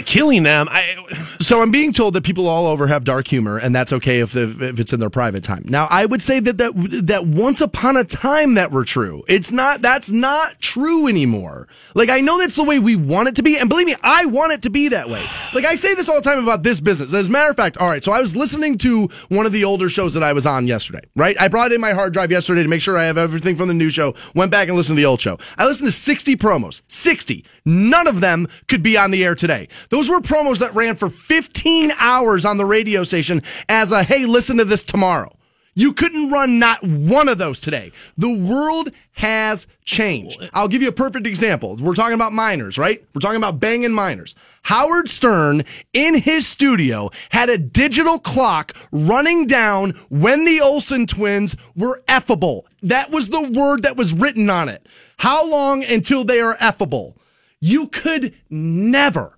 killing 0.00 0.42
them, 0.42 0.68
I, 0.70 0.96
So 1.40 1.62
I'm 1.62 1.70
being 1.70 1.92
told 1.92 2.14
that 2.14 2.24
people 2.24 2.48
all 2.48 2.66
over 2.66 2.86
have 2.86 3.04
dark 3.04 3.28
humor, 3.28 3.56
and 3.56 3.74
that's 3.74 3.92
okay 3.92 4.20
if 4.20 4.32
the, 4.32 4.42
if 4.60 4.80
it's 4.80 4.92
in 4.92 5.00
their 5.00 5.10
private 5.10 5.44
time. 5.44 5.62
Now, 5.66 5.86
I 5.90 6.04
would 6.04 6.20
say 6.20 6.40
that 6.40 6.58
that 6.58 6.72
that 7.06 7.26
once 7.26 7.60
upon 7.60 7.96
a 7.96 8.04
time 8.04 8.54
that 8.54 8.72
were 8.72 8.84
true. 8.84 9.22
It's 9.28 9.52
not. 9.52 9.82
That's 9.82 10.10
not 10.10 10.60
true 10.60 11.06
anymore. 11.06 11.68
Like 11.94 12.08
I 12.08 12.20
know 12.20 12.38
that's 12.38 12.56
the 12.56 12.64
way 12.64 12.78
we 12.78 12.96
want 12.96 13.28
it 13.28 13.36
to 13.36 13.42
be, 13.42 13.58
and 13.58 13.68
believe 13.68 13.86
me, 13.86 13.94
I 14.02 14.26
want 14.26 14.52
it 14.52 14.62
to 14.62 14.70
be 14.70 14.88
that 14.88 15.08
way. 15.08 15.24
Like 15.54 15.64
I 15.64 15.74
say 15.76 15.94
this 15.94 16.08
all 16.08 16.16
the 16.16 16.20
time 16.20 16.42
about 16.42 16.62
this 16.62 16.80
business. 16.80 17.14
As 17.14 17.28
a 17.28 17.30
matter 17.30 17.50
of 17.50 17.56
fact, 17.56 17.76
all 17.76 17.88
right. 17.88 18.02
So 18.02 18.12
I 18.12 18.20
was 18.20 18.34
listening 18.34 18.78
to 18.78 19.08
one 19.28 19.46
of 19.46 19.52
the 19.52 19.64
older 19.64 19.88
shows 19.88 20.14
that 20.14 20.22
I 20.22 20.32
was 20.32 20.46
on 20.46 20.66
yesterday. 20.66 21.00
Right, 21.14 21.40
I 21.40 21.48
brought 21.48 21.72
in 21.72 21.80
my 21.80 21.92
hard 21.92 22.12
drive 22.12 22.30
yesterday 22.30 22.62
to 22.62 22.68
make 22.68 22.82
sure 22.82 22.98
I 22.98 23.04
have 23.04 23.18
everything 23.18 23.56
from 23.56 23.68
the 23.68 23.74
new 23.74 23.90
show. 23.90 24.14
Went 24.34 24.50
back 24.50 24.68
and 24.68 24.76
listened 24.76 24.96
to 24.96 25.00
the 25.00 25.06
old 25.06 25.20
show. 25.20 25.38
I 25.58 25.66
listened 25.66 25.86
to 25.86 25.92
60 25.92 26.36
promos. 26.36 26.82
60. 26.88 27.44
None 27.64 28.06
of 28.06 28.20
them 28.20 28.48
could 28.68 28.82
be 28.82 28.96
on 28.96 29.10
the 29.10 29.24
air 29.24 29.34
today. 29.34 29.68
Those 29.90 30.08
were 30.10 30.20
promos 30.20 30.58
that 30.58 30.74
ran 30.74 30.96
for 30.96 31.08
15 31.08 31.92
hours 31.98 32.44
on 32.44 32.56
the 32.58 32.64
radio 32.64 33.04
station 33.04 33.42
as 33.68 33.92
a 33.92 34.02
hey, 34.02 34.26
listen 34.26 34.56
to 34.58 34.64
this 34.64 34.84
tomorrow. 34.84 35.36
You 35.78 35.92
couldn't 35.92 36.30
run 36.30 36.58
not 36.58 36.82
one 36.82 37.28
of 37.28 37.36
those 37.36 37.60
today. 37.60 37.92
The 38.16 38.32
world 38.32 38.88
has 39.12 39.66
changed. 39.84 40.42
I'll 40.54 40.68
give 40.68 40.80
you 40.80 40.88
a 40.88 40.92
perfect 40.92 41.26
example. 41.26 41.76
We're 41.78 41.92
talking 41.92 42.14
about 42.14 42.32
minors, 42.32 42.78
right? 42.78 43.04
We're 43.14 43.20
talking 43.20 43.36
about 43.36 43.60
banging 43.60 43.92
minors. 43.92 44.34
Howard 44.62 45.06
Stern 45.06 45.64
in 45.92 46.14
his 46.14 46.48
studio 46.48 47.10
had 47.28 47.50
a 47.50 47.58
digital 47.58 48.18
clock 48.18 48.74
running 48.90 49.46
down 49.46 49.90
when 50.08 50.46
the 50.46 50.62
Olsen 50.62 51.06
twins 51.06 51.54
were 51.76 52.02
effable. 52.08 52.62
That 52.80 53.10
was 53.10 53.28
the 53.28 53.42
word 53.42 53.82
that 53.82 53.98
was 53.98 54.14
written 54.14 54.48
on 54.48 54.70
it. 54.70 54.86
How 55.18 55.46
long 55.46 55.84
until 55.84 56.24
they 56.24 56.40
are 56.40 56.56
effable? 56.56 57.16
You 57.60 57.88
could 57.88 58.34
never 58.48 59.35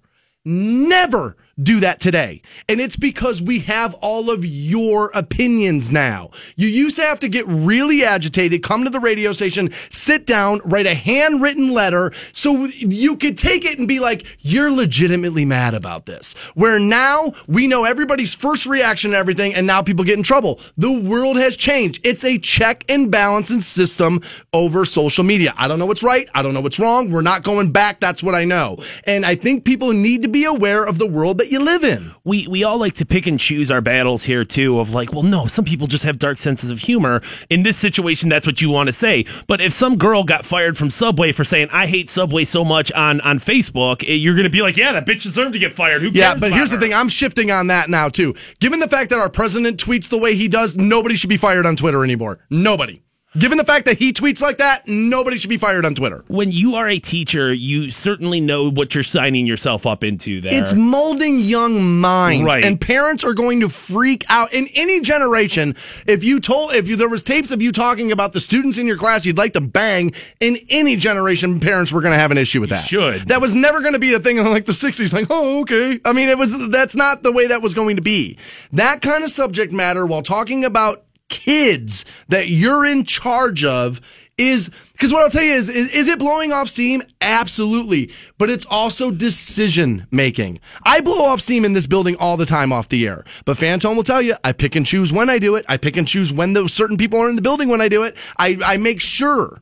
never 0.48 1.36
do 1.62 1.80
that 1.80 2.00
today. 2.00 2.42
And 2.68 2.80
it's 2.80 2.96
because 2.96 3.42
we 3.42 3.60
have 3.60 3.94
all 3.94 4.30
of 4.30 4.44
your 4.44 5.10
opinions 5.14 5.90
now. 5.90 6.30
You 6.56 6.68
used 6.68 6.96
to 6.96 7.02
have 7.02 7.20
to 7.20 7.28
get 7.28 7.46
really 7.46 8.04
agitated, 8.04 8.62
come 8.62 8.84
to 8.84 8.90
the 8.90 9.00
radio 9.00 9.32
station, 9.32 9.70
sit 9.90 10.26
down, 10.26 10.60
write 10.64 10.86
a 10.86 10.94
handwritten 10.94 11.72
letter 11.72 12.12
so 12.32 12.64
you 12.66 13.16
could 13.16 13.36
take 13.36 13.64
it 13.64 13.78
and 13.78 13.88
be 13.88 14.00
like, 14.00 14.24
you're 14.40 14.70
legitimately 14.70 15.44
mad 15.44 15.74
about 15.74 16.06
this. 16.06 16.34
Where 16.54 16.78
now 16.78 17.32
we 17.46 17.66
know 17.66 17.84
everybody's 17.84 18.34
first 18.34 18.66
reaction 18.66 19.10
to 19.12 19.16
everything 19.16 19.54
and 19.54 19.66
now 19.66 19.82
people 19.82 20.04
get 20.04 20.16
in 20.16 20.22
trouble. 20.22 20.60
The 20.76 20.92
world 20.92 21.36
has 21.36 21.56
changed. 21.56 22.06
It's 22.06 22.24
a 22.24 22.38
check 22.38 22.84
and 22.88 23.10
balancing 23.10 23.60
system 23.60 24.20
over 24.52 24.84
social 24.84 25.24
media. 25.24 25.54
I 25.56 25.68
don't 25.68 25.78
know 25.78 25.86
what's 25.86 26.02
right. 26.02 26.28
I 26.34 26.42
don't 26.42 26.54
know 26.54 26.60
what's 26.60 26.78
wrong. 26.78 27.10
We're 27.10 27.22
not 27.22 27.42
going 27.42 27.72
back. 27.72 28.00
That's 28.00 28.22
what 28.22 28.34
I 28.34 28.44
know. 28.44 28.78
And 29.04 29.26
I 29.26 29.34
think 29.34 29.64
people 29.64 29.92
need 29.92 30.22
to 30.22 30.28
be 30.28 30.44
aware 30.44 30.84
of 30.84 30.98
the 30.98 31.06
world 31.06 31.38
that 31.38 31.47
you 31.50 31.60
live 31.60 31.84
in. 31.84 32.14
we 32.24 32.46
we 32.48 32.64
all 32.64 32.78
like 32.78 32.94
to 32.94 33.06
pick 33.06 33.26
and 33.26 33.38
choose 33.40 33.70
our 33.70 33.80
battles 33.80 34.24
here 34.24 34.44
too 34.44 34.78
of 34.80 34.92
like 34.94 35.12
well 35.12 35.22
no 35.22 35.46
some 35.46 35.64
people 35.64 35.86
just 35.86 36.04
have 36.04 36.18
dark 36.18 36.38
senses 36.38 36.70
of 36.70 36.78
humor 36.78 37.20
in 37.50 37.62
this 37.62 37.76
situation 37.76 38.28
that's 38.28 38.46
what 38.46 38.60
you 38.60 38.70
want 38.70 38.86
to 38.86 38.92
say 38.92 39.24
but 39.46 39.60
if 39.60 39.72
some 39.72 39.96
girl 39.96 40.24
got 40.24 40.44
fired 40.44 40.76
from 40.76 40.90
subway 40.90 41.32
for 41.32 41.44
saying 41.44 41.68
i 41.72 41.86
hate 41.86 42.10
subway 42.10 42.44
so 42.44 42.64
much 42.64 42.90
on 42.92 43.20
on 43.22 43.38
facebook 43.38 44.02
eh, 44.08 44.12
you're 44.12 44.34
gonna 44.34 44.50
be 44.50 44.62
like 44.62 44.76
yeah 44.76 44.92
that 44.92 45.06
bitch 45.06 45.22
deserved 45.22 45.52
to 45.52 45.58
get 45.58 45.72
fired 45.72 46.02
who 46.02 46.10
Yeah, 46.12 46.34
but 46.34 46.52
here's 46.52 46.70
the 46.70 46.78
thing. 46.78 46.92
I'm 46.94 47.08
shifting 47.08 47.50
on 47.50 47.68
that 47.68 47.88
now 47.88 48.08
too. 48.08 48.34
Given 48.60 48.80
the 48.80 48.88
fact 48.88 49.10
that 49.10 49.18
our 49.18 49.30
president 49.30 49.82
tweets 49.82 50.08
the 50.08 50.18
way 50.18 50.34
he 50.34 50.48
does, 50.48 50.76
nobody 50.76 51.14
should 51.14 51.30
be 51.30 51.36
fired 51.36 51.66
on 51.66 51.76
Twitter 51.76 52.02
anymore. 52.04 52.40
Nobody. 52.50 53.02
Given 53.36 53.58
the 53.58 53.64
fact 53.64 53.84
that 53.84 53.98
he 53.98 54.12
tweets 54.14 54.40
like 54.40 54.56
that, 54.56 54.88
nobody 54.88 55.36
should 55.36 55.50
be 55.50 55.58
fired 55.58 55.84
on 55.84 55.94
Twitter. 55.94 56.24
when 56.28 56.50
you 56.50 56.76
are 56.76 56.88
a 56.88 56.98
teacher 56.98 57.52
you 57.52 57.90
certainly 57.90 58.40
know 58.40 58.70
what 58.70 58.94
you're 58.94 59.04
signing 59.04 59.46
yourself 59.46 59.86
up 59.86 60.02
into 60.02 60.40
there 60.40 60.50
It's 60.62 60.72
molding 60.72 61.38
young 61.38 62.00
minds, 62.00 62.46
Right. 62.46 62.64
and 62.64 62.80
parents 62.80 63.22
are 63.24 63.34
going 63.34 63.60
to 63.60 63.68
freak 63.68 64.24
out 64.30 64.54
in 64.54 64.66
any 64.74 65.00
generation. 65.00 65.74
If 66.06 66.24
you 66.24 66.40
told, 66.40 66.72
if 66.74 66.88
you, 66.88 66.96
there 66.96 67.08
was 67.08 67.22
tapes 67.22 67.50
of 67.50 67.60
you 67.60 67.70
talking 67.70 68.12
about 68.12 68.32
the 68.32 68.40
students 68.40 68.78
in 68.78 68.86
your 68.86 68.96
class 68.96 69.26
you'd 69.26 69.36
like 69.36 69.52
to 69.52 69.60
bang, 69.60 70.12
in 70.40 70.56
any 70.70 70.96
generation, 70.96 71.60
parents 71.60 71.92
were 71.92 72.00
going 72.00 72.12
to 72.14 72.18
have 72.18 72.30
an 72.30 72.38
issue 72.38 72.60
with 72.60 72.70
that. 72.70 72.86
should. 72.86 73.28
That 73.28 73.42
was 73.42 73.54
never 73.54 73.80
going 73.80 73.92
to 73.92 73.98
be 73.98 74.14
a 74.14 74.18
thing 74.20 74.38
in 74.38 74.46
like 74.50 74.64
the 74.64 74.72
'60s. 74.72 75.12
Like, 75.12 75.26
oh, 75.30 75.60
okay. 75.60 76.00
I 76.04 76.12
mean, 76.14 76.28
it 76.30 76.38
was. 76.38 76.70
That's 76.70 76.94
not 76.96 77.22
the 77.22 77.32
way 77.32 77.46
that 77.48 77.60
was 77.60 77.74
going 77.74 77.96
to 77.96 78.02
be. 78.02 78.38
That 78.72 79.02
kind 79.02 79.22
of 79.22 79.30
subject 79.30 79.72
matter, 79.72 80.06
while 80.06 80.22
talking 80.22 80.64
about 80.64 81.04
kids 81.28 82.04
that 82.28 82.48
you're 82.48 82.84
in 82.84 83.04
charge 83.04 83.64
of 83.64 84.00
is 84.38 84.70
because 84.92 85.12
what 85.12 85.22
I'll 85.22 85.30
tell 85.30 85.42
you 85.42 85.52
is, 85.52 85.68
is 85.68 85.92
is 85.92 86.08
it 86.08 86.18
blowing 86.18 86.52
off 86.52 86.68
steam? 86.68 87.02
Absolutely. 87.20 88.10
But 88.38 88.50
it's 88.50 88.66
also 88.66 89.10
decision 89.10 90.06
making. 90.10 90.60
I 90.84 91.00
blow 91.00 91.24
off 91.24 91.40
steam 91.40 91.64
in 91.64 91.72
this 91.72 91.86
building 91.86 92.16
all 92.16 92.36
the 92.36 92.46
time 92.46 92.72
off 92.72 92.88
the 92.88 93.06
air. 93.06 93.24
But 93.44 93.56
Fantone 93.56 93.96
will 93.96 94.04
tell 94.04 94.22
you, 94.22 94.36
I 94.44 94.52
pick 94.52 94.76
and 94.76 94.86
choose 94.86 95.12
when 95.12 95.28
I 95.28 95.38
do 95.38 95.56
it. 95.56 95.66
I 95.68 95.76
pick 95.76 95.96
and 95.96 96.06
choose 96.06 96.32
when 96.32 96.52
those 96.52 96.72
certain 96.72 96.96
people 96.96 97.18
are 97.20 97.28
in 97.28 97.36
the 97.36 97.42
building 97.42 97.68
when 97.68 97.80
I 97.80 97.88
do 97.88 98.04
it. 98.04 98.16
I, 98.38 98.58
I 98.64 98.76
make 98.76 99.00
sure. 99.00 99.60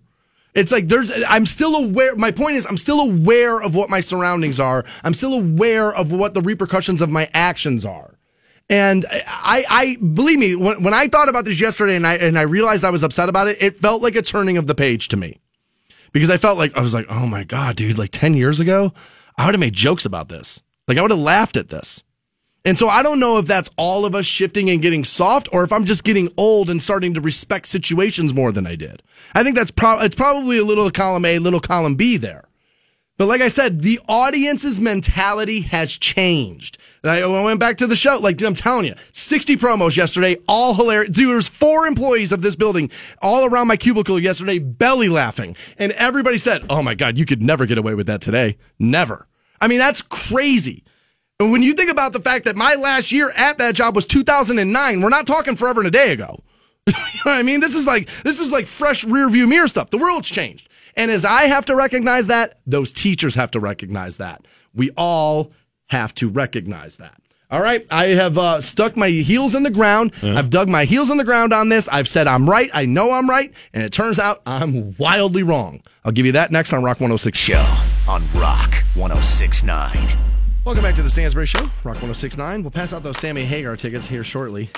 It's 0.55 0.73
like 0.73 0.89
there's, 0.89 1.13
I'm 1.29 1.45
still 1.45 1.77
aware. 1.77 2.17
My 2.17 2.31
point 2.31 2.57
is, 2.57 2.65
I'm 2.67 2.79
still 2.79 3.01
aware 3.01 3.61
of 3.61 3.75
what 3.75 3.91
my 3.91 4.01
surroundings 4.01 4.59
are. 4.59 4.85
I'm 5.05 5.13
still 5.13 5.35
aware 5.35 5.93
of 5.93 6.13
what 6.13 6.33
the 6.33 6.41
repercussions 6.41 7.03
of 7.03 7.11
my 7.11 7.29
actions 7.35 7.85
are. 7.85 8.16
And 8.69 9.07
I, 9.11 9.65
I 9.69 9.97
believe 9.97 10.39
me, 10.39 10.57
when, 10.57 10.83
when 10.83 10.95
I 10.95 11.07
thought 11.09 11.29
about 11.29 11.45
this 11.45 11.61
yesterday 11.61 11.95
and 11.95 12.07
I, 12.07 12.15
and 12.15 12.39
I 12.39 12.43
realized 12.43 12.85
I 12.85 12.91
was 12.91 13.05
upset 13.05 13.29
about 13.29 13.47
it, 13.49 13.59
it 13.61 13.77
felt 13.77 14.03
like 14.03 14.17
a 14.17 14.23
turning 14.23 14.57
of 14.57 14.67
the 14.67 14.75
page 14.75 15.09
to 15.09 15.17
me 15.17 15.41
because 16.13 16.31
I 16.31 16.37
felt 16.37 16.59
like, 16.59 16.77
I 16.77 16.81
was 16.81 16.95
like, 16.95 17.07
oh 17.09 17.27
my 17.27 17.45
God, 17.45 17.77
dude, 17.77 17.99
like 17.99 18.11
10 18.11 18.35
years 18.35 18.59
ago, 18.59 18.93
I 19.39 19.47
would 19.47 19.55
have 19.55 19.61
made 19.61 19.75
jokes 19.75 20.05
about 20.05 20.29
this. 20.29 20.63
Like 20.89 20.99
I 20.99 21.03
would 21.03 21.11
have 21.13 21.21
laughed 21.21 21.57
at 21.57 21.69
this. 21.69 22.03
And 22.65 22.77
so 22.77 22.89
I 22.89 23.05
don't 23.05 23.21
know 23.21 23.39
if 23.39 23.47
that's 23.47 23.71
all 23.77 24.05
of 24.05 24.17
us 24.17 24.27
shifting 24.27 24.69
and 24.71 24.83
getting 24.83 25.05
soft 25.05 25.49
or 25.53 25.63
if 25.63 25.73
I'm 25.73 25.85
just 25.85 26.03
getting 26.03 26.29
old 26.37 26.69
and 26.69 26.83
starting 26.83 27.15
to 27.15 27.21
respect 27.21 27.69
situations 27.69 28.35
more 28.35 28.51
than 28.51 28.67
I 28.67 28.75
did. 28.75 29.05
I 29.35 29.45
think 29.45 29.55
that's 29.55 29.71
pro- 29.71 30.01
it's 30.01 30.17
probably 30.17 30.59
a 30.59 30.65
little 30.65 30.91
column 30.91 31.25
A, 31.25 31.39
little 31.39 31.61
column 31.61 31.95
B 31.95 32.17
there. 32.17 32.46
But 33.19 33.29
like 33.29 33.41
I 33.41 33.49
said, 33.49 33.81
the 33.81 33.99
audience's 34.09 34.81
mentality 34.81 35.63
has 35.63 35.97
changed. 35.97 36.79
I 37.03 37.25
went 37.27 37.61
back 37.61 37.79
to 37.79 37.87
the 37.87 37.97
show. 37.97 38.19
Like 38.19 38.37
dude, 38.37 38.49
I'm 38.49 38.55
telling 38.55 38.85
you, 38.85 38.95
60 39.13 39.57
promos 39.57 39.97
yesterday, 39.97 40.37
all 40.47 40.75
hilarious. 40.75 41.15
Dude, 41.17 41.31
there's 41.31 41.49
four 41.49 41.87
employees 41.87 42.33
of 42.33 42.43
this 42.43 42.57
building 42.57 42.91
all 43.23 43.47
around 43.47 43.69
my 43.69 43.77
cubicle 43.77 44.19
yesterday, 44.19 44.59
belly 44.59 45.09
laughing. 45.09 45.57
And 45.79 45.93
everybody 45.93 46.39
said, 46.39 46.67
Oh 46.69 46.83
my 46.83 46.95
God, 46.95 47.17
you 47.17 47.25
could 47.25 47.43
never 47.43 47.65
get 47.65 47.79
away 47.79 47.95
with 47.95 48.07
that 48.09 48.21
today. 48.21 48.59
Never. 48.79 49.29
I 49.61 49.69
mean, 49.69 49.79
that's 49.79 50.03
crazy. 50.03 50.85
And 51.39 51.53
when 51.53 51.63
you 51.63 51.75
think 51.75 51.91
about 51.91 52.13
the 52.13 52.21
fact 52.21 52.47
that 52.47 52.57
my 52.57 52.75
last 52.75 53.13
year 53.13 53.31
at 53.37 53.59
that 53.59 53.75
job 53.75 53.95
was 53.95 54.07
2009, 54.07 55.01
we're 55.01 55.09
not 55.09 55.27
talking 55.27 55.57
forever 55.57 55.81
and 55.81 55.89
a 55.89 55.91
day 55.91 56.13
ago. 56.13 56.43
you 56.87 56.93
know 56.95 57.33
what 57.33 57.35
I 57.35 57.43
mean? 57.43 57.61
This 57.61 57.75
is 57.75 57.87
like 57.87 58.09
this 58.23 58.39
is 58.41 58.51
like 58.51 58.67
fresh 58.67 59.05
rear 59.05 59.29
view 59.29 59.47
mirror 59.47 59.69
stuff. 59.69 59.91
The 59.91 59.99
world's 59.99 60.29
changed. 60.29 60.69
And 60.97 61.11
as 61.11 61.25
I 61.25 61.43
have 61.45 61.67
to 61.67 61.77
recognize 61.77 62.29
that, 62.29 62.59
those 62.67 62.93
teachers 62.93 63.35
have 63.35 63.51
to 63.53 63.61
recognize 63.61 64.17
that. 64.17 64.47
We 64.75 64.91
all 64.97 65.53
have 65.89 66.15
to 66.17 66.29
recognize 66.29 66.97
that. 66.97 67.21
All 67.49 67.61
right, 67.61 67.87
I 67.93 68.07
have 68.07 68.39
uh, 68.39 68.61
stuck 68.61 68.97
my 68.97 69.09
heels 69.09 69.55
in 69.55 69.63
the 69.63 69.71
ground. 69.71 70.13
I've 70.21 70.51
dug 70.51 70.69
my 70.69 70.85
heels 70.85 71.11
in 71.11 71.17
the 71.17 71.25
ground 71.25 71.53
on 71.53 71.69
this. 71.69 71.87
I've 71.87 72.09
said 72.09 72.27
I'm 72.27 72.51
right. 72.51 72.69
I 72.75 72.87
know 72.87 73.13
I'm 73.13 73.31
right, 73.31 73.53
and 73.73 73.85
it 73.85 73.93
turns 73.93 74.19
out 74.19 74.43
I'm 74.47 74.97
wildly 74.97 75.45
wrong. 75.45 75.81
I'll 76.05 76.11
give 76.11 76.27
you 76.27 76.33
that 76.33 76.51
next 76.51 76.73
on 76.73 76.83
Rock 76.83 76.97
106 76.97 77.39
Show 77.39 77.65
on 78.09 78.25
Rock 78.35 78.75
1069. 78.95 79.97
Welcome 80.65 80.83
back 80.83 80.97
to 80.97 81.03
the 81.03 81.11
Stansbury 81.11 81.47
Show, 81.47 81.61
Rock 81.85 82.03
1069. 82.03 82.63
We'll 82.65 82.73
pass 82.73 82.93
out 82.93 83.05
those 83.05 83.19
Sammy 83.19 83.45
Hagar 83.45 83.77
tickets 83.77 84.09
here 84.09 84.25
shortly. 84.25 84.69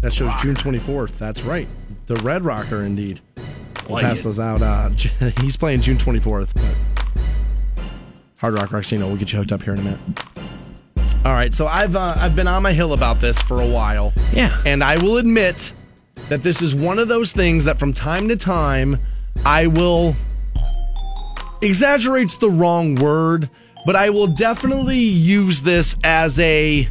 That 0.00 0.14
show's 0.14 0.32
June 0.40 0.54
24th. 0.54 1.18
That's 1.18 1.42
right. 1.42 1.68
The 2.08 2.16
Red 2.16 2.44
Rocker, 2.44 2.82
indeed. 2.82 3.20
We'll 3.84 3.94
Like 3.96 4.04
pass 4.04 4.20
it. 4.20 4.24
those 4.24 4.40
out. 4.40 4.60
Uh, 4.62 4.88
he's 5.40 5.56
playing 5.56 5.80
June 5.82 5.96
24th. 5.98 6.52
But 6.54 7.84
Hard 8.40 8.54
Rock 8.54 8.70
Rocksino, 8.70 9.06
we'll 9.06 9.16
get 9.16 9.32
you 9.32 9.38
hooked 9.38 9.52
up 9.52 9.62
here 9.62 9.74
in 9.74 9.78
a 9.80 9.82
minute. 9.82 10.00
All 11.24 11.32
right, 11.32 11.52
so 11.52 11.66
I've 11.66 11.96
uh, 11.96 12.14
I've 12.16 12.36
been 12.36 12.46
on 12.46 12.62
my 12.62 12.72
hill 12.72 12.92
about 12.92 13.16
this 13.20 13.40
for 13.42 13.60
a 13.60 13.66
while. 13.66 14.12
Yeah. 14.32 14.60
And 14.64 14.82
I 14.84 14.96
will 14.98 15.16
admit 15.18 15.72
that 16.28 16.42
this 16.42 16.62
is 16.62 16.74
one 16.74 16.98
of 16.98 17.08
those 17.08 17.32
things 17.32 17.64
that 17.64 17.78
from 17.78 17.92
time 17.92 18.28
to 18.28 18.36
time 18.36 18.96
I 19.44 19.66
will 19.66 20.14
exaggerates 21.60 22.36
the 22.38 22.48
wrong 22.50 22.94
word, 22.94 23.50
but 23.84 23.96
I 23.96 24.10
will 24.10 24.28
definitely 24.28 24.98
use 24.98 25.62
this 25.62 25.96
as 26.04 26.38
a 26.38 26.88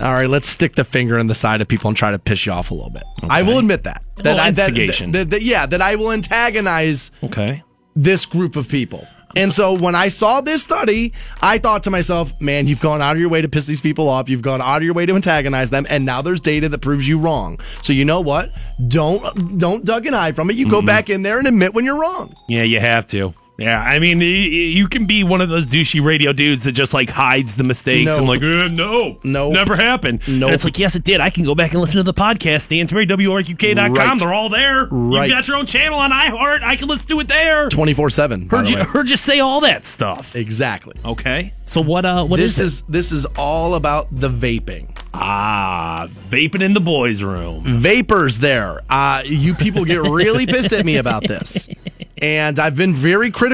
all 0.00 0.12
right, 0.12 0.28
let's 0.28 0.48
stick 0.48 0.74
the 0.76 0.84
finger 0.84 1.18
in 1.18 1.26
the 1.26 1.34
side 1.34 1.60
of 1.60 1.68
people 1.68 1.88
and 1.88 1.96
try 1.96 2.10
to 2.10 2.18
piss 2.18 2.46
you 2.46 2.52
off 2.52 2.70
a 2.70 2.74
little 2.74 2.90
bit. 2.90 3.02
I 3.28 3.42
will 3.42 3.58
admit 3.58 3.84
that. 3.84 4.02
That 4.16 4.38
I 4.38 4.50
that, 4.52 4.74
that- 4.74 5.30
that- 5.30 5.42
yeah, 5.42 5.66
that 5.66 5.82
I 5.82 5.96
will 5.96 6.12
antagonize 6.12 7.10
okay 7.22 7.62
this 7.96 8.24
group 8.24 8.54
of 8.56 8.68
people. 8.68 9.06
And 9.36 9.52
so 9.52 9.74
when 9.74 9.94
I 9.94 10.08
saw 10.08 10.40
this 10.40 10.62
study, 10.64 11.12
I 11.42 11.58
thought 11.58 11.82
to 11.84 11.90
myself, 11.90 12.32
man, 12.40 12.66
you've 12.66 12.80
gone 12.80 13.02
out 13.02 13.12
of 13.14 13.20
your 13.20 13.28
way 13.28 13.42
to 13.42 13.48
piss 13.48 13.66
these 13.66 13.80
people 13.80 14.08
off. 14.08 14.28
You've 14.28 14.42
gone 14.42 14.62
out 14.62 14.78
of 14.78 14.82
your 14.84 14.94
way 14.94 15.04
to 15.04 15.14
antagonize 15.14 15.70
them. 15.70 15.86
And 15.90 16.04
now 16.06 16.22
there's 16.22 16.40
data 16.40 16.68
that 16.70 16.78
proves 16.78 17.06
you 17.06 17.18
wrong. 17.18 17.60
So 17.82 17.92
you 17.92 18.04
know 18.06 18.20
what? 18.20 18.50
Don't, 18.88 19.58
don't 19.58 19.84
duck 19.84 20.06
an 20.06 20.14
eye 20.14 20.32
from 20.32 20.48
it. 20.50 20.56
You 20.56 20.64
Mm-hmm. 20.64 20.70
go 20.74 20.82
back 20.82 21.10
in 21.10 21.22
there 21.22 21.38
and 21.38 21.46
admit 21.46 21.74
when 21.74 21.84
you're 21.84 22.00
wrong. 22.00 22.34
Yeah, 22.48 22.62
you 22.62 22.80
have 22.80 23.06
to. 23.08 23.34
Yeah, 23.58 23.80
I 23.80 23.98
mean, 23.98 24.20
you 24.20 24.86
can 24.86 25.06
be 25.06 25.24
one 25.24 25.40
of 25.40 25.48
those 25.48 25.66
douchey 25.66 26.00
radio 26.02 26.32
dudes 26.32 26.62
that 26.62 26.72
just 26.72 26.94
like 26.94 27.10
hides 27.10 27.56
the 27.56 27.64
mistakes 27.64 28.06
No. 28.06 28.18
and 28.18 28.28
like, 28.28 28.40
uh, 28.40 28.68
no, 28.68 29.18
Nope. 29.24 29.52
never 29.52 29.74
happened. 29.74 30.20
And 30.28 30.44
it's 30.44 30.62
like, 30.62 30.78
yes, 30.78 30.94
it 30.94 31.02
did. 31.02 31.20
I 31.20 31.30
can 31.30 31.42
go 31.42 31.56
back 31.56 31.72
and 31.72 31.80
listen 31.80 31.96
to 31.96 32.04
the 32.04 32.14
podcast, 32.14 32.62
Stansbury, 32.62 33.04
WRQK.com. 33.08 33.92
Right. 33.94 34.18
They're 34.20 34.32
all 34.32 34.48
there. 34.48 34.86
Right. 34.88 35.26
You've 35.26 35.36
got 35.36 35.48
your 35.48 35.56
own 35.56 35.66
channel 35.66 35.98
on 35.98 36.12
iHeart. 36.12 36.62
I 36.62 36.76
can 36.76 36.86
listen 36.86 37.08
to 37.08 37.18
it 37.18 37.26
there. 37.26 37.68
24 37.68 38.10
7. 38.10 38.48
Heard 38.48 38.68
you, 38.68 38.76
heard 38.78 39.10
you 39.10 39.16
say 39.16 39.40
all 39.40 39.60
that 39.62 39.84
stuff. 39.84 40.36
Exactly. 40.36 40.94
Okay. 41.04 41.52
So 41.64 41.80
what? 41.80 42.04
Uh, 42.06 42.24
what 42.24 42.36
this 42.38 42.60
is 42.60 42.74
is 42.74 42.82
this 42.88 43.10
is 43.10 43.26
all 43.36 43.74
about 43.74 44.06
the 44.12 44.28
vaping. 44.30 44.94
Ah, 45.14 46.06
vaping 46.30 46.62
in 46.62 46.74
the 46.74 46.80
boys' 46.80 47.24
room. 47.24 47.64
Vapors 47.64 48.38
there. 48.38 48.82
Uh, 48.88 49.22
you 49.26 49.54
people 49.54 49.84
get 49.84 50.00
really 50.02 50.46
pissed 50.46 50.72
at 50.72 50.86
me 50.86 50.96
about 50.98 51.26
this. 51.26 51.68
And 52.20 52.58
I've 52.58 52.74
been 52.74 52.94
very 52.96 53.30
critical. 53.30 53.47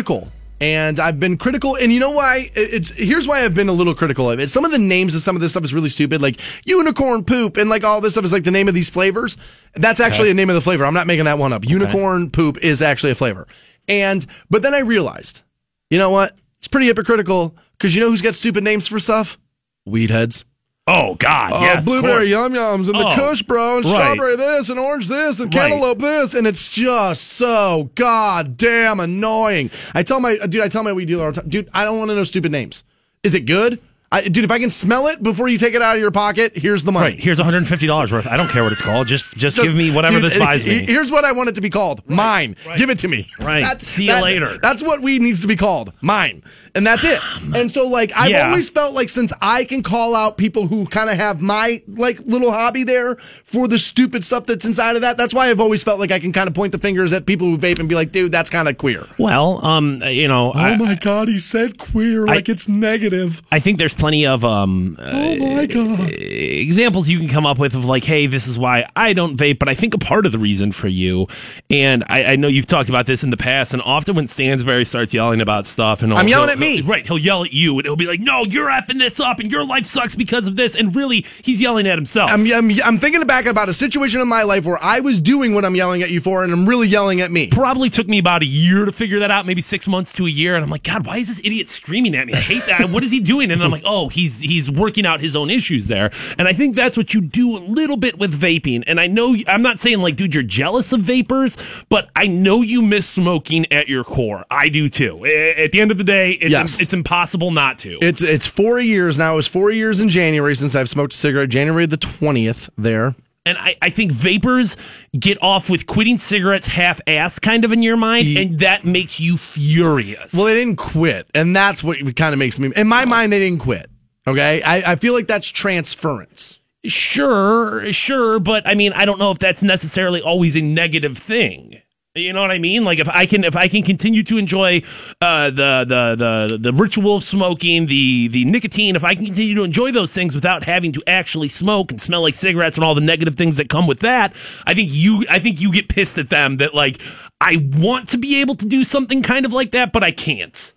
And 0.61 1.01
I've 1.01 1.19
been 1.19 1.37
critical, 1.37 1.77
and 1.77 1.93
you 1.93 1.99
know 1.99 2.13
why? 2.13 2.49
It's 2.55 2.91
here's 2.91 3.27
why 3.27 3.45
I've 3.45 3.55
been 3.55 3.69
a 3.69 3.73
little 3.73 3.95
critical 3.95 4.31
of 4.31 4.39
it. 4.39 4.49
Some 4.49 4.65
of 4.65 4.71
the 4.71 4.79
names 4.79 5.15
of 5.15 5.21
some 5.21 5.35
of 5.35 5.43
this 5.43 5.51
stuff 5.51 5.65
is 5.65 5.75
really 5.75 5.89
stupid, 5.89 6.23
like 6.23 6.41
unicorn 6.65 7.25
poop, 7.25 7.57
and 7.57 7.69
like 7.69 7.83
all 7.83 8.01
this 8.01 8.13
stuff 8.13 8.25
is 8.25 8.33
like 8.33 8.45
the 8.45 8.53
name 8.53 8.69
of 8.69 8.75
these 8.75 8.89
flavors. 8.89 9.37
That's 9.75 9.99
actually 9.99 10.31
a 10.31 10.35
name 10.35 10.49
of 10.49 10.55
the 10.55 10.61
flavor. 10.61 10.85
I'm 10.85 10.95
not 10.95 11.09
making 11.09 11.25
that 11.25 11.39
one 11.39 11.53
up. 11.53 11.69
Unicorn 11.69 12.31
poop 12.31 12.59
is 12.59 12.83
actually 12.83 13.11
a 13.11 13.15
flavor. 13.17 13.49
And 13.89 14.25
but 14.49 14.63
then 14.63 14.75
I 14.75 14.81
realized, 14.81 15.43
you 15.91 15.99
know 15.99 16.11
what? 16.11 16.37
It's 16.59 16.69
pretty 16.69 16.87
hypocritical 16.87 17.57
because 17.73 17.95
you 17.95 18.01
know 18.01 18.09
who's 18.09 18.23
got 18.23 18.37
stupid 18.37 18.63
names 18.63 18.87
for 18.87 19.01
stuff? 19.01 19.39
Weed 19.85 20.11
heads. 20.11 20.45
Oh 20.87 21.15
God, 21.15 21.51
Oh, 21.55 21.61
yes, 21.63 21.83
blueberry 21.85 22.29
yum 22.29 22.53
yums 22.53 22.89
and 22.91 22.95
the 23.01 23.07
Oh, 23.07 23.15
Kush 23.15 23.43
bro 23.43 23.77
and 23.79 23.87
right. 23.87 23.93
strawberry 23.95 24.37
this 24.37 24.69
and 24.69 24.79
orange 24.79 25.09
this 25.09 25.41
and 25.41 25.55
Right. 25.55 25.71
cantaloupe 25.71 25.99
this 25.99 26.35
and 26.35 26.47
it's 26.47 26.69
just 26.69 27.25
so 27.25 27.91
goddamn 27.95 29.01
annoying. 29.01 29.71
I 29.95 30.03
tell 30.03 30.21
my 30.21 30.37
dude, 30.37 30.61
I 30.61 30.69
tell 30.69 30.83
my 30.85 30.93
weed 30.93 31.07
dealer 31.07 31.25
all 31.25 31.33
the 31.33 31.41
time, 31.41 31.49
dude, 31.49 31.71
I 31.73 31.85
don't 31.85 31.99
want 31.99 32.11
to 32.11 32.15
know 32.17 32.25
stupid 32.25 32.53
names. 32.53 32.85
Is 33.23 33.35
it 33.35 33.47
good? 33.47 33.79
I, 34.15 34.23
dude, 34.29 34.45
if 34.45 34.51
I 34.51 34.59
can 34.59 34.71
smell 34.71 35.09
it 35.09 35.23
before 35.23 35.49
you 35.49 35.59
take 35.59 35.75
it 35.75 35.83
out 35.83 35.97
of 35.97 36.01
your 36.01 36.11
pocket, 36.11 36.57
here's 36.57 36.85
the 36.85 36.93
money. 36.93 37.07
Right, 37.11 37.19
here's 37.19 37.39
$150 37.41 38.13
worth. 38.13 38.27
I 38.27 38.37
don't 38.37 38.49
care 38.49 38.63
what 38.63 38.73
it's 38.73 38.81
called. 38.81 39.07
Just 39.09 39.35
just, 39.37 39.57
Just- 39.57 39.67
give 39.69 39.77
me 39.77 39.95
whatever 39.95 40.21
dude, 40.21 40.31
this 40.33 40.39
buys 40.39 40.65
me. 40.67 40.85
Here's 40.85 41.11
what 41.11 41.25
I 41.25 41.33
want 41.33 41.49
it 41.49 41.55
to 41.57 41.61
be 41.61 41.71
called. 41.71 42.09
Mine. 42.09 42.57
right. 42.67 42.79
Give 42.79 42.91
it 42.91 42.99
to 43.01 43.09
me. 43.09 43.29
Right. 43.41 43.61
That's, 43.63 43.87
See 43.87 44.07
you 44.07 44.15
later. 44.23 44.57
That's 44.59 44.83
what 44.83 45.01
weed 45.03 45.21
needs 45.23 45.41
to 45.43 45.47
be 45.49 45.57
called. 45.57 45.93
Mine. 46.01 46.43
And 46.75 46.87
that's 46.87 47.05
it. 47.05 47.21
And 47.55 47.71
so 47.71 47.87
like 47.89 48.13
I've 48.17 48.31
Yeah. 48.31 48.49
always 48.49 48.71
felt 48.71 48.95
like 48.95 49.09
since 49.09 49.33
I 49.41 49.65
can 49.65 49.83
call 49.83 50.15
out 50.15 50.37
people 50.37 50.67
who 50.67 50.87
kind 50.87 51.11
of 51.11 51.17
have 51.17 51.41
my 51.41 51.83
like 51.89 52.19
little 52.21 52.51
hobby 52.53 52.85
there 52.85 53.17
for 53.17 53.69
the 53.69 53.79
stupid 53.79 54.25
stuff 54.25 54.47
that's 54.47 54.65
inside 54.65 54.97
of 54.97 55.03
that, 55.03 55.17
that's 55.17 55.35
why 55.35 55.51
I've 55.51 55.61
always 55.61 55.83
felt 55.83 55.99
like 56.01 56.11
I 56.13 56.19
can 56.19 56.33
kind 56.33 56.49
of 56.49 56.55
point 56.55 56.73
the 56.73 56.79
fingers 56.79 57.13
at 57.13 57.27
people 57.27 57.49
who 57.51 57.59
vape 57.59 57.79
and 57.79 57.89
be 57.89 57.95
like, 57.95 58.13
dude, 58.13 58.33
that's 58.33 58.51
kind 58.51 58.69
of 58.69 58.79
queer. 58.79 59.05
Well, 59.19 59.65
um, 59.65 60.03
you 60.03 60.29
know, 60.29 60.53
I, 60.53 60.73
Oh 60.75 60.77
my 60.77 60.95
god, 60.97 61.29
he 61.29 61.39
said 61.39 61.79
queer 61.79 62.27
like 62.27 62.49
it's 62.49 62.69
negative. 62.69 63.41
I 63.53 63.61
think 63.61 63.79
there's 63.79 63.95
plenty 64.05 64.27
of 64.27 64.45
um 64.45 64.99
uh, 65.01 65.11
Oh 65.15 65.37
my 65.55 65.65
god. 65.65 66.13
examples 66.13 67.09
you 67.09 67.19
can 67.19 67.29
come 67.29 67.47
up 67.47 67.59
with 67.59 67.75
of 67.75 67.87
like, 67.87 68.05
hey, 68.05 68.27
this 68.27 68.47
is 68.47 68.59
why 68.59 68.87
I 68.95 69.15
don't 69.15 69.37
vape. 69.37 69.59
But 69.59 69.71
I 69.71 69.75
think 69.75 69.95
a 69.95 69.99
part 69.99 70.27
of 70.27 70.33
the 70.33 70.39
reason 70.39 70.73
for 70.73 70.89
you, 70.89 71.27
and 71.71 72.05
I, 72.09 72.25
I 72.25 72.37
know 72.37 72.49
you've 72.49 72.67
talked 72.67 72.91
about 72.91 73.07
this 73.07 73.25
in 73.25 73.31
the 73.31 73.37
past, 73.39 73.73
and 73.73 73.81
often 73.81 74.15
when 74.15 74.27
Stansbury 74.27 74.85
starts 74.85 75.15
yelling 75.15 75.41
about 75.41 75.65
stuff, 75.65 76.03
and 76.03 76.13
I'm 76.13 76.29
yelling 76.29 76.51
at 76.51 76.59
me. 76.59 76.83
right? 76.83 77.07
He'll 77.07 77.19
yell 77.19 77.45
at 77.45 77.55
you, 77.55 77.79
and 77.79 77.87
he'll 77.87 77.97
be 77.97 78.07
like, 78.07 78.21
no, 78.21 78.45
you're 78.45 78.69
effing 78.69 78.99
this 78.99 79.21
up, 79.21 79.39
and 79.39 79.51
your 79.51 79.65
life 79.65 79.87
sucks 79.87 80.15
because 80.15 80.47
of 80.47 80.57
this, 80.57 80.77
and 80.77 80.95
really, 80.95 81.25
he's 81.43 81.61
yelling 81.61 81.87
at 81.87 81.97
himself. 81.97 82.31
I'm, 82.31 82.47
I'm, 82.53 82.71
I'm 82.85 82.99
thinking 82.99 83.25
back 83.27 83.47
about 83.47 83.71
a 83.71 83.75
situation 83.75 84.21
in 84.21 84.29
my 84.29 84.43
life 84.43 84.67
where 84.67 84.83
I 84.83 85.01
was 85.01 85.21
doing 85.21 85.55
what 85.55 85.65
I'm 85.65 85.75
yelling 85.75 86.03
at 86.03 86.11
you 86.11 86.21
for, 86.21 86.45
and 86.45 86.53
I'm 86.53 86.69
really 86.69 86.89
yelling 86.89 87.23
at 87.23 87.31
me. 87.31 87.49
Probably 87.49 87.89
took 87.89 88.07
me 88.07 88.19
about 88.19 88.43
a 88.43 88.47
year 88.47 88.85
to 88.85 88.93
figure 88.93 89.21
that 89.21 89.31
out, 89.31 89.47
maybe 89.47 89.63
six 89.63 89.89
months 89.89 90.13
to 90.15 90.27
a 90.27 90.31
year, 90.31 90.57
and 90.57 90.63
I'm 90.63 90.71
like, 90.71 90.83
God, 90.83 91.07
why 91.07 91.17
is 91.17 91.29
this 91.29 91.41
idiot 91.43 91.71
screaming 91.71 92.15
at 92.15 92.27
me? 92.27 92.35
I 92.35 92.41
hate 92.41 92.65
that. 92.67 92.91
what 92.91 93.03
is 93.03 93.11
he 93.11 93.21
doing? 93.21 93.51
And 93.51 93.63
I'm 93.63 93.71
like, 93.71 93.85
oh, 93.87 93.94
Oh, 93.95 94.09
he's 94.09 94.41
he's 94.41 94.71
working 94.71 95.07
out 95.07 95.21
his 95.21 95.37
own 95.37 95.51
issues 95.51 95.87
there, 95.87 96.11
and 96.39 96.49
I 96.49 96.53
think 96.53 96.75
that's 96.75 96.97
what 96.97 97.15
you 97.15 97.21
do 97.21 97.57
a 97.57 97.61
little 97.61 97.97
bit 97.97 98.19
with 98.19 98.39
vaping. 98.39 98.83
And 98.87 98.99
I 98.99 99.07
know 99.07 99.37
I'm 99.47 99.63
not 99.63 99.79
saying 99.79 100.01
like, 100.01 100.17
dude, 100.17 100.35
you're 100.35 100.43
jealous 100.43 100.93
of 100.93 101.01
vapors, 101.01 101.57
but 101.89 102.09
I 102.17 102.27
know 102.27 102.61
you 102.63 102.83
miss 102.83 103.07
smoking 103.09 103.71
at 103.73 103.89
your 103.89 104.03
core. 104.03 104.45
I 104.51 104.69
do 104.69 104.89
too. 104.89 105.25
At 105.25 105.71
the 105.73 105.81
end 105.81 105.91
of 105.91 105.99
the 105.99 106.05
day, 106.05 106.33
it's 106.33 106.51
Yes. 106.51 106.81
it's 106.81 106.93
impossible 106.93 107.51
not 107.53 107.79
to. 107.79 107.99
It's 108.03 108.21
it's 108.23 108.47
four 108.47 108.81
years 108.81 109.19
now. 109.19 109.35
It 109.35 109.37
was 109.37 109.47
four 109.47 109.71
years 109.71 110.01
in 110.01 110.09
January 110.09 110.57
since 110.57 110.75
I've 110.75 110.89
smoked 110.89 111.13
a 111.13 111.17
cigarette. 111.17 111.51
January 111.51 111.87
the 111.87 111.97
twentieth. 111.97 112.69
There. 112.77 113.15
And 113.47 113.59
I, 113.59 113.77
I 113.83 113.91
think 113.91 114.11
vapors 114.11 114.77
get 115.19 115.43
off 115.43 115.69
with 115.69 115.85
quitting 115.85 116.17
cigarettes 116.17 116.67
half 116.67 116.99
assed 117.07 117.43
kind 117.43 117.65
of 117.65 117.73
in 117.73 117.83
your 117.83 117.97
mind, 117.99 118.27
Ye- 118.27 118.43
and 118.43 118.59
that 118.61 118.85
makes 118.87 119.21
you 119.21 119.37
furious. 119.37 120.33
Well, 120.33 120.45
they 120.47 120.55
didn't 120.55 120.77
quit, 120.77 121.29
and 121.35 121.55
that's 121.55 121.85
what 121.85 121.99
kind 122.17 122.33
of 122.33 122.39
makes 122.39 122.59
me. 122.59 122.73
In 122.75 122.89
my 122.89 123.05
mind, 123.05 123.33
they 123.33 123.39
didn't 123.39 123.61
quit. 123.61 123.91
Okay, 124.27 124.63
I, 124.63 124.93
I 124.93 124.97
feel 124.97 125.13
like 125.13 125.27
that's 125.27 125.47
transference. 125.49 126.59
Sure, 126.87 127.93
sure, 127.93 128.39
but 128.41 128.67
I 128.67 128.75
mean, 128.75 128.93
I 128.95 129.05
don't 129.05 129.19
know 129.19 129.31
if 129.31 129.39
that's 129.39 129.63
necessarily 129.63 130.23
always 130.23 130.57
a 130.57 130.63
negative 130.63 131.19
thing. 131.19 131.81
You 132.17 132.33
know 132.33 132.43
what 132.43 132.53
I 132.53 132.59
mean? 132.59 132.85
Like 132.85 133.01
if 133.01 133.09
I 133.09 133.27
can 133.27 133.43
if 133.43 133.57
I 133.57 133.67
can 133.67 133.83
continue 133.83 134.23
to 134.23 134.39
enjoy 134.39 134.83
uh, 135.21 135.51
the, 135.51 135.85
the 135.85 136.15
the 136.17 136.59
the 136.59 136.73
ritual 136.73 137.17
of 137.17 137.25
smoking, 137.25 137.87
the 137.87 138.29
the 138.29 138.45
nicotine, 138.45 138.95
if 138.95 139.03
I 139.03 139.17
can 139.17 139.25
continue 139.25 139.57
to 139.57 139.65
enjoy 139.65 139.91
those 139.91 140.15
things 140.15 140.37
without 140.37 140.63
having 140.63 140.93
to 140.93 141.03
actually 141.09 141.49
smoke 141.49 141.91
and 141.91 142.01
smell 142.01 142.23
like 142.23 142.35
cigarettes 142.35 142.77
and 142.77 142.85
all 142.85 142.95
the 142.95 143.01
negative 143.01 143.35
things 143.35 143.57
that 143.57 143.69
come 143.69 143.89
with 143.89 143.99
that, 144.01 144.33
I 144.65 144.75
think 144.75 144.93
you 144.93 145.25
I 145.29 145.41
think 145.41 145.61
you 145.61 145.73
get 145.73 145.89
pissed 145.89 146.17
at 146.17 146.31
them 146.31 146.59
that 146.59 146.73
like 146.73 147.01
I 147.41 147.69
want 147.73 148.07
to 148.11 148.17
be 148.17 148.41
able 148.41 148.55
to 148.57 148.67
do 148.67 148.85
something 148.85 149.21
kind 149.21 149.45
of 149.45 149.53
like 149.53 149.73
that, 149.73 149.93
but 149.93 150.05
I 150.05 150.13
can't. 150.13 150.73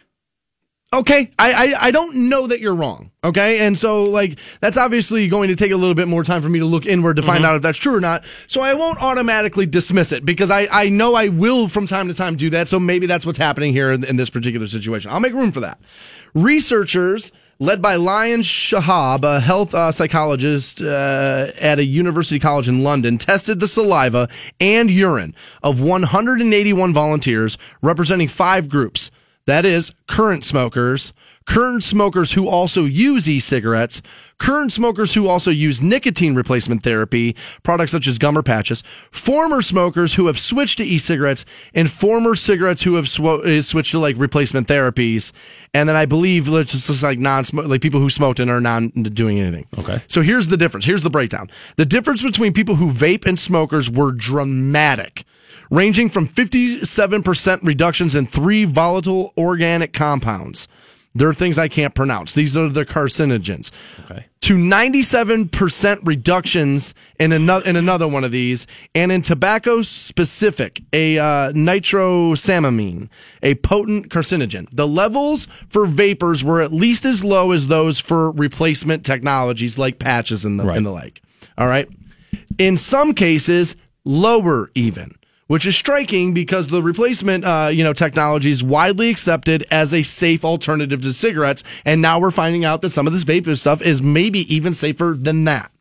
Okay, 0.93 1.29
I, 1.37 1.51
I 1.51 1.87
I 1.87 1.91
don't 1.91 2.29
know 2.29 2.47
that 2.47 2.61
you're 2.61 2.73
wrong. 2.73 3.11
Okay, 3.21 3.59
and 3.67 3.77
so 3.77 4.03
like 4.05 4.39
that's 4.61 4.77
obviously 4.77 5.27
going 5.27 5.49
to 5.49 5.55
take 5.57 5.73
a 5.73 5.75
little 5.75 5.95
bit 5.95 6.07
more 6.07 6.23
time 6.23 6.41
for 6.41 6.47
me 6.47 6.59
to 6.59 6.65
look 6.65 6.85
inward 6.85 7.17
to 7.17 7.21
find 7.21 7.43
out 7.43 7.57
if 7.57 7.61
that's 7.61 7.77
true 7.77 7.93
or 7.93 7.99
not. 7.99 8.23
So 8.47 8.61
I 8.61 8.73
won't 8.73 9.03
automatically 9.03 9.65
dismiss 9.65 10.13
it 10.13 10.23
because 10.23 10.49
I 10.49 10.65
I 10.71 10.87
know 10.87 11.13
I 11.13 11.27
will 11.27 11.67
from 11.67 11.87
time 11.87 12.07
to 12.07 12.13
time 12.13 12.37
do 12.37 12.49
that. 12.51 12.69
So 12.69 12.79
maybe 12.79 13.05
that's 13.05 13.25
what's 13.25 13.37
happening 13.37 13.73
here 13.73 13.91
in, 13.91 14.05
in 14.05 14.15
this 14.15 14.29
particular 14.29 14.65
situation. 14.65 15.11
I'll 15.11 15.19
make 15.19 15.33
room 15.33 15.51
for 15.51 15.59
that. 15.59 15.77
Researchers 16.33 17.33
led 17.59 17.81
by 17.81 17.95
Lion 17.95 18.39
Shahab, 18.39 19.23
a 19.23 19.41
health 19.41 19.73
uh, 19.73 19.91
psychologist 19.91 20.81
uh, 20.81 21.47
at 21.59 21.79
a 21.79 21.83
university 21.83 22.39
college 22.39 22.69
in 22.69 22.83
London, 22.83 23.17
tested 23.17 23.59
the 23.59 23.67
saliva 23.67 24.29
and 24.61 24.89
urine 24.89 25.35
of 25.61 25.81
181 25.81 26.93
volunteers 26.93 27.57
representing 27.81 28.29
five 28.29 28.69
groups. 28.69 29.11
That 29.47 29.65
is 29.65 29.93
current 30.07 30.43
smokers, 30.43 31.13
current 31.47 31.81
smokers 31.81 32.33
who 32.33 32.47
also 32.47 32.83
use 32.85 33.27
e-cigarettes, 33.27 34.01
current 34.37 34.71
smokers 34.71 35.13
who 35.13 35.27
also 35.27 35.49
use 35.49 35.81
nicotine 35.81 36.35
replacement 36.35 36.83
therapy, 36.83 37.35
products 37.63 37.91
such 37.91 38.05
as 38.05 38.19
gum 38.19 38.37
or 38.37 38.43
patches, 38.43 38.83
former 39.11 39.61
smokers 39.61 40.13
who 40.13 40.27
have 40.27 40.37
switched 40.37 40.77
to 40.77 40.83
e-cigarettes, 40.83 41.45
and 41.73 41.89
former 41.89 42.35
cigarettes 42.35 42.83
who 42.83 42.95
have 42.95 43.05
swo- 43.05 43.43
uh, 43.43 43.61
switched 43.61 43.91
to 43.91 43.99
like 43.99 44.17
replacement 44.17 44.67
therapies. 44.67 45.31
And 45.73 45.87
then 45.89 45.95
I 45.95 46.05
believe 46.05 46.47
it's 46.49 46.73
just 46.73 46.87
just 46.87 47.01
like 47.01 47.17
non 47.17 47.43
like 47.53 47.81
people 47.81 47.99
who 47.99 48.09
smoked 48.09 48.39
and 48.39 48.51
are 48.51 48.61
not 48.61 48.91
doing 49.13 49.39
anything. 49.39 49.65
Okay. 49.79 49.99
So 50.07 50.21
here's 50.21 50.47
the 50.47 50.57
difference. 50.57 50.85
Here's 50.85 51.03
the 51.03 51.09
breakdown. 51.09 51.49
The 51.77 51.85
difference 51.85 52.21
between 52.21 52.53
people 52.53 52.75
who 52.75 52.91
vape 52.91 53.25
and 53.25 53.39
smokers 53.39 53.89
were 53.89 54.11
dramatic 54.11 55.23
ranging 55.69 56.09
from 56.09 56.27
57% 56.27 57.63
reductions 57.63 58.15
in 58.15 58.25
three 58.25 58.63
volatile 58.63 59.33
organic 59.37 59.91
compounds. 59.91 60.67
There 61.17 61.27
are 61.29 61.33
things 61.33 61.57
I 61.57 61.67
can't 61.67 61.95
pronounce. 61.95 62.33
These 62.33 62.55
are 62.55 62.69
the 62.69 62.85
carcinogens. 62.85 63.71
Okay. 64.05 64.25
To 64.41 64.53
97% 64.53 65.99
reductions 66.05 66.93
in 67.19 67.31
another 67.33 67.67
in 67.67 67.75
another 67.75 68.07
one 68.07 68.23
of 68.23 68.31
these, 68.31 68.65
and 68.95 69.11
in 69.11 69.21
tobacco 69.21 69.81
specific, 69.81 70.81
a 70.93 71.17
uh, 71.17 71.51
nitrosamine, 71.51 73.09
a 73.43 73.55
potent 73.55 74.09
carcinogen. 74.09 74.67
The 74.71 74.87
levels 74.87 75.47
for 75.69 75.85
vapors 75.85 76.43
were 76.43 76.61
at 76.61 76.71
least 76.71 77.03
as 77.05 77.23
low 77.23 77.51
as 77.51 77.67
those 77.67 77.99
for 77.99 78.31
replacement 78.31 79.05
technologies 79.05 79.77
like 79.77 79.99
patches 79.99 80.45
and 80.45 80.59
the, 80.59 80.63
Right. 80.63 80.77
and 80.77 80.85
the 80.85 80.91
like. 80.91 81.21
All 81.57 81.67
right. 81.67 81.87
In 82.57 82.77
some 82.77 83.13
cases, 83.13 83.75
lower 84.05 84.71
even 84.75 85.13
which 85.47 85.65
is 85.65 85.75
striking 85.75 86.33
because 86.33 86.67
the 86.67 86.83
replacement, 86.83 87.43
uh, 87.43 87.69
you 87.71 87.83
know, 87.83 87.93
technology 87.93 88.51
is 88.51 88.63
widely 88.63 89.09
accepted 89.09 89.65
as 89.71 89.93
a 89.93 90.03
safe 90.03 90.45
alternative 90.45 91.01
to 91.01 91.13
cigarettes, 91.13 91.63
and 91.85 92.01
now 92.01 92.19
we're 92.19 92.31
finding 92.31 92.63
out 92.63 92.81
that 92.81 92.89
some 92.89 93.07
of 93.07 93.13
this 93.13 93.23
vapor 93.23 93.55
stuff 93.55 93.81
is 93.81 94.01
maybe 94.01 94.39
even 94.53 94.73
safer 94.73 95.15
than 95.17 95.45
that. 95.45 95.71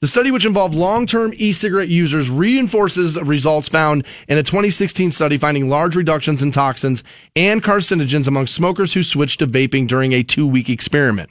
The 0.00 0.08
study, 0.08 0.30
which 0.30 0.44
involved 0.44 0.74
long-term 0.74 1.32
e-cigarette 1.36 1.88
users, 1.88 2.28
reinforces 2.28 3.18
results 3.22 3.70
found 3.70 4.06
in 4.28 4.36
a 4.36 4.42
2016 4.42 5.10
study 5.10 5.38
finding 5.38 5.70
large 5.70 5.96
reductions 5.96 6.42
in 6.42 6.50
toxins 6.50 7.02
and 7.34 7.62
carcinogens 7.62 8.28
among 8.28 8.46
smokers 8.46 8.92
who 8.92 9.02
switched 9.02 9.38
to 9.38 9.46
vaping 9.46 9.88
during 9.88 10.12
a 10.12 10.22
two-week 10.22 10.68
experiment. 10.68 11.30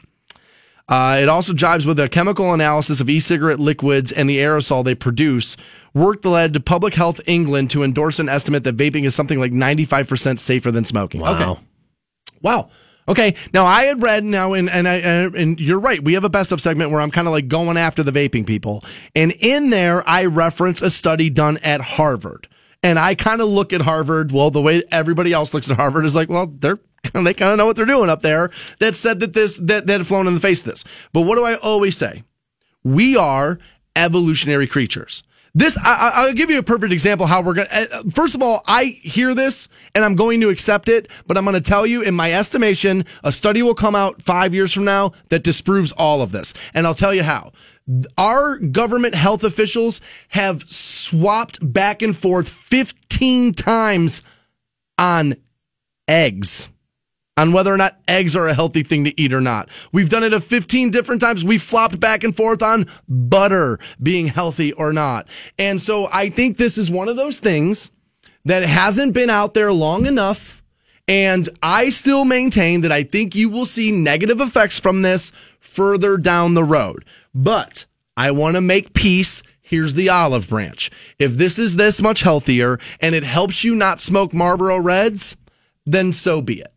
Uh, 0.88 1.20
it 1.22 1.30
also 1.30 1.52
jives 1.54 1.86
with 1.86 2.00
a 2.00 2.08
chemical 2.08 2.54
analysis 2.54 3.00
of 3.00 3.10
e-cigarette 3.10 3.60
liquids 3.60 4.12
and 4.12 4.30
the 4.30 4.38
aerosol 4.38 4.84
they 4.84 4.94
produce. 4.94 5.58
Work 5.94 6.24
led 6.26 6.54
to 6.54 6.60
Public 6.60 6.94
Health 6.94 7.20
England 7.26 7.72
to 7.72 7.84
endorse 7.84 8.20
an 8.20 8.30
estimate 8.30 8.64
that 8.66 8.78
vaping 8.78 9.06
is 9.06 9.16
something 9.16 9.40
like 9.40 9.52
95% 9.52 10.38
safer 10.38 10.72
than 10.72 10.86
smoking. 10.86 11.22
Wow. 11.22 11.34
Okay. 11.36 11.62
Wow. 12.42 12.70
Okay. 13.08 13.36
Now 13.54 13.66
I 13.66 13.86
had 13.86 14.02
read 14.02 14.24
now, 14.24 14.54
and 14.54 14.70
and 14.70 14.88
I 14.88 14.96
and, 14.96 15.36
and 15.36 15.62
you're 15.62 15.80
right. 15.80 16.04
We 16.04 16.14
have 16.14 16.24
a 16.24 16.30
best 16.30 16.52
of 16.52 16.60
segment 16.60 16.92
where 16.92 17.02
I'm 17.02 17.12
kind 17.12 17.28
of 17.28 17.32
like 17.32 17.48
going 17.48 17.78
after 17.78 18.04
the 18.04 18.12
vaping 18.12 18.48
people, 18.48 18.84
and 19.16 19.32
in 19.32 19.70
there 19.70 20.08
I 20.08 20.26
reference 20.26 20.82
a 20.82 20.90
study 20.90 21.30
done 21.30 21.58
at 21.60 21.82
Harvard, 21.82 22.48
and 22.82 22.98
I 22.98 23.14
kind 23.14 23.42
of 23.42 23.48
look 23.48 23.74
at 23.74 23.82
Harvard. 23.82 24.32
Well, 24.32 24.50
the 24.50 24.62
way 24.62 24.82
everybody 24.92 25.34
else 25.34 25.54
looks 25.54 25.70
at 25.70 25.76
Harvard 25.78 26.06
is 26.06 26.16
like, 26.16 26.30
well, 26.30 26.48
they're 26.48 26.80
they 27.14 27.34
kind 27.34 27.52
of 27.52 27.58
know 27.58 27.66
what 27.66 27.76
they're 27.76 27.86
doing 27.86 28.10
up 28.10 28.22
there. 28.22 28.52
That 28.80 28.96
said 28.96 29.20
that 29.22 29.34
this 29.34 29.58
that 29.58 29.88
that 29.88 30.00
had 30.02 30.08
flown 30.08 30.28
in 30.28 30.34
the 30.34 30.40
face 30.40 30.60
of 30.62 30.66
this. 30.66 30.84
But 31.14 31.22
what 31.22 31.36
do 31.36 31.44
I 31.44 31.56
always 31.56 31.98
say? 31.98 32.24
We 32.84 33.16
are 33.18 33.60
evolutionary 33.96 34.68
creatures. 34.68 35.24
This, 35.58 35.78
I, 35.78 36.12
I- 36.14 36.26
I'll 36.28 36.34
give 36.34 36.50
you 36.50 36.60
a 36.60 36.64
perfect 36.64 36.92
example 36.92 37.28
how 37.28 37.42
we're 37.42 37.54
going 37.54 37.68
to, 37.70 37.74
eh, 37.74 37.88
eh, 37.90 38.02
first 38.14 38.36
of 38.36 38.44
all, 38.44 38.62
I 38.68 38.84
hear 38.86 39.34
this 39.34 39.70
and 39.96 40.04
I'm 40.04 40.16
going 40.16 40.42
to 40.42 40.50
accept 40.50 40.90
it, 40.90 41.10
but 41.28 41.38
I'm 41.38 41.46
going 41.46 41.54
to 41.56 41.62
tell 41.62 41.88
you, 41.88 42.02
in 42.02 42.14
my 42.14 42.34
estimation, 42.34 43.06
a 43.24 43.32
study 43.32 43.62
will 43.62 43.74
come 43.74 43.96
out 43.96 44.22
five 44.22 44.54
years 44.54 44.74
from 44.74 44.84
now 44.84 45.14
that 45.30 45.44
disproves 45.44 45.94
all 45.94 46.22
of 46.22 46.34
this. 46.34 46.54
And 46.74 46.86
I'll 46.86 46.94
tell 46.94 47.14
you 47.14 47.24
how. 47.24 47.54
Our 48.18 48.58
government 48.58 49.16
health 49.16 49.46
officials 49.46 50.02
have 50.30 50.70
swapped 50.70 51.60
back 51.74 52.02
and 52.02 52.16
forth 52.18 52.50
15 52.50 53.54
times 53.54 54.24
on 55.00 55.38
eggs 56.08 56.70
on 57.38 57.52
whether 57.54 57.74
or 57.74 57.78
not 57.78 58.00
eggs 58.08 58.36
are 58.36 58.48
a 58.48 58.54
healthy 58.54 58.84
thing 58.84 59.04
to 59.06 59.22
eat 59.22 59.34
or 59.34 59.42
not. 59.42 59.70
We've 59.92 60.10
done 60.10 60.24
it 60.24 60.34
a 60.34 60.40
15 60.40 60.92
different 60.92 61.22
times. 61.22 61.44
We 61.44 61.58
flopped 61.58 62.00
back 62.00 62.24
and 62.24 62.36
forth 62.36 62.62
on 62.62 62.88
butter 63.08 63.80
being 64.02 64.28
healthy 64.28 64.74
or 64.74 64.94
not. 64.94 65.28
And 65.60 65.82
so 65.82 66.08
I 66.12 66.30
think 66.30 66.58
this 66.58 66.78
is 66.78 66.90
one 66.92 67.10
of 67.10 67.18
those 67.18 67.40
things 67.40 67.92
that 68.46 68.64
hasn't 68.64 69.14
been 69.14 69.30
out 69.30 69.54
there 69.54 69.74
long 69.74 70.06
enough 70.06 70.62
And 71.08 71.48
I 71.62 71.90
still 71.90 72.26
maintain 72.26 72.82
that 72.82 72.92
I 72.92 73.04
think 73.04 73.36
you 73.36 73.50
will 73.50 73.66
see 73.66 73.92
negative 73.92 74.42
effects 74.42 74.80
from 74.80 75.02
this 75.04 75.32
further 75.60 76.18
down 76.18 76.54
the 76.56 76.64
road. 76.64 77.06
But 77.34 77.86
I 78.18 78.32
want 78.32 78.56
to 78.56 78.62
make 78.62 78.94
peace. 78.94 79.44
Here's 79.62 79.94
the 79.94 80.10
olive 80.10 80.50
branch. 80.50 80.92
If 81.20 81.34
this 81.34 81.60
is 81.60 81.76
this 81.76 82.02
much 82.02 82.22
healthier 82.22 82.80
and 83.02 83.14
it 83.16 83.24
helps 83.24 83.64
you 83.64 83.76
not 83.76 84.02
smoke 84.02 84.34
Marlboro 84.34 84.80
Reds, 84.80 85.36
then 85.86 86.14
so 86.14 86.42
be 86.42 86.62
it. 86.62 86.75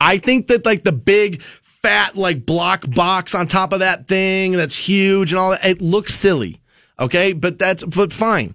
I 0.00 0.18
think 0.18 0.46
that 0.48 0.64
like 0.64 0.84
the 0.84 0.92
big 0.92 1.42
fat 1.42 2.16
like 2.16 2.44
block 2.44 2.84
box 2.90 3.34
on 3.34 3.46
top 3.46 3.72
of 3.72 3.80
that 3.80 4.08
thing 4.08 4.52
that's 4.52 4.76
huge 4.76 5.32
and 5.32 5.38
all 5.38 5.50
that, 5.50 5.64
it 5.64 5.80
looks 5.80 6.14
silly. 6.14 6.60
Okay. 6.98 7.32
But 7.32 7.58
that's 7.58 7.84
but 7.84 8.12
fine. 8.12 8.54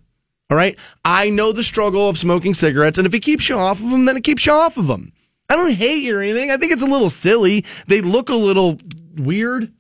All 0.50 0.58
right. 0.58 0.78
I 1.04 1.30
know 1.30 1.52
the 1.52 1.64
struggle 1.64 2.10
of 2.10 2.18
smoking 2.18 2.54
cigarettes, 2.54 2.98
and 2.98 3.08
if 3.08 3.14
it 3.14 3.22
keeps 3.22 3.50
you 3.50 3.58
off 3.58 3.80
of 3.80 3.90
them, 3.90 4.06
then 4.06 4.18
it 4.18 4.24
keeps 4.24 4.46
you 4.46 4.52
off 4.52 4.78
of 4.78 4.88
them. 4.88 5.12
I 5.50 5.56
don't 5.56 5.74
hate 5.74 6.04
you 6.04 6.18
or 6.18 6.22
anything. 6.22 6.52
I 6.52 6.58
think 6.58 6.72
it's 6.72 6.82
a 6.82 6.88
little 6.88 7.10
silly. 7.10 7.66
They 7.88 8.02
look 8.02 8.30
a 8.30 8.36
little 8.36 8.80
weird. 9.16 9.72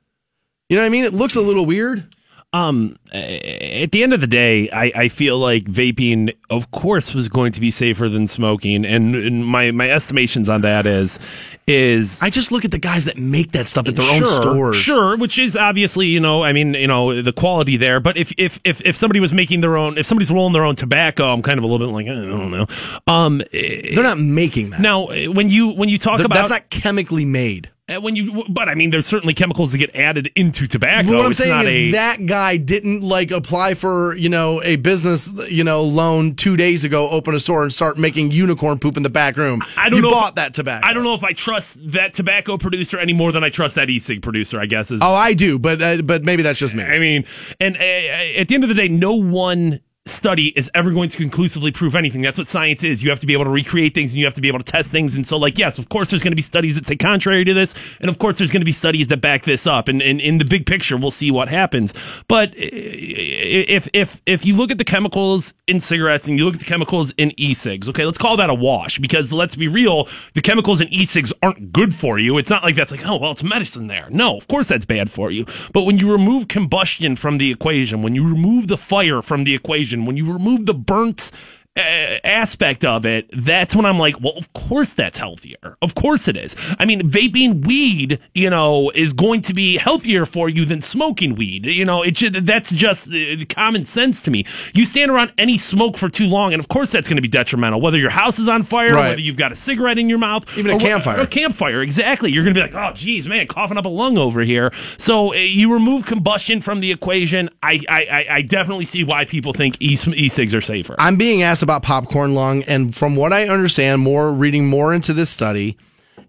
You 0.70 0.78
know 0.78 0.84
what 0.84 0.88
I 0.88 0.90
mean? 0.90 1.04
It 1.04 1.14
looks 1.14 1.36
a 1.36 1.42
little 1.42 1.66
weird. 1.66 2.14
Um, 2.54 2.98
at 3.12 3.92
the 3.92 4.04
end 4.04 4.14
of 4.14 4.22
the 4.22 4.28
day, 4.28 4.70
I, 4.70 4.92
I 4.96 5.08
feel 5.10 5.40
like 5.40 5.64
vaping, 5.64 6.36
of 6.52 6.70
course, 6.70 7.16
was 7.16 7.28
going 7.28 7.52
to 7.54 7.60
be 7.60 7.72
safer 7.72 8.08
than 8.08 8.28
smoking, 8.28 8.86
and, 8.86 9.16
and 9.16 9.44
my 9.46 9.72
my 9.72 9.90
estimations 9.90 10.50
on 10.50 10.62
that 10.62 10.86
is 10.86 11.18
is 11.66 12.22
I 12.22 12.30
just 12.30 12.52
look 12.52 12.64
at 12.64 12.70
the 12.70 12.78
guys 12.78 13.06
that 13.06 13.18
make 13.18 13.54
that 13.54 13.68
stuff 13.68 13.88
at 13.88 13.96
their 13.96 14.08
own 14.08 14.20
Sure, 14.20 14.28
stores. 14.28 14.78
Sure, 14.78 15.18
which 15.18 15.40
is 15.40 15.58
obviously, 15.58 16.08
you 16.08 16.20
know, 16.20 16.44
I 16.44 16.54
mean, 16.54 16.76
you 16.76 16.86
know, 16.88 17.22
the 17.24 17.34
quality 17.34 17.76
there. 17.76 18.00
But 18.00 18.18
if 18.18 18.32
if 18.38 18.60
if, 18.64 18.82
if 18.86 18.96
somebody 18.96 19.20
was 19.20 19.34
making 19.34 19.62
their 19.62 19.76
own, 19.76 19.98
if 19.98 20.06
somebody's 20.06 20.30
rolling 20.30 20.54
their 20.54 20.66
own 20.66 20.76
tobacco, 20.76 21.34
I'm 21.34 21.42
kind 21.42 21.58
of 21.58 21.64
a 21.64 21.68
little 21.68 21.88
bit 21.88 21.92
like, 21.92 22.06
I 22.06 22.14
don't 22.14 22.52
know. 22.52 22.68
Um, 23.08 23.42
They're 23.52 24.04
not 24.04 24.20
making 24.20 24.70
that. 24.72 24.80
now 24.80 25.08
when 25.32 25.50
you 25.50 25.70
when 25.70 25.90
you 25.90 25.98
talk 25.98 26.18
Th- 26.18 26.26
about 26.26 26.36
that's 26.36 26.50
not 26.52 26.70
chemically 26.70 27.26
made. 27.26 27.70
When 27.90 28.16
you, 28.16 28.46
but 28.50 28.70
I 28.70 28.76
mean, 28.76 28.92
there's 28.92 29.06
certainly 29.06 29.34
chemicals 29.34 29.74
that 29.74 29.78
get 29.78 29.94
added 29.94 30.32
into 30.36 30.68
tobacco. 30.68 31.10
But 31.10 31.18
what 31.18 31.26
I'm 31.26 31.32
It's 31.32 31.40
saying 31.40 31.68
is 31.68 31.76
a, 31.76 31.92
that 31.92 32.26
guy 32.26 32.56
didn't 32.56 33.02
like 33.02 33.30
apply 33.32 33.74
for 33.74 34.16
you 34.16 34.30
know 34.30 34.64
a 34.64 34.78
business 34.78 35.30
you 35.50 35.66
know 35.66 35.84
loan 35.84 36.36
two 36.36 36.56
days 36.56 36.86
ago, 36.86 37.10
open 37.10 37.36
a 37.36 37.42
store 37.42 37.62
and 37.64 37.74
start 37.74 37.98
making 37.98 38.32
unicorn 38.32 38.80
poop 38.80 38.96
in 38.96 39.04
the 39.04 39.10
back 39.10 39.36
room. 39.36 39.62
I 39.76 39.90
don't 39.90 39.98
you 39.98 40.02
know 40.02 40.10
if- 40.10 40.14
bought 40.14 40.36
that 40.36 40.54
tobacco. 40.54 40.88
I 40.88 40.94
don't 40.94 41.04
know 41.04 41.14
if 41.14 41.26
I 41.26 41.34
trust 41.34 41.78
that 41.92 42.14
tobacco 42.14 42.58
producer 42.58 42.98
any 42.98 43.14
more 43.14 43.34
than 43.34 43.44
I 43.44 43.50
trust 43.50 43.76
that 43.76 43.90
e-cig 43.90 44.22
producer. 44.22 44.62
I 44.62 44.66
guess 44.66 44.90
is. 44.90 45.02
Oh, 45.04 45.14
I 45.14 45.34
do, 45.34 45.60
but 45.60 45.82
uh, 45.82 46.02
but 46.04 46.24
maybe 46.24 46.42
that's 46.42 46.60
just 46.60 46.76
me. 46.76 46.84
I 46.84 47.00
mean, 47.00 47.26
and 47.60 47.76
uh, 47.76 47.80
at 47.80 48.48
the 48.48 48.56
end 48.56 48.64
of 48.64 48.70
the 48.70 48.76
day, 48.76 48.88
no 48.88 49.14
one 49.14 49.82
study 50.06 50.48
is 50.58 50.70
ever 50.76 50.92
going 50.92 51.08
to 51.08 51.16
conclusively 51.16 51.72
prove 51.72 51.96
anything. 51.96 52.22
That's 52.22 52.38
what 52.38 52.50
science 52.50 52.84
is. 52.84 53.02
You 53.02 53.10
have 53.10 53.22
to 53.22 53.28
be 53.28 53.32
able 53.34 53.46
to 53.46 53.50
recreate 53.50 53.94
things 53.94 54.12
and 54.12 54.20
you 54.20 54.26
have 54.26 54.34
to 54.34 54.42
be 54.42 54.50
able 54.50 54.60
to 54.60 54.70
test 54.70 54.92
things. 54.92 55.16
And 55.16 55.26
so, 55.26 55.38
like, 55.38 55.58
yes, 55.58 55.78
of 55.78 55.88
course, 55.88 56.10
there's 56.10 56.22
going 56.22 56.34
to 56.34 56.36
be 56.36 56.42
studies 56.42 56.76
that 56.76 56.86
say 56.86 56.98
contrary 56.98 57.46
to 57.46 57.54
this, 57.54 57.74
and 58.02 58.10
of 58.10 58.20
course, 58.20 58.38
there's 58.38 58.52
going 58.52 58.62
to 58.62 58.66
be 58.66 58.74
studies 58.74 59.08
that 59.08 59.22
back 59.22 59.44
this 59.44 59.66
up. 59.66 59.88
And, 59.88 60.02
and 60.02 60.20
in 60.20 60.40
the 60.40 60.46
big 60.46 60.66
picture, 60.66 60.98
we'll 60.98 61.12
see 61.12 61.32
what 61.32 61.48
happens. 61.48 61.94
But 62.28 62.50
uh, 62.50 62.54
if 62.60 63.88
if 63.94 64.22
if 64.26 64.46
you 64.46 64.58
look 64.58 64.72
at 64.72 64.78
the 64.78 64.84
chemicals 64.84 65.54
in 65.68 65.80
cigarettes 65.80 66.28
and 66.28 66.38
you 66.38 66.46
look 66.46 66.56
at 66.56 66.60
the 66.60 66.66
chemicals 66.66 67.12
in 67.18 67.32
e-cigs, 67.38 67.88
okay, 67.90 68.06
let's 68.06 68.18
call 68.18 68.36
that 68.38 68.50
a 68.50 68.54
wash 68.54 69.00
because 69.00 69.32
let's 69.32 69.56
be 69.56 69.68
real, 69.68 70.08
the 70.34 70.42
chemicals 70.42 70.82
in 70.82 70.90
e-cigs 70.90 71.32
aren't 71.42 71.72
good 71.72 71.96
for 71.96 72.20
you. 72.20 72.38
It's 72.38 72.50
not 72.50 72.64
like 72.64 72.76
that's 72.76 72.92
like, 72.92 73.06
oh 73.06 73.18
well, 73.18 73.32
it's 73.32 73.44
medicine 73.44 73.88
there. 73.88 74.08
No, 74.10 74.38
of 74.38 74.48
course 74.48 74.68
that's 74.68 74.86
bad 74.86 75.10
for 75.10 75.32
you. 75.32 75.46
But 75.72 75.84
when 75.84 75.98
you 75.98 76.12
remove 76.12 76.50
combustion 76.50 77.16
from 77.16 77.38
the 77.38 77.52
equation, 77.52 78.02
when 78.02 78.16
you 78.16 78.28
remove 78.28 78.68
the 78.68 78.78
fire 78.78 79.22
from 79.22 79.46
the 79.46 79.56
equation, 79.56 79.93
when 80.02 80.18
you 80.18 80.32
remove 80.32 80.66
the 80.66 80.74
burnt 80.74 81.32
aspect 81.78 82.86
of 82.86 83.06
it, 83.06 83.30
that's 83.34 83.76
when 83.76 83.86
I'm 83.86 83.98
like, 83.98 84.20
well, 84.22 84.34
of 84.38 84.52
course 84.54 84.94
that's 84.94 85.18
healthier. 85.18 85.78
Of 85.82 85.96
course 85.96 86.28
it 86.28 86.38
is. 86.38 86.56
I 86.80 86.86
mean, 86.86 87.02
vaping 87.02 87.66
weed, 87.66 88.20
you 88.36 88.50
know, 88.50 88.92
is 88.94 89.14
going 89.14 89.42
to 89.44 89.54
be 89.54 89.78
healthier 89.78 90.26
for 90.26 90.50
you 90.50 90.66
than 90.66 90.82
smoking 90.82 91.36
weed. 91.36 91.66
You 91.66 91.86
know, 91.86 92.04
it 92.04 92.14
that's 92.46 92.72
just 92.72 93.08
uh, 93.10 93.44
common 93.50 93.86
sense 93.86 94.22
to 94.24 94.32
me. 94.32 94.46
You 94.74 94.86
stand 94.86 95.10
around 95.12 95.34
any 95.38 95.58
smoke 95.58 95.98
for 95.98 96.10
too 96.10 96.26
long, 96.28 96.54
and 96.54 96.60
of 96.60 96.68
course 96.68 96.92
that's 96.92 97.08
going 97.08 97.18
to 97.18 97.22
be 97.22 97.28
detrimental. 97.28 97.82
Whether 97.82 97.98
your 97.98 98.12
house 98.12 98.40
is 98.40 98.48
on 98.48 98.64
fire, 98.64 98.94
Right. 98.94 99.10
whether 99.10 99.22
you've 99.22 99.38
got 99.38 99.52
a 99.52 99.56
cigarette 99.56 99.98
in 99.98 100.10
your 100.10 100.20
mouth, 100.20 100.46
Even 100.58 100.72
a 100.72 100.76
or 100.76 100.80
campfire. 100.80 101.20
a 101.20 101.28
campfire, 101.28 101.82
exactly. 101.82 102.32
You're 102.32 102.44
going 102.44 102.54
to 102.54 102.62
be 102.68 102.72
like, 102.72 102.76
oh, 102.76 102.94
geez, 102.96 103.28
man, 103.28 103.48
coughing 103.48 103.78
up 103.78 103.86
a 103.86 103.90
lung 103.90 104.18
over 104.18 104.42
here. 104.42 104.72
So 104.98 105.34
uh, 105.34 105.38
you 105.38 105.74
remove 105.74 106.06
combustion 106.06 106.62
from 106.62 106.80
the 106.82 106.92
equation. 106.92 107.50
I, 107.62 107.82
I, 107.90 108.26
I- 108.30 108.42
definitely 108.44 108.86
see 108.86 109.04
why 109.04 109.24
people 109.26 109.54
think 109.54 109.78
e- 109.82 109.98
e-cigs 110.16 110.54
are 110.54 110.62
safer. 110.62 110.96
I'm 111.00 111.16
being 111.16 111.42
asked 111.42 111.63
about 111.64 111.82
popcorn 111.82 112.36
lung, 112.36 112.62
and 112.64 112.96
from 112.96 113.16
what 113.16 113.34
I 113.34 113.48
understand, 113.48 114.02
more 114.02 114.32
reading 114.32 114.68
more 114.68 114.94
into 114.94 115.14
this 115.14 115.30
study, 115.30 115.78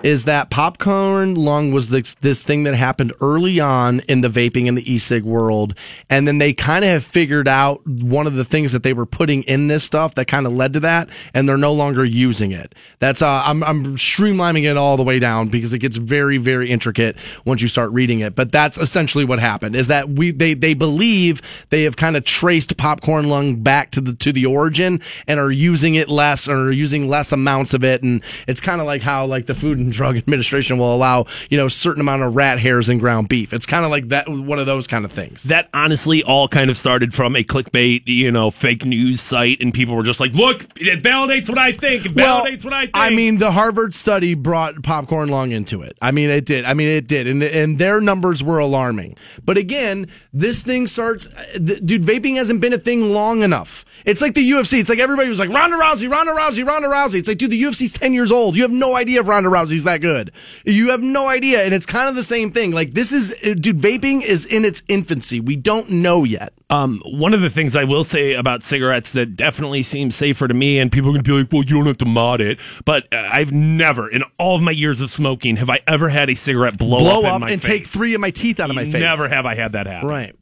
is 0.02 0.24
that 0.24 0.51
popcorn 0.51 1.35
lung 1.35 1.73
was 1.73 1.89
this, 1.89 2.15
this 2.15 2.43
thing 2.43 2.65
that 2.65 2.74
happened 2.74 3.12
early 3.20 3.59
on 3.59 4.01
in 4.09 4.20
the 4.20 4.28
vaping 4.28 4.69
and 4.69 4.77
the 4.77 4.93
e-cig 4.93 5.24
world, 5.24 5.74
and 6.11 6.28
then 6.28 6.39
they 6.39 6.52
kind 6.52 6.85
of 6.85 6.90
have 6.90 7.05
figured 7.05 7.48
out 7.48 7.85
one 7.86 8.27
of 8.27 8.35
the 8.35 8.44
things 8.44 8.73
that 8.73 8.82
they 8.82 8.93
were 8.93 9.06
putting 9.06 9.43
in 9.44 9.69
this 9.69 9.82
stuff 9.82 10.15
that 10.15 10.27
kind 10.27 10.47
of 10.47 10.52
led 10.52 10.73
to 10.74 10.81
that, 10.81 11.09
and 11.32 11.48
they're 11.48 11.56
no 11.56 11.73
longer 11.73 12.05
using 12.05 12.52
it. 12.52 12.74
That's 12.98 13.23
uh, 13.23 13.43
I'm 13.44 13.62
I'm 13.65 13.97
streamlining 13.97 14.70
it 14.70 14.77
all 14.77 14.97
the 14.97 15.02
way 15.02 15.19
down 15.19 15.48
because 15.48 15.73
it 15.73 15.78
gets 15.78 15.97
very 15.97 16.36
very 16.36 16.70
intricate 16.70 17.16
once 17.44 17.62
you 17.62 17.69
start 17.69 17.90
reading 17.93 18.20
it. 18.20 18.35
But 18.35 18.52
that's 18.52 18.78
essentially 18.78 19.24
what 19.24 19.39
happened. 19.39 19.77
Is 19.77 19.89
that 19.89 20.09
we 20.09 20.31
they 20.31 20.55
they 20.55 20.74
believe 20.74 21.66
they 21.70 21.85
have 21.85 21.97
kind 21.97 22.16
of 22.16 22.24
traced 22.24 22.77
popcorn 22.77 23.28
lung 23.28 23.62
back 23.62 23.90
to 23.93 24.01
the 24.01 24.15
to 24.16 24.32
the 24.32 24.47
origin 24.47 25.01
and 25.27 25.40
are 25.40 25.51
using 25.51 25.94
it 25.94 26.09
less 26.09 26.48
or 26.48 26.70
using 26.70 27.09
less 27.09 27.32
amounts 27.32 27.74
of 27.74 27.85
it, 27.85 28.02
and 28.02 28.23
it's 28.47 28.61
kind 28.61 28.81
of 28.81 28.86
like 28.86 29.02
how 29.02 29.24
like 29.24 29.47
the 29.47 29.55
Food 29.55 29.74
and 29.79 29.93
Drug 29.93 30.17
Administration 30.17 30.79
will 30.79 30.95
allow 30.95 31.27
you 31.51 31.57
know 31.57 31.67
a 31.67 31.71
certain 31.71 32.01
amount 32.01 32.23
of 32.23 32.35
rat 32.35 32.59
hairs 32.59 32.89
in 32.89 32.99
ground 32.99 33.29
beef. 33.29 33.53
It's 33.53 33.67
kind 33.67 33.85
of 33.85 33.91
like 33.91 34.09
that 34.09 34.29
one 34.29 34.59
of 34.59 34.67
those 34.67 34.87
kind 34.87 35.05
of 35.05 35.13
things. 35.13 35.45
that 35.45 35.69
honestly 35.75 36.23
all 36.23 36.49
kind 36.49 36.71
of 36.71 36.77
started 36.79 37.13
from 37.15 37.37
a 37.37 37.45
clickbait, 37.45 38.03
you 38.07 38.31
know, 38.31 38.51
fake 38.51 38.85
news 38.85 39.21
site, 39.21 39.61
and 39.61 39.73
people 39.73 39.95
were 39.97 40.03
just 40.03 40.21
like, 40.21 40.33
"Look, 40.33 40.65
it 40.77 41.03
validates 41.03 41.49
what 41.49 41.59
I 41.59 41.73
think. 41.73 42.07
It 42.07 42.15
validates 42.15 42.65
what 42.65 42.73
I 42.73 42.83
think." 42.83 42.93
I 42.95 43.11
mean, 43.11 43.39
the 43.39 43.53
Harvard 43.53 43.95
study 43.95 44.35
brought 44.35 44.83
popcorn 44.83 45.29
lung 45.29 45.51
into 45.53 45.83
it. 45.83 45.97
I 46.01 46.11
mean, 46.11 46.31
it 46.31 46.45
did. 46.47 46.65
I 46.65 46.75
mean, 46.75 46.89
it 46.89 47.07
did, 47.07 47.27
and 47.27 47.43
and 47.43 47.79
their 47.79 48.01
numbers 48.01 48.43
were 48.43 48.59
alarming. 48.59 49.17
But 49.45 49.57
again, 49.59 50.09
this 50.33 50.63
thing 50.63 50.87
starts, 50.87 51.27
uh, 51.27 51.59
th- 51.59 51.85
dude. 51.85 52.03
Vaping 52.03 52.37
hasn't 52.37 52.61
been 52.61 52.73
a 52.73 52.79
thing 52.79 53.13
long 53.13 53.43
enough. 53.43 53.85
It's 54.05 54.21
like 54.21 54.35
the 54.35 54.51
UFC. 54.51 54.81
It's 54.81 54.91
like 54.91 54.99
everybody 54.99 55.29
was 55.29 55.39
like 55.39 55.49
Ronda 55.51 55.77
Rousey, 55.77 56.11
Ronda 56.11 56.33
Rousey, 56.33 56.67
Ronda 56.67 56.89
Rousey. 56.89 57.15
It's 57.15 57.29
like, 57.29 57.39
dude, 57.39 57.51
the 57.51 57.63
UFC's 57.63 57.93
ten 57.99 58.13
years 58.13 58.31
old. 58.31 58.55
You 58.57 58.63
have 58.63 58.71
no 58.71 58.97
idea 58.97 59.21
if 59.21 59.29
Ronda 59.29 59.49
Rousey's 59.65 59.85
that 59.85 60.01
good. 60.01 60.32
You 60.65 60.91
have 60.91 61.01
no 61.03 61.28
idea, 61.28 61.65
and 61.65 61.73
it's 61.74 61.86
kind 61.86 62.09
of 62.09 62.15
the 62.15 62.23
same 62.23 62.51
thing. 62.51 62.73
Like 62.73 62.95
this 62.95 63.12
is, 63.12 63.31
dude. 63.61 63.78
Vaping 63.81 64.23
is 64.23 64.45
in 64.45 64.65
its 64.65 64.82
infancy. 64.89 65.41
We 65.41 65.57
don't 65.57 65.91
know 65.91 66.24
yet. 66.24 66.53
Um, 66.70 67.03
one 67.05 67.35
of 67.35 67.41
the 67.41 67.51
things 67.51 67.77
I 67.77 67.85
will 67.85 68.05
say 68.05 68.35
about 68.35 68.62
cigarettes 68.62 69.12
that 69.12 69.36
definitely 69.36 69.82
seems 69.82 70.15
safer 70.15 70.49
to 70.49 70.55
me, 70.55 70.78
and 70.78 70.91
people 70.91 71.11
are 71.11 71.12
going 71.12 71.24
to 71.24 71.31
be 71.31 71.39
like, 71.43 71.53
"Well, 71.53 71.62
you 71.62 71.74
don't 71.77 71.86
have 71.86 71.99
to 71.99 72.07
mod 72.07 72.41
it," 72.41 72.59
but 72.85 73.12
uh, 73.12 73.28
I've 73.31 73.53
never, 73.53 74.09
in 74.09 74.23
all 74.39 74.57
of 74.57 74.62
my 74.62 74.70
years 74.73 75.01
of 75.01 75.11
smoking, 75.11 75.57
have 75.57 75.70
I 75.70 75.81
ever 75.86 76.09
had 76.09 76.31
a 76.31 76.35
cigarette 76.35 76.78
blow, 76.78 76.99
Blow 76.99 77.24
up, 77.24 77.36
in 77.36 77.43
up 77.43 77.49
and 77.51 77.62
face. 77.62 77.70
take 77.70 77.86
three 77.86 78.15
of 78.15 78.20
my 78.20 78.31
teeth 78.31 78.61
out 78.61 78.70
of 78.70 78.77
my 78.77 78.85
face. 78.85 79.01
Never 79.01 79.28
have 79.28 79.47
I 79.47 79.55
had 79.55 79.73
that 79.73 79.86
happen. 79.86 80.09
Right. 80.09 80.35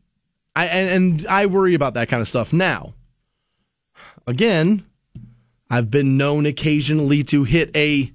I 0.55 0.67
and, 0.67 0.89
and 1.21 1.27
I 1.29 1.47
worry 1.47 1.75
about 1.75 1.95
that 1.95 2.09
kind 2.09 2.21
of 2.21 2.29
stuff 2.29 2.53
now. 2.53 2.95
Again, 4.27 4.85
I've 5.71 5.91
been 5.91 6.17
known 6.17 6.47
occasionally 6.47 7.23
to 7.25 7.45
hit 7.45 7.75
a 7.75 8.13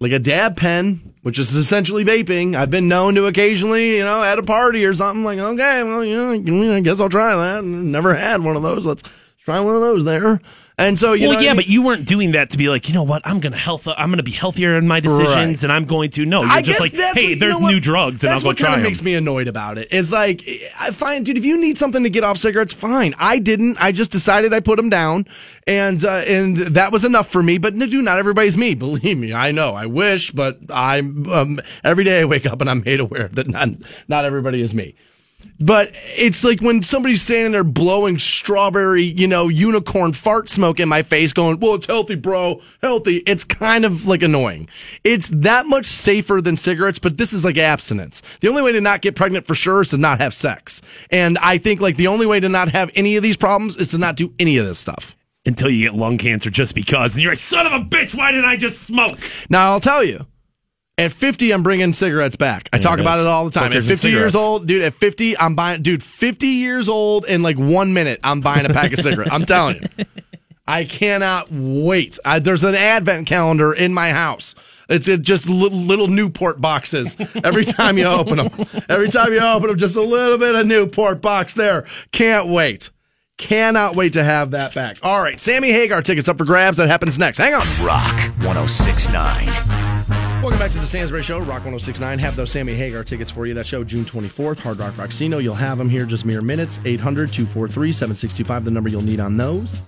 like 0.00 0.12
a 0.12 0.18
dab 0.18 0.56
pen, 0.56 1.14
which 1.22 1.38
is 1.38 1.54
essentially 1.54 2.04
vaping. 2.04 2.54
I've 2.54 2.70
been 2.70 2.88
known 2.88 3.14
to 3.16 3.26
occasionally, 3.26 3.96
you 3.96 4.04
know, 4.04 4.22
at 4.22 4.38
a 4.38 4.42
party 4.42 4.84
or 4.84 4.94
something 4.94 5.24
like, 5.24 5.38
okay, 5.38 5.82
well, 5.82 6.04
you 6.04 6.16
know, 6.16 6.74
I 6.74 6.80
guess 6.80 7.00
I'll 7.00 7.08
try 7.08 7.34
that. 7.34 7.64
Never 7.64 8.14
had 8.14 8.42
one 8.42 8.56
of 8.56 8.62
those. 8.62 8.86
Let's 8.86 9.02
try 9.38 9.58
one 9.60 9.74
of 9.74 9.80
those 9.80 10.04
there. 10.04 10.40
And 10.80 10.96
so, 10.96 11.12
you 11.12 11.28
well, 11.28 11.42
yeah, 11.42 11.50
I 11.50 11.52
mean? 11.54 11.56
but 11.56 11.66
you 11.66 11.82
weren't 11.82 12.06
doing 12.06 12.32
that 12.32 12.50
to 12.50 12.56
be 12.56 12.68
like, 12.68 12.88
you 12.88 12.94
know 12.94 13.02
what? 13.02 13.22
I'm 13.24 13.40
gonna 13.40 13.56
health. 13.56 13.88
I'm 13.88 14.10
gonna 14.10 14.22
be 14.22 14.30
healthier 14.30 14.76
in 14.78 14.86
my 14.86 15.00
decisions, 15.00 15.28
Right. 15.28 15.62
and 15.64 15.72
I'm 15.72 15.86
going 15.86 16.10
to 16.10 16.24
no. 16.24 16.40
You're 16.42 16.50
I 16.50 16.62
just 16.62 16.78
like, 16.80 16.92
that's 16.92 17.18
hey, 17.18 17.24
what- 17.24 17.30
you 17.30 17.36
there's 17.36 17.60
know 17.60 17.66
new 17.66 17.80
drugs, 17.80 18.22
and 18.22 18.32
I'll 18.32 18.40
go 18.40 18.46
what 18.46 18.58
try 18.58 18.68
kind 18.68 18.80
of 18.80 18.84
makes 18.86 19.02
me 19.02 19.14
annoyed 19.14 19.48
about 19.48 19.76
it. 19.76 19.92
Is 19.92 20.12
like 20.12 20.40
I 20.80 20.90
find, 20.92 21.26
dude, 21.26 21.36
if 21.36 21.44
you 21.44 21.60
need 21.60 21.76
something 21.76 22.04
to 22.04 22.10
get 22.10 22.22
off 22.22 22.36
cigarettes, 22.36 22.72
fine. 22.72 23.12
I 23.18 23.40
didn't. 23.40 23.76
I 23.82 23.90
just 23.90 24.12
decided 24.12 24.54
I 24.54 24.60
put 24.60 24.76
them 24.76 24.88
down, 24.88 25.26
and 25.66 26.04
uh, 26.04 26.22
and 26.28 26.56
that 26.58 26.92
was 26.92 27.04
enough 27.04 27.28
for 27.28 27.42
me. 27.42 27.58
But 27.58 27.74
no, 27.74 27.86
dude, 27.86 28.04
not 28.04 28.18
everybody's 28.20 28.56
me. 28.56 28.74
Believe 28.76 29.18
me, 29.18 29.32
I 29.34 29.50
know. 29.50 29.74
I 29.74 29.86
wish, 29.86 30.30
but 30.30 30.58
I'm 30.72 31.28
um, 31.28 31.58
every 31.82 32.04
day 32.04 32.20
I 32.20 32.24
wake 32.24 32.46
up 32.46 32.60
and 32.60 32.70
I'm 32.70 32.82
made 32.84 33.00
aware 33.00 33.26
that 33.32 33.48
not 33.48 33.68
not 34.06 34.24
everybody 34.24 34.62
is 34.62 34.74
me. 34.74 34.94
But 35.60 35.90
it's 36.16 36.44
like 36.44 36.60
when 36.60 36.82
somebody's 36.82 37.22
standing 37.22 37.52
there 37.52 37.64
blowing 37.64 38.18
strawberry, 38.18 39.02
you 39.02 39.26
know, 39.26 39.48
unicorn 39.48 40.12
fart 40.12 40.48
smoke 40.48 40.78
in 40.80 40.88
my 40.88 41.02
face, 41.02 41.32
going, 41.32 41.58
Well, 41.60 41.74
it's 41.74 41.86
healthy, 41.86 42.14
bro. 42.14 42.60
Healthy. 42.82 43.18
It's 43.26 43.44
kind 43.44 43.84
of 43.84 44.06
like 44.06 44.22
annoying. 44.22 44.68
It's 45.04 45.28
that 45.30 45.66
much 45.66 45.86
safer 45.86 46.40
than 46.40 46.56
cigarettes, 46.56 46.98
but 46.98 47.18
this 47.18 47.32
is 47.32 47.44
like 47.44 47.56
abstinence. 47.58 48.20
The 48.40 48.48
only 48.48 48.62
way 48.62 48.72
to 48.72 48.80
not 48.80 49.00
get 49.00 49.16
pregnant 49.16 49.46
for 49.46 49.54
sure 49.54 49.80
is 49.80 49.90
to 49.90 49.96
not 49.96 50.20
have 50.20 50.34
sex. 50.34 50.80
And 51.10 51.38
I 51.38 51.58
think 51.58 51.80
like 51.80 51.96
the 51.96 52.06
only 52.08 52.26
way 52.26 52.40
to 52.40 52.48
not 52.48 52.70
have 52.70 52.90
any 52.94 53.16
of 53.16 53.22
these 53.22 53.36
problems 53.36 53.76
is 53.76 53.88
to 53.90 53.98
not 53.98 54.16
do 54.16 54.32
any 54.38 54.58
of 54.58 54.66
this 54.66 54.78
stuff. 54.78 55.16
until 55.46 55.70
you 55.70 55.88
get 55.88 55.96
lung 55.96 56.18
cancer 56.18 56.50
just 56.50 56.74
because. 56.74 57.14
And 57.14 57.22
you're 57.22 57.32
like, 57.32 57.38
son 57.38 57.66
of 57.66 57.72
a 57.72 57.80
bitch, 57.84 58.14
why 58.14 58.32
didn't 58.32 58.44
I 58.46 58.56
just 58.56 58.82
smoke? 58.82 59.18
Now 59.48 59.72
I'll 59.72 59.80
tell 59.80 60.04
you. 60.04 60.26
At 60.98 61.12
50, 61.12 61.52
I'm 61.52 61.62
bringing 61.62 61.92
cigarettes 61.92 62.34
back. 62.34 62.68
I 62.72 62.78
talk 62.78 62.98
it 62.98 63.02
about 63.02 63.20
it 63.20 63.26
all 63.26 63.44
the 63.44 63.52
time. 63.52 63.70
Hookers 63.70 63.84
At 63.84 63.88
50 63.88 64.10
years 64.10 64.34
old, 64.34 64.66
dude, 64.66 64.82
at 64.82 64.94
50, 64.94 65.38
I'm 65.38 65.54
buying, 65.54 65.80
dude, 65.80 66.02
50 66.02 66.46
years 66.48 66.88
old 66.88 67.24
in 67.24 67.42
like 67.42 67.56
one 67.56 67.94
minute, 67.94 68.18
I'm 68.24 68.40
buying 68.40 68.66
a 68.66 68.70
pack 68.70 68.92
of 68.92 68.98
cigarettes. 68.98 69.30
I'm 69.32 69.44
telling 69.44 69.76
you. 69.76 70.04
I 70.66 70.84
cannot 70.84 71.50
wait. 71.50 72.18
I, 72.24 72.40
there's 72.40 72.64
an 72.64 72.74
advent 72.74 73.28
calendar 73.28 73.72
in 73.72 73.94
my 73.94 74.10
house. 74.10 74.54
It's 74.88 75.08
uh, 75.08 75.16
just 75.16 75.48
li- 75.48 75.70
little 75.70 76.08
Newport 76.08 76.60
boxes 76.60 77.16
every 77.42 77.64
time 77.64 77.96
you 77.96 78.04
open 78.04 78.36
them. 78.36 78.50
Every 78.88 79.08
time 79.08 79.32
you 79.32 79.40
open 79.40 79.68
them, 79.68 79.78
just 79.78 79.96
a 79.96 80.02
little 80.02 80.36
bit 80.36 80.54
of 80.54 80.66
Newport 80.66 81.22
box 81.22 81.54
there. 81.54 81.86
Can't 82.10 82.48
wait. 82.48 82.90
Cannot 83.38 83.94
wait 83.94 84.14
to 84.14 84.24
have 84.24 84.50
that 84.50 84.74
back. 84.74 84.98
All 85.02 85.22
right, 85.22 85.38
Sammy 85.38 85.70
Hagar 85.70 86.02
tickets 86.02 86.28
up 86.28 86.38
for 86.38 86.44
grabs. 86.44 86.78
That 86.78 86.88
happens 86.88 87.18
next. 87.18 87.38
Hang 87.38 87.54
on. 87.54 87.66
Rock 87.84 88.18
1069. 88.42 89.97
Welcome 90.48 90.64
back 90.64 90.72
to 90.72 90.78
the 90.78 90.86
Stansbury 90.86 91.22
Show, 91.22 91.40
Rock 91.40 91.66
1069. 91.66 92.18
Have 92.20 92.34
those 92.34 92.50
Sammy 92.50 92.72
Hagar 92.74 93.04
tickets 93.04 93.30
for 93.30 93.44
you. 93.44 93.52
That 93.52 93.66
show, 93.66 93.84
June 93.84 94.06
24th, 94.06 94.58
Hard 94.58 94.78
Rock 94.78 94.94
Rocksino. 94.94 95.42
You'll 95.42 95.54
have 95.54 95.76
them 95.76 95.90
here 95.90 96.06
just 96.06 96.24
mere 96.24 96.40
minutes. 96.40 96.80
800 96.86 97.30
243 97.30 97.92
7625, 97.92 98.64
the 98.64 98.70
number 98.70 98.88
you'll 98.88 99.02
need 99.02 99.20
on 99.20 99.36
those. 99.36 99.82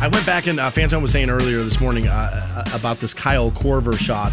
I 0.00 0.08
went 0.08 0.24
back 0.24 0.46
and 0.46 0.58
uh, 0.58 0.70
Fantone 0.70 1.02
was 1.02 1.10
saying 1.12 1.28
earlier 1.28 1.62
this 1.62 1.78
morning 1.78 2.08
uh, 2.08 2.64
uh, 2.66 2.74
about 2.74 3.00
this 3.00 3.12
Kyle 3.12 3.50
Korver 3.50 3.98
shot 3.98 4.32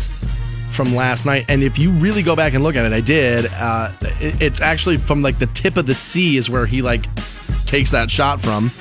from 0.71 0.95
last 0.95 1.26
night. 1.26 1.43
And 1.49 1.61
if 1.61 1.77
you 1.77 1.91
really 1.91 2.23
go 2.23 2.38
back 2.38 2.53
and 2.53 2.63
look 2.63 2.77
at 2.77 2.85
it, 2.85 2.93
I 2.93 3.01
did. 3.01 3.47
Uh, 3.53 3.91
it- 4.21 4.41
it's 4.41 4.61
actually 4.61 4.95
from 4.95 5.21
like 5.21 5.39
the 5.39 5.47
tip 5.47 5.76
of 5.76 5.85
the 5.85 5.93
sea 5.93 6.38
is 6.38 6.49
where 6.49 6.65
he 6.65 6.81
like 6.81 7.05
takes 7.65 7.91
that 7.91 8.09
shot 8.09 8.39
from. 8.41 8.71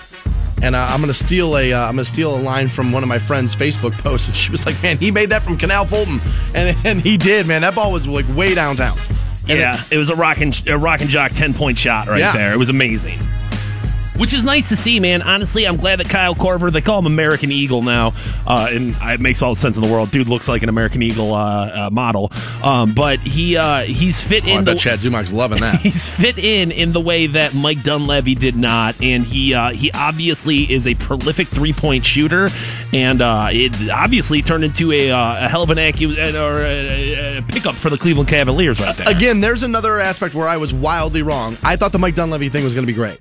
And 0.63 0.75
uh, 0.75 0.89
I'm 0.91 1.01
gonna 1.01 1.15
steal 1.15 1.57
a 1.57 1.73
uh, 1.73 1.81
I'm 1.87 1.93
gonna 1.95 2.05
steal 2.05 2.35
a 2.37 2.41
line 2.41 2.69
from 2.69 2.91
one 2.93 3.03
of 3.03 3.09
my 3.09 3.19
friends' 3.19 3.55
Facebook 3.55 3.93
posts, 3.99 4.27
and 4.27 4.37
she 4.37 4.51
was 4.51 4.67
like, 4.67 4.83
"Man, 4.83 4.99
he 4.99 5.11
made 5.11 5.31
that 5.31 5.43
from 5.43 5.57
Canal 5.57 5.87
Fulton," 5.87 6.21
and 6.55 6.77
and 6.85 7.01
he 7.01 7.17
did, 7.17 7.47
man. 7.47 7.61
That 7.63 7.75
ball 7.75 7.93
was 7.93 8.07
like 8.09 8.27
way 8.37 8.55
downtown. 8.55 8.99
And 9.49 9.59
yeah, 9.59 9.83
it, 9.91 9.97
was 9.97 10.11
a 10.11 10.15
rock 10.17 10.39
and 10.43 10.61
a 10.69 10.77
rock 10.77 11.01
and 11.01 11.09
jock 11.09 11.33
ten 11.33 11.55
point 11.55 11.79
shot 11.79 12.07
right 12.09 12.19
Yeah. 12.19 12.33
there. 12.33 12.53
It 12.53 12.57
was 12.59 12.69
amazing. 12.69 13.19
Which 14.19 14.33
is 14.35 14.43
nice 14.43 14.69
to 14.71 14.77
see, 14.77 14.99
man. 15.01 15.23
Honestly, 15.23 15.65
I'm 15.65 15.77
glad 15.77 16.01
that 16.01 16.09
Kyle 16.09 16.35
Korver, 16.35 16.73
they 16.73 16.81
call 16.81 16.99
him 16.99 17.07
American 17.07 17.53
Eagle 17.53 17.83
now, 17.83 18.15
uh, 18.47 18.69
and 18.71 18.97
it 19.01 19.21
makes 19.21 19.43
all 19.43 19.55
the 19.55 19.61
sense 19.61 19.77
in 19.77 19.83
the 19.83 19.89
world. 19.89 20.11
Dude 20.11 20.29
looks 20.29 20.49
like 20.49 20.63
an 20.65 20.69
American 20.69 21.03
Eagle 21.03 21.35
uh, 21.35 21.87
uh, 21.87 21.91
model, 21.91 22.33
um, 22.63 22.95
but 22.95 23.21
he 23.21 23.57
uh, 23.57 23.83
he's 23.83 24.21
fit 24.21 24.45
Oh, 24.45 24.49
I 24.49 24.59
in 24.59 24.65
bet 24.65 24.75
the 24.75 24.81
Chad 24.81 24.99
Zumock's 24.99 25.33
loving 25.33 25.61
that. 25.61 25.81
he's 25.81 26.09
fit 26.09 26.37
in 26.39 26.73
in 26.73 26.91
the 26.93 27.01
way 27.01 27.29
that 27.29 27.55
Mike 27.55 27.83
Dunleavy 27.85 28.35
did 28.35 28.57
not, 28.57 29.01
and 29.01 29.25
he 29.25 29.55
uh, 29.55 29.71
he 29.71 29.93
obviously 29.93 30.71
is 30.73 30.87
a 30.89 30.95
prolific 30.95 31.47
three 31.47 31.73
point 31.73 32.05
shooter, 32.05 32.49
and 32.93 33.23
uh, 33.23 33.49
it 33.53 33.89
obviously 33.89 34.43
turned 34.43 34.65
into 34.65 34.91
a, 34.91 35.11
uh, 35.13 35.47
a 35.47 35.49
hell 35.49 35.63
of 35.63 35.71
an 35.71 35.79
acu- 35.79 36.19
uh, 36.19 36.39
or 36.45 36.61
a, 36.63 37.39
a 37.39 37.43
pickup 37.43 37.77
for 37.77 37.89
the 37.89 37.97
Cleveland 37.99 38.29
Cavaliers 38.29 38.81
right 38.81 38.97
there. 38.97 39.09
Again, 39.09 39.41
there's 39.41 39.63
another 39.63 40.01
aspect 40.01 40.35
where 40.35 40.49
I 40.49 40.57
was 40.57 40.75
wildly 40.75 41.23
wrong. 41.23 41.57
I 41.63 41.77
thought 41.77 41.93
the 41.93 41.99
Mike 42.01 42.17
Dunleavy 42.17 42.49
thing 42.49 42.65
was 42.65 42.75
going 42.75 42.83
to 42.87 42.93
be 42.93 42.97
great. 42.97 43.19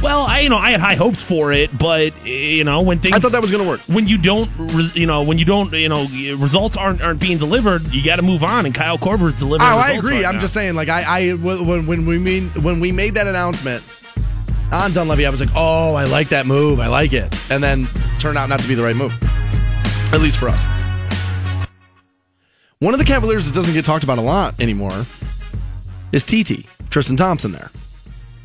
Well, 0.00 0.22
I 0.22 0.40
you 0.40 0.48
know 0.48 0.56
I 0.56 0.70
had 0.70 0.80
high 0.80 0.94
hopes 0.94 1.20
for 1.20 1.52
it, 1.52 1.76
but 1.76 2.12
uh, 2.20 2.24
you 2.24 2.62
know 2.62 2.82
when 2.82 3.00
things 3.00 3.16
I 3.16 3.18
thought 3.18 3.32
that 3.32 3.42
was 3.42 3.50
going 3.50 3.64
to 3.64 3.68
work. 3.68 3.80
when 3.88 4.06
you 4.06 4.16
don't 4.16 4.48
you 4.94 5.06
know 5.06 5.24
when 5.24 5.38
you 5.38 5.44
don't 5.44 5.72
you 5.72 5.88
know 5.88 6.06
results 6.36 6.76
aren't 6.76 7.00
aren't 7.02 7.18
being 7.18 7.36
delivered, 7.38 7.82
you 7.92 8.04
got 8.04 8.16
to 8.16 8.22
move 8.22 8.44
on. 8.44 8.64
And 8.64 8.74
Kyle 8.74 8.96
Korver's 8.96 9.38
delivering. 9.40 9.68
Oh, 9.68 9.78
I 9.78 9.92
agree. 9.92 10.16
right 10.18 10.26
I'm 10.26 10.36
now. 10.36 10.40
just 10.40 10.54
saying, 10.54 10.74
like, 10.76 10.88
I, 10.88 11.02
I 11.02 11.32
when 11.34 11.86
when 11.86 12.06
we 12.06 12.18
mean 12.18 12.50
when 12.62 12.78
we 12.78 12.92
made 12.92 13.14
that 13.14 13.26
announcement 13.26 13.82
on 14.70 14.92
Dunleavy, 14.92 15.26
I 15.26 15.30
was 15.30 15.40
like, 15.40 15.50
oh, 15.56 15.94
I 15.94 16.04
like 16.04 16.28
that 16.28 16.46
move. 16.46 16.78
I 16.78 16.86
like 16.86 17.12
it, 17.12 17.36
and 17.50 17.62
then 17.62 17.88
turned 18.20 18.38
out 18.38 18.48
not 18.48 18.60
to 18.60 18.68
be 18.68 18.76
the 18.76 18.82
right 18.84 18.96
move, 18.96 19.12
at 20.12 20.20
least 20.20 20.38
for 20.38 20.48
us. 20.48 20.62
One 22.78 22.94
of 22.94 23.00
the 23.00 23.06
Cavaliers 23.06 23.48
that 23.48 23.54
doesn't 23.54 23.74
get 23.74 23.84
talked 23.84 24.04
about 24.04 24.18
a 24.18 24.22
lot 24.22 24.60
anymore 24.60 25.06
is 26.12 26.22
TT 26.22 26.64
Tristan 26.90 27.16
Thompson 27.16 27.50
there. 27.50 27.72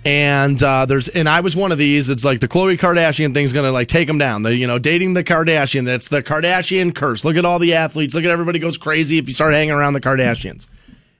And 0.05 0.61
uh, 0.61 0.85
there's 0.85 1.07
and 1.07 1.29
I 1.29 1.39
was 1.39 1.55
one 1.55 1.71
of 1.71 1.77
these. 1.77 2.09
It's 2.09 2.25
like 2.25 2.41
the 2.41 2.47
Khloe 2.47 2.77
Kardashian 2.77 3.33
thing's 3.33 3.53
gonna 3.53 3.71
like 3.71 3.87
take 3.87 4.07
them 4.07 4.17
down. 4.17 4.43
The 4.43 4.53
you 4.53 4.67
know 4.67 4.77
dating 4.77 5.13
the 5.13 5.23
Kardashian. 5.23 5.85
That's 5.85 6.09
the 6.09 6.21
Kardashian 6.21 6.93
curse. 6.93 7.23
Look 7.23 7.37
at 7.37 7.45
all 7.45 7.59
the 7.59 7.73
athletes. 7.75 8.13
Look 8.13 8.25
at 8.25 8.29
everybody 8.29 8.59
goes 8.59 8.77
crazy 8.77 9.17
if 9.17 9.27
you 9.29 9.33
start 9.33 9.53
hanging 9.53 9.73
around 9.73 9.93
the 9.93 10.01
Kardashians. 10.01 10.67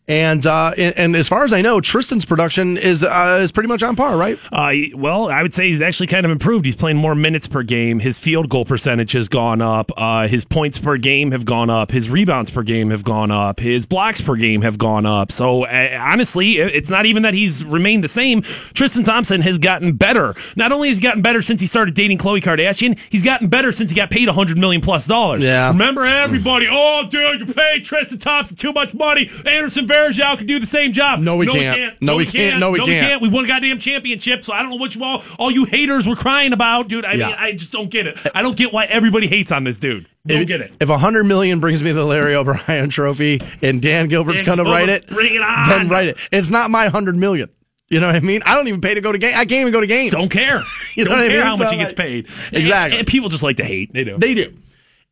And 0.05 0.45
uh, 0.45 0.73
and, 0.77 0.97
and 0.97 1.15
as 1.15 1.29
far 1.29 1.45
as 1.45 1.53
I 1.53 1.61
know, 1.61 1.79
Tristan's 1.79 2.25
production 2.25 2.75
is 2.75 3.05
uh, 3.05 3.39
is 3.41 3.53
pretty 3.53 3.69
much 3.69 3.81
on 3.83 3.95
par, 3.95 4.17
right? 4.17 4.37
Uh, 4.51 4.71
well, 4.95 5.29
I 5.29 5.41
would 5.41 5.53
say 5.53 5.67
he's 5.67 5.81
actually 5.81 6.07
kind 6.07 6.25
of 6.25 6.31
improved. 6.31 6.65
He's 6.65 6.75
playing 6.75 6.97
more 6.97 7.15
minutes 7.15 7.47
per 7.47 7.63
game. 7.63 8.01
His 8.01 8.17
field 8.17 8.49
goal 8.49 8.65
percentage 8.65 9.13
has 9.13 9.29
gone 9.29 9.61
up. 9.61 9.91
Uh, 9.95 10.27
his 10.27 10.43
points 10.43 10.77
per 10.77 10.97
game 10.97 11.31
have 11.31 11.45
gone 11.45 11.69
up. 11.69 11.89
His 11.89 12.09
rebounds 12.09 12.49
per 12.49 12.63
game 12.63 12.89
have 12.89 13.05
gone 13.05 13.31
up. 13.31 13.61
His 13.61 13.85
blocks 13.85 14.19
per 14.19 14.35
game 14.35 14.61
have 14.63 14.77
gone 14.77 15.05
up. 15.05 15.31
So 15.31 15.63
uh, 15.63 15.97
honestly, 15.97 16.57
it's 16.57 16.89
not 16.89 17.05
even 17.05 17.23
that 17.23 17.33
he's 17.33 17.63
remained 17.63 18.03
the 18.03 18.09
same. 18.09 18.41
Tristan 18.41 19.05
Thompson 19.05 19.39
has 19.39 19.57
gotten 19.57 19.93
better. 19.93 20.35
Not 20.57 20.73
only 20.73 20.89
has 20.89 20.97
he 20.97 21.01
gotten 21.01 21.21
better 21.21 21.41
since 21.41 21.61
he 21.61 21.67
started 21.67 21.93
dating 21.93 22.17
Khloe 22.17 22.41
Kardashian, 22.43 22.99
he's 23.09 23.23
gotten 23.23 23.47
better 23.47 23.71
since 23.71 23.89
he 23.89 23.95
got 23.95 24.09
paid 24.09 24.27
a 24.27 24.33
hundred 24.33 24.57
million 24.57 24.81
plus 24.81 25.07
dollars. 25.07 25.45
Yeah. 25.45 25.69
Remember 25.69 26.03
everybody? 26.03 26.67
Oh, 26.69 27.07
dude, 27.09 27.47
you 27.47 27.53
paid 27.53 27.85
Tristan 27.85 28.17
Thompson 28.19 28.57
too 28.57 28.73
much 28.73 28.93
money. 28.93 29.31
Anderson 29.45 29.87
Varejao 29.93 30.37
can 30.37 30.47
do 30.47 30.59
the 30.59 30.65
same 30.65 30.91
job. 30.93 31.19
No, 31.19 31.37
we 31.37 31.45
can't. 31.47 32.01
No, 32.01 32.15
we 32.15 32.25
can't. 32.25 32.59
No, 32.59 32.71
we 32.71 32.79
can't. 32.79 32.87
No, 32.87 32.93
We 32.93 32.99
can't. 32.99 33.21
We 33.21 33.29
won 33.29 33.45
a 33.45 33.47
goddamn 33.47 33.79
championship, 33.79 34.43
so 34.43 34.53
I 34.53 34.61
don't 34.61 34.69
know 34.71 34.75
what 34.77 34.95
you 34.95 35.03
all 35.03 35.23
all 35.37 35.51
you 35.51 35.65
haters 35.65 36.07
were 36.07 36.15
crying 36.15 36.53
about, 36.53 36.87
dude. 36.87 37.05
I 37.05 37.13
Yeah. 37.13 37.27
mean, 37.27 37.35
I 37.39 37.51
just 37.53 37.71
don't 37.71 37.89
get 37.89 38.07
it. 38.07 38.17
I 38.33 38.41
don't 38.41 38.57
get 38.57 38.73
why 38.73 38.85
everybody 38.85 39.27
hates 39.27 39.51
on 39.51 39.63
this 39.63 39.77
dude. 39.77 40.07
Don't 40.25 40.41
if, 40.41 40.47
get 40.47 40.61
it. 40.61 40.73
If 40.79 40.89
a 40.89 40.97
hundred 40.97 41.25
million 41.25 41.59
brings 41.59 41.83
me 41.83 41.91
the 41.91 42.03
Larry 42.05 42.35
O'Brien 42.35 42.89
Trophy 42.89 43.39
and 43.61 43.81
Dan 43.81 44.07
Gilbert's 44.07 44.41
gonna 44.41 44.63
write 44.63 44.89
it, 44.89 45.07
bring 45.07 45.35
it 45.35 45.41
on. 45.41 45.69
Then 45.69 45.89
write 45.89 46.07
it. 46.07 46.17
It's 46.31 46.49
not 46.49 46.69
my 46.71 46.87
hundred 46.87 47.15
million. 47.15 47.49
You 47.89 47.99
know 47.99 48.07
what 48.07 48.15
I 48.15 48.21
mean? 48.21 48.41
I 48.45 48.55
don't 48.55 48.67
even 48.67 48.81
pay 48.81 48.95
to 48.95 49.01
go 49.01 49.11
to 49.11 49.17
game. 49.19 49.33
I 49.35 49.45
can't 49.45 49.61
even 49.61 49.71
go 49.73 49.81
to 49.81 49.85
games. 49.87 50.13
Don't 50.13 50.29
care. 50.31 50.61
You 50.95 51.05
know 51.05 51.09
don't 51.11 51.19
what 51.21 51.25
I 51.25 51.27
care 51.29 51.37
mean? 51.39 51.45
how 51.47 51.55
much 51.55 51.67
So, 51.69 51.71
he 51.73 51.77
gets 51.79 51.93
paid. 51.93 52.27
Exactly. 52.51 52.69
And, 52.69 52.93
and 52.93 53.07
people 53.07 53.27
just 53.29 53.41
like 53.41 53.57
to 53.57 53.63
hate. 53.65 53.91
They 53.93 54.03
do. 54.03 54.15
They 54.19 54.35
do. 54.35 54.53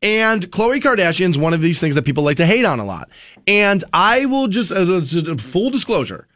And 0.02 0.50
Khloe 0.50 0.82
Kardashian's 0.82 1.38
one 1.38 1.54
of 1.54 1.62
these 1.62 1.80
things 1.80 1.96
that 1.96 2.06
people 2.06 2.24
like 2.24 2.38
to 2.38 2.46
hate 2.46 2.66
on 2.66 2.80
a 2.80 2.86
lot. 2.86 3.10
And 3.48 3.84
I 3.94 4.26
will 4.26 4.48
just, 4.48 4.72
uh, 4.72 4.82
uh, 4.82 5.38
full 5.38 5.70
disclosure, 5.70 6.28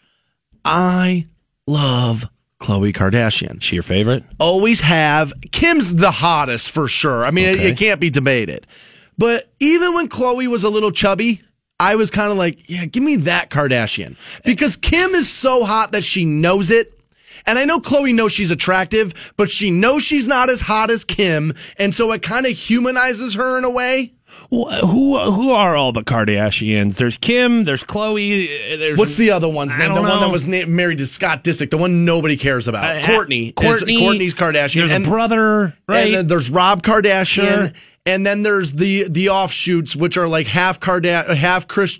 I 0.64 1.26
love 1.66 2.30
Khloe 2.60 2.94
Kardashian. 2.94 3.62
she 3.62 3.76
your 3.76 3.84
favorite? 3.84 4.24
Always 4.40 4.82
have. 4.82 5.34
Kim's 5.52 5.96
the 5.96 6.12
hottest 6.12 6.72
for 6.72 6.88
sure. 6.88 7.26
I 7.26 7.32
mean, 7.32 7.46
it, 7.50 7.60
it 7.60 7.78
can't 7.78 8.00
be 8.00 8.10
debated. 8.10 8.68
But 9.18 9.52
even 9.60 9.94
when 9.94 10.10
Khloe 10.10 10.48
was 10.48 10.64
a 10.64 10.70
little 10.70 10.92
chubby, 10.92 11.42
I 11.80 11.96
was 11.96 12.12
kind 12.12 12.32
of 12.32 12.38
like, 12.38 12.70
yeah, 12.70 12.86
give 12.86 13.04
me 13.04 13.18
that 13.18 13.50
Kardashian. 13.50 14.16
Because 14.44 14.76
Kim 14.76 15.12
is 15.12 15.30
so 15.30 15.66
hot 15.66 15.92
that 15.92 16.04
she 16.04 16.26
knows 16.26 16.72
it. 16.72 16.95
And 17.46 17.60
I 17.60 17.66
know 17.66 17.80
Khloe 17.80 18.14
knows 18.14 18.32
she's 18.32 18.52
attractive, 18.52 19.34
but 19.38 19.50
she 19.50 19.72
knows 19.72 20.04
she's 20.04 20.28
not 20.28 20.50
as 20.50 20.62
hot 20.62 20.90
as 20.90 21.04
Kim. 21.04 21.54
And 21.78 21.94
so 21.94 22.12
it 22.12 22.22
kind 22.22 22.46
of 22.46 22.52
humanizes 22.54 23.36
her 23.36 23.58
in 23.58 23.64
a 23.64 23.70
way. 23.70 24.14
Wh- 24.52 24.80
Who 24.82 25.20
who 25.32 25.52
are 25.54 25.76
all 25.76 25.92
the 25.92 26.04
Kardashians? 26.04 26.98
There's 26.98 27.18
Kim. 27.18 27.64
There's 27.64 27.84
Khloe. 27.84 28.46
uh, 28.46 28.78
There's 28.78 28.98
What's 28.98 29.16
the 29.16 29.32
other 29.32 29.50
one's 29.50 29.78
name? 29.78 29.90
The 29.90 29.96
don't 30.02 30.08
one 30.08 30.20
that 30.22 30.32
was 30.32 30.46
na- 30.46 30.66
married 30.68 31.00
to 31.00 31.06
Scott 31.06 31.44
Disick, 31.44 31.72
the 31.72 31.78
one 31.78 32.06
nobody 32.06 32.38
cares 32.38 32.68
about. 32.68 32.84
Uh, 32.98 33.02
Kourtney. 33.02 33.54
Kourtney. 33.54 33.98
Kourtney's 34.00 34.36
Kardashian. 34.36 34.76
There's 34.82 34.92
and, 34.92 35.06
a 35.06 35.10
brother, 35.10 35.76
right? 35.88 36.06
And 36.06 36.14
then 36.14 36.28
there's 36.28 36.50
Rob 36.50 36.84
Kardashian. 36.84 37.26
Sure. 37.44 37.72
And 38.06 38.24
then 38.26 38.44
there's 38.44 38.74
the 38.74 39.08
the 39.10 39.30
offshoots, 39.30 39.96
which 39.96 40.16
are 40.18 40.28
like 40.28 40.46
half 40.46 40.80
Kardashian, 40.80 41.36
half 41.36 41.68
Kris 41.68 42.00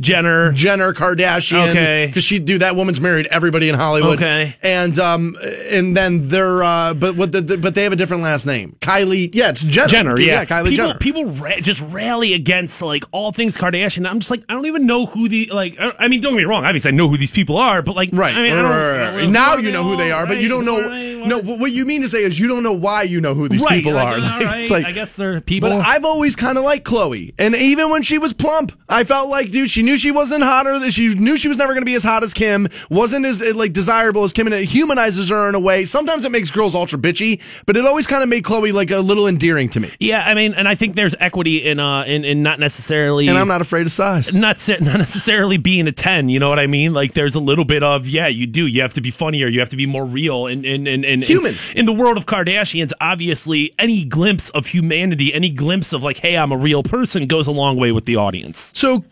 Jenner. 0.00 0.52
Jenner 0.52 0.92
Kardashian. 0.92 1.70
Okay. 1.70 2.06
Because 2.06 2.24
she 2.24 2.38
do 2.38 2.58
that 2.58 2.76
woman's 2.76 3.00
married 3.00 3.26
everybody 3.28 3.68
in 3.68 3.74
Hollywood. 3.74 4.18
Okay. 4.18 4.56
And 4.62 4.98
um 4.98 5.36
and 5.70 5.96
then 5.96 6.28
they're 6.28 6.62
uh 6.62 6.94
but 6.94 7.16
what 7.16 7.32
the, 7.32 7.40
the- 7.40 7.58
but 7.58 7.74
they 7.74 7.84
have 7.84 7.92
a 7.92 7.96
different 7.96 8.22
last 8.22 8.46
name. 8.46 8.76
Kylie. 8.80 9.30
Yeah, 9.32 9.50
it's 9.50 9.64
Jenner. 9.64 9.88
Jenner, 9.88 10.20
yeah, 10.20 10.44
Kylie 10.44 10.70
people, 10.70 10.86
Jenner. 10.86 10.98
People 10.98 11.26
ra- 11.26 11.60
just 11.60 11.80
rally 11.80 12.34
against 12.34 12.82
like 12.82 13.04
all 13.12 13.32
things 13.32 13.56
Kardashian. 13.56 14.08
I'm 14.08 14.18
just 14.20 14.30
like, 14.30 14.44
I 14.48 14.52
don't 14.54 14.66
even 14.66 14.86
know 14.86 15.06
who 15.06 15.28
the 15.28 15.50
like. 15.52 15.76
I 15.78 16.08
mean, 16.08 16.20
don't 16.20 16.32
get 16.32 16.38
me 16.38 16.44
wrong. 16.44 16.64
Obviously, 16.64 16.88
I 16.88 16.94
know 16.94 17.08
who 17.08 17.16
these 17.16 17.30
people 17.30 17.56
are, 17.56 17.82
but 17.82 17.94
like, 17.96 18.10
Right. 18.12 18.34
I 18.34 18.42
mean, 18.42 18.54
right, 18.54 18.62
right, 18.62 18.70
I 18.70 18.98
right, 19.00 19.06
don't 19.06 19.16
right. 19.16 19.28
Now 19.30 19.56
you 19.56 19.70
know 19.70 19.82
who 19.84 19.96
they 19.96 20.10
are, 20.12 20.26
but 20.26 20.38
you 20.38 20.48
don't 20.48 20.64
know. 20.64 20.80
No, 21.24 21.40
what 21.40 21.72
you 21.72 21.86
mean 21.86 22.02
to 22.02 22.08
say 22.08 22.22
is 22.24 22.38
you 22.38 22.48
don't 22.48 22.62
know 22.62 22.72
why 22.72 23.02
you 23.02 23.20
know 23.20 23.34
who 23.34 23.48
these 23.48 23.64
people 23.64 23.92
like, 23.92 24.06
are. 24.06 24.18
Like, 24.24 24.44
right, 24.46 24.60
it's 24.60 24.70
like 24.70 24.86
I 24.86 24.92
guess 24.92 25.16
they're 25.16 25.40
people. 25.40 25.68
But 25.70 25.86
I've 25.86 26.04
always 26.04 26.36
kind 26.36 26.58
of 26.58 26.64
liked 26.64 26.86
Khloe, 26.86 27.32
and 27.38 27.54
even 27.54 27.90
when 27.90 28.02
she 28.02 28.18
was 28.18 28.32
plump, 28.32 28.72
I 28.88 29.04
felt 29.04 29.28
like, 29.28 29.50
dude, 29.50 29.70
she 29.70 29.82
knew 29.84 29.96
she 29.96 30.10
wasn't 30.10 30.42
hotter. 30.42 30.78
Than 30.78 30.90
she 30.90 31.14
knew 31.14 31.36
she 31.36 31.48
was 31.48 31.56
never 31.56 31.72
going 31.72 31.82
to 31.82 31.86
be 31.86 31.94
as 31.94 32.02
hot 32.02 32.24
as 32.24 32.32
Kim. 32.34 32.66
Wasn't 32.90 33.24
as 33.24 33.40
like 33.54 33.72
desirable 33.72 34.24
as 34.24 34.32
Kim, 34.32 34.46
and 34.46 34.54
it 34.54 34.64
humanizes 34.64 35.28
her 35.28 35.48
in 35.48 35.54
a 35.54 35.60
way. 35.60 35.84
Sometimes 35.84 36.24
it 36.24 36.32
makes 36.32 36.50
girls 36.50 36.74
ultra 36.74 36.98
bitchy, 36.98 37.40
but 37.66 37.76
it 37.76 37.86
always 37.86 38.06
kind 38.06 38.22
of 38.22 38.28
made 38.28 38.44
Khloe 38.44 38.72
like 38.72 38.90
a 38.90 38.98
little 38.98 39.28
endearing 39.28 39.68
to 39.70 39.80
me. 39.80 39.92
Yeah, 40.00 40.24
I 40.24 40.34
mean, 40.34 40.54
and 40.54 40.66
I 40.66 40.74
think 40.74 40.96
there's 40.96 41.14
equity 41.20 41.64
in 41.64 41.78
uh 41.78 42.02
in, 42.04 42.24
in 42.24 42.42
not 42.42 42.58
necessarily 42.58 43.28
And 43.28 43.38
I'm 43.38 43.48
not 43.48 43.60
afraid 43.60 43.86
of 43.86 43.92
size. 43.92 44.32
not 44.32 44.58
not 44.68 44.98
necessarily 44.98 45.56
being 45.58 45.86
a 45.86 45.92
10 45.92 46.28
you 46.28 46.38
know 46.38 46.48
what 46.48 46.58
i 46.58 46.66
mean 46.66 46.92
like 46.94 47.12
there's 47.14 47.34
a 47.34 47.40
little 47.40 47.64
bit 47.64 47.82
of 47.82 48.06
yeah 48.06 48.26
you 48.26 48.46
do 48.46 48.66
you 48.66 48.80
have 48.82 48.94
to 48.94 49.00
be 49.00 49.10
funnier 49.10 49.46
you 49.48 49.60
have 49.60 49.68
to 49.68 49.76
be 49.76 49.86
more 49.86 50.04
real 50.04 50.46
and 50.46 50.64
and 50.64 50.88
and, 50.88 51.04
and 51.04 51.22
Human. 51.22 51.54
in, 51.72 51.78
in 51.80 51.86
the 51.86 51.92
world 51.92 52.16
of 52.16 52.26
kardashians 52.26 52.92
obviously 53.00 53.74
any 53.78 54.04
glimpse 54.04 54.48
of 54.50 54.66
humanity 54.66 55.32
any 55.34 55.50
glimpse 55.50 55.92
of 55.92 56.02
like 56.02 56.16
hey 56.18 56.36
i'm 56.36 56.52
a 56.52 56.56
real 56.56 56.82
person 56.82 57.26
goes 57.26 57.46
a 57.46 57.50
long 57.50 57.76
way 57.76 57.92
with 57.92 58.04
the 58.06 58.16
audience 58.16 58.72
So 58.74 59.04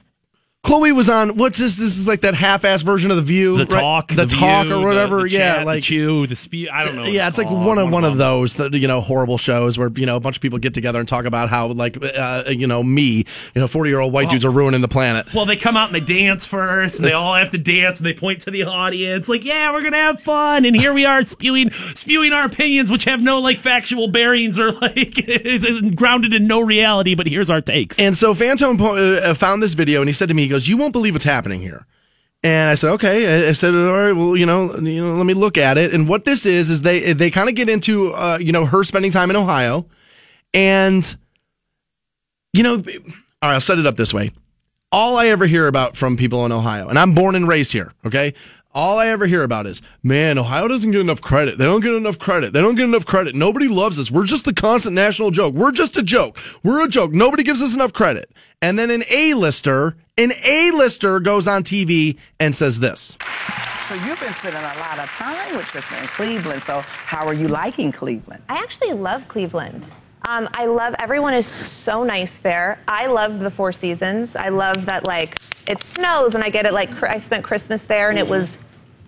Khloe 0.64 0.94
was 0.94 1.08
on 1.08 1.30
what's 1.30 1.58
this? 1.58 1.76
This 1.76 1.98
is 1.98 2.06
like 2.06 2.20
that 2.20 2.34
half-ass 2.34 2.82
version 2.82 3.10
of 3.10 3.16
the 3.16 3.22
View, 3.24 3.58
the 3.58 3.64
right? 3.64 3.80
talk 3.80 4.08
the, 4.08 4.26
View, 4.26 4.38
talk 4.38 4.68
the- 4.68 4.78
or 4.78 4.86
whatever. 4.86 5.22
the 5.22 5.30
yeah, 5.30 5.56
chat, 5.56 5.66
like 5.66 5.78
the 5.78 5.80
chew 5.80 6.26
the 6.28 6.36
speed 6.36 6.68
i 6.68 6.84
don't 6.84 6.94
know 6.94 7.02
yeah, 7.02 7.26
it's 7.26 7.36
like 7.36 7.50
one 7.50 7.78
of 7.78 7.90
one 7.90 8.04
of 8.04 8.16
those 8.16 8.54
that 8.56 8.72
you 8.72 8.86
know 8.86 9.00
horrible 9.00 9.38
shows 9.38 9.76
where 9.76 9.90
you 9.96 10.06
know 10.06 10.14
a 10.14 10.20
bunch 10.20 10.36
of 10.36 10.40
people 10.42 10.60
get 10.60 10.72
together 10.72 11.00
and 11.00 11.08
talk 11.08 11.24
about 11.24 11.48
how 11.48 11.66
like 11.66 11.98
uh, 12.00 12.44
you 12.46 12.68
know 12.68 12.80
me, 12.80 13.24
you 13.54 13.60
know, 13.60 13.66
forty 13.66 13.90
year 13.90 13.98
old 13.98 14.12
white 14.12 14.30
dudes 14.30 14.44
are 14.44 14.52
ruining 14.52 14.82
the 14.82 14.88
planet. 14.88 15.26
well, 15.34 15.46
they 15.46 15.56
come 15.56 15.76
out 15.76 15.92
and 15.92 15.96
they 15.96 16.14
dance 16.14 16.46
first, 16.46 16.96
and 17.00 17.04
they 17.08 17.12
all 17.12 17.34
have 17.34 17.50
to 17.50 17.58
dance, 17.58 17.98
and 17.98 18.06
they 18.06 18.14
point 18.14 18.42
to 18.42 18.52
the 18.52 18.62
audience, 18.62 19.28
like, 19.28 19.44
"Yeah, 19.44 19.72
we're 19.72 19.82
gonna 19.82 19.96
have 19.96 20.20
fun." 20.20 20.64
And 20.64 20.76
here 20.76 20.94
we 20.94 21.04
are 21.04 21.24
spewing, 21.24 21.72
spewing 21.72 22.32
our 22.32 22.44
opinions, 22.46 22.88
which 22.88 23.04
have 23.04 23.20
no 23.20 23.40
like 23.40 23.58
factual 23.58 24.06
bearings 24.06 24.60
or 24.60 24.70
like 24.80 25.96
grounded 25.96 26.32
in 26.32 26.46
no 26.46 26.60
reality. 26.60 27.16
But 27.16 27.26
here's 27.26 27.50
our 27.50 27.60
takes. 27.60 27.98
And 27.98 28.16
so 28.16 28.32
Fantone 28.32 28.78
po- 28.78 28.96
uh, 29.16 29.34
found 29.34 29.60
this 29.60 29.74
video 29.74 30.00
and 30.00 30.08
he 30.08 30.12
said 30.12 30.28
to 30.28 30.34
me, 30.34 30.51
goes, 30.52 30.68
"You 30.68 30.76
won't 30.76 30.92
believe 30.92 31.14
what's 31.14 31.24
happening 31.24 31.60
here." 31.60 31.86
And 32.44 32.70
I 32.70 32.74
said, 32.74 32.90
"Okay." 32.92 33.48
I- 33.48 33.52
said, 33.52 33.74
"All 33.74 33.92
right, 33.92 34.12
well, 34.12 34.36
you 34.36 34.46
know, 34.46 34.76
you 34.78 35.02
know, 35.04 35.14
let 35.14 35.26
me 35.26 35.34
look 35.34 35.56
at 35.58 35.78
it." 35.78 35.92
And 35.92 36.08
what 36.08 36.24
this 36.24 36.46
is 36.46 36.70
is 36.70 36.82
they 36.82 37.12
they 37.12 37.30
kind 37.30 37.48
of 37.48 37.54
get 37.54 37.68
into 37.68 38.12
uh, 38.12 38.38
you 38.40 38.52
know 38.52 38.66
her 38.66 38.84
spending 38.84 39.10
time 39.10 39.30
in 39.30 39.36
Ohio, 39.36 39.86
and 40.54 41.16
you 42.52 42.62
know, 42.62 42.74
all 42.74 42.80
right, 43.42 43.54
I'll 43.54 43.60
set 43.60 43.78
it 43.78 43.86
up 43.86 43.96
this 43.96 44.12
way. 44.12 44.30
All 44.90 45.16
I 45.16 45.28
ever 45.28 45.46
hear 45.46 45.66
about 45.68 45.96
from 45.96 46.16
people 46.16 46.44
in 46.44 46.52
Ohio, 46.52 46.88
and 46.88 46.98
I'm 46.98 47.14
born 47.14 47.34
and 47.34 47.48
raised 47.48 47.72
here, 47.72 47.92
okay? 48.04 48.34
All 48.74 48.98
I 48.98 49.08
ever 49.08 49.26
hear 49.26 49.42
about 49.42 49.66
is, 49.66 49.82
man, 50.02 50.38
Ohio 50.38 50.66
doesn't 50.66 50.92
get 50.92 51.00
enough 51.02 51.20
credit. 51.20 51.58
They 51.58 51.66
don't 51.66 51.82
get 51.82 51.92
enough 51.92 52.18
credit. 52.18 52.54
They 52.54 52.62
don't 52.62 52.74
get 52.74 52.84
enough 52.84 53.04
credit. 53.04 53.34
Nobody 53.34 53.68
loves 53.68 53.98
us. 53.98 54.10
We're 54.10 54.24
just 54.24 54.46
the 54.46 54.54
constant 54.54 54.94
national 54.94 55.30
joke. 55.30 55.52
We're 55.52 55.72
just 55.72 55.98
a 55.98 56.02
joke. 56.02 56.38
We're 56.62 56.82
a 56.82 56.88
joke. 56.88 57.12
Nobody 57.12 57.42
gives 57.42 57.60
us 57.60 57.74
enough 57.74 57.92
credit. 57.92 58.30
And 58.62 58.78
then 58.78 58.90
an 58.90 59.02
A-lister, 59.10 59.94
an 60.16 60.32
A-lister 60.42 61.20
goes 61.20 61.46
on 61.46 61.64
TV 61.64 62.18
and 62.40 62.54
says 62.54 62.80
this. 62.80 63.18
So 63.88 63.94
you've 64.06 64.18
been 64.18 64.32
spending 64.32 64.62
a 64.62 64.78
lot 64.78 64.98
of 64.98 65.10
time 65.10 65.54
with 65.54 65.66
Kristen 65.66 65.98
in 65.98 66.06
Cleveland. 66.06 66.62
So 66.62 66.80
how 66.80 67.26
are 67.26 67.34
you 67.34 67.48
liking 67.48 67.92
Cleveland? 67.92 68.42
I 68.48 68.56
actually 68.56 68.94
love 68.94 69.28
Cleveland. 69.28 69.90
Um, 70.24 70.48
I 70.54 70.64
love 70.64 70.94
everyone 70.98 71.34
is 71.34 71.46
so 71.46 72.04
nice 72.04 72.38
there. 72.38 72.78
I 72.88 73.04
love 73.06 73.40
the 73.40 73.50
Four 73.50 73.72
Seasons. 73.72 74.34
I 74.34 74.48
love 74.48 74.86
that 74.86 75.04
like 75.04 75.38
it 75.72 75.82
snows 75.82 76.34
and 76.34 76.44
I 76.44 76.50
get 76.50 76.66
it 76.66 76.74
like 76.74 76.90
I 77.02 77.16
spent 77.16 77.42
Christmas 77.42 77.86
there 77.86 78.10
and 78.10 78.18
it 78.18 78.22
mm-hmm. 78.22 78.30
was 78.30 78.58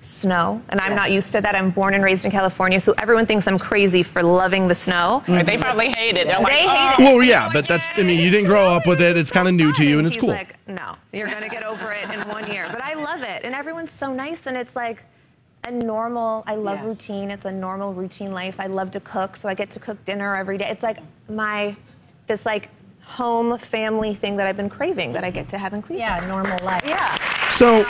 snow 0.01 0.62
and 0.70 0.81
I'm 0.81 0.97
not 0.97 1.12
used 1.12 1.31
to 1.32 1.41
that. 1.43 1.55
I'm 1.55 1.70
born 1.70 1.93
and 1.95 2.03
raised 2.03 2.24
in 2.24 2.31
California, 2.31 2.81
so 2.81 2.95
everyone 2.99 3.27
thinks 3.27 3.47
I'm 3.47 3.59
crazy 3.59 4.03
for 4.03 4.23
loving 4.23 4.66
the 4.66 4.74
snow. 4.74 5.23
They 5.27 5.32
mm-hmm. 5.32 5.62
probably 5.62 5.91
hate 5.91 6.16
it. 6.16 6.27
They're 6.27 6.41
like, 6.41 6.55
They 6.55 6.66
oh. 6.66 6.95
it. 6.99 6.99
Well, 6.99 7.23
yeah, 7.23 7.51
but 7.53 7.69
that's, 7.69 7.89
I 7.97 8.03
mean, 8.03 8.19
you 8.19 8.31
didn't 8.31 8.47
grow 8.47 8.66
up 8.66 8.86
with 8.86 9.01
it. 9.03 9.16
It's 9.16 9.31
kind 9.31 9.47
of 9.47 9.55
new 9.55 9.73
to 9.74 9.85
you 9.85 9.99
and 9.99 10.07
it's 10.07 10.16
He's 10.16 10.23
cool. 10.23 10.31
Like, 10.31 10.57
no, 10.66 10.95
you're 11.12 11.28
gonna 11.28 11.51
get 11.51 11.62
over 11.62 11.93
it 11.93 12.11
in 12.11 12.27
one 12.28 12.51
year. 12.51 12.66
But 12.73 12.82
I 12.82 12.95
love 12.95 13.23
it, 13.23 13.45
and 13.45 13.55
everyone's 13.55 13.93
so 13.93 14.12
nice, 14.12 14.47
and 14.47 14.57
it's 14.57 14.74
like 14.74 15.03
a 15.65 15.70
normal. 15.70 16.45
I 16.47 16.55
love 16.57 16.78
Yeah. 16.78 16.86
routine. 16.86 17.31
It's 17.31 17.45
a 17.45 17.53
normal 17.53 17.93
routine 17.93 18.32
life. 18.32 18.57
I 18.59 18.69
love 18.69 18.91
to 18.93 19.01
cook, 19.01 19.36
so 19.36 19.49
I 19.51 19.55
get 19.55 19.70
to 19.70 19.81
cook 19.81 20.03
dinner 20.05 20.35
every 20.35 20.57
day. 20.59 20.69
It's 20.70 20.82
like 20.82 20.99
my 21.28 21.77
this 22.27 22.47
like 22.47 22.70
home 23.15 23.59
family 23.59 24.15
thing 24.15 24.36
that 24.36 24.47
I've 24.47 24.57
been 24.57 24.69
craving 24.69 25.12
that 25.12 25.23
I 25.23 25.31
get 25.31 25.49
to 25.51 25.59
have 25.59 25.73
in 25.73 25.82
Cleveland. 25.82 26.23
Yeah, 26.23 26.28
normal 26.28 26.59
life. 26.65 26.82
Yeah. 26.85 27.16
So 27.49 27.85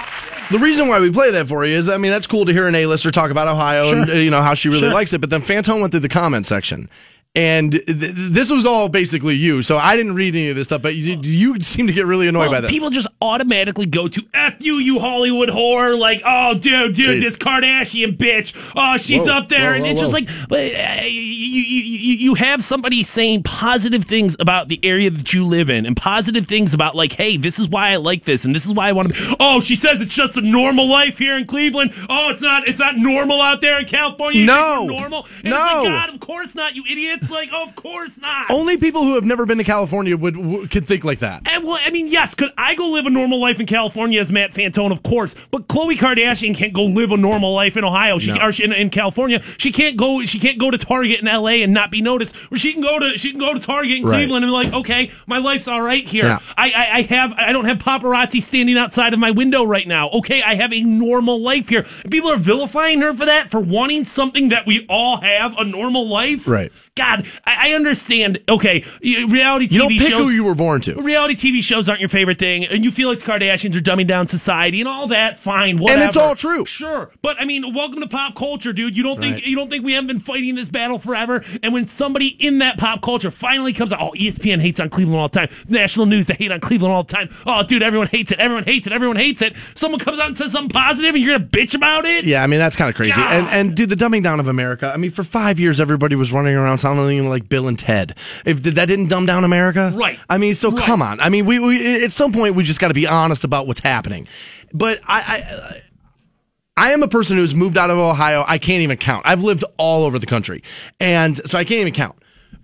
the 0.51 0.59
reason 0.59 0.89
why 0.89 1.01
we 1.01 1.11
play 1.11 1.31
that 1.31 1.49
for 1.49 1.65
you 1.65 1.75
is, 1.75 1.89
I 1.89 1.97
mean, 1.97 2.11
that's 2.11 2.27
cool 2.27 2.45
to 2.45 2.53
hear 2.53 2.69
an 2.69 2.75
A-lister 2.75 3.11
talk 3.11 3.31
about 3.31 3.49
Ohio 3.49 3.91
and 3.91 4.11
uh, 4.11 4.15
you 4.15 4.31
know 4.31 4.43
how 4.43 4.53
she 4.53 4.69
really 4.69 4.91
likes 4.91 5.15
it. 5.15 5.21
But 5.21 5.31
then 5.31 5.41
Fantone 5.41 5.81
went 5.81 5.93
through 5.93 6.01
the 6.01 6.09
comment 6.11 6.45
section, 6.45 6.91
and 7.37 7.73
th- 7.73 7.85
th- 7.87 7.99
this 8.15 8.51
was 8.51 8.65
all 8.65 8.89
basically 8.89 9.35
you. 9.35 9.63
So 9.63 9.77
I 9.77 9.97
didn't 9.97 10.15
read 10.15 10.35
any 10.35 10.51
of 10.51 10.57
this 10.57 10.69
stuff, 10.69 10.83
but 10.83 10.95
you, 10.95 11.19
you 11.23 11.59
seem 11.61 11.87
to 11.89 11.93
get 11.93 12.07
really 12.07 12.29
annoyed 12.29 12.47
by 12.47 12.53
Well, 12.53 12.63
this. 12.63 12.71
people 12.71 12.91
just 12.91 13.09
automatically 13.21 13.87
go 13.87 14.07
to 14.07 14.23
F 14.33 14.55
you, 14.61 14.77
you 14.77 15.01
Hollywood 15.01 15.49
whore. 15.49 15.99
Like, 15.99 16.23
oh, 16.25 16.55
dude, 16.55 16.95
dude, 16.95 17.21
Jeez. 17.21 17.23
this 17.25 17.37
Kardashian 17.37 18.17
bitch. 18.17 18.55
Oh, 18.77 18.97
she's 18.99 19.23
Whoa, 19.27 19.33
up 19.39 19.49
there. 19.49 19.71
whoa, 19.71 19.75
and 19.75 19.85
whoa, 19.85 19.91
it's 19.91 20.01
just 20.01 20.13
like, 20.13 20.29
but, 20.49 20.61
uh, 20.75 21.01
you, 21.03 21.11
you, 21.11 22.15
you, 22.17 22.35
have 22.35 22.63
somebody 22.65 23.03
saying 23.03 23.43
positive 23.43 24.05
things 24.05 24.37
about 24.39 24.69
the 24.69 24.79
area 24.85 25.11
that 25.11 25.33
you 25.33 25.45
live 25.45 25.71
in 25.71 25.87
and 25.87 25.97
positive 25.97 26.47
things 26.47 26.73
about, 26.75 26.95
like, 26.95 27.13
hey, 27.15 27.37
this 27.37 27.59
is 27.59 27.67
why 27.69 27.91
I 27.91 27.97
like 27.97 28.25
this 28.25 28.45
and 28.45 28.55
this 28.55 28.65
is 28.67 28.73
why 28.73 28.89
I 28.89 28.93
want 28.93 29.15
to. 29.15 29.37
Oh, 29.41 29.61
she 29.61 29.75
says 29.77 30.01
it's 30.01 30.15
just 30.15 30.37
a 30.37 30.41
normal 30.41 30.89
life 30.89 31.19
here 31.19 31.37
in 31.37 31.47
Cleveland. 31.47 31.93
Oh, 32.09 32.31
it's 32.31 32.43
not, 32.43 32.69
it's 32.69 32.79
not 32.79 32.97
normal 32.97 33.41
out 33.41 33.61
there 33.61 33.81
in 33.81 33.87
California. 33.87 34.41
You 34.41 34.47
No. 34.47 34.85
normal. 34.87 35.27
And 35.43 35.51
No. 35.51 35.57
Like, 35.57 35.85
God, 35.85 36.11
of 36.15 36.21
course 36.21 36.55
not, 36.55 36.77
you 36.77 36.85
idiots. 36.89 37.24
Like, 37.31 37.51
oh, 37.53 37.65
of 37.65 37.75
course 37.75 38.19
not. 38.19 38.51
Only 38.51 38.77
people 38.77 39.03
who 39.05 39.15
have 39.15 39.25
never 39.25 39.47
been 39.47 39.59
to 39.59 39.65
California 39.65 40.17
would, 40.17 40.37
would 40.37 40.71
could 40.71 40.87
think 40.87 41.05
like 41.05 41.21
that. 41.21 41.43
And 41.51 41.65
well, 41.65 41.79
I 41.85 41.91
mean, 41.91 42.09
yes, 42.09 42.35
could 42.35 42.53
I 42.57 42.75
go 42.75 42.89
live 42.91 43.07
a 43.07 43.11
normal 43.11 43.41
life 43.41 43.61
in 43.61 43.67
California 43.67 44.21
as 44.21 44.31
Matt 44.31 44.53
Fantone? 44.53 44.93
Of 44.93 45.03
course, 45.03 45.35
but 45.51 45.69
Khloe 45.69 45.97
Kardashian 45.97 46.55
can't 46.55 46.73
go 46.73 46.85
live 46.85 47.11
a 47.11 47.17
normal 47.17 47.55
life 47.55 47.77
in 47.77 47.85
Ohio. 47.85 48.19
She 48.19 48.33
No. 48.33 48.47
or 48.47 48.53
she, 48.53 48.65
in, 48.65 48.73
in 48.73 48.91
California. 48.91 49.43
She 49.59 49.73
can't 49.73 49.97
go. 49.97 50.23
She 50.25 50.39
can't 50.39 50.59
go 50.59 50.71
to 50.71 50.79
Target 50.79 51.21
in 51.21 51.29
L.A. 51.29 51.63
and 51.63 51.73
not 51.73 51.91
be 51.91 52.01
noticed. 52.03 52.35
Or 52.51 52.57
she 52.59 52.73
can 52.73 52.83
go 52.83 52.99
to 52.99 53.19
she 53.19 53.31
can 53.31 53.41
go 53.41 53.53
to 53.55 53.61
Target 53.61 53.99
in 53.99 54.05
Right. 54.05 54.17
Cleveland 54.17 54.45
and 54.45 54.51
be 54.51 54.55
like, 54.55 54.73
okay, 54.73 55.11
my 55.27 55.39
life's 55.39 55.69
all 55.69 55.81
right 55.83 56.07
here. 56.07 56.25
Yeah. 56.25 56.39
I, 56.57 56.71
I 56.71 56.91
I 56.99 57.03
have 57.03 57.33
I 57.35 57.53
don't 57.53 57.65
have 57.65 57.79
paparazzi 57.79 58.43
standing 58.43 58.77
outside 58.79 59.13
of 59.15 59.19
my 59.19 59.31
window 59.31 59.65
right 59.65 59.87
now. 59.87 60.11
Okay, 60.11 60.43
I 60.43 60.55
have 60.57 60.73
a 60.73 60.81
normal 60.83 61.41
life 61.43 61.69
here. 61.69 61.87
And 62.03 62.11
people 62.13 62.31
are 62.31 62.37
vilifying 62.37 63.01
her 63.01 63.13
for 63.15 63.25
that 63.27 63.51
for 63.51 63.61
wanting 63.61 64.05
something 64.05 64.49
that 64.51 64.67
we 64.67 64.87
all 64.89 65.21
have 65.21 65.57
a 65.59 65.65
normal 65.65 66.07
life. 66.09 66.47
Right. 66.47 66.73
God, 66.97 67.27
I, 67.45 67.71
I 67.71 67.73
understand. 67.75 68.39
Okay, 68.49 68.85
reality 69.03 69.67
TV 69.67 69.73
You 69.73 69.79
don't 69.79 69.89
pick 69.91 70.09
shows 70.09 70.23
who 70.23 70.31
you 70.31 70.45
were 70.45 70.55
born 70.55 70.81
to. 70.83 70.95
reality 71.03 71.35
TV 71.35 71.61
shows 71.63 71.89
aren't 71.89 72.01
your 72.01 72.09
favorite 72.09 72.39
thing, 72.39 72.65
and 72.67 72.85
you 72.85 72.93
feel 72.93 73.09
like 73.09 73.19
the 73.19 73.25
Kardashians 73.25 73.75
are 73.75 73.81
dumbing 73.81 74.07
down 74.07 74.29
society 74.29 74.81
and 74.81 74.89
all 74.89 75.09
that. 75.09 75.39
Fine, 75.39 75.79
whatever. 75.79 76.01
And 76.03 76.09
it's 76.09 76.17
all 76.17 76.37
true. 76.37 76.65
Sure, 76.65 77.11
but 77.21 77.37
I 77.41 77.47
mean, 77.47 77.75
welcome 77.75 78.01
to 78.01 78.07
pop 78.07 78.37
culture, 78.37 78.73
dude. 78.73 78.97
You 78.97 79.03
don't 79.03 79.19
think 79.21 79.35
Right. 79.37 79.47
you 79.47 79.57
don't 79.57 79.71
think 79.71 79.85
we 79.85 79.93
haven't 79.95 80.07
been 80.07 80.21
fighting 80.21 80.55
this 80.55 80.69
battle 80.69 80.99
forever? 81.01 81.43
And 81.65 81.73
when 81.73 81.87
somebody 81.89 82.29
in 82.29 82.59
that 82.59 82.79
pop 82.79 83.03
culture 83.03 83.31
finally 83.33 83.73
comes 83.73 83.93
out, 83.93 84.01
oh, 84.01 84.13
ESPN 84.17 84.61
hates 84.61 84.79
on 84.79 84.89
Cleveland 84.89 85.19
all 85.21 85.29
the 85.29 85.41
time. 85.41 85.49
National 85.69 86.07
news 86.07 86.29
they 86.29 86.35
hate 86.35 86.53
on 86.53 86.61
Cleveland 86.61 86.95
all 86.95 87.03
the 87.03 87.13
time. 87.13 87.29
Oh, 87.45 87.63
dude, 87.65 87.83
everyone 87.83 88.07
hates 88.09 88.31
it. 88.31 88.39
Everyone 88.39 88.63
hates 88.65 88.87
it. 88.87 88.93
Everyone 88.93 89.17
hates 89.17 89.43
it. 89.43 89.57
Someone 89.75 89.99
comes 89.99 90.21
out 90.21 90.29
and 90.29 90.37
says 90.37 90.53
something 90.53 90.71
positive, 90.71 91.15
and 91.17 91.25
you're 91.25 91.37
gonna 91.39 91.51
bitch 91.51 91.75
about 91.75 92.05
it. 92.05 92.25
Yeah, 92.25 92.45
I 92.45 92.47
mean 92.47 92.61
that's 92.61 92.77
kind 92.77 92.89
of 92.89 92.95
crazy. 92.95 93.21
God. 93.21 93.33
And 93.33 93.49
and 93.49 93.77
dude, 93.77 93.89
the 93.91 93.97
dumbing 93.97 94.23
down 94.23 94.39
of 94.39 94.47
America. 94.47 94.93
I 94.95 94.97
mean, 94.97 95.11
for 95.11 95.25
five 95.25 95.59
years, 95.59 95.81
everybody 95.81 96.15
was 96.15 96.31
running 96.31 96.55
around 96.55 96.79
sounding 96.85 97.29
like 97.29 97.49
Bill 97.49 97.67
and 97.69 97.79
Ted. 97.79 98.17
If 98.45 98.63
that 98.63 98.87
didn't 98.87 99.09
dumb 99.09 99.27
down 99.27 99.45
America, 99.45 99.93
Right. 99.95 100.19
I 100.29 100.39
mean, 100.39 100.55
so 100.55 100.71
Right. 100.71 100.85
come 100.85 101.03
on. 101.03 101.19
I 101.21 101.29
mean, 101.31 101.47
we, 101.47 101.59
we 101.59 102.05
at 102.05 102.13
some 102.13 102.33
point 102.33 102.55
we 102.55 102.63
just 102.65 102.81
got 102.81 102.89
to 102.89 102.95
be 102.95 103.07
honest 103.07 103.45
about 103.45 103.67
what's 103.67 103.81
happening. 103.81 104.29
But 104.73 104.99
I, 105.07 105.21
I 105.27 105.81
I 106.77 106.91
am 106.93 107.03
a 107.03 107.09
person 107.09 107.37
who's 107.37 107.55
moved 107.55 107.79
out 107.79 107.91
of 107.91 107.99
Ohio. 107.99 108.45
I 108.47 108.59
can't 108.59 108.83
even 108.83 108.97
count. 108.97 109.25
I've 109.27 109.43
lived 109.43 109.65
all 109.77 110.05
over 110.05 110.19
the 110.19 110.27
country, 110.27 110.63
and 111.01 111.37
so 111.49 111.57
I 111.59 111.65
can't 111.65 111.81
even 111.81 111.93
count. 111.95 112.17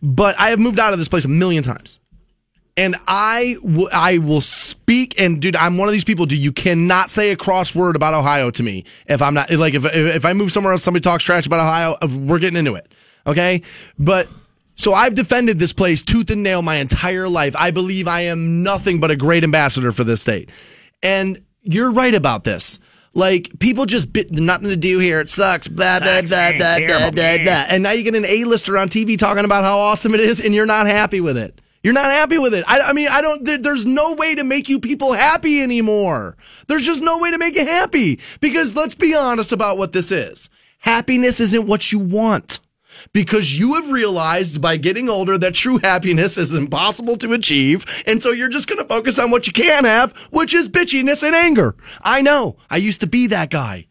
But 0.02 0.38
I 0.38 0.50
have 0.50 0.58
moved 0.58 0.78
out 0.80 0.92
of 0.92 0.98
this 0.98 1.08
place 1.08 1.24
a 1.24 1.28
million 1.28 1.62
times. 1.62 2.00
And 2.76 2.96
I, 3.06 3.56
w- 3.62 3.88
I 3.92 4.18
will 4.18 4.40
speak. 4.40 5.20
And 5.20 5.42
dude, 5.42 5.54
I'm 5.56 5.76
one 5.76 5.86
of 5.88 5.92
these 5.92 6.04
people. 6.04 6.24
Dude, 6.24 6.38
you 6.38 6.52
cannot 6.52 7.10
say 7.10 7.30
a 7.30 7.36
cross 7.36 7.74
word 7.74 7.94
about 7.96 8.14
Ohio 8.14 8.50
to 8.52 8.62
me 8.62 8.84
if 9.06 9.20
I'm 9.20 9.34
not 9.34 9.50
like 9.50 9.74
if 9.74 9.84
if, 9.84 9.94
if 10.16 10.24
I 10.24 10.32
move 10.32 10.50
somewhere 10.50 10.72
else, 10.72 10.82
somebody 10.82 11.02
talks 11.02 11.22
trash 11.22 11.46
about 11.46 11.60
Ohio, 11.60 11.96
uh, 12.00 12.08
we're 12.08 12.38
getting 12.38 12.56
into 12.58 12.74
it. 12.76 12.89
Okay, 13.26 13.62
but 13.98 14.28
so 14.76 14.94
I've 14.94 15.14
defended 15.14 15.58
this 15.58 15.72
place 15.72 16.02
tooth 16.02 16.30
and 16.30 16.42
nail 16.42 16.62
my 16.62 16.76
entire 16.76 17.28
life. 17.28 17.54
I 17.58 17.70
believe 17.70 18.08
I 18.08 18.22
am 18.22 18.62
nothing 18.62 18.98
but 18.98 19.10
a 19.10 19.16
great 19.16 19.44
ambassador 19.44 19.92
for 19.92 20.04
this 20.04 20.22
state. 20.22 20.50
And 21.02 21.42
you're 21.62 21.90
right 21.90 22.14
about 22.14 22.44
this. 22.44 22.78
Like 23.12 23.58
people 23.58 23.86
just 23.86 24.12
bit 24.12 24.30
nothing 24.30 24.68
to 24.68 24.76
do 24.76 24.98
here. 24.98 25.20
It 25.20 25.28
sucks. 25.28 25.68
Blah 25.68 26.00
blah 26.00 26.22
blah 26.22 26.52
blah 26.56 26.78
blah 26.78 27.10
blah 27.10 27.38
blah. 27.38 27.64
And 27.68 27.82
now 27.82 27.90
you 27.90 28.04
get 28.04 28.14
an 28.14 28.24
A-lister 28.24 28.78
on 28.78 28.88
TV 28.88 29.18
talking 29.18 29.44
about 29.44 29.64
how 29.64 29.78
awesome 29.78 30.14
it 30.14 30.20
is, 30.20 30.40
and 30.40 30.54
you're 30.54 30.66
not 30.66 30.86
happy 30.86 31.20
with 31.20 31.36
it. 31.36 31.60
You're 31.82 31.94
not 31.94 32.10
happy 32.10 32.38
with 32.38 32.54
it. 32.54 32.64
I, 32.68 32.80
I 32.80 32.92
mean, 32.92 33.08
I 33.10 33.20
don't. 33.20 33.44
There, 33.44 33.58
there's 33.58 33.84
no 33.84 34.14
way 34.14 34.34
to 34.34 34.44
make 34.44 34.68
you 34.68 34.78
people 34.78 35.12
happy 35.12 35.60
anymore. 35.60 36.36
There's 36.68 36.84
just 36.84 37.02
no 37.02 37.18
way 37.18 37.30
to 37.32 37.38
make 37.38 37.56
you 37.56 37.66
happy 37.66 38.20
because 38.40 38.76
let's 38.76 38.94
be 38.94 39.14
honest 39.14 39.50
about 39.50 39.76
what 39.76 39.92
this 39.92 40.12
is. 40.12 40.48
Happiness 40.78 41.40
isn't 41.40 41.66
what 41.66 41.90
you 41.90 41.98
want. 41.98 42.60
Because 43.12 43.58
you 43.58 43.74
have 43.74 43.90
realized 43.90 44.60
by 44.60 44.76
getting 44.76 45.08
older 45.08 45.38
that 45.38 45.54
true 45.54 45.78
happiness 45.78 46.36
is 46.36 46.54
impossible 46.54 47.16
to 47.18 47.32
achieve. 47.32 47.84
And 48.06 48.22
so 48.22 48.30
you're 48.30 48.48
just 48.48 48.68
going 48.68 48.80
to 48.80 48.88
focus 48.88 49.18
on 49.18 49.30
what 49.30 49.46
you 49.46 49.52
can 49.52 49.84
have, 49.84 50.16
which 50.30 50.54
is 50.54 50.68
bitchiness 50.68 51.22
and 51.22 51.34
anger. 51.34 51.74
I 52.02 52.22
know. 52.22 52.56
I 52.70 52.76
used 52.76 53.00
to 53.02 53.06
be 53.06 53.26
that 53.28 53.50
guy. 53.50 53.86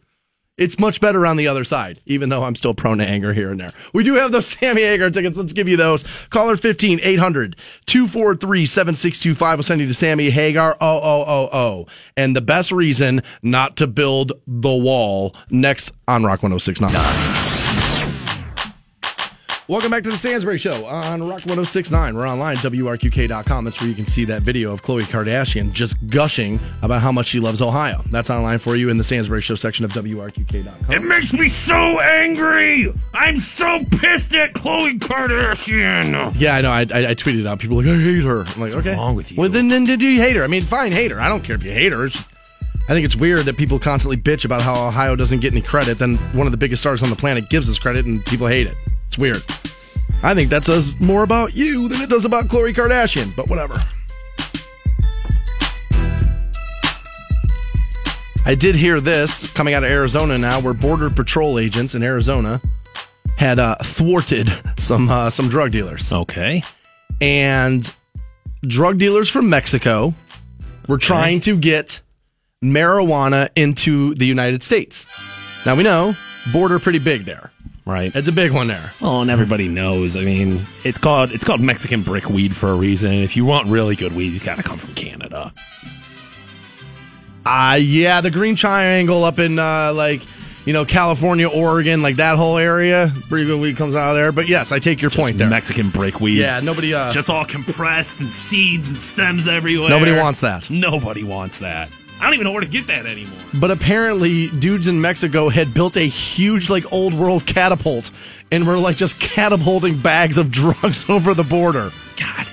It's 0.60 0.78
much 0.78 1.00
better 1.00 1.24
on 1.24 1.38
the 1.38 1.48
other 1.48 1.64
side, 1.64 2.00
even 2.04 2.28
though 2.28 2.44
I'm 2.44 2.54
still 2.54 2.74
prone 2.74 2.98
to 2.98 3.06
anger 3.06 3.32
here 3.32 3.50
and 3.50 3.58
there. 3.58 3.72
We 3.94 4.04
do 4.04 4.16
have 4.16 4.30
those 4.30 4.46
Sammy 4.58 4.82
Hagar 4.82 5.08
tickets. 5.08 5.38
Let's 5.38 5.54
give 5.54 5.68
you 5.68 5.78
those. 5.78 6.04
Caller 6.28 6.58
15 6.58 7.00
800 7.02 7.56
243 7.86 8.66
7625 8.66 9.58
will 9.58 9.62
send 9.62 9.80
you 9.80 9.86
to 9.86 9.94
Sammy 9.94 10.28
Hagar. 10.28 10.76
Oh, 10.78 11.00
oh, 11.02 11.24
oh, 11.26 11.48
oh. 11.50 11.86
And 12.14 12.36
the 12.36 12.42
best 12.42 12.72
reason 12.72 13.22
not 13.42 13.78
to 13.78 13.86
build 13.86 14.32
the 14.46 14.74
wall 14.74 15.34
next 15.48 15.92
on 16.06 16.24
Rock 16.24 16.42
1069. 16.42 17.49
Welcome 19.70 19.92
back 19.92 20.02
to 20.02 20.10
the 20.10 20.16
Stansbury 20.16 20.58
Show 20.58 20.84
on 20.84 21.20
Rock 21.20 21.46
1069. 21.46 22.16
We're 22.16 22.26
online, 22.26 22.56
at 22.56 22.64
WRQK.com. 22.64 23.64
That's 23.64 23.80
where 23.80 23.88
you 23.88 23.94
can 23.94 24.04
see 24.04 24.24
that 24.24 24.42
video 24.42 24.72
of 24.72 24.82
Khloe 24.82 25.02
Kardashian 25.02 25.72
just 25.72 25.94
gushing 26.08 26.58
about 26.82 27.00
how 27.02 27.12
much 27.12 27.28
she 27.28 27.38
loves 27.38 27.62
Ohio. 27.62 28.02
That's 28.10 28.30
online 28.30 28.58
for 28.58 28.74
you 28.74 28.88
in 28.88 28.98
the 28.98 29.04
Stansbury 29.04 29.42
Show 29.42 29.54
section 29.54 29.84
of 29.84 29.92
WRQK.com. 29.92 30.92
It 30.92 31.04
makes 31.04 31.32
me 31.32 31.48
so 31.48 32.00
angry. 32.00 32.92
I'm 33.14 33.38
so 33.38 33.84
pissed 33.92 34.34
at 34.34 34.54
Khloe 34.54 34.98
Kardashian. 34.98 36.32
Yeah, 36.34 36.56
I 36.56 36.60
know. 36.62 36.72
I, 36.72 36.80
I, 36.80 37.10
I 37.10 37.14
tweeted 37.14 37.46
out. 37.46 37.60
People 37.60 37.76
like, 37.76 37.86
I 37.86 37.94
hate 37.94 38.24
her. 38.24 38.40
I'm 38.40 38.60
like, 38.60 38.74
okay. 38.74 38.96
wrong 38.96 39.14
with 39.14 39.30
you? 39.30 39.36
Well, 39.36 39.50
then, 39.50 39.68
then 39.68 39.84
do 39.84 40.04
you 40.04 40.20
hate 40.20 40.34
her? 40.34 40.42
I 40.42 40.48
mean, 40.48 40.64
fine, 40.64 40.90
hate 40.90 41.12
her. 41.12 41.20
I 41.20 41.28
don't 41.28 41.44
care 41.44 41.54
if 41.54 41.62
you 41.62 41.70
hate 41.70 41.92
her. 41.92 42.06
It's 42.06 42.28
I 42.88 42.92
think 42.92 43.04
it's 43.04 43.14
weird 43.14 43.44
that 43.44 43.56
people 43.56 43.78
constantly 43.78 44.16
bitch 44.16 44.44
about 44.44 44.62
how 44.62 44.88
Ohio 44.88 45.14
doesn't 45.14 45.38
get 45.38 45.52
any 45.52 45.62
credit. 45.62 45.98
Then 45.98 46.16
one 46.32 46.48
of 46.48 46.50
the 46.50 46.56
biggest 46.56 46.82
stars 46.82 47.04
on 47.04 47.10
the 47.10 47.14
planet 47.14 47.48
gives 47.48 47.68
us 47.68 47.78
credit, 47.78 48.04
and 48.04 48.26
people 48.26 48.48
hate 48.48 48.66
it. 48.66 48.74
It's 49.10 49.18
weird. 49.18 49.42
I 50.22 50.34
think 50.34 50.50
that 50.50 50.64
says 50.64 51.00
more 51.00 51.24
about 51.24 51.56
you 51.56 51.88
than 51.88 52.00
it 52.00 52.08
does 52.08 52.24
about 52.24 52.44
Khloe 52.46 52.72
Kardashian, 52.72 53.34
but 53.34 53.50
whatever. 53.50 53.82
I 58.46 58.54
did 58.54 58.76
hear 58.76 59.00
this 59.00 59.52
coming 59.52 59.74
out 59.74 59.82
of 59.82 59.90
Arizona 59.90 60.38
now, 60.38 60.60
where 60.60 60.74
Border 60.74 61.10
Patrol 61.10 61.58
agents 61.58 61.96
in 61.96 62.04
Arizona 62.04 62.60
had 63.36 63.58
uh, 63.58 63.76
thwarted 63.82 64.48
some 64.78 65.10
uh, 65.10 65.28
some 65.28 65.48
drug 65.48 65.72
dealers, 65.72 66.12
Okay. 66.12 66.62
and 67.20 67.92
drug 68.62 68.98
dealers 68.98 69.28
from 69.28 69.50
Mexico 69.50 70.14
were 70.86 70.98
trying 70.98 71.40
to 71.40 71.56
get 71.56 72.00
marijuana 72.62 73.48
into 73.56 74.14
the 74.14 74.26
United 74.26 74.62
States. 74.62 75.06
Now 75.66 75.74
we 75.74 75.82
know 75.82 76.14
border 76.52 76.78
pretty 76.78 76.98
big 77.00 77.24
there. 77.24 77.50
Right. 77.90 78.14
It's 78.14 78.28
a 78.28 78.32
big 78.32 78.52
one 78.52 78.68
there. 78.68 78.92
Well, 79.00 79.20
and 79.20 79.30
everybody 79.32 79.66
knows. 79.66 80.16
I 80.16 80.20
mean, 80.20 80.64
it's 80.84 80.96
called 80.96 81.32
it's 81.32 81.42
called 81.42 81.60
Mexican 81.60 82.02
brick 82.02 82.30
weed 82.30 82.54
for 82.54 82.68
a 82.68 82.74
reason. 82.74 83.12
If 83.12 83.36
you 83.36 83.44
want 83.44 83.66
really 83.66 83.96
good 83.96 84.14
weed, 84.14 84.32
it's 84.32 84.44
got 84.44 84.58
to 84.58 84.62
come 84.62 84.78
from 84.78 84.94
Canada. 84.94 85.52
Uh 87.44 87.78
yeah, 87.80 88.20
the 88.20 88.30
Green 88.30 88.54
Triangle 88.54 89.24
up 89.24 89.38
in 89.38 89.58
uh, 89.58 89.92
like 89.94 90.22
you 90.66 90.72
know 90.72 90.84
California, 90.84 91.48
Oregon, 91.48 92.02
like 92.02 92.16
that 92.16 92.36
whole 92.36 92.58
area. 92.58 93.12
Pretty 93.28 93.46
good 93.46 93.60
weed 93.60 93.76
comes 93.76 93.94
out 93.94 94.10
of 94.10 94.14
there. 94.16 94.30
But 94.30 94.46
yes, 94.46 94.72
I 94.72 94.78
take 94.78 95.00
your 95.00 95.10
point 95.10 95.38
there. 95.38 95.48
Mexican 95.48 95.88
brick 95.88 96.20
weed. 96.20 96.38
yeah, 96.38 96.60
nobody. 96.60 96.94
Uh, 96.94 97.10
Just 97.10 97.28
all 97.30 97.44
compressed 97.44 98.20
and 98.20 98.28
seeds 98.28 98.90
and 98.90 98.98
stems 98.98 99.48
everywhere. 99.48 99.88
Nobody 99.88 100.12
wants 100.12 100.42
that. 100.42 100.68
Nobody 100.70 101.24
wants 101.24 101.58
that. 101.60 101.88
I 102.20 102.24
don't 102.24 102.34
even 102.34 102.44
know 102.44 102.52
where 102.52 102.60
to 102.60 102.66
get 102.68 102.86
that 102.88 103.06
anymore. 103.06 103.38
but 103.58 103.70
apparently, 103.70 104.48
dudes 104.48 104.86
in 104.88 105.00
Mexico 105.00 105.48
had 105.48 105.72
built 105.72 105.96
a 105.96 106.00
huge 106.00 106.68
like 106.68 106.92
old 106.92 107.14
world 107.14 107.46
catapult, 107.46 108.10
and 108.52 108.66
were 108.66 108.76
like 108.78 108.96
just 108.96 109.18
catapulting 109.20 109.98
bags 109.98 110.36
of 110.38 110.50
drugs 110.52 111.08
over 111.08 111.34
the 111.34 111.44
border. 111.44 111.90
God, 112.18 112.46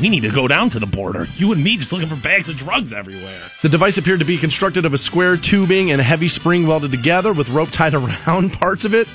we 0.00 0.08
need 0.10 0.20
to 0.20 0.30
go 0.30 0.46
down 0.46 0.68
to 0.70 0.78
the 0.78 0.86
border. 0.86 1.26
You 1.36 1.52
and 1.52 1.64
me 1.64 1.76
just 1.76 1.90
looking 1.92 2.08
for 2.08 2.16
bags 2.16 2.48
of 2.48 2.56
drugs 2.56 2.92
everywhere. 2.92 3.40
The 3.62 3.68
device 3.68 3.96
appeared 3.98 4.20
to 4.20 4.26
be 4.26 4.36
constructed 4.36 4.84
of 4.84 4.92
a 4.92 4.98
square 4.98 5.36
tubing 5.36 5.90
and 5.90 6.00
a 6.00 6.04
heavy 6.04 6.28
spring 6.28 6.66
welded 6.66 6.90
together 6.92 7.32
with 7.32 7.48
rope 7.48 7.70
tied 7.70 7.94
around 8.26 8.52
parts 8.52 8.84
of 8.84 8.94
it. 8.94 9.08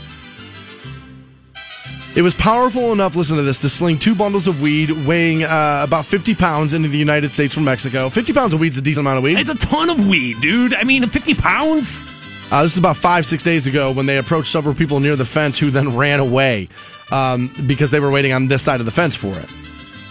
It 2.15 2.22
was 2.22 2.35
powerful 2.35 2.91
enough, 2.91 3.15
listen 3.15 3.38
to 3.38 3.44
this, 3.44 3.60
to 3.61 3.69
sling 3.69 3.98
two 3.98 4.14
bundles 4.14 4.45
of 4.45 4.61
weed 4.61 4.91
weighing 4.91 5.44
uh, 5.44 5.81
about 5.84 6.06
50 6.06 6.35
pounds 6.35 6.73
into 6.73 6.88
the 6.88 6.98
United 6.98 7.34
States 7.34 7.56
from 7.56 7.64
Mexico. 7.64 8.07
50 8.07 8.34
pounds 8.34 8.53
of 8.53 8.60
weed's 8.60 8.76
is 8.76 8.81
a 8.81 8.84
decent 8.84 9.03
amount 9.03 9.18
of 9.18 9.23
weed. 9.23 9.40
It's 9.40 9.49
a 9.49 9.57
ton 9.57 9.90
of 9.90 10.07
weed, 10.07 10.40
dude. 10.40 10.76
I 10.76 10.84
mean, 10.84 11.02
50 11.07 11.34
pounds? 11.34 12.03
Uh, 12.52 12.61
this 12.61 12.73
is 12.73 12.77
about 12.77 12.98
five, 12.98 13.26
six 13.26 13.41
days 13.41 13.65
ago 13.65 13.91
when 13.91 14.06
they 14.06 14.19
approached 14.19 14.52
several 14.52 14.76
people 14.76 14.99
near 14.99 15.15
the 15.15 15.26
fence 15.26 15.57
who 15.57 15.72
then 15.72 15.95
ran 15.95 16.19
away 16.19 16.69
um, 17.10 17.52
because 17.65 17.90
they 17.90 17.99
were 17.99 18.11
waiting 18.11 18.31
on 18.31 18.48
this 18.48 18.61
side 18.61 18.80
of 18.80 18.85
the 18.85 18.91
fence 18.91 19.15
for 19.15 19.35
it. 19.40 19.49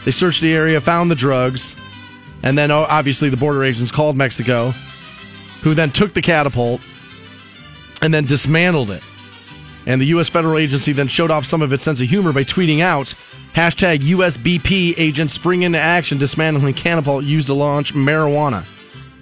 They 0.05 0.11
searched 0.11 0.41
the 0.41 0.53
area, 0.53 0.81
found 0.81 1.09
the 1.09 1.15
drugs, 1.15 1.77
and 2.43 2.59
then 2.59 2.73
oh, 2.73 2.85
obviously 2.89 3.29
the 3.29 3.37
border 3.37 3.63
agents 3.63 3.93
called 3.93 4.17
Mexico, 4.17 4.71
who 5.63 5.73
then 5.75 5.93
took 5.93 6.15
the 6.15 6.23
catapult 6.23 6.81
and 8.03 8.13
then 8.13 8.25
dismantled 8.25 8.91
it. 8.91 9.05
And 9.87 10.01
the 10.01 10.07
U.S. 10.07 10.29
federal 10.29 10.59
agency 10.59 10.93
then 10.93 11.09
showed 11.09 11.31
off 11.31 11.45
some 11.45 11.61
of 11.63 11.73
its 11.73 11.83
sense 11.83 12.01
of 12.01 12.09
humor 12.09 12.33
by 12.33 12.45
tweeting 12.45 12.81
out 12.81 13.15
hashtag 13.55 13.99
USBP 13.99 14.95
agents 14.97 15.35
spring 15.35 15.63
into 15.63 15.79
action 15.79 16.19
dismantling 16.19 16.75
catapult 16.75 17.25
used 17.25 17.49
to 17.49 17.55
launch 17.55 17.93
marijuana. 17.95 18.65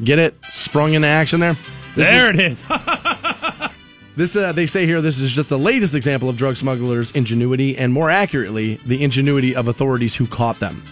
Get 0.05 0.19
it? 0.19 0.35
Sprung 0.51 0.93
into 0.95 1.09
action 1.09 1.41
there? 1.41 1.57
This 1.97 2.09
is- 2.09 2.15
there 2.15 2.31
it 2.31 2.41
is. 2.41 2.63
this 4.17 4.37
uh, 4.37 4.53
they 4.53 4.67
say 4.67 4.87
here 4.87 5.01
this 5.01 5.19
is 5.19 5.33
just 5.33 5.49
the 5.49 5.59
latest 5.59 5.95
example 5.95 6.29
of 6.29 6.37
drug 6.37 6.57
smugglers' 6.57 7.11
ingenuity, 7.13 7.77
and 7.77 7.93
more 7.93 8.11
accurately, 8.11 8.75
the 8.87 9.03
ingenuity 9.03 9.55
of 9.57 9.69
authorities 9.69 10.15
who 10.15 10.27
caught 10.27 10.59
them. 10.61 10.83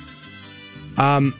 Um, 0.97 1.35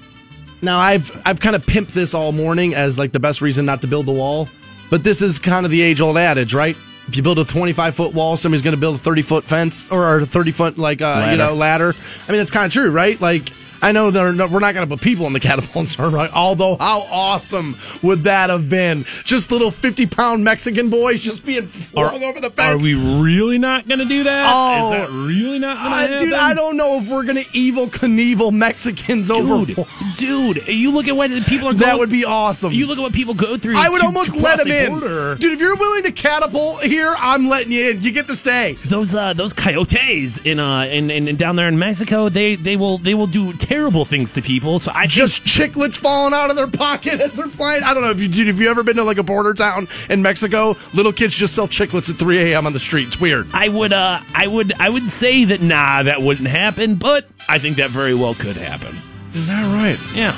now 0.63 0.79
I've 0.79 1.11
I've 1.25 1.41
kind 1.41 1.57
of 1.57 1.65
pimped 1.65 1.89
this 1.93 2.15
all 2.15 2.33
morning 2.33 2.75
as 2.75 2.99
like 2.99 3.13
the 3.13 3.21
best 3.21 3.41
reason 3.41 3.65
not 3.67 3.81
to 3.83 3.87
build 3.87 4.07
the 4.07 4.13
wall, 4.13 4.49
but 4.91 5.03
this 5.03 5.23
is 5.23 5.39
kind 5.39 5.65
of 5.67 5.71
the 5.73 5.81
age 5.83 6.01
old 6.01 6.17
adage, 6.17 6.55
right? 6.55 6.77
If 7.09 7.17
you 7.17 7.23
build 7.23 7.39
a 7.39 7.45
25 7.45 7.95
foot 7.95 8.13
wall, 8.15 8.37
somebody's 8.37 8.63
going 8.63 8.75
to 8.75 8.81
build 8.81 8.97
a 8.97 8.99
30 8.99 9.23
foot 9.23 9.45
fence 9.45 9.91
or 9.91 10.19
a 10.19 10.27
30 10.27 10.51
foot 10.53 10.79
like 10.79 11.01
uh, 11.01 11.29
you 11.31 11.39
know 11.39 11.55
ladder. 11.55 11.95
I 12.29 12.33
mean, 12.33 12.41
it's 12.41 12.51
kind 12.51 12.67
of 12.67 12.73
true, 12.73 12.91
right? 12.91 13.21
Like. 13.21 13.51
I 13.81 13.93
know 13.93 14.11
they're 14.11 14.33
no, 14.33 14.47
we're 14.47 14.61
not 14.61 14.75
going 14.75 14.89
to 14.89 14.97
put 14.97 15.03
people 15.03 15.27
in 15.27 15.33
the 15.33 15.41
catapults, 15.49 15.99
right? 15.99 16.31
Although, 16.33 16.77
how 16.77 17.01
awesome 17.11 17.77
would 18.03 18.21
that 18.25 18.51
have 18.51 18.69
been? 18.69 19.05
Just 19.25 19.51
little 19.51 19.71
fifty-pound 19.71 20.43
Mexican 20.45 20.91
boys 20.91 21.23
just 21.23 21.45
being 21.45 21.67
flung 21.67 22.23
over 22.23 22.41
the 22.41 22.51
fence. 22.51 22.83
Are 22.83 22.87
we 22.87 22.95
really 22.95 23.59
not 23.59 23.87
going 23.89 24.01
to 24.01 24.05
do 24.05 24.25
that? 24.25 24.53
Oh. 24.53 24.93
Is 24.93 25.01
that 25.01 25.11
really 25.11 25.59
not 25.59 25.77
going 25.79 25.91
to 25.91 25.97
happen? 26.13 26.19
dude, 26.27 26.33
I 26.35 26.55
don't 26.55 26.77
know 26.77 26.97
if 26.99 27.09
we're 27.09 27.25
gonna 27.25 27.41
Evel 27.41 27.89
Knievel 27.89 28.53
Mexicans 28.53 29.31
over. 29.31 29.65
Dude, 29.67 29.87
dude, 30.19 30.69
you 30.69 30.91
look 30.91 31.09
at 31.09 31.17
what 31.17 31.31
people 31.47 31.69
are 31.69 31.73
going 31.73 31.79
That 31.79 31.99
would 31.99 32.11
be 32.11 32.25
awesome. 32.25 32.73
You 32.73 32.87
look 32.87 32.99
at 32.99 33.03
what 33.03 33.13
people 33.13 33.35
go 33.35 33.57
through. 33.57 33.77
I 33.77 33.89
would 33.89 34.01
to- 34.01 34.07
almost 34.07 34.35
to 34.35 34.41
let 34.41 34.59
them 34.59 34.69
in, 34.69 34.91
border. 34.91 35.35
dude. 35.37 35.53
If 35.53 35.61
you're 35.61 35.77
willing 35.77 36.03
to 36.05 36.13
catapult 36.13 36.83
here, 36.83 37.15
I'm 37.19 37.49
letting 37.49 37.73
you 37.73 37.91
in. 37.91 38.03
You 38.03 38.13
get 38.13 38.27
to 38.29 38.35
stay. 38.35 38.75
Those 38.85 39.15
uh, 39.15 39.33
those 39.35 39.53
coyotes 39.53 40.39
in 40.39 40.59
uh 40.61 40.83
in, 40.85 41.11
in, 41.11 41.29
in 41.29 41.37
down 41.37 41.57
there 41.57 41.69
in 41.69 41.79
Mexico, 41.79 42.29
they 42.29 42.57
they 42.57 42.77
will 42.77 42.99
they 42.99 43.15
will 43.15 43.27
do 43.27 43.53
terrible 43.69 44.05
things 44.05 44.33
to 44.33 44.43
people. 44.43 44.81
So 44.81 44.91
I 44.95 45.03
think- 45.03 45.13
Just 45.13 45.45
chiclets 45.45 45.97
falling 45.97 46.33
out 46.35 46.51
of 46.51 46.57
their 46.57 46.67
pocket 46.67 47.21
as 47.21 47.35
they're 47.35 47.47
flying. 47.49 47.83
I 47.83 47.95
don't 47.95 48.03
know 48.03 48.11
if 48.11 48.21
you 48.21 48.29
dude, 48.29 48.49
if 48.49 48.59
you 48.61 48.69
ever 48.71 48.83
been 48.83 48.97
to 48.97 49.05
like 49.05 49.19
a 49.19 49.23
border 49.23 49.55
town 49.55 49.87
in 50.09 50.23
Mexico. 50.23 50.77
Little 50.95 51.13
kids 51.13 51.35
just 51.35 51.55
sell 51.55 51.69
chiclets 51.69 52.09
at 52.11 52.17
3 52.17 52.39
a.m. 52.53 52.67
on 52.67 52.73
the 52.73 52.81
street. 52.81 53.09
It's 53.09 53.21
weird. 53.21 53.49
I 53.53 53.69
would 53.69 53.93
uh 53.93 54.21
I 54.35 54.47
would 54.47 54.73
I 54.81 54.89
would 54.89 55.11
say 55.11 55.45
that 55.45 55.61
nah 55.61 56.03
that 56.03 56.23
wouldn't 56.23 56.49
happen, 56.49 56.95
but 56.97 57.27
I 57.49 57.59
think 57.59 57.77
that 57.77 57.91
very 57.91 58.15
well 58.15 58.35
could 58.35 58.57
happen. 58.57 58.97
Is 59.35 59.47
that 59.47 59.65
right? 59.75 60.17
Yeah, 60.17 60.37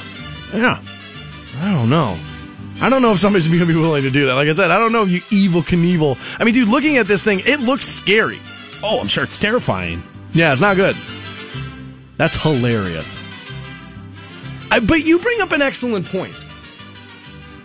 yeah. 0.53 0.83
I 1.61 1.73
don't 1.73 1.89
know. 1.91 2.17
I 2.83 2.89
don't 2.89 3.03
know 3.03 3.13
if 3.13 3.21
somebody's 3.21 3.47
gonna 3.53 3.67
be 3.67 3.75
willing 3.77 4.03
to 4.03 4.11
do 4.11 4.27
that. 4.27 4.35
Like 4.35 4.49
I 4.49 4.53
said, 4.53 4.71
I 4.71 4.79
don't 4.79 4.93
know 4.93 5.03
if 5.05 5.11
you 5.11 5.21
Evel 5.49 5.63
Knievel. 5.63 6.17
I 6.41 6.45
mean, 6.45 6.55
dude, 6.55 6.69
looking 6.69 6.97
at 6.97 7.07
this 7.07 7.23
thing, 7.23 7.41
it 7.45 7.61
looks 7.61 7.87
scary. 7.87 8.39
Oh, 8.83 8.99
I'm 9.01 9.09
sure 9.09 9.23
it's 9.25 9.39
terrifying. 9.39 10.03
Yeah, 10.33 10.53
it's 10.53 10.61
not 10.63 10.77
good. 10.77 10.97
That's 12.21 12.37
hilarious. 12.37 13.23
I, 14.71 14.81
but 14.81 15.07
you 15.07 15.21
bring 15.21 15.41
up 15.41 15.53
an 15.53 15.63
excellent 15.63 16.05
point. 16.05 16.35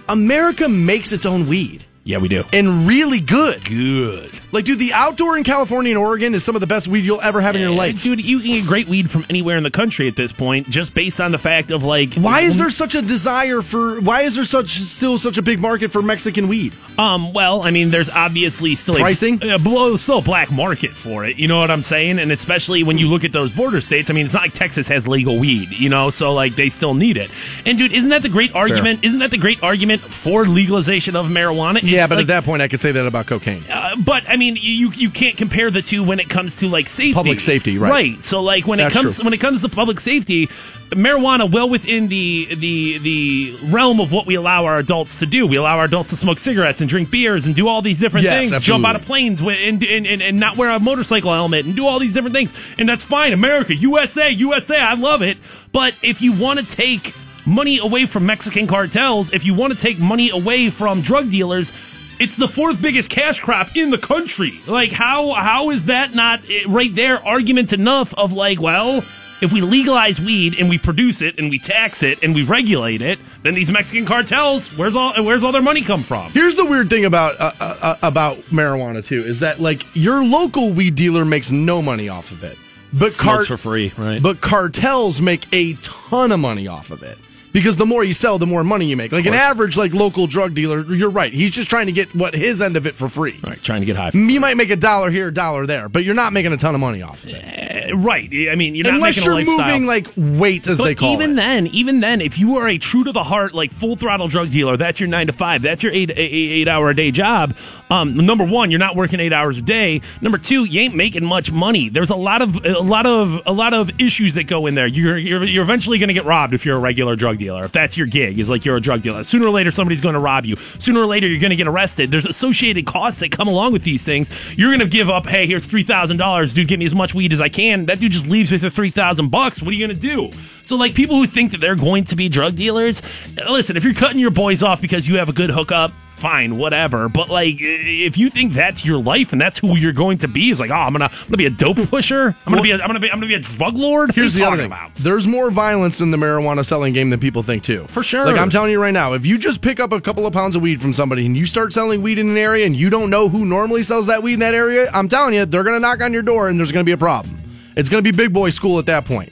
America 0.07 0.69
makes 0.69 1.11
its 1.11 1.25
own 1.25 1.45
weed 1.45 1.83
Yeah, 2.05 2.19
we 2.19 2.27
do. 2.27 2.43
and 2.53 2.85
really 2.85 3.19
good. 3.19 3.65
Good. 3.65 4.31
Like, 4.51 4.63
dude, 4.63 4.77
the 4.77 4.93
outdoor 4.93 5.37
in 5.37 5.43
California 5.43 5.89
and 5.91 5.97
Oregon 5.97 6.35
is 6.35 6.43
some 6.43 6.55
of 6.55 6.61
the 6.61 6.67
best 6.67 6.87
weed 6.87 7.03
you'll 7.03 7.19
ever 7.19 7.41
have 7.41 7.55
in 7.55 7.61
your 7.61 7.71
life. 7.71 8.03
dude. 8.03 8.23
You 8.23 8.39
can 8.39 8.51
get 8.51 8.67
great 8.67 8.87
weed 8.87 9.09
from 9.09 9.25
anywhere 9.27 9.57
in 9.57 9.63
the 9.63 9.71
country 9.71 10.07
at 10.07 10.15
this 10.15 10.31
point, 10.31 10.69
just 10.69 10.93
based 10.93 11.19
on 11.19 11.31
the 11.31 11.39
fact 11.39 11.71
of 11.71 11.83
like 11.83 12.13
Why 12.13 12.41
is 12.41 12.57
there 12.57 12.69
such 12.69 12.93
a 12.93 13.01
desire 13.01 13.63
for? 13.63 13.99
Why 14.01 14.21
is 14.21 14.35
there 14.35 14.45
such 14.45 14.67
still 14.69 15.17
such 15.17 15.39
a 15.39 15.41
big 15.41 15.59
market 15.59 15.91
for 15.91 16.03
Mexican 16.03 16.47
weed? 16.47 16.73
Um, 16.99 17.33
well, 17.33 17.63
I 17.63 17.71
mean, 17.71 17.89
there's 17.89 18.09
obviously 18.09 18.75
still 18.75 18.95
Pricing? 18.95 19.43
a, 19.43 19.55
uh, 19.55 19.57
below, 19.57 19.97
still 19.97 20.19
a 20.19 20.21
black 20.21 20.51
market 20.51 20.91
for 20.91 21.25
it. 21.25 21.37
You 21.37 21.47
know 21.47 21.59
what 21.59 21.71
I'm 21.71 21.83
saying? 21.83 22.19
And 22.19 22.31
especially 22.31 22.83
when 22.83 22.97
you 22.99 23.07
look 23.07 23.23
at 23.23 23.31
those 23.31 23.51
border 23.51 23.81
states, 23.81 24.09
I 24.09 24.13
mean, 24.13 24.25
it's 24.25 24.33
not 24.33 24.43
like 24.43 24.53
Texas 24.53 24.87
has 24.87 25.07
legal 25.07 25.39
weed, 25.39 25.71
you 25.71 25.89
know, 25.89 26.11
so 26.11 26.33
like 26.33 26.55
they 26.55 26.69
still 26.69 26.93
need 26.93 27.17
it. 27.17 27.31
And 27.65 27.77
dude, 27.77 27.91
isn't 27.91 28.11
that 28.11 28.21
the 28.21 28.29
great 28.29 28.53
argument? 28.55 29.03
Isn't 29.03 29.19
that 29.19 29.31
the 29.31 29.37
great 29.37 29.61
argument 29.63 30.01
for 30.01 30.45
legalization 30.45 31.15
of 31.15 31.25
marijuana? 31.25 31.77
It's 31.77 31.94
yeah, 31.95 32.07
but 32.07 32.15
like, 32.15 32.23
at 32.23 32.27
that 32.27 32.43
point, 32.43 32.61
I 32.61 32.67
could 32.67 32.79
say 32.79 32.91
that 32.91 33.05
about 33.05 33.25
cocaine. 33.27 33.63
uh, 33.71 33.95
but 33.97 34.27
I 34.29 34.37
mean, 34.37 34.57
you 34.59 34.91
you 34.91 35.09
can't 35.09 35.37
compare 35.37 35.71
the 35.71 35.81
two 35.81 36.03
when 36.03 36.19
it 36.19 36.29
comes 36.29 36.57
to 36.57 36.67
like 36.67 36.87
safety, 36.87 37.13
Public 37.13 37.39
safety, 37.39 37.77
right. 37.77 37.89
Right. 37.91 38.23
So 38.23 38.41
like 38.41 38.67
when 38.67 38.77
That's 38.79 38.93
it 38.93 38.97
comes 38.97 39.15
true. 39.15 39.23
when 39.25 39.33
it 39.33 39.39
comes 39.39 39.61
to 39.61 39.69
public 39.69 39.99
safety, 39.99 40.47
marijuana 40.91 41.49
well 41.51 41.67
within 41.69 42.07
the 42.07 42.53
the 42.55 42.97
the 42.99 43.57
realm 43.71 43.99
of 43.99 44.11
what 44.11 44.25
we 44.25 44.35
allow 44.35 44.65
our 44.65 44.77
adults 44.77 45.19
to 45.19 45.25
do. 45.25 45.47
We 45.47 45.55
allow 45.57 45.77
our 45.77 45.85
adults 45.85 46.09
to 46.11 46.15
smoke 46.17 46.39
cigarettes 46.39 46.81
and 46.81 46.89
drink 46.89 47.11
beers 47.11 47.45
and 47.45 47.55
do 47.55 47.67
all 47.67 47.81
these 47.81 47.99
different 47.99 48.23
Yes, 48.25 48.41
things. 48.43 48.53
absolutely. 48.53 48.83
Jump 48.83 48.95
out 48.95 49.01
of 49.01 49.05
planes 49.07 49.41
and, 49.41 49.83
and, 49.83 50.07
and 50.07 50.21
and 50.21 50.39
not 50.39 50.57
wear 50.57 50.69
a 50.69 50.79
motorcycle 50.79 51.31
helmet 51.33 51.65
and 51.65 51.75
do 51.75 51.87
all 51.87 51.99
these 51.99 52.13
different 52.13 52.35
things. 52.35 52.53
And 52.77 52.87
that's 52.87 53.03
fine. 53.03 53.33
America, 53.33 53.73
USA, 53.75 54.29
USA. 54.29 54.77
I 54.79 54.93
love 54.95 55.21
it. 55.21 55.37
But 55.71 55.93
if 56.03 56.21
you 56.21 56.31
want 56.33 56.59
to 56.59 56.65
take 56.65 57.13
money 57.45 57.79
away 57.79 58.05
from 58.05 58.25
Mexican 58.25 58.67
cartels, 58.67 59.33
if 59.33 59.45
you 59.45 59.53
want 59.53 59.73
to 59.73 59.79
take 59.79 59.99
money 59.99 60.29
away 60.29 60.69
from 60.69 61.01
drug 61.01 61.29
dealers, 61.29 61.71
it's 62.19 62.35
the 62.35 62.47
fourth 62.47 62.81
biggest 62.81 63.09
cash 63.09 63.39
crop 63.39 63.75
in 63.75 63.89
the 63.89 63.97
country. 63.97 64.59
Like 64.67 64.91
how 64.91 65.33
how 65.33 65.69
is 65.69 65.85
that 65.85 66.13
not 66.13 66.41
eh, 66.49 66.63
right 66.67 66.93
there 66.93 67.23
argument 67.25 67.73
enough 67.73 68.13
of 68.13 68.31
like, 68.31 68.59
well, 68.59 69.03
if 69.41 69.51
we 69.51 69.61
legalize 69.61 70.19
weed 70.19 70.57
and 70.57 70.69
we 70.69 70.77
produce 70.77 71.21
it 71.21 71.37
and 71.37 71.49
we 71.49 71.59
tax 71.59 72.03
it 72.03 72.23
and 72.23 72.33
we 72.33 72.43
regulate 72.43 73.01
it, 73.01 73.19
then 73.43 73.53
these 73.53 73.69
Mexican 73.69 74.05
cartels, 74.05 74.69
where's 74.77 74.95
all 74.95 75.13
where's 75.23 75.43
all 75.43 75.51
their 75.51 75.61
money 75.61 75.81
come 75.81 76.03
from? 76.03 76.31
Here's 76.31 76.55
the 76.55 76.65
weird 76.65 76.89
thing 76.89 77.05
about 77.05 77.39
uh, 77.39 77.51
uh, 77.59 77.77
uh, 77.81 77.95
about 78.01 78.37
marijuana 78.45 79.05
too 79.05 79.21
is 79.21 79.41
that 79.41 79.59
like 79.59 79.85
your 79.93 80.23
local 80.23 80.71
weed 80.71 80.95
dealer 80.95 81.25
makes 81.25 81.51
no 81.51 81.81
money 81.81 82.07
off 82.07 82.31
of 82.31 82.43
it, 82.43 82.57
but 82.93 83.11
Smokes 83.11 83.47
for 83.47 83.57
free, 83.57 83.91
right? 83.97 84.21
But 84.23 84.39
cartels 84.39 85.21
make 85.21 85.45
a 85.53 85.73
ton 85.81 86.31
of 86.31 86.39
money 86.39 86.67
off 86.67 86.91
of 86.91 87.03
it 87.03 87.17
because 87.55 87.77
the 87.77 87.85
more 87.85 88.03
you 88.03 88.11
sell, 88.11 88.37
the 88.37 88.45
more 88.45 88.65
money 88.65 88.85
you 88.85 88.97
make. 88.97 89.13
Like 89.13 89.25
an 89.25 89.33
average 89.33 89.77
like 89.77 89.93
local 89.93 90.27
drug 90.27 90.53
dealer, 90.53 90.81
you're 90.93 91.09
right. 91.09 91.31
He's 91.31 91.51
just 91.51 91.69
trying 91.69 91.85
to 91.85 91.93
get 91.93 92.13
what 92.13 92.35
his 92.35 92.59
end 92.61 92.75
of 92.75 92.85
it 92.85 92.95
for 92.95 93.07
free. 93.07 93.39
Right, 93.41 93.61
trying 93.63 93.79
to 93.79 93.85
get 93.85 93.95
high. 93.95 94.11
You 94.13 94.41
might 94.41 94.57
make 94.57 94.71
a 94.71 94.75
dollar 94.75 95.09
here, 95.09 95.29
a 95.29 95.33
dollar 95.33 95.65
there, 95.65 95.87
but 95.87 96.03
you're 96.03 96.15
not 96.15 96.33
making 96.33 96.51
a 96.51 96.57
ton 96.57 96.75
of 96.75 96.81
money 96.81 97.01
off 97.01 97.23
of 97.23 97.29
it. 97.29 97.35
Eh, 97.35 97.91
right. 97.95 98.29
I 98.51 98.55
mean, 98.55 98.75
you're 98.75 98.83
not 98.83 98.95
Unless 98.95 99.15
making 99.25 99.31
you're 99.31 99.57
moving 99.57 99.87
like 99.87 100.07
weight, 100.17 100.67
as 100.67 100.79
But 100.79 100.83
they 100.83 100.95
call 100.95 101.13
even 101.13 101.31
it. 101.31 101.35
then, 101.35 101.67
even 101.67 102.01
then, 102.01 102.19
if 102.19 102.37
you 102.37 102.57
are 102.57 102.67
a 102.67 102.77
true 102.77 103.05
to 103.05 103.13
the 103.13 103.23
heart, 103.23 103.53
like 103.53 103.71
full 103.71 103.95
throttle 103.95 104.27
drug 104.27 104.51
dealer, 104.51 104.75
that's 104.75 104.99
your 104.99 105.07
nine 105.07 105.27
to 105.27 105.33
five, 105.33 105.61
that's 105.61 105.81
your 105.81 105.93
eight 105.93 106.11
eight, 106.11 106.17
eight 106.17 106.67
hour 106.67 106.89
a 106.89 106.95
day 106.95 107.09
job. 107.09 107.55
Um, 107.89 108.17
number 108.17 108.43
one, 108.43 108.69
you're 108.69 108.81
not 108.81 108.97
working 108.97 109.21
eight 109.21 109.31
hours 109.31 109.59
a 109.59 109.61
day. 109.61 110.01
Number 110.19 110.37
two, 110.37 110.65
you 110.65 110.81
ain't 110.81 110.95
making 110.95 111.23
much 111.23 111.53
money. 111.53 111.87
There's 111.87 112.09
a 112.09 112.15
lot 112.17 112.41
of 112.41 112.65
a 112.65 112.79
lot 112.79 113.05
of 113.05 113.41
a 113.45 113.53
lot 113.53 113.73
of 113.73 113.91
issues 114.01 114.33
that 114.33 114.43
go 114.43 114.65
in 114.65 114.75
there. 114.75 114.87
You're 114.87 115.17
you're, 115.17 115.45
you're 115.45 115.63
eventually 115.63 115.99
going 115.99 116.09
to 116.09 116.13
get 116.13 116.25
robbed 116.25 116.53
if 116.53 116.65
you're 116.65 116.75
a 116.75 116.79
regular 116.79 117.15
drug 117.15 117.37
dealer. 117.37 117.44
If 117.53 117.71
that's 117.71 117.97
your 117.97 118.07
gig, 118.07 118.39
is 118.39 118.49
like 118.49 118.65
you're 118.65 118.77
a 118.77 118.81
drug 118.81 119.01
dealer. 119.01 119.23
Sooner 119.23 119.47
or 119.47 119.51
later, 119.51 119.71
somebody's 119.71 120.01
going 120.01 120.13
to 120.13 120.19
rob 120.19 120.45
you. 120.45 120.55
Sooner 120.79 121.01
or 121.01 121.05
later, 121.05 121.27
you're 121.27 121.39
going 121.39 121.51
to 121.51 121.55
get 121.55 121.67
arrested. 121.67 122.11
There's 122.11 122.25
associated 122.25 122.85
costs 122.85 123.19
that 123.19 123.31
come 123.31 123.47
along 123.47 123.73
with 123.73 123.83
these 123.83 124.03
things. 124.03 124.31
You're 124.57 124.69
going 124.69 124.79
to 124.79 124.87
give 124.87 125.09
up. 125.09 125.25
Hey, 125.25 125.47
here's 125.47 125.65
three 125.65 125.83
thousand 125.83 126.17
dollars, 126.17 126.53
dude. 126.53 126.67
Get 126.67 126.79
me 126.79 126.85
as 126.85 126.95
much 126.95 127.13
weed 127.13 127.33
as 127.33 127.41
I 127.41 127.49
can. 127.49 127.85
That 127.85 127.99
dude 127.99 128.11
just 128.11 128.27
leaves 128.27 128.51
with 128.51 128.61
the 128.61 128.71
three 128.71 128.91
thousand 128.91 129.29
bucks. 129.29 129.61
What 129.61 129.69
are 129.69 129.73
you 129.73 129.87
going 129.87 129.97
to 129.97 130.07
do? 130.07 130.31
So, 130.63 130.75
like 130.75 130.95
people 130.95 131.17
who 131.17 131.27
think 131.27 131.51
that 131.51 131.61
they're 131.61 131.75
going 131.75 132.05
to 132.05 132.15
be 132.15 132.29
drug 132.29 132.55
dealers, 132.55 133.01
listen. 133.35 133.77
If 133.77 133.83
you're 133.83 133.93
cutting 133.93 134.19
your 134.19 134.31
boys 134.31 134.63
off 134.63 134.81
because 134.81 135.07
you 135.07 135.17
have 135.17 135.29
a 135.29 135.33
good 135.33 135.49
hookup. 135.49 135.91
Fine, 136.17 136.57
whatever. 136.57 137.09
But 137.09 137.29
like, 137.29 137.55
if 137.59 138.17
you 138.17 138.29
think 138.29 138.53
that's 138.53 138.85
your 138.85 139.01
life 139.01 139.31
and 139.33 139.39
that's 139.41 139.59
who 139.59 139.75
you're 139.77 139.91
going 139.93 140.17
to 140.19 140.27
be, 140.27 140.49
it's 140.51 140.59
like, 140.59 140.71
oh, 140.71 140.75
I'm 140.75 140.93
gonna, 140.93 141.05
I'm 141.11 141.25
gonna 141.27 141.37
be 141.37 141.45
a 141.45 141.49
dope 141.49 141.77
pusher. 141.89 142.27
I'm 142.45 142.53
gonna 142.53 142.55
Well- 142.57 142.63
be, 142.63 142.71
a, 142.71 142.75
I'm 142.75 142.87
gonna 142.87 142.99
be, 142.99 143.09
I'm 143.11 143.17
gonna 143.17 143.27
be 143.27 143.33
a 143.35 143.39
drug 143.39 143.75
lord. 143.75 144.11
Here's 144.15 144.33
the 144.33 144.43
other 144.45 144.57
thing. 144.57 144.65
about? 144.67 144.95
There's 144.95 145.27
more 145.27 145.51
violence 145.51 145.99
in 146.01 146.11
the 146.11 146.17
marijuana 146.17 146.65
selling 146.65 146.93
game 146.93 147.09
than 147.09 147.19
people 147.19 147.43
think 147.43 147.63
too. 147.63 147.85
For 147.87 148.01
sure. 148.03 148.25
Like 148.25 148.37
I'm 148.37 148.49
telling 148.49 148.71
you 148.71 148.81
right 148.81 148.93
now, 148.93 149.13
if 149.13 149.25
you 149.25 149.37
just 149.37 149.61
pick 149.61 149.79
up 149.79 149.91
a 149.91 149.99
couple 150.01 150.25
of 150.25 150.33
pounds 150.33 150.55
of 150.55 150.61
weed 150.61 150.81
from 150.81 150.93
somebody 150.93 151.25
and 151.25 151.35
you 151.35 151.45
start 151.45 151.73
selling 151.73 152.01
weed 152.01 152.17
in 152.17 152.29
an 152.29 152.37
area 152.37 152.65
and 152.65 152.75
you 152.75 152.89
don't 152.89 153.09
know 153.09 153.27
who 153.29 153.45
normally 153.45 153.83
sells 153.83 154.07
that 154.07 154.23
weed 154.23 154.33
in 154.35 154.39
that 154.39 154.53
area, 154.55 154.89
I'm 154.93 155.09
telling 155.09 155.33
you, 155.35 155.45
they're 155.45 155.63
gonna 155.63 155.79
knock 155.79 156.01
on 156.01 156.13
your 156.13 156.23
door 156.23 156.47
and 156.49 156.57
there's 156.59 156.71
gonna 156.71 156.83
be 156.85 156.91
a 156.93 156.97
problem. 156.97 157.41
It's 157.75 157.89
gonna 157.89 158.01
be 158.01 158.11
big 158.11 158.31
boy 158.33 158.51
school 158.51 158.79
at 158.79 158.85
that 158.85 159.03
point. 159.05 159.31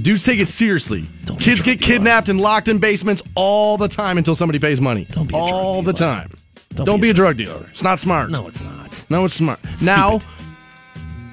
Dudes 0.00 0.24
take 0.24 0.40
it 0.40 0.48
seriously. 0.48 1.08
Don't 1.24 1.38
Kids 1.38 1.62
get 1.62 1.80
kidnapped 1.80 2.28
and 2.28 2.40
locked 2.40 2.68
in 2.68 2.78
basements 2.78 3.22
all 3.34 3.76
the 3.76 3.88
time 3.88 4.16
until 4.18 4.34
somebody 4.34 4.58
pays 4.58 4.80
money. 4.80 5.06
Don't 5.10 5.26
be 5.26 5.34
a 5.34 5.38
drug 5.38 5.52
all 5.52 5.82
the 5.82 5.92
time. 5.92 6.30
Don't, 6.74 7.00
be, 7.02 7.10
a 7.10 7.14
drug 7.14 7.36
dealer. 7.36 7.66
It's 7.70 7.82
not 7.82 7.98
smart. 7.98 8.30
No, 8.30 8.48
it's 8.48 8.62
not. 8.62 9.04
No, 9.10 9.26
it's 9.26 9.34
smart. 9.34 9.58
Now, 9.82 10.20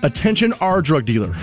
attention, 0.03 0.52
our 0.60 0.81
drug 0.81 1.06
dealer. 1.06 1.34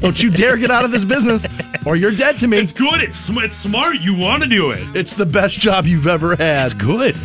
Don't 0.00 0.22
you 0.22 0.30
dare 0.30 0.56
get 0.56 0.70
out 0.70 0.86
of 0.86 0.92
this 0.92 1.04
business, 1.04 1.46
or 1.84 1.94
you're 1.94 2.10
dead 2.10 2.38
to 2.38 2.48
me. 2.48 2.56
It's 2.56 2.72
good. 2.72 3.02
It's 3.02 3.18
sm- 3.18 3.40
it's 3.40 3.54
smart. 3.56 3.96
You 4.00 4.14
want 4.14 4.42
to 4.42 4.48
do 4.48 4.70
it. 4.70 4.80
It's 4.96 5.12
the 5.12 5.26
best 5.26 5.60
job 5.60 5.84
you've 5.86 6.06
ever 6.06 6.36
had. 6.36 6.72
It's 6.72 6.74
good. 6.74 7.18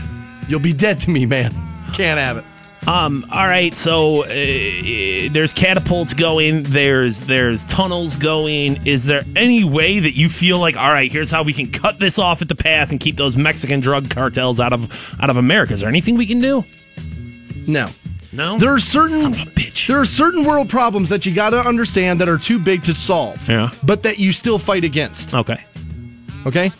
You'll 0.50 0.60
be 0.60 0.74
dead 0.74 1.00
to 1.02 1.10
me, 1.10 1.26
man. 1.26 1.54
Can't 1.94 2.20
have 2.20 2.36
it. 2.36 2.44
Um. 2.88 3.26
All 3.32 3.48
right. 3.48 3.74
So 3.74 4.24
uh, 4.26 4.28
there's 5.32 5.52
catapults 5.54 6.14
going. 6.14 6.64
There's 6.64 7.22
there's 7.22 7.66
tunnels 7.66 8.16
going. 8.16 8.86
Is 8.86 9.06
there 9.06 9.24
any 9.36 9.64
way 9.64 10.00
that 10.00 10.16
you 10.16 10.30
feel 10.30 10.60
like, 10.60 10.76
all 10.78 10.90
right, 10.90 11.12
here's 11.12 11.32
how 11.32 11.42
we 11.44 11.54
can 11.54 11.72
cut 11.72 12.00
this 12.00 12.20
off 12.20 12.42
at 12.42 12.48
the 12.48 12.56
pass 12.56 12.92
and 12.92 13.00
keep 13.00 13.16
those 13.16 13.36
Mexican 13.36 13.80
drug 13.80 14.10
cartels 14.10 14.60
out 14.60 14.72
of 14.72 15.16
out 15.20 15.30
of 15.30 15.38
America? 15.38 15.74
Is 15.74 15.80
there 15.80 15.90
anything 15.90 16.16
we 16.16 16.28
can 16.28 16.40
do? 16.40 16.64
No. 17.68 17.90
No. 18.32 18.58
There 18.58 18.74
are 18.74 18.80
certain 18.80 19.22
Son 19.22 19.34
of 19.34 19.40
a 19.40 19.52
bitch. 19.52 19.88
there 19.88 19.98
are 19.98 20.06
certain 20.06 20.44
world 20.44 20.70
problems 20.70 21.10
that 21.10 21.26
you 21.26 21.34
got 21.34 21.52
to 21.52 21.60
understand 21.60 22.20
that 22.22 22.28
are 22.28 22.38
too 22.38 22.60
big 22.60 22.84
to 22.84 22.94
solve. 22.94 23.48
Yeah. 23.48 23.72
But 23.84 24.04
that 24.04 24.20
you 24.20 24.32
still 24.34 24.60
fight 24.60 24.84
against. 24.84 25.34
Okay. 25.34 25.64
Okay? 26.46 26.72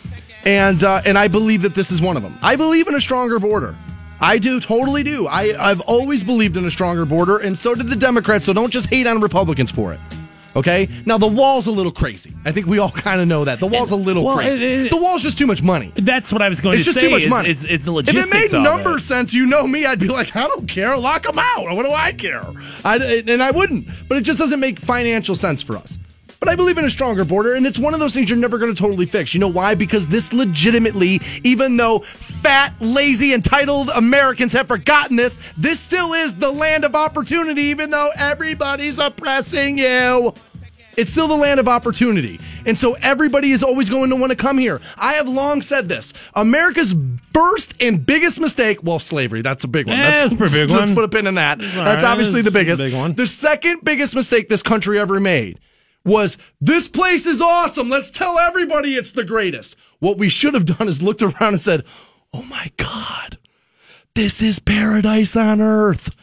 And 0.44 0.84
uh, 0.84 1.02
and 1.04 1.18
I 1.18 1.28
believe 1.28 1.62
that 1.62 1.74
this 1.74 1.90
is 1.90 2.00
one 2.00 2.16
of 2.16 2.22
them. 2.22 2.38
I 2.42 2.56
believe 2.56 2.86
in 2.86 2.94
a 2.94 3.00
stronger 3.00 3.38
border. 3.38 3.76
I 4.20 4.38
do, 4.38 4.60
totally 4.60 5.02
do. 5.02 5.26
I, 5.26 5.70
I've 5.70 5.80
always 5.82 6.24
believed 6.24 6.56
in 6.56 6.64
a 6.64 6.70
stronger 6.70 7.04
border, 7.04 7.38
and 7.38 7.56
so 7.56 7.74
did 7.74 7.88
the 7.88 7.96
Democrats, 7.96 8.44
so 8.46 8.52
don't 8.52 8.70
just 8.72 8.88
hate 8.88 9.06
on 9.06 9.20
Republicans 9.20 9.70
for 9.70 9.92
it. 9.92 10.00
Okay? 10.54 10.88
Now, 11.04 11.18
the 11.18 11.26
wall's 11.26 11.66
a 11.66 11.70
little 11.70 11.92
crazy. 11.92 12.32
I 12.46 12.50
think 12.52 12.66
we 12.66 12.78
all 12.78 12.90
kind 13.06 13.20
of 13.20 13.28
know 13.28 13.44
that. 13.44 13.60
The 13.60 13.66
wall's 13.66 13.90
a 13.90 13.96
little 13.96 14.24
Well, 14.24 14.36
crazy. 14.36 14.64
it- 14.64 14.86
it- 14.86 14.90
the 14.90 14.96
wall's 14.96 15.22
just 15.22 15.36
too 15.36 15.46
much 15.46 15.62
money. 15.62 15.92
That's 15.96 16.32
what 16.32 16.40
I 16.40 16.48
was 16.48 16.62
going 16.62 16.76
It's 16.78 16.84
to 16.86 16.92
just 16.94 17.00
too 17.00 17.10
much 17.10 17.24
is, 17.24 17.28
money. 17.28 17.50
Is, 17.50 17.64
is 17.66 17.84
the 17.84 17.94
if 17.98 18.08
it 18.08 18.32
made 18.32 18.52
number 18.62 18.96
it. 18.96 19.00
sense, 19.02 19.34
you 19.34 19.44
know 19.44 19.66
me, 19.66 19.84
I'd 19.84 19.98
be 19.98 20.08
like, 20.08 20.34
I 20.34 20.46
don't 20.46 20.66
care, 20.66 20.96
lock 20.96 21.24
them 21.24 21.38
out. 21.38 21.64
What 21.76 21.84
do 21.84 21.92
I 21.92 22.12
care? 22.12 22.42
I, 22.86 22.96
and 23.28 23.42
I 23.42 23.50
wouldn't. 23.50 23.86
But 24.08 24.16
it 24.16 24.22
just 24.22 24.38
doesn't 24.38 24.60
make 24.60 24.78
financial 24.78 25.36
sense 25.36 25.62
for 25.62 25.76
us. 25.76 25.98
But 26.40 26.48
I 26.48 26.54
believe 26.56 26.78
in 26.78 26.84
a 26.84 26.90
stronger 26.90 27.24
border, 27.24 27.54
and 27.54 27.66
it's 27.66 27.78
one 27.78 27.94
of 27.94 28.00
those 28.00 28.14
things 28.14 28.28
you're 28.28 28.38
never 28.38 28.58
going 28.58 28.74
to 28.74 28.80
totally 28.80 29.06
fix. 29.06 29.32
You 29.34 29.40
know 29.40 29.48
why? 29.48 29.74
Because 29.74 30.08
this 30.08 30.32
legitimately, 30.32 31.20
even 31.44 31.76
though 31.76 32.00
fat, 32.00 32.74
lazy, 32.80 33.32
entitled 33.32 33.90
Americans 33.94 34.52
have 34.52 34.68
forgotten 34.68 35.16
this, 35.16 35.38
this 35.56 35.80
still 35.80 36.12
is 36.12 36.34
the 36.34 36.50
land 36.50 36.84
of 36.84 36.94
opportunity, 36.94 37.62
even 37.62 37.90
though 37.90 38.10
everybody's 38.16 38.98
oppressing 38.98 39.78
you. 39.78 40.34
It's 40.96 41.12
still 41.12 41.28
the 41.28 41.36
land 41.36 41.60
of 41.60 41.68
opportunity. 41.68 42.40
And 42.64 42.78
so 42.78 42.94
everybody 43.02 43.50
is 43.50 43.62
always 43.62 43.90
going 43.90 44.08
to 44.10 44.16
want 44.16 44.30
to 44.30 44.36
come 44.36 44.56
here. 44.56 44.80
I 44.96 45.14
have 45.14 45.28
long 45.28 45.60
said 45.60 45.88
this. 45.88 46.14
America's 46.34 46.94
first 47.34 47.74
and 47.82 48.04
biggest 48.04 48.40
mistake, 48.40 48.82
well, 48.82 48.98
slavery, 48.98 49.42
that's 49.42 49.64
a 49.64 49.68
big 49.68 49.86
one. 49.86 49.98
Yeah, 49.98 50.10
That's, 50.10 50.34
that's 50.34 50.56
a 50.56 50.60
big 50.60 50.70
let's 50.74 50.90
put 50.92 51.04
a 51.04 51.08
pin 51.08 51.26
in 51.26 51.34
that. 51.34 51.58
That's 51.58 51.76
right, 51.76 52.04
obviously 52.04 52.40
the 52.40 52.50
biggest. 52.50 52.82
big 52.82 52.94
one. 52.94 53.12
The 53.12 53.26
second 53.26 53.84
biggest 53.84 54.14
mistake 54.14 54.48
this 54.48 54.62
country 54.62 54.98
ever 54.98 55.20
made 55.20 55.58
was 56.06 56.38
this 56.60 56.88
place 56.88 57.26
is 57.26 57.40
awesome. 57.40 57.90
Let's 57.90 58.10
tell 58.10 58.38
everybody 58.38 58.94
it's 58.94 59.12
the 59.12 59.24
greatest. 59.24 59.76
What 59.98 60.18
we 60.18 60.28
should 60.28 60.54
have 60.54 60.64
done 60.64 60.88
is 60.88 61.02
looked 61.02 61.22
around 61.22 61.54
and 61.54 61.60
said, 61.60 61.84
oh 62.32 62.42
my 62.42 62.70
God, 62.76 63.38
this 64.14 64.40
is 64.40 64.58
paradise 64.58 65.36
on 65.36 65.60
earth. 65.60 66.14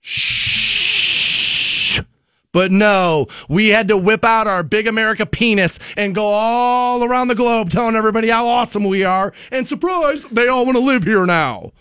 Shh. 0.00 2.00
But 2.52 2.72
no, 2.72 3.28
we 3.48 3.68
had 3.68 3.86
to 3.88 3.96
whip 3.96 4.24
out 4.24 4.48
our 4.48 4.64
big 4.64 4.88
America 4.88 5.24
penis 5.24 5.78
and 5.96 6.14
go 6.14 6.26
all 6.26 7.04
around 7.04 7.28
the 7.28 7.36
globe 7.36 7.70
telling 7.70 7.94
everybody 7.94 8.28
how 8.28 8.48
awesome 8.48 8.84
we 8.84 9.04
are. 9.04 9.32
And 9.52 9.68
surprise, 9.68 10.24
they 10.24 10.48
all 10.48 10.64
want 10.64 10.76
to 10.76 10.82
live 10.82 11.04
here 11.04 11.26
now. 11.26 11.72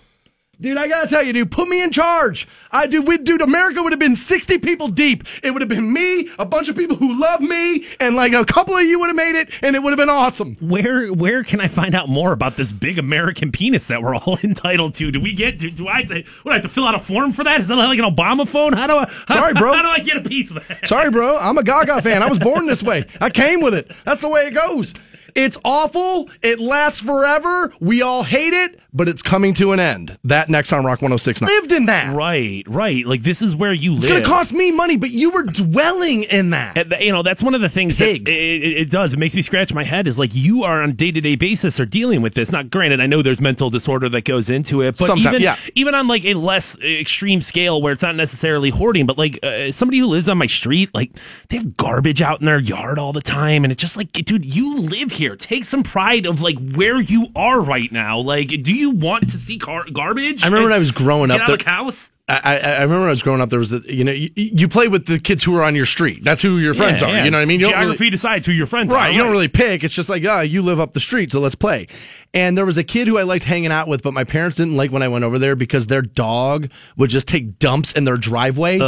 Dude, 0.61 0.77
I 0.77 0.89
gotta 0.89 1.07
tell 1.07 1.23
you, 1.23 1.31
dude, 1.31 1.51
put 1.51 1.69
me 1.69 1.81
in 1.81 1.89
charge. 1.89 2.45
I 2.69 2.85
do, 2.85 3.01
we, 3.01 3.17
dude, 3.17 3.41
America 3.41 3.81
would 3.81 3.93
have 3.93 3.99
been 3.99 4.17
60 4.17 4.57
people 4.57 4.89
deep. 4.89 5.23
It 5.41 5.51
would 5.51 5.61
have 5.61 5.69
been 5.69 5.93
me, 5.93 6.29
a 6.37 6.45
bunch 6.45 6.67
of 6.67 6.75
people 6.75 6.97
who 6.97 7.17
love 7.17 7.39
me, 7.39 7.85
and 8.01 8.17
like 8.17 8.33
a 8.33 8.43
couple 8.43 8.75
of 8.75 8.83
you 8.83 8.99
would 8.99 9.07
have 9.07 9.15
made 9.15 9.39
it, 9.39 9.53
and 9.61 9.73
it 9.73 9.81
would 9.81 9.91
have 9.91 9.97
been 9.97 10.09
awesome. 10.09 10.57
Where 10.59 11.13
where 11.13 11.45
can 11.45 11.61
I 11.61 11.69
find 11.69 11.95
out 11.95 12.09
more 12.09 12.33
about 12.33 12.57
this 12.57 12.73
big 12.73 12.99
American 12.99 13.53
penis 13.53 13.87
that 13.87 14.01
we're 14.01 14.15
all 14.15 14.37
entitled 14.43 14.95
to? 14.95 15.11
Do 15.11 15.21
we 15.21 15.33
get? 15.33 15.59
Do, 15.59 15.71
do 15.71 15.87
I 15.87 16.01
have 16.01 16.09
to? 16.09 16.23
What 16.43 16.51
I 16.51 16.55
have 16.55 16.63
to 16.63 16.69
fill 16.69 16.85
out 16.85 16.95
a 16.95 16.99
form 16.99 17.31
for 17.31 17.45
that? 17.45 17.61
Is 17.61 17.69
that 17.69 17.75
like 17.77 17.97
an 17.97 18.05
Obama 18.05 18.45
phone? 18.45 18.73
How 18.73 18.87
do 18.87 18.97
I? 18.97 19.05
How, 19.29 19.35
Sorry, 19.35 19.53
bro. 19.53 19.71
How 19.71 19.81
do 19.81 19.87
I 19.87 19.99
get 19.99 20.17
a 20.17 20.27
piece 20.27 20.51
of 20.51 20.67
that? 20.67 20.87
Sorry, 20.87 21.09
bro. 21.09 21.37
I'm 21.37 21.57
a 21.57 21.63
Gaga 21.63 22.01
fan. 22.01 22.21
I 22.21 22.27
was 22.27 22.37
born 22.37 22.65
this 22.65 22.83
way. 22.83 23.05
I 23.21 23.29
came 23.29 23.61
with 23.61 23.73
it. 23.73 23.89
That's 24.03 24.19
the 24.19 24.29
way 24.29 24.47
it 24.47 24.53
goes. 24.53 24.93
It's 25.35 25.57
awful. 25.63 26.29
It 26.41 26.59
lasts 26.59 27.01
forever. 27.01 27.71
We 27.79 28.01
all 28.01 28.23
hate 28.23 28.53
it, 28.53 28.79
but 28.93 29.07
it's 29.07 29.21
coming 29.21 29.53
to 29.55 29.71
an 29.71 29.79
end. 29.79 30.17
That 30.23 30.49
next 30.49 30.73
on 30.73 30.85
Rock 30.85 31.01
1069. 31.01 31.49
Lived 31.49 31.71
in 31.71 31.85
that. 31.87 32.15
Right, 32.15 32.63
right. 32.67 33.05
Like 33.05 33.23
this 33.23 33.41
is 33.41 33.55
where 33.55 33.73
you 33.73 33.95
It's 33.95 34.05
live. 34.05 34.17
It's 34.17 34.21
going 34.21 34.23
to 34.23 34.29
cost 34.29 34.53
me 34.53 34.71
money, 34.71 34.97
but 34.97 35.11
you 35.11 35.29
were 35.31 35.43
dwelling 35.43 36.23
in 36.23 36.51
that. 36.51 36.77
And 36.77 36.95
you 36.99 37.11
know 37.11 37.23
that's 37.23 37.43
one 37.43 37.53
of 37.55 37.61
the 37.61 37.69
things 37.69 37.97
Pigs. 37.97 38.31
that 38.31 38.37
it, 38.37 38.63
it, 38.63 38.77
it 38.77 38.89
does. 38.91 39.13
It 39.13 39.19
makes 39.19 39.35
me 39.35 39.41
scratch 39.41 39.73
my 39.73 39.83
head. 39.83 40.07
Is 40.07 40.19
like 40.19 40.31
you 40.33 40.63
are 40.63 40.81
on 40.81 40.93
day 40.95 41.11
to 41.11 41.21
day 41.21 41.35
basis 41.35 41.79
are 41.79 41.85
dealing 41.85 42.21
with 42.21 42.33
this. 42.33 42.51
Not 42.51 42.69
granted, 42.69 43.01
I 43.01 43.07
know 43.07 43.21
there's 43.21 43.41
mental 43.41 43.69
disorder 43.69 44.09
that 44.09 44.25
goes 44.25 44.49
into 44.49 44.81
it, 44.81 44.97
but 44.97 45.05
Sometimes, 45.05 45.27
even 45.27 45.41
yeah. 45.41 45.55
even 45.75 45.95
on 45.95 46.07
like 46.07 46.25
a 46.25 46.33
less 46.33 46.77
extreme 46.79 47.41
scale 47.41 47.81
where 47.81 47.93
it's 47.93 48.01
not 48.01 48.15
necessarily 48.15 48.69
hoarding, 48.69 49.05
but 49.05 49.17
like 49.17 49.39
uh, 49.43 49.71
somebody 49.71 49.99
who 49.99 50.07
lives 50.07 50.27
on 50.29 50.37
my 50.37 50.47
street, 50.47 50.89
like 50.93 51.11
they 51.49 51.57
have 51.57 51.77
garbage 51.77 52.21
out 52.21 52.39
in 52.39 52.45
their 52.45 52.59
yard 52.59 52.97
all 52.97 53.13
the 53.13 53.21
time, 53.21 53.63
and 53.63 53.71
it's 53.71 53.81
just 53.81 53.97
like, 53.97 54.11
dude, 54.11 54.45
you 54.45 54.79
live 54.79 55.11
here. 55.19 55.35
Take 55.35 55.65
some 55.65 55.83
pride 55.83 56.25
of 56.25 56.41
like 56.41 56.57
where 56.73 56.99
you 56.99 57.27
are 57.35 57.61
right 57.61 57.91
now. 57.91 58.19
Like, 58.19 58.47
do 58.47 58.73
you 58.73 58.91
want 58.91 59.29
to 59.31 59.37
see 59.37 59.57
car- 59.59 59.85
garbage? 59.93 60.43
I 60.43 60.47
remember 60.47 60.65
when 60.69 60.73
I 60.75 60.79
was 60.79 60.91
growing 60.91 61.29
Get 61.29 61.41
up, 61.41 61.49
out 61.49 61.53
of 61.53 61.63
the 61.65 61.69
house. 61.69 62.11
I, 62.27 62.39
I, 62.43 62.55
I 62.57 62.73
remember 62.83 62.99
when 62.99 63.07
I 63.07 63.11
was 63.11 63.23
growing 63.23 63.41
up, 63.41 63.49
there 63.49 63.57
was, 63.57 63.73
a, 63.73 63.79
you 63.91 64.03
know, 64.03 64.11
you, 64.11 64.29
you 64.35 64.67
play 64.67 64.87
with 64.87 65.07
the 65.07 65.17
kids 65.17 65.43
who 65.43 65.55
are 65.55 65.63
on 65.63 65.75
your 65.75 65.87
street. 65.87 66.23
That's 66.23 66.43
who 66.43 66.57
your 66.59 66.75
friends 66.75 67.01
Yeah, 67.01 67.07
are. 67.07 67.11
yeah. 67.15 67.25
You 67.25 67.31
know 67.31 67.37
what 67.39 67.41
I 67.41 67.45
mean? 67.45 67.59
You 67.59 67.65
don't 67.67 67.73
really- 67.73 67.85
Geography 67.93 68.09
decides 68.11 68.45
who 68.45 68.51
your 68.51 68.67
friends 68.67 68.93
are. 68.93 68.97
Right, 68.97 69.13
you 69.13 69.19
don't 69.19 69.31
really 69.31 69.47
pick. 69.47 69.83
It's 69.83 69.95
just 69.95 70.09
like, 70.09 70.23
ah, 70.27 70.41
you 70.41 70.61
live 70.61 70.79
up 70.79 70.93
the 70.93 70.99
street, 70.99 71.31
so 71.31 71.39
let's 71.39 71.55
play. 71.55 71.87
And 72.35 72.55
there 72.55 72.67
was 72.67 72.77
a 72.77 72.83
kid 72.83 73.07
who 73.07 73.17
I 73.17 73.23
liked 73.23 73.45
hanging 73.45 73.71
out 73.71 73.87
with, 73.87 74.03
but 74.03 74.13
my 74.13 74.23
parents 74.25 74.57
didn't 74.57 74.77
like 74.77 74.91
when 74.91 75.01
I 75.01 75.07
went 75.07 75.23
over 75.25 75.39
there 75.39 75.55
because 75.55 75.87
their 75.87 76.03
dog 76.03 76.69
would 76.97 77.09
just 77.09 77.27
take 77.27 77.57
dumps 77.57 77.93
in 77.93 78.03
their 78.03 78.17
driveway 78.17 78.79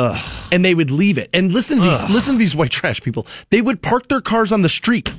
and 0.52 0.64
they 0.64 0.76
would 0.76 0.92
leave 0.92 1.18
it. 1.18 1.32
And 1.34 1.52
listen 1.52 1.80
to 1.80 1.84
these, 1.84 2.04
listen 2.12 2.36
to 2.36 2.38
these 2.40 2.56
white 2.56 2.70
trash 2.70 3.02
people. 3.02 3.26
They 3.50 3.64
would 3.64 3.82
park 3.82 4.08
their 4.08 4.22
cars 4.22 4.52
on 4.52 4.62
the 4.62 4.70
street. 4.70 5.12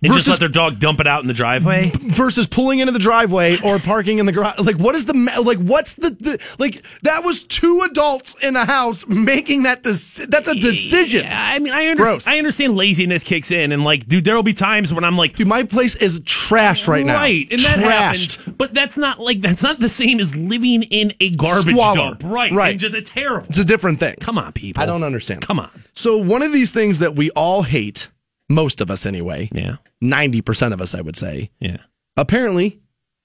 And 0.00 0.12
just 0.12 0.26
versus- 0.26 0.28
let 0.28 0.38
their 0.40 0.48
dog 0.48 0.78
dump 0.78 1.00
it 1.00 1.06
out 1.08 1.22
in 1.22 1.28
the 1.28 1.34
driveway. 1.34 1.90
versus 1.94 2.46
pulling 2.46 2.78
into 2.78 2.92
the 2.92 3.00
driveway 3.00 3.58
or 3.64 3.78
parking 3.80 4.18
in 4.18 4.26
the 4.26 4.32
garage. 4.32 4.58
Like, 4.60 4.76
what 4.78 4.94
is 4.94 5.06
the 5.06 5.14
like? 5.44 5.58
What's 5.58 5.94
the, 5.94 6.10
the 6.10 6.38
like? 6.60 6.82
That 7.02 7.24
was 7.24 7.42
two 7.42 7.82
adults 7.82 8.36
in 8.42 8.54
a 8.54 8.64
house 8.64 9.06
making 9.08 9.64
that. 9.64 9.82
Deci- 9.82 10.28
that's 10.30 10.46
a 10.46 10.54
decision. 10.54 11.24
Yeah, 11.24 11.42
I 11.54 11.58
mean, 11.58 11.72
I, 11.72 11.90
under- 11.90 12.02
Gross. 12.04 12.26
I 12.28 12.38
understand 12.38 12.76
laziness 12.76 13.24
kicks 13.24 13.50
in, 13.50 13.72
and 13.72 13.82
like, 13.82 14.06
dude, 14.06 14.24
there 14.24 14.36
will 14.36 14.42
be 14.44 14.52
times 14.54 14.92
when 14.94 15.02
I'm 15.02 15.16
like, 15.16 15.34
Dude, 15.34 15.48
my 15.48 15.64
place 15.64 15.96
is 15.96 16.20
trash 16.24 16.86
right 16.86 17.04
now. 17.04 17.14
right, 17.16 17.48
and 17.50 17.60
that 17.60 17.78
Trashed. 17.78 18.36
happens. 18.36 18.56
But 18.56 18.74
that's 18.74 18.96
not 18.96 19.18
like 19.18 19.40
that's 19.40 19.62
not 19.64 19.80
the 19.80 19.88
same 19.88 20.20
as 20.20 20.36
living 20.36 20.84
in 20.84 21.12
a 21.20 21.30
garbage 21.30 21.74
Squalor. 21.74 21.96
dump, 21.96 22.22
right? 22.24 22.52
Right. 22.52 22.70
And 22.70 22.78
just 22.80 22.94
it's 22.94 23.10
terrible. 23.10 23.46
It's 23.48 23.58
a 23.58 23.64
different 23.64 23.98
thing. 23.98 24.14
Come 24.20 24.38
on, 24.38 24.52
people. 24.52 24.80
I 24.80 24.86
don't 24.86 25.02
understand. 25.02 25.40
Come 25.42 25.58
on. 25.58 25.70
So 25.94 26.18
one 26.18 26.42
of 26.42 26.52
these 26.52 26.70
things 26.70 27.00
that 27.00 27.16
we 27.16 27.30
all 27.30 27.62
hate, 27.64 28.08
most 28.48 28.80
of 28.80 28.90
us 28.90 29.04
anyway, 29.06 29.48
Yeah, 29.52 29.76
ninety 30.00 30.40
percent 30.40 30.72
of 30.74 30.80
us, 30.80 30.94
I 30.94 31.00
would 31.00 31.16
say, 31.16 31.50
yeah. 31.60 31.78
apparently, 32.16 32.80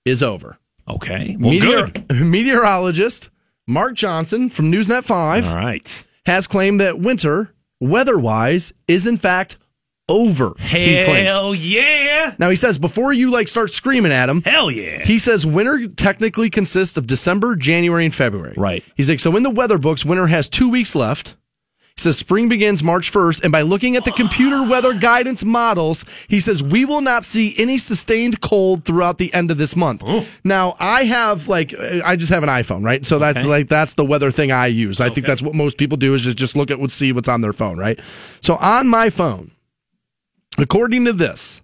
is 0.06 0.22
over. 0.24 0.58
Okay. 0.88 1.38
Well, 1.40 1.52
Meteor- 1.52 1.88
good. 1.88 2.12
meteorologist 2.26 3.30
Mark 3.68 3.94
Johnson 3.96 4.50
from 4.50 4.72
Newsnet 4.72 5.04
Five 5.06 5.48
All 5.48 5.56
right. 5.56 6.06
has 6.26 6.46
claimed 6.48 6.82
that 6.82 7.00
winter, 7.00 7.54
weather-wise, 7.80 8.74
is 8.88 9.08
in 9.08 9.18
fact 9.18 9.58
over. 10.10 10.54
Hell 10.58 11.56
yeah. 11.56 12.36
Now 12.38 12.50
he 12.50 12.58
says 12.58 12.78
before 12.78 13.14
you 13.14 13.32
like 13.32 13.48
start 13.48 13.72
screaming 13.72 14.12
at 14.12 14.28
him, 14.28 14.42
Hell 14.42 14.70
yeah. 14.70 15.06
he 15.06 15.18
says 15.18 15.46
winter 15.46 15.88
technically 15.88 16.50
consists 16.50 16.98
of 16.98 17.08
December, 17.08 17.56
January, 17.56 18.04
and 18.04 18.14
February. 18.14 18.56
Right. 18.58 18.84
He's 18.96 19.10
like, 19.10 19.22
so 19.22 19.34
in 19.38 19.44
the 19.44 19.50
weather 19.50 19.78
books, 19.78 20.04
winter 20.04 20.28
has 20.28 20.50
two 20.50 20.70
weeks 20.70 20.94
left. 20.96 21.38
He 21.96 22.02
says 22.02 22.18
spring 22.18 22.50
begins 22.50 22.82
March 22.84 23.12
1st, 23.12 23.44
and 23.44 23.52
by 23.52 23.62
looking 23.62 23.96
at 23.96 24.04
the 24.04 24.12
computer 24.12 24.68
weather 24.68 24.96
guidance 24.96 25.46
models, 25.46 26.04
he 26.28 26.40
says 26.40 26.64
we 26.64 26.86
will 26.86 27.02
not 27.02 27.24
see 27.24 27.54
any 27.56 27.78
sustained 27.78 28.42
cold 28.42 28.84
throughout 28.84 29.20
the 29.20 29.32
end 29.32 29.52
of 29.52 29.58
this 29.60 29.76
month. 29.76 30.04
Now, 30.44 30.76
I 30.80 31.04
have 31.04 31.48
like 31.48 31.72
uh, 31.72 32.02
I 32.04 32.16
just 32.16 32.32
have 32.32 32.42
an 32.42 32.50
iPhone, 32.50 32.84
right? 32.84 33.06
So 33.06 33.20
that's 33.20 33.42
Okay. 33.42 33.48
like 33.48 33.70
that's 33.70 33.94
the 33.94 34.04
weather 34.06 34.32
thing 34.32 34.52
I 34.52 34.68
use. 34.68 35.00
I 35.00 35.10
think 35.12 35.28
that's 35.28 35.44
what 35.44 35.54
most 35.54 35.78
people 35.78 35.96
do 35.98 36.16
is 36.16 36.24
just, 36.24 36.36
just 36.38 36.56
look 36.56 36.72
at 36.72 36.80
what 36.80 36.90
see 36.90 37.12
what's 37.12 37.30
on 37.30 37.42
their 37.42 37.54
phone, 37.54 37.78
right? 37.78 38.00
So 38.42 38.56
on 38.56 38.88
my 38.88 39.12
phone, 39.12 39.52
according 40.58 41.06
to 41.06 41.14
this, 41.14 41.62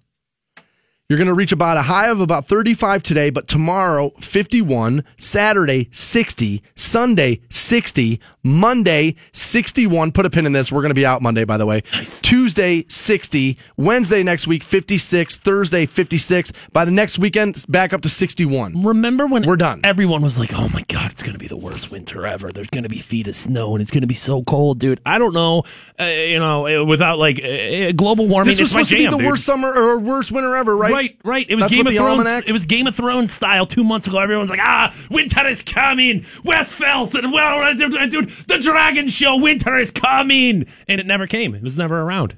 you're 1.10 1.16
going 1.16 1.26
to 1.26 1.34
reach 1.34 1.50
about 1.50 1.76
a 1.76 1.82
high 1.82 2.06
of 2.08 2.20
about 2.20 2.46
35 2.46 3.02
today, 3.02 3.30
but 3.30 3.48
tomorrow 3.48 4.10
51, 4.20 5.02
Saturday 5.16 5.88
60, 5.90 6.62
Sunday 6.76 7.40
60, 7.50 8.20
Monday 8.44 9.16
61. 9.32 10.12
Put 10.12 10.24
a 10.24 10.30
pin 10.30 10.46
in 10.46 10.52
this. 10.52 10.70
We're 10.70 10.82
going 10.82 10.90
to 10.90 10.94
be 10.94 11.04
out 11.04 11.20
Monday, 11.20 11.42
by 11.42 11.56
the 11.56 11.66
way. 11.66 11.80
Tuesday 12.22 12.84
60, 12.86 13.58
Wednesday 13.76 14.22
next 14.22 14.46
week 14.46 14.62
56, 14.62 15.38
Thursday 15.38 15.84
56. 15.84 16.52
By 16.72 16.84
the 16.84 16.92
next 16.92 17.18
weekend, 17.18 17.64
back 17.68 17.92
up 17.92 18.02
to 18.02 18.08
61. 18.08 18.80
Remember 18.84 19.26
when 19.26 19.44
We're 19.44 19.56
done. 19.56 19.80
Everyone 19.82 20.22
was 20.22 20.38
like, 20.38 20.54
"Oh 20.54 20.68
my 20.68 20.84
god, 20.86 21.10
it's 21.10 21.24
going 21.24 21.32
to 21.32 21.40
be 21.40 21.48
the 21.48 21.56
worst 21.56 21.90
winter 21.90 22.24
ever. 22.24 22.52
There's 22.52 22.68
going 22.68 22.84
to 22.84 22.88
be 22.88 22.98
feet 22.98 23.26
of 23.26 23.34
snow, 23.34 23.74
and 23.74 23.82
it's 23.82 23.90
going 23.90 24.02
to 24.02 24.06
be 24.06 24.14
so 24.14 24.44
cold, 24.44 24.78
dude." 24.78 25.00
I 25.04 25.18
don't 25.18 25.34
know, 25.34 25.64
uh, 25.98 26.04
you 26.04 26.38
know, 26.38 26.68
uh, 26.68 26.84
without 26.84 27.18
like 27.18 27.42
uh, 27.42 27.90
global 27.96 28.28
warming, 28.28 28.52
This 28.52 28.60
was 28.60 28.70
supposed 28.70 28.90
to 28.90 28.96
be 28.96 29.06
the 29.06 29.16
dude. 29.16 29.26
worst 29.26 29.44
summer 29.44 29.72
or 29.72 29.98
worst 29.98 30.30
winter 30.30 30.54
ever, 30.54 30.76
right? 30.76 30.92
Right, 30.92 30.99
right. 31.00 31.16
Right. 31.24 31.46
It 31.48 31.54
was 31.54 31.64
That's 31.64 31.74
Game 31.74 31.86
of 31.86 31.94
Thrones. 31.94 32.18
almanac- 32.20 32.48
It 32.48 32.52
was 32.52 32.66
Game 32.66 32.86
of 32.86 32.94
Thrones 32.94 33.32
style 33.32 33.66
two 33.66 33.84
months 33.84 34.06
ago. 34.06 34.18
Everyone's 34.18 34.50
like, 34.50 34.60
"Ah, 34.62 34.94
winter 35.10 35.46
is 35.48 35.62
coming. 35.62 36.22
Westfeld 36.44 37.14
and 37.14 37.32
well, 37.32 37.58
uh, 37.60 37.70
uh, 37.72 38.06
dude, 38.06 38.28
the 38.48 38.58
Dragon 38.58 39.08
Show. 39.08 39.36
Winter 39.36 39.78
is 39.78 39.90
coming," 39.90 40.66
and 40.88 41.00
it 41.00 41.06
never 41.06 41.26
came. 41.26 41.54
It 41.54 41.62
was 41.62 41.76
never 41.78 42.00
around. 42.02 42.36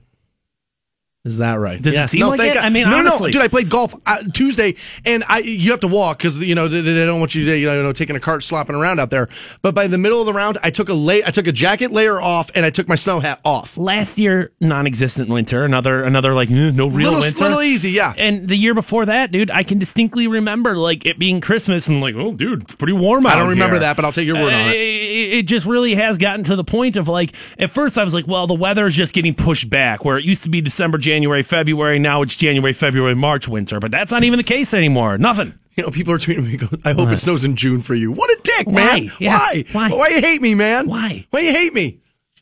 Is 1.24 1.39
that 1.39 1.61
right? 1.61 1.81
Does 1.81 1.97
it 1.97 2.09
seem 2.11 2.27
like 2.27 2.40
thank 2.40 2.51
it? 2.53 2.55
God. 2.57 2.65
I 2.65 2.69
mean, 2.69 2.90
no, 2.90 2.97
honestly. 2.97 3.28
no, 3.28 3.31
dude. 3.31 3.43
I 3.43 3.47
played 3.47 3.70
golf 3.70 3.94
uh, 4.07 4.24
Tuesday, 4.35 4.74
and 5.05 5.23
I 5.28 5.39
you 5.39 5.70
have 5.70 5.78
to 5.81 5.86
walk 5.89 6.19
because 6.19 6.36
you 6.39 6.57
know 6.57 6.66
they, 6.66 6.81
they 6.81 7.07
don't 7.07 7.20
want 7.20 7.36
you 7.36 7.44
to 7.44 7.57
you 7.57 7.66
know 7.66 7.93
taking 7.93 8.16
a 8.16 8.20
cart 8.20 8.43
slopping 8.43 8.74
around 8.74 8.99
out 8.99 9.11
there. 9.11 9.28
But 9.62 9.73
by 9.73 9.86
the 9.86 9.99
middle 9.99 10.19
of 10.19 10.27
the 10.27 10.32
round, 10.32 10.59
I 10.65 10.70
took 10.70 10.89
a 10.89 10.94
lay, 10.94 11.23
I 11.24 11.31
took 11.31 11.47
a 11.47 11.53
jacket 11.53 11.93
layer 11.93 12.20
off, 12.20 12.51
and 12.57 12.66
I 12.66 12.70
took 12.70 12.89
my 12.89 12.97
snow 12.97 13.20
hat 13.20 13.40
off. 13.44 13.77
Last 13.78 14.19
year, 14.19 14.51
non-existent 14.61 15.28
winter. 15.28 15.65
Another, 15.65 16.03
another 16.03 16.35
like 16.35 16.51
eh, 16.51 16.73
no 16.73 16.89
real 16.89 17.12
little, 17.12 17.20
winter. 17.20 17.39
little 17.40 17.62
easy, 17.62 17.93
yeah. 17.93 18.15
And 18.19 18.49
the 18.49 18.57
year 18.57 18.74
before 18.74 19.07
that, 19.07 19.31
dude, 19.31 19.49
I 19.49 19.62
can 19.62 19.78
distinctly 19.78 20.27
remember 20.27 20.77
like 20.77 21.07
it 21.07 21.20
being 21.20 21.40
Christmas 21.40 21.86
and 21.86 22.01
like, 22.01 22.16
oh, 22.16 22.32
dude, 22.35 22.62
it's 22.62 22.74
pretty 22.74 22.94
warm 22.94 23.27
out 23.27 23.35
I 23.35 23.39
don't 23.39 23.51
remember 23.51 23.74
here. 23.77 23.81
that, 23.82 23.94
but 23.94 24.05
I'll 24.05 24.11
take 24.11 24.27
your 24.27 24.35
word 24.43 24.53
on 24.53 24.61
Uh, 24.62 24.70
it. 24.70 24.74
it. 24.77 25.32
It 25.39 25.43
just 25.44 25.66
really 25.66 25.94
has 25.94 26.19
gotten 26.19 26.43
to 26.47 26.57
the 26.57 26.65
point 26.65 26.97
of 26.97 27.07
like, 27.07 27.32
at 27.61 27.70
first 27.70 27.97
I 27.97 28.03
was 28.03 28.12
like, 28.12 28.27
well, 28.27 28.49
the 28.49 28.55
weather 28.55 28.86
is 28.89 28.97
just 28.97 29.15
getting 29.15 29.36
pushed 29.36 29.70
back. 29.70 30.05
Where 30.05 30.19
it 30.19 30.24
used 30.24 30.43
to 30.43 30.51
be 30.51 30.61
December, 30.61 30.99
January, 30.99 31.11
February, 31.43 31.98
now 31.98 32.22
it's 32.22 32.34
January, 32.34 32.72
February, 32.72 33.14
March, 33.14 33.48
winter. 33.48 33.80
But 33.80 33.90
that's 33.90 34.10
not 34.10 34.24
even 34.24 34.36
the 34.36 34.44
case 34.44 34.74
anymore. 34.74 35.18
Nothing. 35.18 35.55
You 35.76 35.84
know, 35.84 35.90
people 35.90 36.12
are 36.12 36.18
tweeting 36.18 36.47
me. 36.47 36.56
Go, 36.56 36.68
I 36.84 36.93
hope 36.93 37.09
it 37.09 37.18
snows 37.18 37.44
in 37.44 37.56
June 37.56 37.80
for 37.80 37.94
you. 37.94 38.12
What 38.12 38.30
a 38.30 38.40
dick, 38.43 38.66
man! 38.68 39.06
Why? 39.06 39.12
Yeah. 39.18 39.39
Why? 39.39 39.64
Why? 39.72 39.89
Why 39.90 40.09
you 40.09 40.20
hate 40.20 40.43
me, 40.43 40.55
man? 40.55 40.86
Why? 40.86 41.26
Why 41.30 41.40
you 41.40 41.52
hate 41.52 41.72
me? 41.72 42.01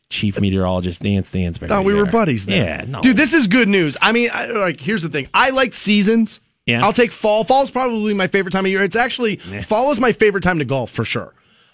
Chief 0.08 0.40
meteorologist 0.40 1.02
Dan 1.02 1.22
Stansbury. 1.22 1.68
Thought 1.68 1.84
we 1.84 1.94
were 1.94 2.06
buddies. 2.06 2.46
Then. 2.46 2.56
Yeah, 2.56 2.84
no, 2.84 3.00
dude, 3.00 3.16
this 3.16 3.32
is 3.32 3.46
good 3.46 3.68
news. 3.68 3.96
I 4.02 4.10
mean, 4.10 4.30
I, 4.32 4.46
like, 4.46 4.80
here's 4.80 5.02
the 5.02 5.08
thing. 5.08 5.28
I 5.32 5.50
like 5.50 5.72
seasons. 5.72 6.40
Yeah. 6.66 6.84
I'll 6.84 6.92
take 6.92 7.12
fall. 7.12 7.44
Fall's 7.44 7.70
probably 7.70 8.14
my 8.14 8.26
favorite 8.26 8.50
time 8.50 8.64
of 8.64 8.70
year. 8.70 8.82
It's 8.82 8.96
actually 8.96 9.36
fall 9.36 9.92
is 9.92 10.00
my 10.00 10.12
favorite 10.12 10.42
time 10.42 10.58
to 10.58 10.64
golf 10.64 10.90
for 10.90 11.04
sure. 11.04 11.32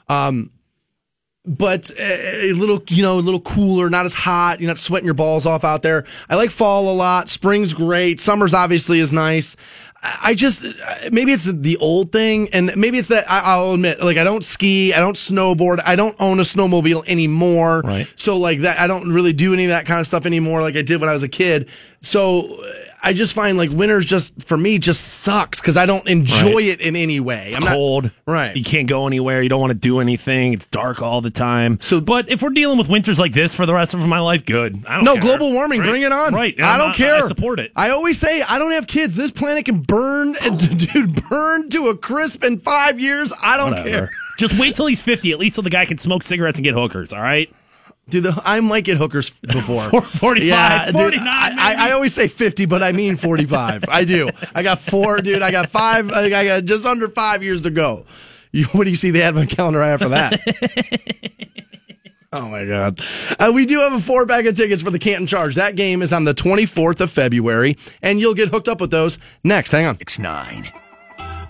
Um, 0.09 0.51
but 1.47 1.91
a, 1.99 2.51
a 2.51 2.53
little, 2.53 2.83
you 2.89 3.03
know, 3.03 3.19
a 3.19 3.21
little 3.21 3.41
cooler, 3.41 3.89
not 3.89 4.05
as 4.05 4.15
hot. 4.15 4.61
You're 4.61 4.69
not 4.69 4.79
sweating 4.79 5.07
your 5.07 5.15
balls 5.15 5.47
off 5.47 5.65
out 5.65 5.83
there. 5.83 6.05
I 6.29 6.35
like 6.35 6.51
fall 6.51 6.93
a 6.93 6.95
lot. 6.95 7.29
Spring's 7.29 7.73
great. 7.73 8.21
Summer's 8.21 8.53
obviously 8.53 8.99
is 8.99 9.13
nice. 9.13 9.57
I 10.03 10.35
just 10.35 10.65
uh, 10.65 11.11
maybe 11.11 11.33
it's 11.33 11.47
the 11.47 11.77
old 11.79 12.13
thing, 12.13 12.49
and 12.53 12.71
maybe 12.77 12.99
it's 12.99 13.09
that 13.09 13.29
I, 13.31 13.41
I'll 13.41 13.73
admit, 13.73 14.01
like 14.03 14.19
I 14.19 14.25
don't 14.25 14.45
ski, 14.45 14.93
I 14.93 15.01
don't 15.01 15.17
snowboard, 15.17 15.83
I 15.85 15.97
don't 15.97 16.15
own 16.21 16.39
a 16.39 16.43
snowmobile 16.43 17.09
anymore. 17.09 17.81
Right. 17.83 18.13
So 18.17 18.37
like 18.37 18.61
that, 18.61 18.79
I 18.79 18.87
don't 18.87 19.13
really 19.13 19.33
do 19.33 19.53
any 19.55 19.65
of 19.65 19.71
that 19.71 19.87
kind 19.87 19.99
of 19.99 20.07
stuff 20.07 20.27
anymore, 20.27 20.61
like 20.63 20.77
I 20.77 20.83
did 20.83 21.01
when 21.01 21.09
I 21.09 21.13
was 21.13 21.23
a 21.23 21.29
kid. 21.29 21.69
So 22.03 22.57
uh, 22.57 22.73
I 23.07 23.13
just 23.13 23.35
find 23.35 23.57
like 23.57 23.71
winter's 23.71 24.05
just 24.05 24.47
for 24.49 24.57
me 24.57 24.79
just 24.79 25.01
sucks 25.23 25.61
because 25.61 25.77
I 25.77 25.87
don't 25.87 26.07
enjoy 26.09 26.55
Right. 26.55 26.65
it 26.67 26.81
in 26.81 26.97
any 26.97 27.21
way. 27.21 27.47
It's 27.47 27.57
I'm 27.57 27.63
not- 27.63 27.73
cold. 27.75 28.11
right. 28.27 28.57
You 28.57 28.65
can't 28.65 28.89
go 28.89 29.07
anywhere. 29.07 29.43
You 29.43 29.49
don't 29.49 29.61
want 29.61 29.73
to 29.73 29.79
do 29.79 30.01
anything. 30.01 30.53
It's 30.53 30.67
dark 30.67 31.01
all 31.03 31.21
the 31.21 31.31
time. 31.31 31.79
So- 31.81 32.01
but 32.01 32.29
if 32.31 32.43
we're 32.43 32.51
dealing 32.51 32.79
with 32.79 32.89
winters 32.89 33.19
like 33.19 33.33
this 33.33 33.55
for 33.55 33.65
the 33.65 33.73
rest 33.75 33.95
of 33.95 34.01
my 34.01 34.19
life, 34.19 34.45
good. 34.45 34.83
I 34.89 34.97
don't 34.97 35.05
No, 35.05 35.13
care. 35.15 35.23
global 35.23 35.53
warming, 35.53 35.81
Right. 35.81 35.89
bring 35.91 36.03
it 36.03 36.11
on. 36.13 36.35
Right. 36.35 36.55
I 36.61 36.77
don't 36.79 36.89
not- 36.89 36.97
care. 36.97 37.25
I 37.25 37.29
support 37.29 37.61
it. 37.61 37.71
I 37.77 37.91
always 37.91 38.19
say 38.19 38.43
I 38.43 38.59
don't 38.59 38.73
have 38.73 38.87
kids. 38.89 39.15
This 39.15 39.31
planet 39.31 39.65
can 39.67 39.79
burn, 39.79 40.33
dude, 40.57 41.23
burn 41.31 41.69
to 41.71 41.89
a 41.89 41.97
crisp 41.97 42.43
in 42.43 42.59
five 42.59 42.99
years. 42.99 43.33
I 43.43 43.57
don't 43.57 43.71
Whatever. 43.71 43.89
care. 43.89 44.11
Just 44.39 44.59
wait 44.59 44.77
till 44.77 44.87
he's 44.87 45.01
50, 45.01 45.31
at 45.33 45.39
least 45.39 45.57
so 45.57 45.63
the 45.63 45.71
guy 45.71 45.85
can 45.87 45.97
smoke 45.97 46.23
cigarettes 46.23 46.59
and 46.59 46.65
get 46.65 46.75
hookers, 46.75 47.13
all 47.13 47.23
right? 47.23 47.49
Dude, 48.09 48.23
the, 48.25 48.41
I 48.45 48.61
might 48.61 48.85
get 48.85 48.99
hookers 48.99 49.31
before. 49.43 49.91
Four- 49.91 50.03
45, 50.03 50.47
yeah, 50.47 50.87
dude, 50.87 50.95
49 50.95 51.27
I, 51.29 51.55
I. 51.59 51.89
I 51.89 51.91
always 51.93 52.15
say 52.15 52.29
50, 52.29 52.67
but 52.67 52.83
I 52.83 52.93
mean 52.93 53.17
45. 53.17 53.85
I 53.89 54.05
do. 54.05 54.31
I 54.55 54.63
got 54.63 54.79
four, 54.81 55.21
dude. 55.21 55.43
I 55.43 55.51
got 55.51 55.71
five. 55.71 56.11
I 56.13 56.29
got 56.29 56.65
just 56.65 56.87
under 56.87 57.09
five 57.09 57.43
years 57.43 57.63
to 57.63 57.71
go. 57.71 58.07
You, 58.53 58.65
what 58.67 58.85
do 58.85 58.91
you 58.91 58.97
see 58.97 59.11
the 59.11 59.23
advent 59.23 59.51
calendar 59.51 59.83
I 59.83 59.89
have 59.89 60.01
for 60.01 60.09
that? 60.11 60.41
Oh 62.33 62.51
my 62.51 62.67
god. 62.67 63.01
Uh, 63.39 63.51
we 63.55 63.65
do 63.65 63.79
have 63.79 63.95
a 63.95 64.01
four 64.01 64.27
bag 64.27 64.47
of 64.47 64.57
tickets 64.57 64.83
for 64.83 64.91
the 64.91 64.99
Canton 64.99 65.27
Charge. 65.27 65.55
That 65.55 65.75
game 65.75 66.03
is 66.03 66.13
on 66.13 66.25
the 66.25 66.35
24th 66.35 67.01
of 67.01 67.11
February, 67.11 67.77
and 68.03 68.21
you'll 68.21 68.35
get 68.35 68.49
hooked 68.51 68.69
up 68.69 68.79
with 68.79 68.91
those 68.91 69.19
next. 69.43 69.71
Hang 69.71 69.87
on. 69.87 69.97
Six 69.97 70.19
nine. 70.19 70.71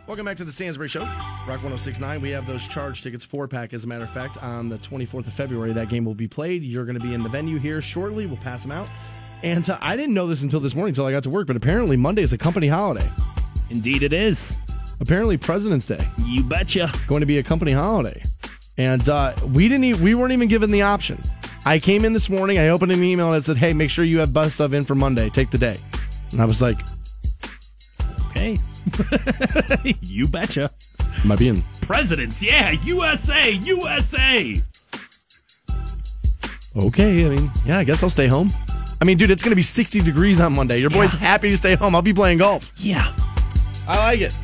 Welcome 0.06 0.24
back 0.24 0.36
to 0.36 0.44
the 0.44 0.52
Stansbury 0.52 0.88
Show. 0.88 1.00
Rock 1.02 1.62
1069. 1.62 2.20
We 2.20 2.30
have 2.30 2.46
those 2.46 2.66
charge 2.68 3.02
tickets, 3.02 3.24
four 3.24 3.48
pack, 3.48 3.74
as 3.74 3.82
a 3.82 3.88
matter 3.88 4.04
of 4.04 4.10
fact, 4.10 4.36
on 4.40 4.68
the 4.68 4.78
24th 4.78 5.26
of 5.26 5.32
February. 5.32 5.72
That 5.72 5.88
game 5.88 6.04
will 6.04 6.14
be 6.14 6.28
played. 6.28 6.62
You're 6.62 6.84
going 6.84 6.94
to 6.98 7.02
be 7.04 7.12
in 7.12 7.24
the 7.24 7.28
venue 7.28 7.58
here 7.58 7.82
shortly. 7.82 8.26
We'll 8.26 8.36
pass 8.36 8.62
them 8.62 8.70
out. 8.70 8.88
And 9.42 9.68
uh, 9.68 9.78
I 9.80 9.96
didn't 9.96 10.14
know 10.14 10.28
this 10.28 10.44
until 10.44 10.60
this 10.60 10.76
morning, 10.76 10.90
until 10.92 11.06
I 11.06 11.10
got 11.12 11.24
to 11.24 11.30
work, 11.30 11.48
but 11.48 11.56
apparently 11.56 11.96
Monday 11.96 12.22
is 12.22 12.32
a 12.32 12.38
company 12.38 12.68
holiday. 12.68 13.10
Indeed, 13.68 14.04
it 14.04 14.12
is. 14.12 14.56
Apparently 15.00 15.36
President's 15.36 15.86
Day 15.86 16.08
You 16.24 16.42
betcha. 16.44 16.90
going 17.08 17.20
to 17.20 17.26
be 17.26 17.38
a 17.38 17.42
company 17.42 17.72
holiday. 17.72 18.22
And 18.78 19.06
uh, 19.08 19.34
we 19.52 19.68
didn't. 19.68 19.84
e- 19.84 19.94
we 19.94 20.14
weren't 20.14 20.32
even 20.32 20.46
given 20.48 20.70
the 20.70 20.82
option. 20.82 21.20
I 21.64 21.80
came 21.80 22.04
in 22.04 22.12
this 22.12 22.30
morning. 22.30 22.58
I 22.58 22.68
opened 22.68 22.92
an 22.92 23.02
email 23.02 23.28
and 23.32 23.36
it 23.36 23.44
said, 23.44 23.56
"Hey, 23.56 23.72
make 23.72 23.90
sure 23.90 24.04
you 24.04 24.18
have 24.20 24.32
bus 24.32 24.54
stuff 24.54 24.72
in 24.72 24.84
for 24.84 24.94
Monday. 24.94 25.30
Take 25.30 25.50
the 25.50 25.58
day." 25.58 25.78
And 26.30 26.40
I 26.40 26.44
was 26.44 26.62
like, 26.62 26.78
Okay. 28.30 28.58
you 30.00 30.28
betcha. 30.28 30.70
"Am 31.24 31.32
I 31.32 31.36
being 31.36 31.62
Presidents, 31.80 32.42
yeah, 32.42 32.70
USA, 32.70 33.50
USA. 33.50 34.62
okay?" 36.76 37.26
I 37.26 37.28
mean, 37.28 37.50
yeah, 37.64 37.78
I 37.78 37.84
guess 37.84 38.02
I'll 38.02 38.10
stay 38.10 38.26
home. 38.26 38.50
I 39.00 39.04
mean, 39.04 39.18
dude, 39.18 39.30
it's 39.30 39.42
going 39.42 39.50
to 39.52 39.56
be 39.56 39.62
60 39.62 40.00
degrees 40.00 40.40
on 40.40 40.54
Monday. 40.54 40.78
Your 40.78 40.90
boy's 40.90 41.12
happy 41.12 41.50
to 41.50 41.56
stay 41.56 41.74
home. 41.74 41.94
I'll 41.94 42.02
be 42.02 42.14
playing 42.14 42.38
golf. 42.38 42.72
Yeah. 42.76 43.14
I 43.86 43.98
like 43.98 44.20
it. 44.20 44.34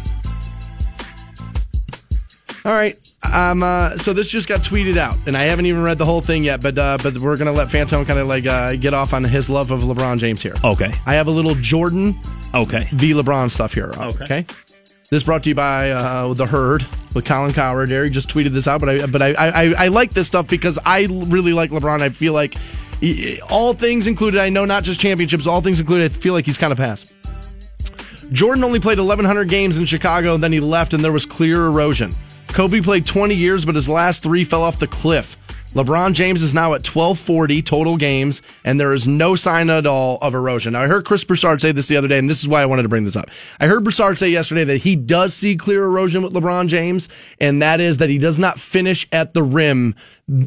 All 2.65 2.73
right. 2.73 2.97
Um, 3.33 3.63
uh, 3.63 3.97
so 3.97 4.13
this 4.13 4.29
just 4.29 4.49
got 4.49 4.61
tweeted 4.61 4.97
out, 4.97 5.17
and 5.27 5.37
I 5.37 5.45
haven't 5.45 5.67
even 5.67 5.83
read 5.83 5.97
the 5.97 6.05
whole 6.05 6.21
thing 6.21 6.45
yet, 6.45 6.61
but 6.61 6.77
uh, 6.77 6.99
but 7.03 7.17
we're 7.19 7.37
gonna 7.37 7.53
let 7.53 7.69
Fantone 7.69 8.05
kind 8.07 8.19
of 8.19 8.27
like 8.27 8.47
uh, 8.47 8.77
get 8.77 8.95
off 8.95 9.15
on 9.15 9.25
his 9.25 9.49
love 9.49 9.71
of 9.71 9.81
LeBron 9.81 10.19
James 10.19 10.43
here. 10.43 10.55
Okay. 10.63 10.93
I 11.07 11.15
have 11.15 11.29
a 11.29 11.31
little 11.31 11.55
Jordan 11.55 12.21
Okay. 12.55 12.89
v 12.93 13.13
LeBron 13.13 13.51
stuff 13.51 13.75
here. 13.75 13.91
Okay. 13.97 14.25
Okay. 14.25 14.47
This 15.11 15.25
brought 15.25 15.43
to 15.43 15.51
you 15.51 15.55
by 15.55 15.91
uh, 15.91 16.33
the 16.33 16.47
Herd 16.47 16.87
with 17.15 17.27
Colin 17.27 17.53
Cowherd. 17.53 17.91
He 17.91 18.11
just 18.11 18.31
tweeted 18.31 18.53
this 18.53 18.67
out, 18.67 18.81
but 18.81 18.89
I 18.89 19.07
but 19.07 19.21
I, 19.21 19.33
I 19.33 19.75
I 19.85 19.89
like 19.89 20.13
this 20.13 20.27
stuff 20.27 20.49
because 20.49 20.79
I 20.87 21.07
really 21.11 21.53
like 21.53 21.71
LeBron. 21.71 22.01
I 22.01 22.09
feel 22.09 22.33
like 22.33 22.55
all 23.51 23.75
things 23.75 24.07
included. 24.07 24.41
I 24.41 24.49
know 24.49 24.65
not 24.65 24.85
just 24.85 25.01
championships, 25.01 25.47
all 25.47 25.61
things 25.61 25.81
included. 25.81 26.13
I 26.13 26.15
feel 26.15 26.33
like 26.33 26.47
he's 26.47 26.57
kind 26.57 26.73
of 26.73 26.79
past. 26.79 27.13
Jordan 28.33 28.65
only 28.65 28.81
played 28.81 28.99
1,100 28.99 29.49
games 29.49 29.77
in 29.77 29.85
Chicago, 29.85 30.35
and 30.35 30.43
then 30.43 30.53
he 30.53 30.61
left, 30.61 30.95
and 30.95 31.05
there 31.05 31.13
was 31.13 31.27
clear 31.27 31.67
erosion. 31.67 32.15
Kobe 32.49 32.81
played 32.81 33.05
20 33.05 33.35
years, 33.35 33.67
but 33.67 33.75
his 33.75 33.89
last 33.89 34.23
three 34.23 34.45
fell 34.45 34.63
off 34.63 34.79
the 34.79 34.87
cliff. 34.87 35.37
LeBron 35.75 36.13
James 36.13 36.43
is 36.43 36.53
now 36.53 36.75
at 36.75 36.87
1240 36.87 37.63
total 37.63 37.97
games, 37.97 38.43
and 38.63 38.79
there 38.79 38.93
is 38.93 39.09
no 39.09 39.35
sign 39.35 39.71
at 39.71 39.87
all 39.87 40.19
of 40.21 40.35
erosion. 40.35 40.75
Now, 40.75 40.83
I 40.83 40.87
heard 40.87 41.07
Chris 41.07 41.25
Broussard 41.25 41.63
say 41.63 41.73
this 41.73 41.89
the 41.89 41.97
other 41.97 42.09
day, 42.09 42.19
and 42.19 42.29
this 42.29 42.43
is 42.43 42.49
why 42.49 42.61
I 42.61 42.67
wanted 42.67 42.83
to 42.83 42.91
bring 42.91 43.05
this 43.05 43.17
up. 43.17 43.31
I 43.59 43.67
heard 43.67 43.83
Broussard 43.83 44.19
say 44.19 44.29
yesterday 44.29 44.65
that 44.65 44.79
he 44.79 44.97
does 44.97 45.35
see 45.35 45.57
clear 45.57 45.85
erosion 45.85 46.23
with 46.23 46.35
LeBron 46.35 46.69
James, 46.69 47.09
and 47.41 47.63
that 47.63 47.81
is 47.81 47.99
that 47.99 48.11
he 48.11 48.19
does 48.19 48.39
not 48.39 48.61
finish 48.61 49.07
at 49.13 49.33
the 49.33 49.43
rim 49.43 49.95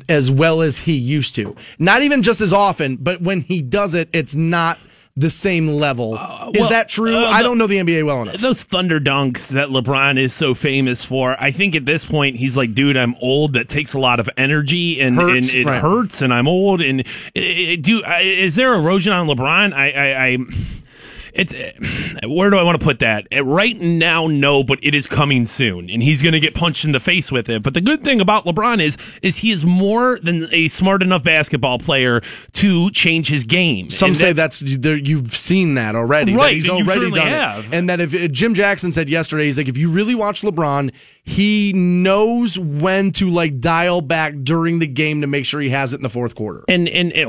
as 0.07 0.29
well 0.29 0.61
as 0.61 0.77
he 0.77 0.93
used 0.93 1.33
to. 1.35 1.55
Not 1.79 2.03
even 2.03 2.21
just 2.21 2.39
as 2.39 2.53
often, 2.53 2.97
but 2.97 3.21
when 3.21 3.41
he 3.41 3.63
does 3.63 3.95
it, 3.95 4.09
it's 4.13 4.35
not 4.35 4.79
the 5.17 5.29
same 5.29 5.67
level. 5.69 6.15
is 6.15 6.19
Uh, 6.19 6.51
well, 6.59 6.69
that 6.69 6.89
true? 6.89 7.15
uh, 7.15 7.29
I 7.29 7.41
don't 7.41 7.57
know 7.57 7.67
the 7.67 7.77
NBA 7.77 8.05
well 8.05 8.23
enough. 8.23 8.35
Those 8.37 8.63
thunder 8.63 8.99
dunks 8.99 9.47
that 9.49 9.69
LeBron 9.69 10.19
is 10.19 10.33
so 10.33 10.53
famous 10.53 11.05
for, 11.05 11.41
I 11.41 11.51
think 11.51 11.73
at 11.75 11.85
this 11.85 12.03
point 12.03 12.35
he's 12.35 12.57
like, 12.57 12.73
dude, 12.73 12.97
I'm 12.97 13.15
old. 13.21 13.53
That 13.53 13.69
takes 13.69 13.93
a 13.93 13.99
lot 13.99 14.19
of 14.19 14.29
energy 14.35 14.99
and, 14.99 15.15
Hurts, 15.15 15.53
and 15.53 15.61
it 15.61 15.65
right. 15.65 15.81
hurts, 15.81 16.21
and 16.21 16.33
I'm 16.33 16.47
old. 16.49 16.81
And 16.81 17.01
uh, 17.01 17.05
do 17.79 18.03
I- 18.05 18.21
is 18.23 18.55
there 18.55 18.73
erosion 18.73 19.13
on 19.13 19.27
LeBron? 19.27 19.73
I, 19.73 19.91
I, 19.91 20.25
I 20.25 20.37
it's 21.35 21.53
where 22.27 22.49
do 22.49 22.57
I 22.57 22.63
want 22.63 22.79
to 22.79 22.83
put 22.83 22.99
that? 22.99 23.27
Uh, 23.35 23.43
Right 23.45 23.79
now, 23.79 24.27
no, 24.27 24.63
but 24.63 24.79
it 24.81 24.93
is 24.95 25.07
coming 25.07 25.45
soon, 25.45 25.89
and 25.89 26.01
he's 26.03 26.21
going 26.21 26.33
to 26.33 26.39
get 26.39 26.53
punched 26.55 26.83
in 26.83 26.91
the 26.91 26.99
face 26.99 27.31
with 27.31 27.47
it. 27.49 27.63
But 27.63 27.73
the 27.73 27.81
good 27.81 28.03
thing 28.03 28.19
about 28.19 28.45
LeBron 28.45 28.81
is, 28.83 28.97
is 29.21 29.37
he 29.37 29.51
is 29.51 29.65
more 29.65 30.19
than 30.21 30.47
a 30.51 30.67
smart 30.67 31.01
enough 31.03 31.23
basketball 31.23 31.79
player 31.79 32.21
to 32.53 32.91
change 32.91 33.27
his 33.29 33.43
game. 33.43 33.89
Some 33.89 34.07
And 34.09 34.17
say 34.17 34.33
that's, 34.33 34.59
there, 34.61 34.97
you've 34.97 35.31
seen 35.31 35.75
that 35.75 35.95
already. 35.95 36.33
that 36.33 36.37
Right, 36.37 36.55
he's 36.55 36.67
and 36.67 36.79
you 36.79 36.85
already 36.85 37.11
done 37.11 37.27
have. 37.27 37.65
it. 37.65 37.73
And 37.77 37.89
that 37.89 37.99
if 37.99 38.13
uh, 38.13 38.27
Jim 38.27 38.53
Jackson 38.53 38.91
said 38.91 39.09
yesterday, 39.09 39.45
he's 39.45 39.57
like, 39.57 39.67
if 39.67 39.77
you 39.77 39.89
really 39.89 40.15
watch 40.15 40.41
LeBron, 40.41 40.93
he 41.25 41.73
knows 41.73 42.57
when 42.57 43.11
to 43.13 43.29
like 43.31 43.59
dial 43.59 44.01
back 44.01 44.35
during 44.43 44.77
the 44.77 44.85
game 44.85 45.21
to 45.21 45.27
make 45.27 45.43
sure 45.43 45.59
he 45.59 45.69
has 45.69 45.91
it 45.91 45.97
in 45.97 46.03
the 46.03 46.09
fourth 46.09 46.35
quarter. 46.35 46.63
And 46.67 46.87
and 46.87 47.11
it, 47.13 47.27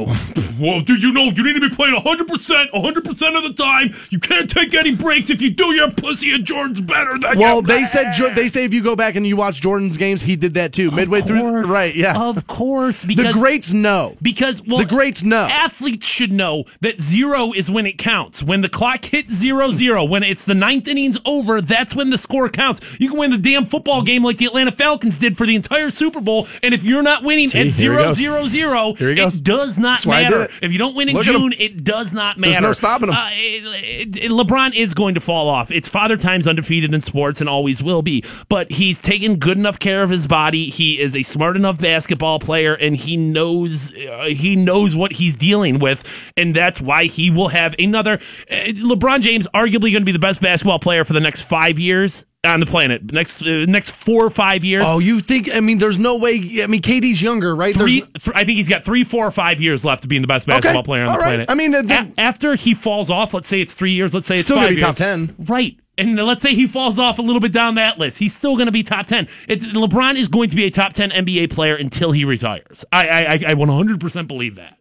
well, 0.61 0.83
do 0.83 0.95
you 0.95 1.13
know 1.13 1.25
you 1.25 1.43
need 1.43 1.55
to 1.55 1.69
be 1.69 1.75
playing 1.75 1.95
100 1.95 2.29
percent 2.29 2.75
100 2.75 3.05
percent 3.05 3.37
of 3.37 3.43
the 3.43 3.55
time. 3.55 3.95
You 4.11 4.21
can't 4.21 4.51
take 4.51 4.75
any 4.75 4.95
breaks. 4.95 5.31
If 5.31 5.41
you 5.41 5.51
do, 5.51 5.73
your 5.73 5.91
pussy 5.91 6.35
and 6.35 6.45
Jordan's 6.45 6.81
better 6.81 7.19
than 7.19 7.39
Well, 7.39 7.63
they 7.63 7.85
said 7.85 8.13
they 8.35 8.49
say 8.49 8.65
if 8.65 8.75
you 8.75 8.83
go 8.83 8.97
back 8.97 9.17
and 9.17 9.27
you 9.27 9.35
watch 9.35 9.63
Jordan's 9.63 9.97
games, 9.97 10.21
he 10.21 10.37
did 10.37 10.55
that 10.55 10.75
too. 10.75 10.91
Midway 10.91 11.23
through, 11.23 11.63
right? 11.63 11.95
Yeah, 11.95 12.21
of 12.21 12.47
course. 12.47 13.03
Because, 13.03 13.27
the 13.27 13.33
greats 13.33 13.73
know. 13.73 14.17
because 14.21 14.63
well, 14.67 14.79
the 14.79 14.85
greats 14.85 15.23
know. 15.23 15.47
Athletes 15.47 16.05
should 16.05 16.33
know 16.33 16.65
that 16.83 17.01
zero 17.01 17.53
is 17.53 17.71
when 17.71 17.87
it 17.87 17.97
counts. 17.97 18.43
When 18.43 18.61
the 18.61 18.69
clock 18.69 19.07
hits 19.07 19.33
zero 19.33 19.73
zero, 19.73 20.05
when 20.05 20.23
it's 20.23 20.45
the 20.45 20.55
ninth 20.55 20.87
innings 20.87 21.17
over, 21.25 21.63
that's 21.63 21.95
when 21.95 22.11
the 22.11 22.19
score 22.19 22.51
counts. 22.51 22.81
You 23.01 23.09
can 23.09 23.19
win 23.19 23.31
the 23.31 23.39
damn 23.39 23.65
football 23.65 23.86
game 24.03 24.23
like 24.25 24.39
the 24.39 24.47
Atlanta 24.47 24.73
Falcons 24.73 25.19
did 25.19 25.37
for 25.37 25.47
the 25.47 25.55
entire 25.55 25.91
Super 25.91 26.21
Bowl, 26.21 26.47
and 26.63 26.75
if 26.75 26.85
you're 26.85 27.03
not 27.03 27.23
winning 27.23 27.49
See, 27.49 27.61
at 27.61 27.71
zero 27.71 28.15
zero 28.15 28.47
zero, 28.49 28.95
Here 28.95 29.11
he 29.11 29.15
goes. 29.17 29.37
it 29.37 29.45
does 29.45 29.79
not 29.79 29.97
That's 29.99 30.07
why 30.07 30.19
I 30.21 30.23
did 30.25 30.31
matter. 30.39 30.53
If 30.63 30.73
you 30.73 30.79
don't 30.79 30.95
win 30.95 31.09
in 31.09 31.15
Look. 31.17 31.25
June, 31.25 31.55
it 31.59 31.85
does 31.85 32.13
not 32.13 32.39
matter. 32.39 32.53
There's 32.53 32.63
no 32.63 32.73
stopping 32.73 33.09
him. 33.09 33.15
Uh, 33.15 33.29
it- 33.33 34.17
it- 34.17 34.31
LeBron 34.31 34.75
is 34.75 34.93
going 34.95 35.15
to 35.15 35.21
fall 35.21 35.49
off. 35.49 35.71
It's 35.71 35.89
father 35.89 36.17
time's 36.17 36.47
undefeated 36.49 36.93
in 36.93 37.01
sports 37.01 37.41
and 37.41 37.49
always 37.49 37.83
will 37.83 38.03
be. 38.03 38.23
But 38.49 38.71
he's 38.71 39.01
taken 39.01 39.37
good 39.37 39.57
enough 39.59 39.79
care 39.79 40.03
of 40.03 40.11
his 40.11 40.27
body. 40.27 40.69
He 40.71 41.01
is 41.01 41.17
a 41.17 41.23
smart 41.23 41.57
enough 41.57 41.79
basketball 41.79 42.39
player, 42.39 42.75
and 42.75 42.97
he 42.97 43.17
knows 43.17 43.93
uh, 43.95 44.25
he 44.27 44.57
knows 44.57 44.95
what 44.97 45.13
he's 45.13 45.37
dealing 45.37 45.79
with, 45.79 46.03
and 46.37 46.55
that's 46.55 46.81
why 46.81 47.05
he 47.07 47.31
will 47.31 47.49
have 47.49 47.75
another. 47.79 48.15
Uh, 48.51 48.55
LeBron 48.67 49.21
James, 49.21 49.47
arguably 49.55 49.91
going 49.93 49.95
to 49.95 50.01
be 50.05 50.13
the 50.13 50.19
best 50.19 50.41
basketball 50.41 50.79
player 50.79 51.05
for 51.05 51.13
the 51.13 51.21
next 51.21 51.43
five 51.43 51.79
years 51.79 52.25
on 52.47 52.61
the 52.61 52.67
planet. 52.67 53.13
Next 53.13 53.43
uh, 53.43 53.67
next 53.67 53.91
four 53.91 54.25
or 54.25 54.31
five 54.31 54.65
years. 54.65 54.85
Oh, 54.87 54.99
you 54.99 55.21
think? 55.21 55.55
I 55.55 55.61
mean, 55.61 55.79
there's 55.79 55.99
no 55.99 56.17
way. 56.17 56.35
I 56.63 56.67
mean, 56.67 56.83
KD's 56.83 57.21
younger, 57.21 57.55
right? 57.55 57.75
Three, 57.75 58.01
th- 58.03 58.11
I 58.35 58.45
think 58.45 58.57
he's 58.57 58.69
got 58.69 58.85
three, 58.85 59.05
four, 59.05 59.27
or 59.27 59.31
five 59.31 59.61
years 59.61 59.85
left 59.85 60.03
to 60.03 60.09
being 60.09 60.23
the 60.23 60.29
best 60.29 60.47
basketball 60.47 60.83
player 60.83 61.03
on 61.03 61.09
all 61.09 61.15
the 61.17 61.21
right. 61.21 61.47
planet. 61.47 61.51
I 61.51 61.55
mean, 61.55 61.75
uh, 61.75 61.83
A- 62.17 62.21
after 62.21 62.55
he 62.55 62.75
falls 62.75 63.11
off, 63.11 63.35
let's 63.35 63.49
say 63.49 63.61
it's 63.61 63.75
three 63.75 63.93
years, 63.93 64.15
let's 64.15 64.27
say 64.27 64.37
it's 64.37 64.45
Still 64.45 64.57
five 64.57 64.65
gonna 64.67 64.75
be 64.77 64.81
years, 64.81 64.83
top 64.83 64.97
10. 64.97 65.35
right? 65.47 65.77
And 65.99 66.15
let's 66.17 66.43
say 66.43 66.55
he 66.55 66.67
falls 66.67 66.99
off 66.99 67.19
a 67.19 67.23
little 67.23 67.41
bit 67.41 67.53
down 67.53 67.77
that 67.77 67.99
list, 67.99 68.19
he's 68.19 68.35
still 68.37 68.55
going 68.57 68.67
to 68.67 68.73
be 68.73 68.83
top 68.83 69.07
ten. 69.07 69.29
It's, 69.49 69.65
LeBron 69.65 70.17
is 70.17 70.29
going 70.29 70.51
to 70.51 70.57
be 70.57 70.65
a 70.65 70.71
top 70.71 70.93
ten 70.93 71.11
NBA 71.11 71.51
player 71.51 71.75
until 71.75 72.13
he 72.13 72.25
retires. 72.27 72.85
I, 72.93 73.09
I, 73.09 73.19
I- 73.25 73.33
I 73.33 73.55
100% 73.55 74.29
believe 74.29 74.57
that. 74.57 74.77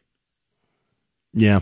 Yeah. 1.34 1.62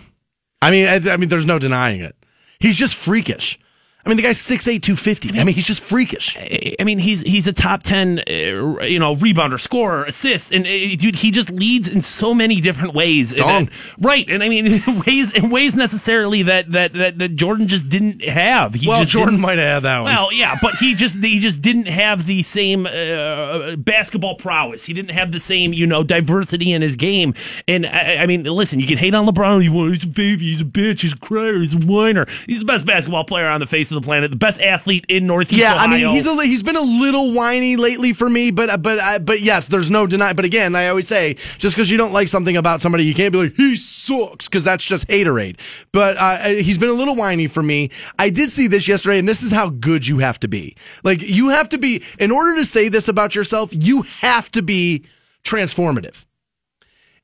I 0.62 0.72
mean, 0.72 0.86
I, 0.88 1.14
I 1.14 1.18
mean, 1.18 1.30
there's 1.30 1.46
no 1.46 1.60
denying 1.60 2.02
it. 2.02 2.16
He's 2.60 2.78
just 2.78 2.96
freakish. 2.96 3.60
I 4.06 4.10
mean, 4.10 4.18
the 4.18 4.24
guy's 4.24 4.40
6'8", 4.40 4.82
250. 4.82 5.40
I 5.40 5.44
mean, 5.46 5.56
he's 5.56 5.64
just 5.64 5.82
freakish. 5.82 6.36
I 6.38 6.76
I 6.80 6.84
mean, 6.84 7.00
he's 7.00 7.22
he's 7.22 7.48
a 7.48 7.54
top 7.54 7.84
ten, 7.84 8.20
uh, 8.20 8.84
you 8.84 9.00
know, 9.00 9.16
rebounder, 9.16 9.58
scorer, 9.60 10.04
assist, 10.04 10.52
and 10.52 10.66
uh, 10.66 10.96
dude, 10.98 11.16
he 11.16 11.32
just 11.32 11.50
leads 11.50 11.88
in 11.88 12.02
so 12.02 12.34
many 12.34 12.60
different 12.60 12.94
ways. 12.94 13.32
And 13.32 13.68
that- 13.70 13.74
right? 14.00 14.30
And 14.30 14.44
I 14.44 14.50
mean, 14.50 14.68
in 14.68 14.82
ways 15.08 15.32
in 15.32 15.50
ways 15.50 15.76
necessarily 15.76 16.44
that 16.44 16.72
that 16.74 16.92
that, 16.94 17.20
that 17.20 17.36
Jordan 17.38 17.70
just 17.70 17.88
didn't 17.88 18.22
have. 18.24 18.74
He 18.74 18.88
Well, 18.90 19.06
Jordan 19.06 19.40
might 19.40 19.58
have 19.58 19.76
had 19.76 19.84
that 19.84 20.00
one. 20.00 20.14
Well, 20.14 20.34
yeah, 20.34 20.58
but 20.62 20.76
he 20.76 20.96
just 20.96 21.24
he 21.24 21.40
just 21.40 21.62
didn't 21.62 21.88
have 21.88 22.26
the 22.26 22.44
same 22.44 22.86
uh, 22.86 23.78
basketball 23.78 24.36
prowess. 24.36 24.86
He 24.86 24.94
didn't 24.94 25.12
have 25.12 25.32
the 25.32 25.40
same 25.40 25.72
you 25.72 25.88
know 25.88 26.04
diversity 26.04 26.74
in 26.74 26.82
his 26.82 26.98
game. 26.98 27.34
And 27.70 27.86
I, 27.86 28.18
I 28.18 28.26
mean, 28.26 28.44
listen, 28.44 28.80
you 28.82 28.88
can 28.88 28.98
hate 28.98 29.14
on 29.14 29.26
LeBron. 29.26 29.64
You 29.64 29.72
want 29.72 29.94
he's 29.94 30.04
a 30.04 30.08
baby, 30.08 30.46
he's 30.48 30.62
a 30.62 30.66
bitch, 30.66 31.02
he's 31.02 31.14
a 31.14 31.18
crier, 31.18 31.60
he's 31.60 31.74
a 31.74 31.78
whiner. 31.78 32.26
He's 32.48 32.60
the 32.60 32.66
best 32.66 32.86
basketball 32.86 33.24
player 33.24 33.48
on 33.48 33.62
the 33.62 33.66
face 33.68 33.93
of 33.96 34.02
the 34.02 34.06
planet, 34.06 34.32
the 34.32 34.38
best 34.38 34.62
athlete 34.62 35.06
in 35.10 35.28
Northeast 35.28 35.62
yeah, 35.62 35.74
Ohio. 35.76 35.88
I 35.88 35.88
mean, 35.88 36.10
he's 36.10 36.26
a, 36.26 36.34
li- 36.34 36.48
he's 36.48 36.64
been 36.64 36.76
a 36.76 36.82
little 36.82 37.34
whiny 37.34 37.78
lately 37.78 38.14
for 38.14 38.30
me, 38.30 38.52
but 38.52 38.70
uh, 38.70 38.78
but 38.78 39.00
I- 39.00 39.20
but 39.20 39.42
yes, 39.42 39.68
there's 39.68 39.90
no 39.90 40.08
deny. 40.08 40.34
But 40.34 40.46
again, 40.46 40.76
I 40.76 40.88
always 40.88 41.08
say, 41.08 41.36
just 41.58 41.76
because 41.76 41.90
you 41.90 41.98
don't 41.98 42.14
like 42.14 42.28
something 42.28 42.58
about 42.58 42.82
somebody, 42.82 43.06
you 43.06 43.14
can't 43.14 43.32
be 43.32 43.38
like 43.40 43.56
he 43.56 43.76
sucks 43.76 44.48
because 44.48 44.64
that's 44.64 44.84
just 44.84 45.08
haterade. 45.08 45.60
But 45.92 46.18
uh, 46.18 46.20
uh, 46.20 46.50
he's 46.50 46.78
been 46.78 46.90
a 46.90 46.94
little 46.94 47.16
whiny 47.16 47.48
for 47.48 47.64
me. 47.64 47.90
I 48.20 48.30
did 48.30 48.52
see 48.52 48.68
this 48.68 48.88
yesterday, 48.88 49.20
and 49.20 49.28
this 49.30 49.44
is 49.44 49.52
how 49.52 49.70
good 49.70 50.08
you 50.08 50.20
have 50.20 50.40
to 50.42 50.48
be. 50.48 50.76
Like 51.04 51.22
you 51.22 51.50
have 51.50 51.70
to 51.70 51.78
be 51.78 52.04
in 52.20 52.32
order 52.32 52.56
to 52.58 52.66
say 52.66 52.90
this 52.90 53.08
about 53.08 53.36
yourself. 53.36 53.72
You 53.74 54.04
have 54.22 54.50
to 54.52 54.62
be 54.62 55.06
transformative. 55.44 56.26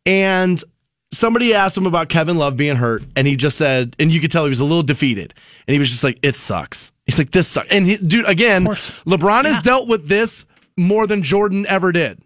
And 0.05 0.63
somebody 1.11 1.53
asked 1.53 1.77
him 1.77 1.85
about 1.85 2.09
Kevin 2.09 2.37
Love 2.37 2.57
being 2.57 2.75
hurt, 2.75 3.03
and 3.15 3.25
he 3.27 3.35
just 3.35 3.57
said, 3.57 3.95
and 3.99 4.11
you 4.11 4.19
could 4.19 4.31
tell 4.31 4.43
he 4.45 4.49
was 4.49 4.59
a 4.59 4.63
little 4.63 4.83
defeated, 4.83 5.33
and 5.67 5.73
he 5.73 5.79
was 5.79 5.89
just 5.89 6.03
like, 6.03 6.19
"It 6.21 6.35
sucks." 6.35 6.91
He's 7.05 7.17
like, 7.17 7.31
"This 7.31 7.47
sucks." 7.47 7.69
And 7.69 7.85
he, 7.85 7.97
dude, 7.97 8.27
again, 8.27 8.65
LeBron 8.65 9.45
has 9.45 9.61
dealt 9.61 9.87
with 9.87 10.07
this 10.07 10.45
more 10.77 11.07
than 11.07 11.23
Jordan 11.23 11.65
ever 11.67 11.91
did. 11.91 12.21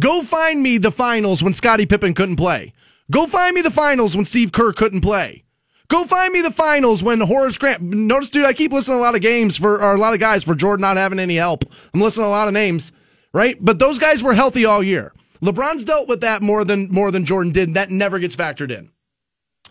Go 0.00 0.22
find 0.22 0.62
me 0.62 0.78
the 0.78 0.92
finals 0.92 1.42
when 1.42 1.52
Scottie 1.52 1.86
Pippen 1.86 2.14
couldn't 2.14 2.36
play. 2.36 2.72
Go 3.10 3.26
find 3.26 3.54
me 3.54 3.62
the 3.62 3.70
finals 3.70 4.14
when 4.14 4.24
Steve 4.24 4.52
Kerr 4.52 4.72
couldn't 4.72 5.00
play. 5.00 5.44
Go 5.88 6.04
find 6.04 6.32
me 6.32 6.42
the 6.42 6.50
finals 6.50 7.02
when 7.02 7.20
Horace 7.20 7.56
Grant. 7.56 7.80
Notice, 7.80 8.28
dude, 8.28 8.44
I 8.44 8.52
keep 8.52 8.72
listening 8.72 8.98
to 8.98 9.00
a 9.00 9.04
lot 9.04 9.14
of 9.14 9.22
games 9.22 9.56
for, 9.56 9.82
or 9.82 9.94
a 9.94 9.98
lot 9.98 10.12
of 10.12 10.20
guys 10.20 10.44
for 10.44 10.54
Jordan 10.54 10.82
not 10.82 10.98
having 10.98 11.18
any 11.18 11.36
help. 11.36 11.64
I'm 11.94 12.00
listening 12.00 12.24
to 12.24 12.28
a 12.28 12.30
lot 12.30 12.46
of 12.46 12.54
names, 12.54 12.92
right? 13.32 13.56
But 13.58 13.78
those 13.78 13.98
guys 13.98 14.22
were 14.22 14.34
healthy 14.34 14.66
all 14.66 14.82
year. 14.82 15.12
LeBron's 15.42 15.84
dealt 15.84 16.08
with 16.08 16.20
that 16.20 16.42
more 16.42 16.64
than 16.64 16.88
more 16.90 17.10
than 17.10 17.24
Jordan 17.24 17.52
did. 17.52 17.74
That 17.74 17.90
never 17.90 18.18
gets 18.18 18.34
factored 18.36 18.70
in. 18.70 18.90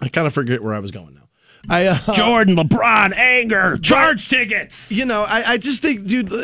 I 0.01 0.09
kind 0.09 0.27
of 0.27 0.33
forget 0.33 0.63
where 0.63 0.73
I 0.73 0.79
was 0.79 0.91
going 0.91 1.15
now. 1.15 1.21
I 1.69 1.87
uh, 1.87 2.13
Jordan, 2.13 2.55
LeBron, 2.55 3.13
anger, 3.17 3.77
charge 3.77 4.29
tickets. 4.29 4.89
you 4.91 5.03
know, 5.03 5.23
I, 5.23 5.53
I 5.53 5.57
just 5.57 5.81
think, 5.81 6.05
dude, 6.05 6.31
uh, 6.31 6.35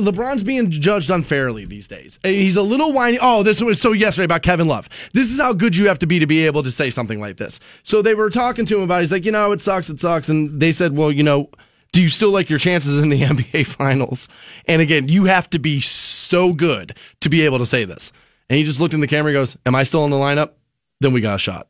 LeBron's 0.00 0.42
being 0.42 0.70
judged 0.70 1.08
unfairly 1.10 1.66
these 1.66 1.86
days. 1.86 2.18
Uh, 2.24 2.28
He's 2.28 2.56
a 2.56 2.62
little 2.62 2.92
whiny. 2.92 3.18
Oh, 3.20 3.42
this 3.44 3.60
was 3.62 3.80
so 3.80 3.92
yesterday 3.92 4.24
about 4.24 4.42
Kevin 4.42 4.66
Love. 4.66 4.88
This 5.12 5.30
is 5.30 5.38
how 5.38 5.52
good 5.52 5.76
you 5.76 5.86
have 5.86 6.00
to 6.00 6.06
be 6.06 6.18
to 6.18 6.26
be 6.26 6.46
able 6.46 6.62
to 6.64 6.72
say 6.72 6.90
something 6.90 7.20
like 7.20 7.36
this. 7.36 7.60
So 7.84 8.02
they 8.02 8.14
were 8.14 8.30
talking 8.30 8.66
to 8.66 8.76
him 8.78 8.82
about. 8.82 8.96
it. 8.98 9.00
He's 9.02 9.12
like, 9.12 9.24
you 9.24 9.30
know, 9.30 9.52
it 9.52 9.60
sucks, 9.60 9.88
it 9.88 10.00
sucks, 10.00 10.28
and 10.28 10.58
they 10.60 10.72
said, 10.72 10.96
well, 10.96 11.12
you 11.12 11.22
know. 11.22 11.50
Do 11.92 12.00
you 12.00 12.08
still 12.08 12.30
like 12.30 12.48
your 12.48 12.58
chances 12.58 12.96
in 12.96 13.10
the 13.10 13.20
NBA 13.20 13.66
finals? 13.66 14.26
And 14.66 14.80
again, 14.80 15.08
you 15.08 15.24
have 15.24 15.50
to 15.50 15.58
be 15.58 15.78
so 15.80 16.54
good 16.54 16.96
to 17.20 17.28
be 17.28 17.42
able 17.42 17.58
to 17.58 17.66
say 17.66 17.84
this. 17.84 18.12
And 18.48 18.58
he 18.58 18.64
just 18.64 18.80
looked 18.80 18.94
in 18.94 19.00
the 19.00 19.06
camera 19.06 19.30
and 19.30 19.36
goes, 19.36 19.56
Am 19.64 19.74
I 19.74 19.84
still 19.84 20.04
in 20.04 20.10
the 20.10 20.16
lineup? 20.16 20.52
Then 21.00 21.12
we 21.12 21.20
got 21.20 21.34
a 21.34 21.38
shot. 21.38 21.68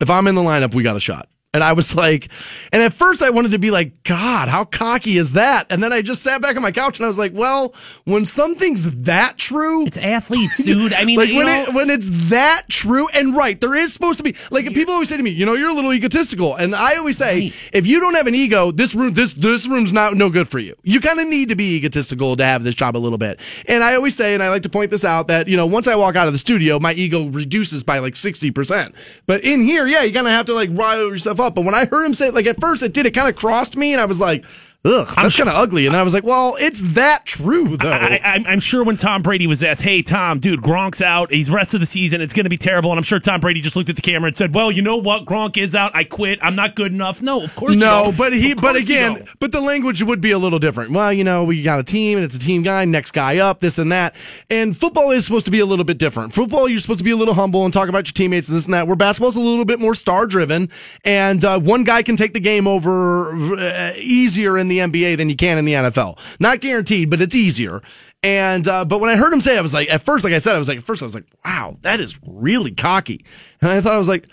If 0.00 0.10
I'm 0.10 0.26
in 0.26 0.34
the 0.34 0.42
lineup, 0.42 0.74
we 0.74 0.82
got 0.82 0.96
a 0.96 1.00
shot. 1.00 1.28
And 1.56 1.64
I 1.64 1.72
was 1.72 1.94
like, 1.96 2.28
and 2.70 2.82
at 2.82 2.92
first 2.92 3.22
I 3.22 3.30
wanted 3.30 3.52
to 3.52 3.58
be 3.58 3.70
like, 3.70 4.02
God, 4.04 4.48
how 4.48 4.64
cocky 4.64 5.16
is 5.16 5.32
that? 5.32 5.66
And 5.70 5.82
then 5.82 5.90
I 5.90 6.02
just 6.02 6.22
sat 6.22 6.42
back 6.42 6.54
on 6.54 6.60
my 6.62 6.70
couch 6.70 6.98
and 6.98 7.04
I 7.06 7.08
was 7.08 7.18
like, 7.18 7.32
well, 7.34 7.74
when 8.04 8.26
something's 8.26 9.04
that 9.04 9.38
true, 9.38 9.86
It's 9.86 9.96
athletes, 9.96 10.58
dude. 10.64 10.92
I 10.92 11.04
mean, 11.06 11.18
like 11.18 11.30
when 11.30 11.46
know, 11.46 11.62
it 11.62 11.74
when 11.74 11.88
it's 11.88 12.28
that 12.28 12.68
true 12.68 13.08
and 13.08 13.34
right, 13.34 13.58
there 13.58 13.74
is 13.74 13.94
supposed 13.94 14.18
to 14.18 14.22
be 14.22 14.36
like 14.50 14.66
people 14.74 14.92
always 14.92 15.08
say 15.08 15.16
to 15.16 15.22
me, 15.22 15.30
you 15.30 15.46
know, 15.46 15.54
you're 15.54 15.70
a 15.70 15.74
little 15.74 15.94
egotistical, 15.94 16.54
and 16.56 16.74
I 16.74 16.96
always 16.96 17.16
say, 17.16 17.26
Right. 17.40 17.70
if 17.72 17.86
you 17.86 18.00
don't 18.00 18.14
have 18.14 18.26
an 18.26 18.34
ego, 18.34 18.70
this 18.70 18.94
room 18.94 19.14
this 19.14 19.32
this 19.32 19.66
room's 19.66 19.92
not 19.94 20.12
no 20.12 20.28
good 20.28 20.46
for 20.46 20.58
you. 20.58 20.76
You 20.82 21.00
kind 21.00 21.18
of 21.18 21.26
need 21.26 21.48
to 21.48 21.56
be 21.56 21.76
egotistical 21.76 22.36
to 22.36 22.44
have 22.44 22.64
this 22.64 22.74
job 22.74 22.96
a 22.96 22.98
little 22.98 23.18
bit. 23.18 23.40
And 23.66 23.82
I 23.82 23.94
always 23.94 24.14
say, 24.14 24.34
and 24.34 24.42
I 24.42 24.50
like 24.50 24.62
to 24.62 24.68
point 24.68 24.90
this 24.90 25.04
out 25.06 25.28
that 25.28 25.48
you 25.48 25.56
know, 25.56 25.64
once 25.66 25.86
I 25.86 25.94
walk 25.96 26.16
out 26.16 26.26
of 26.26 26.34
the 26.34 26.38
studio, 26.38 26.78
my 26.78 26.92
ego 26.92 27.24
reduces 27.24 27.82
by 27.82 28.00
like 28.00 28.14
sixty 28.16 28.50
percent. 28.50 28.94
But 29.26 29.42
in 29.42 29.62
here, 29.62 29.86
yeah, 29.86 30.02
you 30.02 30.12
kind 30.12 30.26
of 30.26 30.32
have 30.32 30.46
to 30.46 30.54
like 30.54 30.68
rile 30.72 31.08
yourself 31.08 31.40
up. 31.40 31.45
But 31.54 31.64
when 31.64 31.74
I 31.74 31.84
heard 31.84 32.04
him 32.04 32.14
say, 32.14 32.30
like 32.30 32.46
at 32.46 32.60
first 32.60 32.82
it 32.82 32.92
did, 32.92 33.06
it 33.06 33.12
kind 33.12 33.28
of 33.28 33.36
crossed 33.36 33.76
me, 33.76 33.92
and 33.92 34.00
I 34.00 34.06
was 34.06 34.20
like. 34.20 34.44
Ugh, 34.86 35.08
that's 35.16 35.36
kind 35.36 35.48
of 35.48 35.56
ugly. 35.56 35.86
And 35.86 35.96
I 35.96 36.02
was 36.02 36.14
like, 36.14 36.22
well, 36.24 36.56
it's 36.60 36.80
that 36.94 37.26
true, 37.26 37.76
though. 37.76 37.90
I, 37.90 38.20
I'm, 38.22 38.46
I'm 38.46 38.60
sure 38.60 38.84
when 38.84 38.96
Tom 38.96 39.22
Brady 39.22 39.46
was 39.46 39.62
asked, 39.62 39.82
"Hey 39.82 40.02
Tom, 40.02 40.38
dude, 40.38 40.60
Gronk's 40.60 41.02
out. 41.02 41.32
He's 41.32 41.50
rest 41.50 41.74
of 41.74 41.80
the 41.80 41.86
season. 41.86 42.20
It's 42.20 42.32
going 42.32 42.44
to 42.44 42.50
be 42.50 42.56
terrible." 42.56 42.92
And 42.92 42.98
I'm 42.98 43.04
sure 43.04 43.18
Tom 43.18 43.40
Brady 43.40 43.60
just 43.60 43.74
looked 43.74 43.90
at 43.90 43.96
the 43.96 44.02
camera 44.02 44.28
and 44.28 44.36
said, 44.36 44.54
"Well, 44.54 44.70
you 44.70 44.82
know 44.82 44.96
what? 44.96 45.24
Gronk 45.24 45.56
is 45.56 45.74
out. 45.74 45.94
I 45.94 46.04
quit. 46.04 46.38
I'm 46.42 46.54
not 46.54 46.76
good 46.76 46.92
enough." 46.92 47.20
No, 47.20 47.42
of 47.42 47.54
course. 47.56 47.74
No, 47.74 48.12
but 48.16 48.32
he, 48.32 48.54
but 48.54 48.76
again, 48.76 49.26
but 49.40 49.50
the 49.52 49.60
language 49.60 50.02
would 50.02 50.20
be 50.20 50.30
a 50.30 50.38
little 50.38 50.58
different. 50.58 50.92
Well, 50.92 51.12
you 51.12 51.24
know, 51.24 51.42
we 51.42 51.62
got 51.62 51.80
a 51.80 51.84
team 51.84 52.18
and 52.18 52.24
it's 52.24 52.36
a 52.36 52.40
team 52.40 52.62
guy, 52.62 52.84
next 52.84 53.10
guy 53.10 53.38
up, 53.38 53.60
this 53.60 53.78
and 53.78 53.90
that. 53.90 54.14
And 54.50 54.76
football 54.76 55.10
is 55.10 55.24
supposed 55.24 55.46
to 55.46 55.50
be 55.50 55.58
a 55.60 55.66
little 55.66 55.84
bit 55.84 55.98
different. 55.98 56.32
Football, 56.32 56.68
you're 56.68 56.80
supposed 56.80 56.98
to 56.98 57.04
be 57.04 57.10
a 57.10 57.16
little 57.16 57.34
humble 57.34 57.64
and 57.64 57.72
talk 57.72 57.88
about 57.88 58.06
your 58.06 58.12
teammates 58.12 58.48
and 58.48 58.56
this 58.56 58.66
and 58.66 58.74
that. 58.74 58.86
Where 58.86 58.96
basketball's 58.96 59.36
a 59.36 59.40
little 59.40 59.64
bit 59.64 59.80
more 59.80 59.94
star 59.94 60.26
driven, 60.26 60.70
and 61.04 61.44
uh, 61.44 61.58
one 61.58 61.82
guy 61.84 62.02
can 62.02 62.16
take 62.16 62.34
the 62.34 62.40
game 62.40 62.68
over 62.68 63.56
uh, 63.56 63.92
easier 63.96 64.56
in 64.56 64.68
the 64.68 64.75
NBA 64.78 65.16
than 65.16 65.28
you 65.28 65.36
can 65.36 65.58
in 65.58 65.64
the 65.64 65.72
NFL. 65.72 66.18
Not 66.40 66.60
guaranteed, 66.60 67.10
but 67.10 67.20
it's 67.20 67.34
easier. 67.34 67.82
And 68.22 68.66
uh, 68.66 68.84
but 68.84 69.00
when 69.00 69.10
I 69.10 69.16
heard 69.16 69.32
him 69.32 69.40
say, 69.40 69.56
I 69.56 69.60
was 69.60 69.74
like, 69.74 69.90
at 69.90 70.02
first, 70.02 70.24
like 70.24 70.32
I 70.32 70.38
said, 70.38 70.54
I 70.54 70.58
was 70.58 70.68
like, 70.68 70.78
at 70.78 70.84
first, 70.84 71.02
I 71.02 71.06
was 71.06 71.14
like, 71.14 71.26
wow, 71.44 71.76
that 71.82 72.00
is 72.00 72.18
really 72.26 72.72
cocky. 72.72 73.24
And 73.60 73.70
I 73.70 73.80
thought 73.80 73.94
I 73.94 73.98
was 73.98 74.08
like 74.08 74.28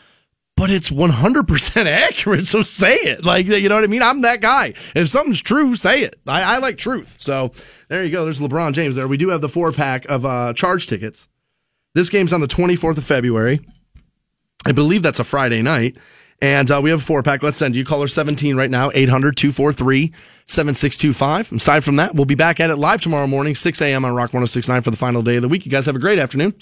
but 0.56 0.70
it's 0.70 0.90
100% 0.90 1.86
accurate. 1.88 2.46
So 2.46 2.62
say 2.62 2.96
it. 2.96 3.26
Like, 3.26 3.48
you 3.48 3.70
know 3.70 3.76
what 3.76 3.84
I 3.84 3.88
mean? 3.88 4.02
I'm 4.02 4.22
that 4.22 4.42
guy. 4.42 4.74
If 4.96 5.10
something's 5.10 5.42
true, 5.42 5.76
say 5.76 6.02
it. 6.02 6.20
I, 6.28 6.42
I 6.42 6.58
like 6.60 6.78
truth. 6.78 7.20
So 7.20 7.52
there 7.88 8.04
you 8.04 8.12
go. 8.12 8.24
There's 8.24 8.40
LeBron 8.40 8.74
James 8.74 8.96
there. 8.96 9.08
We 9.08 9.18
do 9.18 9.30
have 9.30 9.42
the 9.42 9.50
four 9.50 9.72
pack 9.72 10.06
of 10.06 10.26
uh, 10.26 10.54
charge 10.54 10.88
tickets. 10.88 11.28
This 11.96 12.10
game's 12.10 12.34
on 12.34 12.42
the 12.42 12.48
24th 12.48 12.98
of 12.98 13.04
February. 13.04 13.60
I 14.66 14.72
believe 14.72 15.02
that's 15.04 15.20
a 15.20 15.24
Friday 15.24 15.62
night. 15.62 15.98
And 16.44 16.70
uh, 16.70 16.82
we 16.84 16.90
have 16.90 17.00
a 17.00 17.04
four 17.04 17.24
pack. 17.24 17.42
Let's 17.42 17.58
send 17.58 17.74
you 17.74 17.86
caller 17.86 18.10
17 18.10 18.58
right 18.58 18.70
now, 18.70 18.92
800 18.94 19.38
243 19.38 20.12
7625. 20.46 21.54
Aside 21.54 21.86
from 21.86 21.96
that, 21.96 22.16
we'll 22.16 22.26
be 22.26 22.36
back 22.36 22.60
at 22.60 22.70
it 22.70 22.76
live 22.76 23.00
tomorrow 23.00 23.28
morning, 23.28 23.56
6 23.56 23.82
a.m. 23.82 24.04
on 24.04 24.12
Rock 24.12 24.34
1069 24.34 24.82
for 24.82 24.92
the 24.92 24.98
final 24.98 25.22
day 25.22 25.38
of 25.38 25.42
the 25.42 25.48
week. 25.48 25.66
You 25.66 25.72
guys 25.72 25.86
have 25.86 25.96
a 25.96 26.00
great 26.00 26.20
afternoon. 26.20 26.52
See 26.52 26.58